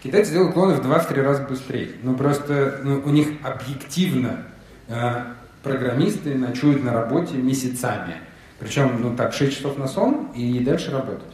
Китайцы 0.02 0.32
делают 0.32 0.52
клоны 0.52 0.74
в 0.74 0.86
2-3 0.86 1.22
раза 1.22 1.42
быстрее. 1.44 1.92
Ну 2.02 2.14
просто 2.14 2.80
ну, 2.84 3.00
у 3.02 3.08
них 3.08 3.28
объективно 3.42 4.42
э, 4.86 5.24
программисты 5.62 6.34
ночуют 6.34 6.84
на 6.84 6.92
работе 6.92 7.36
месяцами. 7.36 8.16
Причем, 8.58 9.00
ну 9.00 9.16
так, 9.16 9.32
6 9.32 9.56
часов 9.56 9.78
на 9.78 9.88
сон 9.88 10.28
и 10.34 10.60
дальше 10.60 10.90
работать. 10.90 11.33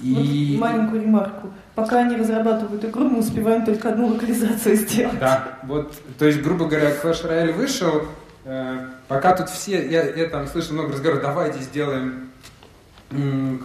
И... 0.00 0.56
Вот 0.58 0.68
маленькую 0.68 1.02
ремарку. 1.02 1.52
Пока 1.74 2.00
они 2.00 2.16
разрабатывают 2.16 2.84
игру, 2.84 3.08
мы 3.08 3.18
успеваем 3.18 3.64
только 3.64 3.90
одну 3.90 4.08
локализацию 4.08 4.76
сделать. 4.76 5.18
Да, 5.18 5.58
вот, 5.64 5.94
то 6.18 6.26
есть, 6.26 6.42
грубо 6.42 6.66
говоря, 6.66 6.90
Clash 6.90 7.28
Royale 7.28 7.52
вышел, 7.52 8.02
э, 8.44 8.86
пока 9.08 9.34
тут 9.36 9.48
все, 9.48 9.88
я, 9.88 10.04
я 10.14 10.28
там 10.28 10.46
слышал 10.46 10.74
много 10.74 10.92
разговоров, 10.92 11.22
давайте 11.22 11.60
сделаем 11.60 12.30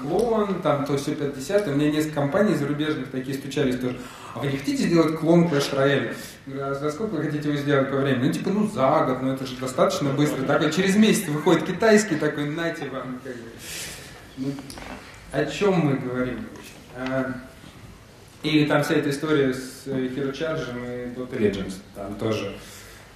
клон, 0.01 0.61
там 0.61 0.85
то 0.85 0.97
все 0.97 1.15
50 1.15 1.67
У 1.69 1.71
меня 1.71 1.91
несколько 1.91 2.15
компаний 2.15 2.55
зарубежных 2.55 3.09
такие 3.09 3.35
стучались 3.35 3.79
тоже. 3.79 3.97
А 4.35 4.39
вы 4.39 4.47
не 4.47 4.57
хотите 4.57 4.83
сделать 4.83 5.17
клон 5.17 5.45
Clash 5.45 5.75
Royale? 5.75 6.13
а 6.47 6.73
за 6.73 6.91
сколько 6.91 7.15
вы 7.15 7.23
хотите 7.23 7.49
его 7.49 7.57
сделать 7.57 7.89
по 7.89 7.97
времени? 7.97 8.27
Ну, 8.27 8.33
типа, 8.33 8.49
ну, 8.49 8.67
за 8.67 9.05
год, 9.05 9.21
ну, 9.21 9.33
это 9.33 9.45
же 9.45 9.55
достаточно 9.55 10.09
быстро. 10.09 10.43
Так, 10.43 10.63
а 10.63 10.69
через 10.69 10.95
месяц 10.95 11.27
выходит 11.27 11.65
китайский 11.65 12.15
такой, 12.15 12.49
нате 12.49 12.89
вам, 12.89 13.19
как 13.23 13.33
бы. 13.33 13.49
Ну, 14.37 14.51
о 15.31 15.45
чем 15.45 15.73
мы 15.79 15.93
говорим? 15.95 16.45
А, 16.95 17.33
или 18.43 18.65
там 18.65 18.83
вся 18.83 18.95
эта 18.95 19.09
история 19.09 19.53
с 19.53 19.83
э, 19.85 20.07
Hero 20.07 20.31
Charge 20.31 20.63
и 20.73 21.17
Dota 21.17 21.37
Legends, 21.37 21.75
там 21.93 22.15
тоже. 22.15 22.55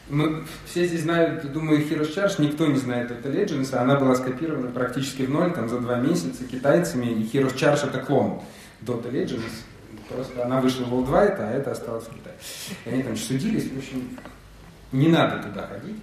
Мы 0.09 0.43
все 0.65 0.85
здесь 0.85 1.03
знают, 1.03 1.49
думаю, 1.51 1.79
Hero 1.79 2.01
Charge, 2.01 2.41
никто 2.41 2.67
не 2.67 2.77
знает 2.77 3.09
Dota 3.09 3.33
Legends, 3.33 3.73
она 3.75 3.95
была 3.95 4.15
скопирована 4.15 4.69
практически 4.69 5.23
в 5.23 5.29
ноль, 5.29 5.53
там, 5.53 5.69
за 5.69 5.79
два 5.79 5.95
месяца 5.95 6.43
китайцами, 6.43 7.05
и 7.05 7.23
Hero 7.23 7.53
Charge 7.53 7.87
это 7.87 7.99
клон 7.99 8.41
Dota 8.81 9.09
Legends, 9.09 9.51
просто 10.09 10.43
она 10.43 10.59
вышла 10.59 10.83
в 10.83 10.93
Worldwide, 10.93 11.37
а 11.39 11.51
это 11.51 11.71
осталось 11.71 12.03
в 12.03 12.13
Китае. 12.13 12.35
И 12.85 12.89
они 12.89 13.03
там 13.03 13.15
судились, 13.15 13.71
в 13.71 13.77
общем, 13.77 14.17
не 14.91 15.07
надо 15.07 15.41
туда 15.41 15.67
ходить. 15.67 15.97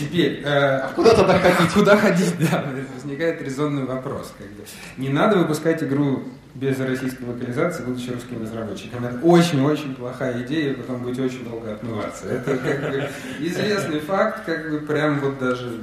А, 0.00 0.04
Теперь, 0.04 0.42
э, 0.44 0.88
куда 0.94 1.14
тогда 1.14 1.38
ходить? 1.38 1.72
Куда 1.72 1.96
ходить, 1.96 2.34
да, 2.38 2.64
возникает 2.94 3.42
резонный 3.42 3.84
вопрос. 3.84 4.32
Как 4.38 4.46
бы. 4.48 4.64
Не 4.96 5.08
надо 5.08 5.38
выпускать 5.38 5.82
игру 5.82 6.24
без 6.54 6.78
российской 6.80 7.24
локализации, 7.24 7.84
будучи 7.84 8.10
русским 8.10 8.42
разработчиком. 8.42 9.04
Это 9.04 9.18
очень-очень 9.24 9.94
плохая 9.94 10.42
идея, 10.42 10.74
потом 10.74 11.02
будете 11.02 11.22
очень 11.22 11.44
долго 11.44 11.72
отмываться. 11.72 12.26
Это 12.26 12.56
как 12.56 12.80
бы 12.80 13.08
известный 13.40 14.00
факт, 14.00 14.44
как 14.46 14.70
бы 14.70 14.80
прям 14.80 15.20
вот 15.20 15.38
даже 15.38 15.80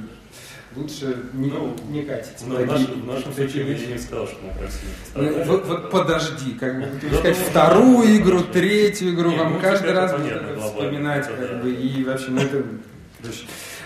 лучше 0.76 1.16
не, 1.32 1.50
ну, 1.50 1.74
не 1.88 2.02
катить. 2.02 2.32
Ну, 2.46 2.56
такие, 2.56 2.86
в, 2.86 3.06
нашем 3.06 3.32
случае 3.32 3.72
я 3.72 3.86
не 3.94 3.98
сказал, 3.98 4.26
что 4.26 4.36
мы 4.42 4.52
просили. 4.52 5.36
Ну, 5.36 5.44
вот, 5.44 5.66
вот 5.66 5.90
подожди, 5.90 6.52
как 6.52 6.78
бы 6.78 6.88
сказать, 7.16 7.36
вторую 7.36 8.16
игру, 8.18 8.42
третью 8.42 9.14
игру, 9.14 9.34
вам 9.34 9.54
ну, 9.54 9.60
каждый 9.60 9.92
раз 9.92 10.12
вспоминать, 10.12 11.26
как 11.26 11.62
бы, 11.62 11.70
и 11.72 12.04
вообще, 12.04 12.30
ну 12.30 12.42
это... 12.42 12.62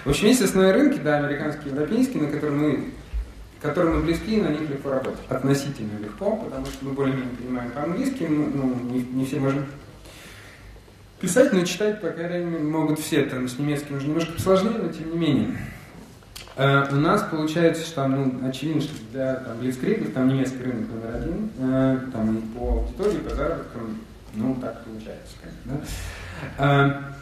В 0.04 0.10
общем, 0.10 0.26
есть 0.26 0.42
основные 0.42 0.72
рынки, 0.72 0.98
да, 0.98 1.18
американские, 1.18 1.72
европейские, 1.72 2.22
на 2.22 2.28
которые 2.28 2.56
мы 2.56 2.84
которые 3.62 3.94
мы 3.94 4.02
близки, 4.02 4.40
на 4.40 4.48
них 4.48 4.68
легко 4.68 4.90
работать. 4.90 5.20
Относительно 5.28 5.96
легко, 6.00 6.36
потому 6.36 6.66
что 6.66 6.84
мы 6.84 6.92
более-менее 6.92 7.36
понимаем 7.36 7.70
по-английски, 7.70 8.26
ну, 8.28 8.50
ну, 8.52 8.74
не, 8.90 9.02
не 9.02 9.24
все 9.24 9.38
можем 9.38 9.66
писать, 11.20 11.52
но 11.52 11.64
читать, 11.64 12.00
по 12.00 12.08
крайней 12.08 12.46
мере, 12.46 12.64
могут 12.64 12.98
все. 12.98 13.22
Там 13.22 13.48
с 13.48 13.58
немецким 13.58 13.96
уже 13.96 14.08
немножко 14.08 14.32
посложнее, 14.32 14.78
но 14.82 14.88
тем 14.88 15.12
не 15.12 15.16
менее. 15.18 15.56
Uh, 16.54 16.92
у 16.92 16.96
нас 16.96 17.22
получается, 17.22 17.86
что 17.86 18.06
ну, 18.08 18.46
очевидно, 18.46 18.82
что 18.82 18.92
для 19.10 19.36
там, 19.36 19.56
блицкригов 19.58 20.12
там 20.12 20.28
немецкий 20.28 20.62
рынок 20.62 20.86
номер 20.90 21.16
один, 21.16 21.50
uh, 21.58 22.10
там 22.10 22.36
и 22.36 22.40
по 22.54 22.80
аудитории, 22.80 23.18
по 23.18 23.34
заработкам, 23.34 24.00
ну, 24.34 24.54
так 24.60 24.84
получается, 24.84 25.34
конечно, 25.40 25.86
да. 26.58 26.58
Uh, 26.58 27.21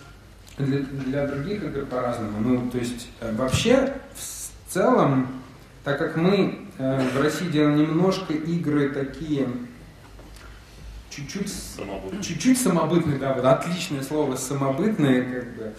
для, 0.60 0.78
для 0.80 1.26
других 1.26 1.62
игр 1.64 1.86
по-разному. 1.86 2.40
Ну, 2.40 2.70
то 2.70 2.78
есть 2.78 3.08
э, 3.20 3.34
вообще 3.34 3.94
в 4.14 4.72
целом, 4.72 5.28
так 5.84 5.98
как 5.98 6.16
мы 6.16 6.66
э, 6.78 7.08
в 7.10 7.20
России 7.20 7.48
делаем 7.48 7.76
немножко 7.76 8.32
игры 8.32 8.90
такие 8.90 9.48
чуть-чуть 11.10 11.52
самобытные, 11.52 12.22
чуть-чуть 12.22 12.60
самобытные, 12.60 13.18
да, 13.18 13.34
вот 13.34 13.44
отличное 13.44 14.02
слово 14.02 14.36
самобытные, 14.36 15.22
как 15.22 15.56
бы. 15.56 15.72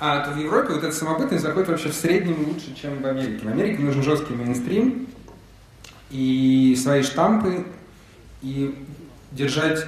А 0.00 0.20
то 0.24 0.32
в 0.32 0.38
Европе 0.38 0.74
вот 0.74 0.82
эта 0.82 0.94
самобытность 0.94 1.42
заходит 1.42 1.68
вообще 1.68 1.88
в 1.88 1.94
среднем 1.94 2.36
лучше, 2.48 2.74
чем 2.74 3.00
в 3.00 3.06
Америке. 3.06 3.46
В 3.46 3.48
Америке 3.48 3.82
нужен 3.82 4.02
жесткий 4.02 4.34
мейнстрим 4.34 5.06
и 6.10 6.76
свои 6.80 7.02
штампы, 7.02 7.64
и 8.42 8.74
держать 9.30 9.86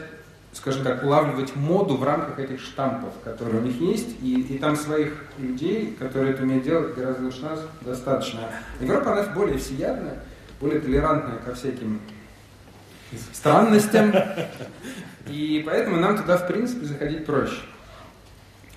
скажем 0.57 0.85
так, 0.85 1.05
улавливать 1.05 1.55
моду 1.55 1.97
в 1.97 2.03
рамках 2.03 2.39
этих 2.39 2.61
штампов, 2.61 3.13
которые 3.23 3.61
у 3.61 3.63
них 3.63 3.79
есть, 3.79 4.17
и, 4.23 4.41
и 4.41 4.59
там 4.59 4.75
своих 4.75 5.13
людей, 5.39 5.95
которые 5.99 6.33
это 6.33 6.45
умеют 6.45 6.65
делать, 6.65 6.95
гораздо 6.95 7.25
лучше 7.25 7.43
нас, 7.43 7.61
достаточно. 7.83 8.41
Европа, 8.81 9.13
она 9.13 9.31
более 9.35 9.59
всеядная, 9.59 10.19
более 10.59 10.81
толерантная 10.81 11.37
ко 11.39 11.55
всяким 11.55 12.01
странностям, 13.35 14.15
и 15.29 15.63
поэтому 15.67 16.01
нам 16.01 16.17
туда, 16.17 16.39
в 16.39 16.49
принципе, 16.49 16.87
заходить 16.87 17.27
проще. 17.27 17.61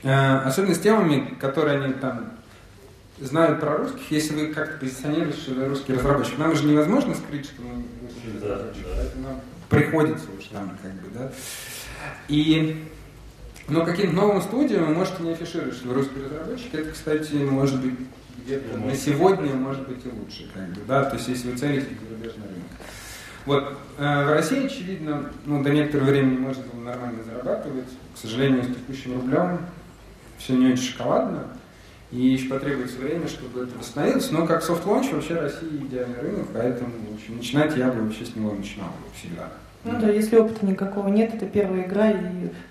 Э, 0.03 0.39
особенно 0.39 0.76
с 0.76 0.80
темами, 0.80 1.38
которые 1.39 1.81
они 1.81 1.93
там 1.93 2.34
знают 3.19 3.61
про 3.61 3.77
русских, 3.77 4.11
если 4.11 4.35
вы 4.35 4.53
как-то 4.53 4.80
позиционируете, 4.80 5.39
что 5.39 5.53
вы 5.53 5.65
русский 5.65 5.93
разработчик. 5.93 6.38
Нам 6.38 6.56
же 6.56 6.65
невозможно 6.65 7.15
скрыть, 7.15 7.45
что 7.45 7.61
мы 7.61 7.85
русский 8.01 8.38
разработчик, 8.38 8.85
поэтому 8.95 9.23
нам 9.23 9.41
приходится 9.69 10.25
уж 10.37 10.45
там 10.45 10.77
как 10.81 10.93
бы, 10.93 11.09
да. 11.13 11.31
И 12.27 12.85
но 13.67 13.85
каким-то 13.85 14.15
новым 14.15 14.41
студиям 14.41 14.87
вы 14.87 14.95
можете 14.95 15.21
не 15.21 15.31
афишировать, 15.31 15.75
что 15.75 15.89
вы 15.89 15.93
русский 15.95 16.23
разработчик. 16.23 16.73
Это, 16.73 16.91
кстати, 16.91 17.33
может 17.35 17.79
быть 17.81 17.93
где-то 18.43 18.77
на 18.77 18.95
сегодня 18.95 19.53
может 19.53 19.87
быть 19.87 20.03
и 20.05 20.09
лучше. 20.09 20.49
Как 20.53 20.67
бы, 20.69 20.81
да? 20.87 21.03
То 21.05 21.15
есть, 21.15 21.27
если 21.27 21.51
вы 21.51 21.57
целитесь 21.57 21.87
зарубежный 22.01 22.47
рынок. 22.47 22.67
Вот, 23.45 23.77
э, 23.97 24.25
в 24.25 24.33
России, 24.33 24.65
очевидно, 24.65 25.31
ну, 25.45 25.63
до 25.63 25.69
некоторого 25.69 26.07
времени 26.07 26.37
можно 26.37 26.63
было 26.63 26.81
нормально 26.81 27.23
зарабатывать. 27.23 27.89
К 28.15 28.17
сожалению, 28.17 28.63
с 28.63 28.67
текущим 28.67 29.15
рублем 29.15 29.59
все 30.37 30.53
не 30.53 30.73
очень 30.73 30.91
шоколадно. 30.91 31.47
И 32.11 32.22
еще 32.22 32.49
потребуется 32.49 32.98
время, 32.98 33.27
чтобы 33.27 33.64
это 33.64 33.77
восстановилось. 33.77 34.31
Но 34.31 34.48
как 34.48 34.64
soft 34.63 34.83
launch 34.83 35.11
вообще 35.11 35.36
Россия 35.36 35.69
идеальный 35.69 36.19
рынок, 36.19 36.48
поэтому 36.53 36.91
общем, 37.19 37.38
начинать 37.38 37.77
я 37.77 37.90
бы 37.90 38.03
вообще 38.03 38.26
с 38.26 38.36
него 38.36 38.53
начинал 38.53 38.90
всегда. 39.18 39.49
Ну 39.86 39.98
да, 39.98 40.10
если 40.10 40.36
опыта 40.36 40.65
никакого 40.65 41.07
нет, 41.07 41.34
это 41.34 41.45
первая 41.45 41.86
игра, 41.86 42.11
и 42.11 42.18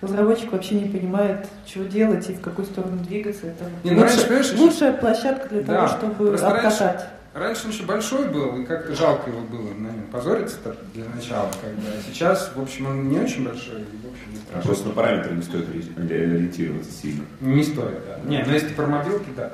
разработчик 0.02 0.52
вообще 0.52 0.74
не 0.74 0.90
понимает, 0.90 1.47
что 1.66 1.85
делать 1.85 2.28
и 2.28 2.35
в 2.35 2.40
какую 2.40 2.66
сторону 2.66 2.98
двигаться. 2.98 3.47
Это 3.47 3.65
не, 3.82 3.93
ну, 3.93 4.02
лучше, 4.02 4.28
раньше, 4.28 4.56
лучшая 4.59 4.93
площадка 4.93 5.48
для 5.48 5.62
да, 5.62 5.74
того, 5.74 5.89
чтобы 5.89 6.35
обкатать. 6.35 6.81
Раньше, 6.81 7.06
Раньше 7.39 7.66
он 7.66 7.70
еще 7.70 7.85
большой 7.85 8.28
был, 8.28 8.60
и 8.60 8.65
как-то 8.65 8.94
жалко 8.94 9.31
его 9.31 9.40
было 9.40 9.73
на 9.74 9.89
нем 9.89 10.06
позориться 10.10 10.56
для 10.94 11.05
начала. 11.15 11.47
Бы. 11.47 11.55
А 11.62 12.12
сейчас, 12.12 12.52
в 12.55 12.60
общем, 12.60 12.86
он 12.86 13.09
не 13.09 13.19
очень 13.19 13.44
большой, 13.44 13.81
и, 13.81 14.06
в 14.06 14.10
общем, 14.10 14.32
не 14.32 14.36
страшно. 14.39 14.62
Просто 14.62 14.89
на 14.89 14.94
параметры 14.94 15.35
не 15.35 15.43
стоит 15.43 15.66
ориентироваться 15.98 16.90
сильно. 16.90 17.24
Не 17.40 17.62
стоит, 17.62 17.98
да. 18.06 18.20
Не, 18.28 18.43
но 18.43 18.52
если 18.52 18.69
про 18.69 18.86
мобилки, 18.86 19.28
да. 19.36 19.52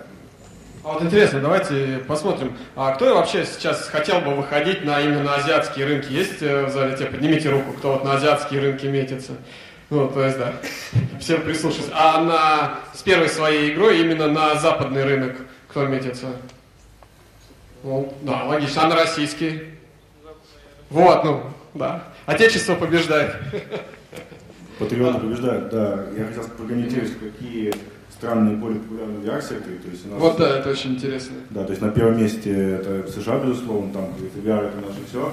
А 0.82 0.92
вот 0.92 1.02
интересно, 1.02 1.40
давайте 1.40 1.98
посмотрим, 2.06 2.54
а 2.76 2.94
кто 2.94 3.14
вообще 3.14 3.46
сейчас 3.46 3.88
хотел 3.88 4.20
бы 4.20 4.34
выходить 4.34 4.84
на 4.84 5.00
именно 5.00 5.22
на 5.22 5.36
азиатские 5.36 5.86
рынки? 5.86 6.12
Есть 6.12 6.42
э, 6.42 6.66
в 6.66 6.70
зале? 6.70 6.94
Те, 6.96 7.06
поднимите 7.06 7.48
руку, 7.48 7.72
кто 7.72 7.94
вот 7.94 8.04
на 8.04 8.14
азиатские 8.14 8.60
рынки 8.60 8.86
метится. 8.86 9.32
Ну, 9.88 10.08
то 10.08 10.22
есть, 10.22 10.38
да, 10.38 10.52
все 11.20 11.38
прислушались. 11.38 11.88
А 11.92 12.20
на, 12.20 12.78
с 12.94 13.02
первой 13.02 13.28
своей 13.28 13.72
игрой 13.72 14.00
именно 14.00 14.28
на 14.28 14.56
западный 14.56 15.04
рынок 15.04 15.36
кто 15.68 15.86
метится? 15.86 16.26
Ну, 17.84 18.12
да, 18.22 18.44
логично. 18.44 18.84
А 18.84 18.88
на 18.88 18.96
российский? 18.96 19.60
Вот, 20.88 21.22
ну, 21.22 21.42
да. 21.74 22.04
Отечество 22.24 22.74
побеждает. 22.74 23.36
Патриоты 24.78 25.20
побеждают, 25.20 25.68
да. 25.68 26.06
Я 26.16 26.26
хотел 26.26 26.44
прокомментировать, 26.56 27.12
какие 27.18 27.74
странные 28.10 28.56
более 28.56 28.80
популярные 28.80 29.20
VR-секторы. 29.20 29.76
То 29.76 29.90
есть 29.90 30.06
у 30.06 30.08
нас, 30.08 30.18
вот 30.20 30.38
да, 30.38 30.58
это 30.58 30.70
очень 30.70 30.92
интересно. 30.92 31.36
Да, 31.50 31.64
то 31.64 31.70
есть 31.70 31.82
на 31.82 31.90
первом 31.90 32.18
месте 32.18 32.50
это 32.52 33.10
США, 33.12 33.38
безусловно, 33.38 33.92
там 33.92 34.04
VR 34.36 34.68
это 34.68 34.76
наше 34.78 35.00
все, 35.08 35.32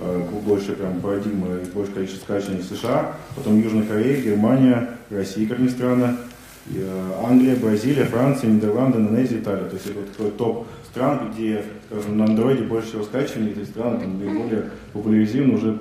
э, 0.00 0.22
больше 0.44 0.72
прям 0.74 1.00
парадигма 1.00 1.56
и 1.56 1.64
больше 1.70 1.92
количество 1.92 2.24
скачиваний 2.24 2.60
в 2.60 2.66
США, 2.66 3.14
потом 3.34 3.60
Южная 3.60 3.86
Корея, 3.86 4.20
Германия, 4.20 4.90
Россия, 5.10 5.48
как 5.48 5.58
ни 5.58 5.68
странно, 5.68 6.18
Англия, 7.24 7.56
Бразилия, 7.56 8.04
Франция, 8.04 8.50
Нидерланды, 8.50 8.98
Индонезия, 8.98 9.38
Италия. 9.38 9.64
То 9.64 9.74
есть 9.74 9.86
это 9.86 9.98
вот 10.00 10.12
такой 10.12 10.30
топ 10.32 10.66
стран, 10.90 11.32
где, 11.32 11.64
скажем, 11.86 12.18
на 12.18 12.24
андроиде 12.24 12.64
больше 12.64 12.88
всего 12.88 13.04
скачиваний, 13.04 13.52
эти 13.52 13.64
страны 13.64 14.00
там 14.00 14.18
наиболее 14.18 14.70
популяризированы 14.92 15.54
уже 15.54 15.78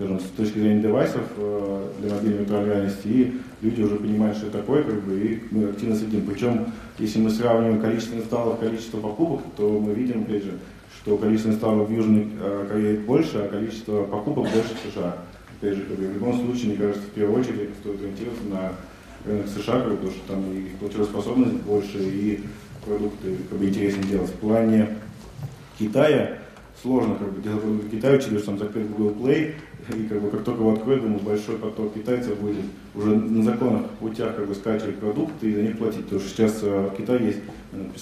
скажем, 0.00 0.18
с 0.18 0.24
точки 0.34 0.58
зрения 0.58 0.80
девайсов 0.80 1.22
э, 1.36 1.88
для 2.00 2.14
мобильной 2.14 2.38
виртуальной 2.38 2.70
реальности, 2.70 3.06
и 3.06 3.40
люди 3.60 3.82
уже 3.82 3.96
понимают, 3.96 4.38
что 4.38 4.46
это 4.46 4.58
такое, 4.58 4.82
как 4.82 5.02
бы, 5.02 5.14
и 5.14 5.42
мы 5.50 5.68
активно 5.68 5.94
следим. 5.94 6.24
Причем, 6.24 6.66
если 6.98 7.18
мы 7.18 7.28
сравниваем 7.28 7.82
количество 7.82 8.16
инсталлов, 8.16 8.58
количество 8.60 8.98
покупок, 8.98 9.42
то 9.58 9.78
мы 9.78 9.92
видим, 9.92 10.22
опять 10.22 10.44
же, 10.44 10.52
что 10.96 11.18
количество 11.18 11.50
инсталлов 11.50 11.90
в 11.90 11.92
Южной 11.92 12.28
э, 12.40 12.66
Корее 12.70 12.96
больше, 13.00 13.38
а 13.38 13.48
количество 13.48 14.04
покупок 14.04 14.44
больше 14.44 14.74
в 14.74 14.90
США. 14.90 15.18
Опять 15.60 15.76
же, 15.76 15.82
как 15.82 15.98
бы, 15.98 16.06
в 16.06 16.14
любом 16.14 16.40
случае, 16.40 16.68
мне 16.68 16.76
кажется, 16.78 17.02
в 17.02 17.10
первую 17.10 17.40
очередь 17.40 17.70
стоит 17.80 18.00
ориентироваться 18.00 18.44
на 18.50 18.72
рынок 19.24 19.46
США, 19.48 19.80
потому 19.80 20.10
что 20.10 20.20
там 20.28 20.52
и 20.52 20.70
платежеспособность 20.78 21.56
больше, 21.62 21.98
и 21.98 22.40
продукты 22.84 23.36
как 23.48 23.58
бы, 23.58 23.66
интереснее 23.66 24.04
делать. 24.04 24.30
В 24.30 24.34
плане 24.34 24.88
Китая 25.78 26.38
сложно 26.82 27.14
как 27.16 27.32
бы 27.32 27.42
делать 27.42 27.64
учитывая, 27.86 28.38
что 28.38 28.46
там 28.46 28.58
закрыт 28.58 28.90
Google 28.90 29.14
Play, 29.20 29.54
и 29.94 30.04
как 30.04 30.20
бы 30.20 30.30
как 30.30 30.44
только 30.44 30.60
его 30.60 30.72
откроют, 30.72 31.02
думаю, 31.02 31.20
большой 31.20 31.56
поток 31.56 31.94
китайцев 31.94 32.38
будет 32.38 32.64
уже 32.94 33.14
на 33.14 33.42
законных 33.42 33.88
путях 33.92 34.36
как 34.36 34.46
бы 34.46 34.54
скачивать 34.54 34.96
продукты 34.96 35.50
и 35.50 35.54
за 35.54 35.62
них 35.62 35.78
платить. 35.78 36.04
Потому 36.04 36.20
что 36.20 36.30
сейчас 36.30 36.60
э, 36.62 36.90
в 36.92 36.96
Китае 36.96 37.26
есть 37.26 37.38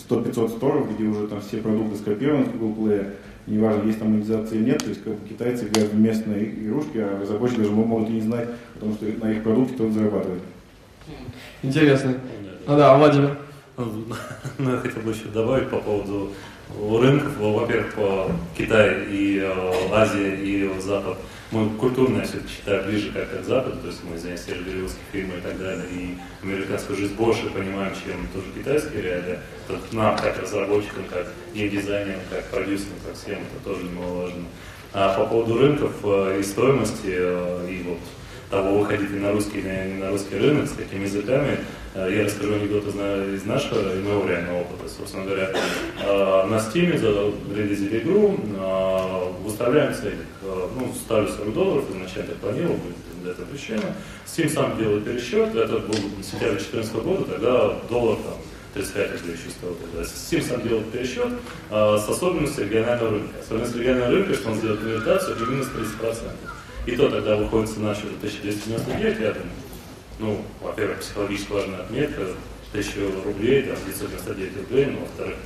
100-500 0.09 0.49
сторов, 0.57 0.95
где 0.95 1.05
уже 1.05 1.29
там 1.29 1.41
все 1.41 1.59
продукты 1.59 1.97
скопированы 1.97 2.47
с 2.47 2.49
Google 2.49 2.85
Play, 2.85 3.11
неважно, 3.47 3.87
есть 3.87 3.99
там 3.99 4.13
монетизация 4.13 4.59
или 4.59 4.67
нет, 4.67 4.79
то 4.79 4.91
есть 4.91 5.03
как 5.03 5.15
бы 5.15 5.29
китайцы 5.29 5.67
играют 5.67 5.93
в 5.93 5.99
местные 5.99 6.51
игрушки, 6.51 6.99
а 6.99 7.21
разработчики 7.21 7.61
даже 7.61 7.73
могут 7.73 8.11
и 8.11 8.13
не 8.13 8.21
знать, 8.21 8.49
потому 8.75 8.95
что 8.95 9.07
на 9.07 9.33
их 9.33 9.43
продукте 9.43 9.75
кто-то 9.75 9.93
зарабатывает. 9.93 10.43
Интересно. 11.63 12.15
Ну 12.67 12.77
да, 12.77 12.95
Владимир. 12.99 13.39
Ну, 13.77 14.73
я 14.73 14.79
хотел 14.79 15.03
бы 15.03 15.13
еще 15.13 15.27
добавить 15.27 15.71
по 15.71 15.79
поводу 15.79 16.33
рынков, 17.01 17.37
во-первых, 17.39 17.95
по 17.95 18.31
Китай 18.57 19.05
и 19.09 19.39
э, 19.39 19.73
Азия 19.93 20.35
и 20.35 20.69
Запад. 20.81 21.17
Мы 21.51 21.71
культурно 21.77 22.23
все-таки 22.25 22.53
считаем 22.53 22.87
ближе 22.87 23.11
как 23.11 23.41
к 23.41 23.45
Западу, 23.45 23.79
то 23.81 23.87
есть 23.87 24.01
мы 24.05 24.19
заинтересованы 24.19 24.65
голливудские 24.65 25.05
фильмы 25.13 25.39
и 25.39 25.41
так 25.41 25.59
далее, 25.59 25.85
и 25.91 26.19
американскую 26.43 26.99
жизнь 26.99 27.15
больше 27.15 27.49
понимаем, 27.51 27.95
чем 27.95 28.29
тоже 28.35 28.53
китайские 28.55 29.01
реалии. 29.01 29.39
Тут 29.67 29.93
нам, 29.95 30.17
как 30.19 30.43
разработчикам, 30.43 31.05
как 31.05 31.27
геймдизайнерам, 31.55 32.21
как 32.31 32.45
продюсерам, 32.47 32.99
как 33.07 33.17
всем, 33.17 33.39
это 33.39 33.65
тоже 33.65 33.85
немаловажно. 33.85 34.45
А 34.93 35.19
по 35.19 35.27
поводу 35.27 35.59
рынков 35.59 35.93
э, 36.03 36.39
и 36.41 36.43
стоимости, 36.43 37.07
э, 37.07 37.69
и 37.71 37.83
вот 37.83 37.99
того, 38.51 38.79
выходить 38.79 39.11
на 39.21 39.33
русский 39.33 39.59
или 39.59 40.01
на 40.01 40.11
русский 40.11 40.37
рынок, 40.37 40.69
с 40.69 40.73
какими 40.73 41.05
языками, 41.05 41.59
Э, 41.99 42.15
я 42.15 42.25
расскажу 42.25 42.55
анекдот 42.55 42.87
из 42.87 43.45
нашего 43.45 43.95
и 43.95 44.01
моего 44.01 44.27
реального 44.27 44.61
опыта. 44.61 44.89
Собственно 44.89 45.25
говоря, 45.25 45.51
э, 46.01 46.47
на 46.47 46.57
Steam 46.57 46.93
релизили 47.55 47.99
игру, 48.01 48.39
э, 48.39 49.33
выставляем 49.43 49.95
ценник. 49.95 50.27
Ну, 50.43 50.95
ставлю 50.95 51.29
40 51.29 51.53
долларов, 51.53 51.85
изначально 51.91 52.29
так 52.29 52.37
планировал, 52.39 52.79
для 53.23 53.33
этого 53.33 53.47
причина. 53.47 53.83
Steam 54.27 54.49
сам 54.49 54.79
делает 54.79 55.05
пересчет, 55.05 55.55
это 55.55 55.79
был 55.79 55.95
сентябрь 56.23 56.59
2014 56.59 57.03
года, 57.03 57.25
тогда 57.25 57.75
доллар 57.89 58.17
там 58.19 58.35
35 58.75 59.13
рублей 59.13 59.33
еще 59.33 59.51
стоил 59.51 59.75
тогда. 59.75 60.03
Steam 60.03 60.43
сам 60.43 60.63
делал 60.63 60.83
пересчет 60.93 61.33
с 61.71 62.09
особенностью 62.09 62.65
регионального 62.67 63.11
рынка. 63.11 63.35
Особенность 63.41 63.75
регионального 63.75 64.13
рынка, 64.13 64.35
что 64.35 64.51
он 64.51 64.57
сделает 64.57 64.81
конвертацию 64.81 65.37
и 65.37 65.51
минус 65.51 65.67
30%. 66.01 66.58
И 66.89 66.97
то 66.97 67.11
тогда 67.11 67.37
выходит 67.37 67.69
цена 67.69 67.95
счета 67.95 68.15
1299, 68.17 69.21
я 69.21 69.33
думаю, 69.33 69.51
ну, 70.19 70.43
во-первых, 70.63 71.01
психологически 71.01 71.53
важная 71.53 71.81
отметка, 71.81 72.23
1000 72.73 73.13
рублей, 73.27 73.63
там, 73.65 73.77
999 73.87 74.57
рублей, 74.57 74.87
ну, 74.87 75.01
во-вторых, 75.01 75.37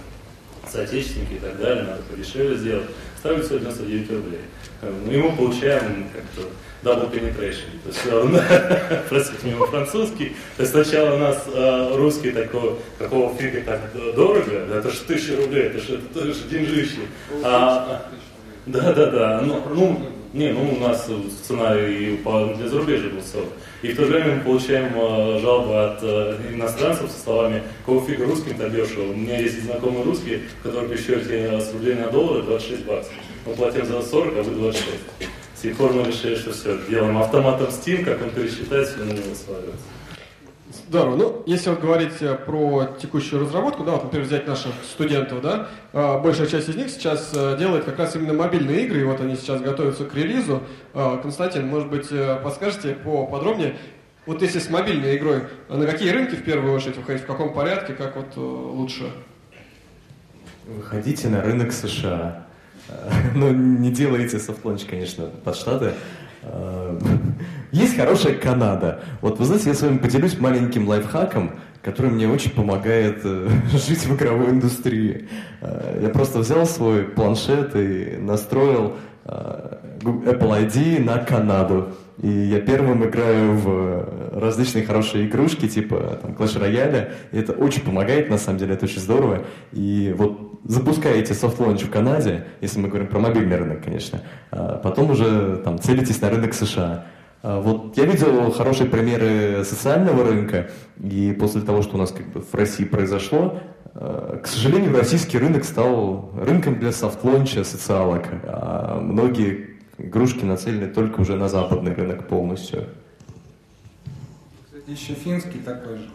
соотечественники 0.70 1.32
и 1.32 1.38
так 1.40 1.58
далее, 1.58 1.82
надо 1.82 2.02
подешевле 2.04 2.56
сделать, 2.56 2.86
ставим 3.18 3.42
199 3.42 4.10
рублей. 4.12 4.40
Ну, 4.82 5.10
и 5.10 5.16
мы 5.16 5.36
получаем 5.36 6.06
как-то 6.14 6.48
double 6.84 7.10
penetration. 7.10 7.80
То 7.82 7.88
есть, 7.88 9.02
простите 9.08 9.44
меня, 9.48 9.66
французский. 9.66 10.36
То 10.56 10.62
есть 10.62 10.72
сначала 10.72 11.16
у 11.16 11.18
нас 11.18 11.42
э, 11.52 11.96
русский 11.96 12.30
такой, 12.30 12.76
какого 13.00 13.34
фига 13.36 13.62
так 13.62 13.80
дорого, 14.14 14.52
это 14.72 14.88
же 14.92 15.00
тысяча 15.00 15.36
рублей, 15.36 15.64
это 15.64 15.80
же, 15.80 16.00
это 16.14 16.32
же 16.32 16.48
деньжище. 16.48 17.00
А, 17.42 18.06
да, 18.66 18.92
да, 18.92 19.06
да. 19.10 19.40
Ну, 19.40 19.60
ну, 19.74 20.12
не, 20.32 20.50
ну 20.50 20.74
у 20.74 20.78
нас 20.78 21.08
цена 21.46 21.78
и 21.78 22.16
для 22.16 22.68
зарубежья 22.68 23.10
был 23.10 23.20
40. 23.20 23.48
И 23.82 23.88
в 23.88 23.96
то 23.96 24.04
же 24.06 24.12
время 24.12 24.36
мы 24.36 24.40
получаем 24.42 24.92
э, 24.94 25.38
жалобы 25.40 25.84
от 25.84 25.98
э, 26.02 26.36
иностранцев 26.54 27.10
со 27.10 27.20
словами 27.22 27.62
«Какого 27.80 28.06
фига 28.06 28.24
русским 28.24 28.56
так 28.56 28.72
дешево?» 28.72 29.12
У 29.12 29.16
меня 29.16 29.38
есть 29.38 29.62
знакомые 29.62 30.04
русские, 30.04 30.40
которые 30.62 30.88
при 30.88 30.96
счете 30.96 31.60
с 31.60 31.72
рублей 31.72 31.96
на 31.96 32.08
доллары 32.08 32.42
26 32.44 32.84
баксов. 32.86 33.12
Мы 33.44 33.54
платим 33.54 33.84
за 33.84 34.00
40, 34.00 34.38
а 34.38 34.42
вы 34.42 34.50
26. 34.52 34.88
С 35.54 35.60
тех 35.60 35.76
пор 35.76 35.92
мы 35.92 36.04
решили, 36.04 36.34
что 36.34 36.52
все, 36.52 36.78
делаем 36.88 37.18
автоматом 37.18 37.68
Steam, 37.68 38.04
как 38.04 38.22
он 38.22 38.30
пересчитает, 38.30 38.88
все 38.88 38.98
на 38.98 39.12
него 39.12 39.34
сваливается. 39.34 39.91
Здорово. 40.88 41.16
Ну, 41.16 41.42
если 41.46 41.70
вот 41.70 41.80
говорить 41.80 42.20
э, 42.20 42.34
про 42.34 42.86
текущую 43.00 43.42
разработку, 43.42 43.84
да, 43.84 43.92
вот, 43.92 44.04
например, 44.04 44.26
взять 44.26 44.46
наших 44.46 44.72
студентов, 44.84 45.40
да, 45.40 45.68
э, 45.92 46.20
большая 46.20 46.46
часть 46.46 46.68
из 46.68 46.76
них 46.76 46.90
сейчас 46.90 47.30
э, 47.34 47.56
делает 47.58 47.84
как 47.84 47.98
раз 47.98 48.16
именно 48.16 48.34
мобильные 48.34 48.84
игры, 48.84 49.00
и 49.00 49.04
вот 49.04 49.20
они 49.20 49.36
сейчас 49.36 49.60
готовятся 49.60 50.04
к 50.04 50.14
релизу. 50.14 50.62
Константин, 50.92 51.66
может 51.66 51.88
быть, 51.88 52.08
подскажете 52.42 52.94
поподробнее, 52.94 53.76
вот 54.26 54.42
если 54.42 54.58
с 54.58 54.68
мобильной 54.68 55.16
игрой, 55.16 55.44
на 55.68 55.86
какие 55.86 56.10
рынки 56.10 56.34
в 56.34 56.44
первую 56.44 56.74
очередь 56.74 56.96
выходить, 56.96 57.22
в 57.22 57.26
каком 57.26 57.54
порядке, 57.54 57.94
как 57.94 58.16
вот 58.16 58.36
лучше? 58.36 59.10
Выходите 60.66 61.28
на 61.28 61.42
рынок 61.42 61.72
США. 61.72 62.46
Ну, 63.34 63.50
не 63.52 63.90
делайте 63.90 64.38
софтлонч, 64.38 64.84
конечно, 64.84 65.26
под 65.26 65.56
Штаты. 65.56 65.94
Э, 67.72 67.76
есть 67.76 67.96
хорошая 67.96 68.34
Канада. 68.34 69.00
Вот 69.20 69.38
вы 69.38 69.44
знаете, 69.44 69.70
я 69.70 69.74
с 69.74 69.82
вами 69.82 69.98
поделюсь 69.98 70.38
маленьким 70.38 70.88
лайфхаком, 70.88 71.52
который 71.82 72.10
мне 72.10 72.28
очень 72.28 72.50
помогает 72.50 73.20
э, 73.24 73.48
жить 73.72 74.06
в 74.06 74.14
игровой 74.14 74.50
индустрии. 74.50 75.28
Э, 75.60 76.00
я 76.02 76.08
просто 76.08 76.40
взял 76.40 76.66
свой 76.66 77.04
планшет 77.04 77.74
и 77.74 78.16
настроил 78.18 78.96
Apple 79.24 80.68
ID 80.68 81.02
на 81.02 81.18
Канаду. 81.18 81.92
И 82.20 82.28
я 82.28 82.60
первым 82.60 83.04
играю 83.04 83.56
в 83.56 84.32
различные 84.32 84.84
хорошие 84.84 85.26
игрушки, 85.26 85.68
типа 85.68 86.18
там, 86.20 86.32
Clash 86.32 86.60
Royale. 86.60 87.12
И 87.30 87.38
это 87.38 87.52
очень 87.52 87.82
помогает, 87.82 88.28
на 88.28 88.38
самом 88.38 88.58
деле, 88.58 88.74
это 88.74 88.84
очень 88.84 89.00
здорово. 89.00 89.44
И 89.72 90.12
вот 90.16 90.60
запускаете 90.64 91.34
soft 91.34 91.54
launch 91.54 91.82
в 91.82 91.90
Канаде, 91.90 92.46
если 92.60 92.80
мы 92.80 92.88
говорим 92.88 93.08
про 93.08 93.20
мобильный 93.20 93.56
рынок, 93.56 93.84
конечно, 93.84 94.22
а 94.50 94.78
потом 94.78 95.10
уже 95.10 95.60
там 95.64 95.80
целитесь 95.80 96.20
на 96.20 96.30
рынок 96.30 96.54
США. 96.54 97.06
А 97.42 97.60
вот 97.60 97.96
я 97.96 98.04
видел 98.04 98.52
хорошие 98.52 98.88
примеры 98.88 99.64
социального 99.64 100.22
рынка, 100.24 100.70
и 101.02 101.32
после 101.32 101.60
того, 101.62 101.82
что 101.82 101.96
у 101.96 101.98
нас 101.98 102.12
как 102.12 102.28
бы 102.28 102.40
в 102.40 102.54
России 102.54 102.84
произошло, 102.84 103.58
а, 103.94 104.38
к 104.38 104.46
сожалению, 104.46 104.96
российский 104.96 105.38
рынок 105.38 105.64
стал 105.64 106.30
рынком 106.36 106.78
для 106.78 106.92
soft 106.92 107.19
launch 107.19 107.58
а 107.58 107.64
социалок, 107.64 108.28
а 108.44 109.00
многие 109.00 109.80
игрушки 109.98 110.44
нацелены 110.44 110.86
только 110.86 111.20
уже 111.20 111.34
на 111.34 111.48
западный 111.48 111.92
рынок 111.92 112.28
полностью. 112.28 112.86
Кстати, 114.64 114.90
еще 114.90 115.14
финский 115.14 115.58
такой 115.58 115.96
же. 115.96 116.10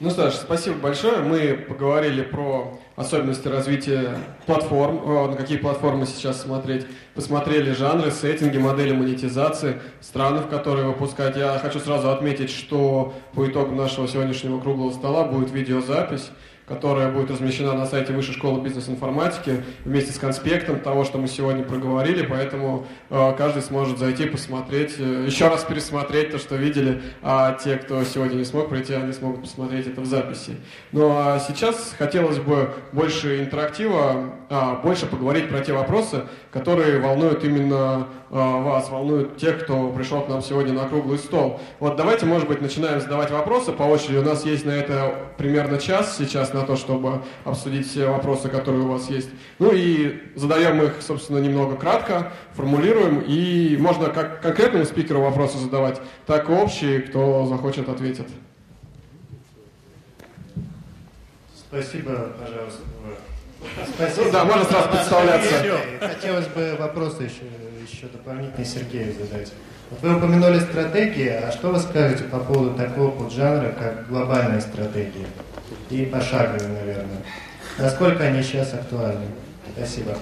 Ну, 0.00 0.10
Саш, 0.10 0.34
спасибо 0.34 0.76
большое. 0.76 1.18
Мы 1.18 1.56
поговорили 1.68 2.22
про 2.22 2.79
особенности 3.00 3.48
развития 3.48 4.16
платформ, 4.46 5.30
на 5.30 5.36
какие 5.36 5.58
платформы 5.58 6.06
сейчас 6.06 6.42
смотреть. 6.42 6.86
Посмотрели 7.14 7.72
жанры, 7.72 8.10
сеттинги, 8.10 8.58
модели 8.58 8.92
монетизации, 8.92 9.80
страны, 10.00 10.42
в 10.42 10.48
которые 10.48 10.86
выпускать. 10.86 11.36
Я 11.36 11.58
хочу 11.58 11.80
сразу 11.80 12.10
отметить, 12.10 12.50
что 12.50 13.14
по 13.34 13.46
итогу 13.46 13.74
нашего 13.74 14.06
сегодняшнего 14.06 14.60
круглого 14.60 14.92
стола 14.92 15.24
будет 15.24 15.50
видеозапись 15.50 16.30
которая 16.70 17.10
будет 17.10 17.32
размещена 17.32 17.74
на 17.74 17.84
сайте 17.84 18.12
Высшей 18.12 18.32
школы 18.32 18.60
бизнес-информатики 18.60 19.64
вместе 19.84 20.12
с 20.12 20.18
конспектом 20.18 20.78
того, 20.78 21.04
что 21.04 21.18
мы 21.18 21.26
сегодня 21.26 21.64
проговорили, 21.64 22.24
поэтому 22.24 22.86
э, 23.10 23.34
каждый 23.36 23.62
сможет 23.62 23.98
зайти, 23.98 24.26
посмотреть, 24.26 24.94
э, 24.96 25.24
еще 25.26 25.48
раз 25.48 25.64
пересмотреть 25.64 26.30
то, 26.30 26.38
что 26.38 26.54
видели, 26.54 27.02
а 27.22 27.54
те, 27.54 27.76
кто 27.76 28.04
сегодня 28.04 28.36
не 28.36 28.44
смог 28.44 28.68
прийти, 28.68 28.94
они 28.94 29.12
смогут 29.12 29.40
посмотреть 29.42 29.88
это 29.88 30.00
в 30.00 30.06
записи. 30.06 30.58
Ну 30.92 31.10
а 31.12 31.40
сейчас 31.40 31.92
хотелось 31.98 32.38
бы 32.38 32.70
больше 32.92 33.40
интерактива, 33.40 34.30
а, 34.48 34.76
больше 34.76 35.06
поговорить 35.06 35.48
про 35.48 35.60
те 35.60 35.72
вопросы, 35.72 36.22
которые 36.50 36.98
волнуют 37.00 37.44
именно 37.44 38.08
а, 38.30 38.62
вас, 38.62 38.90
волнуют 38.90 39.36
тех, 39.36 39.62
кто 39.62 39.90
пришел 39.90 40.22
к 40.22 40.28
нам 40.28 40.42
сегодня 40.42 40.72
на 40.72 40.88
круглый 40.88 41.18
стол. 41.18 41.60
Вот 41.78 41.96
давайте, 41.96 42.26
может 42.26 42.48
быть, 42.48 42.60
начинаем 42.60 43.00
задавать 43.00 43.30
вопросы 43.30 43.72
по 43.72 43.84
очереди. 43.84 44.18
У 44.18 44.22
нас 44.22 44.44
есть 44.44 44.64
на 44.64 44.70
это 44.70 45.14
примерно 45.36 45.78
час 45.78 46.16
сейчас 46.16 46.52
на 46.52 46.59
то, 46.62 46.76
чтобы 46.76 47.22
обсудить 47.44 47.86
все 47.88 48.08
вопросы, 48.08 48.48
которые 48.48 48.84
у 48.84 48.88
вас 48.88 49.08
есть. 49.10 49.30
Ну 49.58 49.70
и 49.72 50.32
задаем 50.36 50.82
их, 50.82 50.94
собственно, 51.00 51.38
немного 51.38 51.76
кратко, 51.76 52.32
формулируем, 52.54 53.20
и 53.20 53.76
можно 53.78 54.08
как 54.08 54.40
конкретному 54.40 54.84
спикеру 54.84 55.20
вопросы 55.20 55.58
задавать, 55.58 56.00
так 56.26 56.48
и 56.48 56.52
общие, 56.52 57.00
кто 57.00 57.46
захочет, 57.46 57.88
ответит. 57.88 58.26
Спасибо, 61.56 62.32
пожалуйста. 62.38 62.82
Спасибо. 63.94 64.24
Ну, 64.24 64.32
да, 64.32 64.44
можно 64.44 64.64
сразу 64.64 64.88
представляться. 64.88 65.78
Хотелось 66.00 66.46
бы 66.48 66.76
вопросы 66.78 67.24
еще 67.24 67.42
еще 67.90 68.06
дополнительно 68.06 68.64
Сергею 68.64 69.12
задать. 69.14 69.52
Вот 69.90 70.02
вы 70.02 70.16
упомянули 70.16 70.60
стратегии, 70.60 71.28
а 71.28 71.50
что 71.50 71.70
вы 71.70 71.80
скажете 71.80 72.24
по 72.24 72.38
поводу 72.38 72.74
такого 72.74 73.10
поджанра, 73.10 73.72
как 73.72 74.08
глобальные 74.08 74.60
стратегии? 74.60 75.26
И 75.90 76.04
пошаговые, 76.06 76.68
наверное. 76.68 77.22
Насколько 77.78 78.24
они 78.24 78.42
сейчас 78.42 78.74
актуальны? 78.74 79.26
Спасибо. 79.76 80.16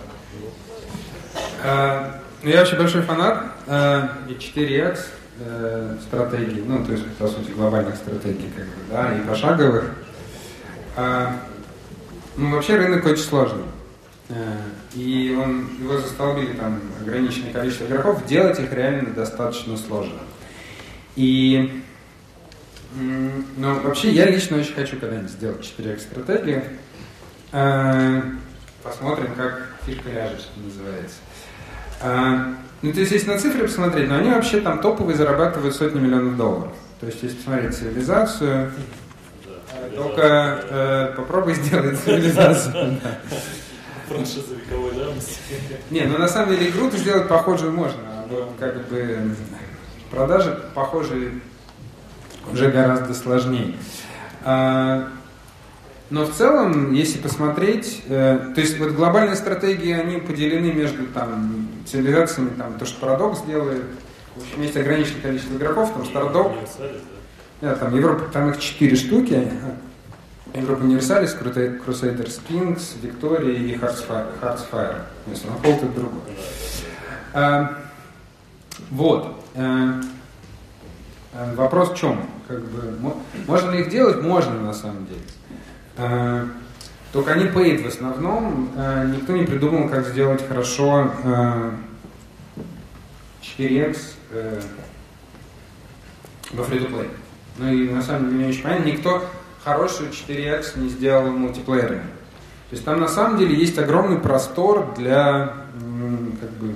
А, 1.64 2.20
ну, 2.42 2.50
я 2.50 2.60
вообще 2.60 2.76
большой 2.76 3.02
фанат 3.02 3.44
а, 3.66 4.10
и 4.28 4.32
4X 4.32 4.98
э, 5.40 5.96
стратегий, 6.02 6.62
ну, 6.62 6.84
то 6.84 6.92
есть, 6.92 7.06
по 7.16 7.26
сути, 7.26 7.50
глобальных 7.50 7.96
стратегий, 7.96 8.50
как 8.54 8.64
бы, 8.64 8.72
да, 8.90 9.16
и 9.16 9.20
пошаговых. 9.26 9.90
А, 10.96 11.36
ну, 12.36 12.54
вообще 12.54 12.76
рынок 12.76 13.04
очень 13.06 13.22
сложный. 13.22 13.64
Э, 14.28 14.34
и 14.94 15.36
он, 15.40 15.68
его 15.80 15.98
застолбили 15.98 16.52
там 16.52 16.80
ограниченное 17.00 17.52
количество 17.52 17.86
игроков, 17.86 18.24
делать 18.26 18.58
их 18.58 18.72
реально 18.72 19.10
достаточно 19.10 19.76
сложно. 19.76 20.18
И 21.16 21.82
ну, 23.56 23.80
вообще 23.80 24.10
я 24.10 24.26
лично 24.26 24.58
очень 24.58 24.74
хочу 24.74 24.98
когда-нибудь 24.98 25.30
сделать 25.30 25.62
4 25.62 25.98
стратегию. 25.98 26.64
Э, 27.52 28.22
посмотрим, 28.82 29.34
как 29.36 29.68
фишка 29.86 30.10
ляжет, 30.10 30.40
что 30.40 30.60
называется. 30.60 31.16
Э, 32.02 32.54
ну, 32.82 32.92
то 32.92 33.00
есть, 33.00 33.12
если 33.12 33.30
на 33.30 33.38
цифры 33.38 33.64
посмотреть, 33.64 34.08
но 34.08 34.16
они 34.16 34.30
вообще 34.30 34.60
там 34.60 34.80
топовые 34.80 35.16
зарабатывают 35.16 35.74
сотни 35.74 35.98
миллионов 35.98 36.36
долларов. 36.36 36.72
То 37.00 37.06
есть, 37.06 37.22
если 37.22 37.36
посмотреть 37.36 37.76
цивилизацию, 37.76 38.72
только 39.94 40.64
э, 40.68 41.12
попробуй 41.16 41.54
сделать 41.54 41.98
цивилизацию. 42.04 43.00
Франшиза 44.08 44.54
вековой 44.54 44.94
давности. 44.94 45.38
Не, 45.90 46.02
ну 46.02 46.18
на 46.18 46.28
самом 46.28 46.50
деле 46.50 46.70
игру-то 46.70 46.96
сделать 46.96 47.28
похожую 47.28 47.72
можно. 47.72 48.00
Вот 48.30 48.54
как 48.58 48.88
бы 48.88 49.34
продажи 50.10 50.58
похожие 50.74 51.40
уже 52.52 52.70
гораздо 52.70 53.14
сложнее. 53.14 53.74
А, 54.44 55.08
но 56.10 56.24
в 56.24 56.32
целом, 56.34 56.92
если 56.92 57.18
посмотреть, 57.18 58.02
э, 58.08 58.52
то 58.54 58.60
есть 58.60 58.78
вот 58.78 58.92
глобальные 58.92 59.36
стратегии, 59.36 59.92
они 59.92 60.18
поделены 60.18 60.72
между 60.72 61.06
там 61.06 61.68
цивилизациями, 61.86 62.50
там 62.56 62.78
то, 62.78 62.86
что 62.86 63.04
Paradox 63.04 63.46
делает, 63.46 63.84
в 64.34 64.42
общем, 64.42 64.62
есть 64.62 64.76
ограниченное 64.76 65.20
количество 65.20 65.54
игроков, 65.56 65.92
там 65.92 66.02
Stardock, 66.02 66.56
да, 67.60 67.74
там 67.74 67.94
Европа, 67.94 68.24
там 68.32 68.50
их 68.50 68.58
четыре 68.58 68.96
штуки, 68.96 69.50
Европа 70.54 70.82
Универсалис, 70.82 71.36
Crusaders 71.38 72.40
Kings, 72.48 72.96
Виктория 73.02 73.54
и 73.54 73.74
Heartsfire. 73.76 75.02
Если 75.26 75.46
на 75.46 75.54
пол, 75.56 75.78
то 75.78 75.86
другой. 75.88 76.20
А, 77.34 77.76
вот. 78.90 79.44
А, 79.54 80.00
вопрос 81.54 81.92
в 81.92 81.96
чем? 81.96 82.20
Как 82.46 82.60
бы, 82.64 82.98
можно 83.46 83.70
ли 83.70 83.80
их 83.80 83.90
делать? 83.90 84.22
Можно, 84.22 84.60
на 84.60 84.72
самом 84.72 85.06
деле. 85.06 85.20
А, 85.96 86.48
только 87.12 87.32
они 87.32 87.44
paid 87.46 87.82
в 87.82 87.86
основном. 87.86 88.70
А, 88.76 89.04
никто 89.04 89.36
не 89.36 89.44
придумал, 89.44 89.88
как 89.88 90.06
сделать 90.06 90.46
хорошо 90.46 91.10
а, 91.24 91.74
4X 93.42 93.98
а, 94.32 94.60
во 96.52 96.64
free-to-play. 96.64 97.10
Ну 97.58 97.72
и 97.72 97.88
на 97.90 98.02
самом 98.02 98.30
деле 98.30 98.44
не 98.44 98.50
очень 98.50 98.62
понятно. 98.62 98.84
Никто 98.84 99.22
хорошую 99.64 100.10
4X 100.10 100.78
не 100.78 100.88
сделал 100.88 101.30
мультиплеерами. 101.30 102.02
То 102.70 102.74
есть 102.74 102.84
там 102.84 103.00
на 103.00 103.08
самом 103.08 103.38
деле 103.38 103.56
есть 103.56 103.78
огромный 103.78 104.18
простор 104.18 104.94
для 104.96 105.54
как 106.40 106.50
бы, 106.50 106.74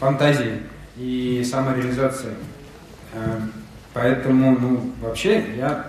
фантазии 0.00 0.62
и 0.96 1.46
самореализации. 1.48 2.34
Эм, 3.14 3.52
поэтому, 3.92 4.58
ну, 4.58 4.92
вообще, 5.00 5.56
я, 5.56 5.86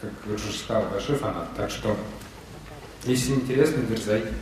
как 0.00 0.10
я 0.26 0.34
уже 0.34 0.52
сказал, 0.52 0.84
большой 0.84 1.16
фанат. 1.16 1.48
Так 1.56 1.70
что, 1.70 1.96
если 3.04 3.32
интересно, 3.32 3.82
дерзайте. 3.82 4.32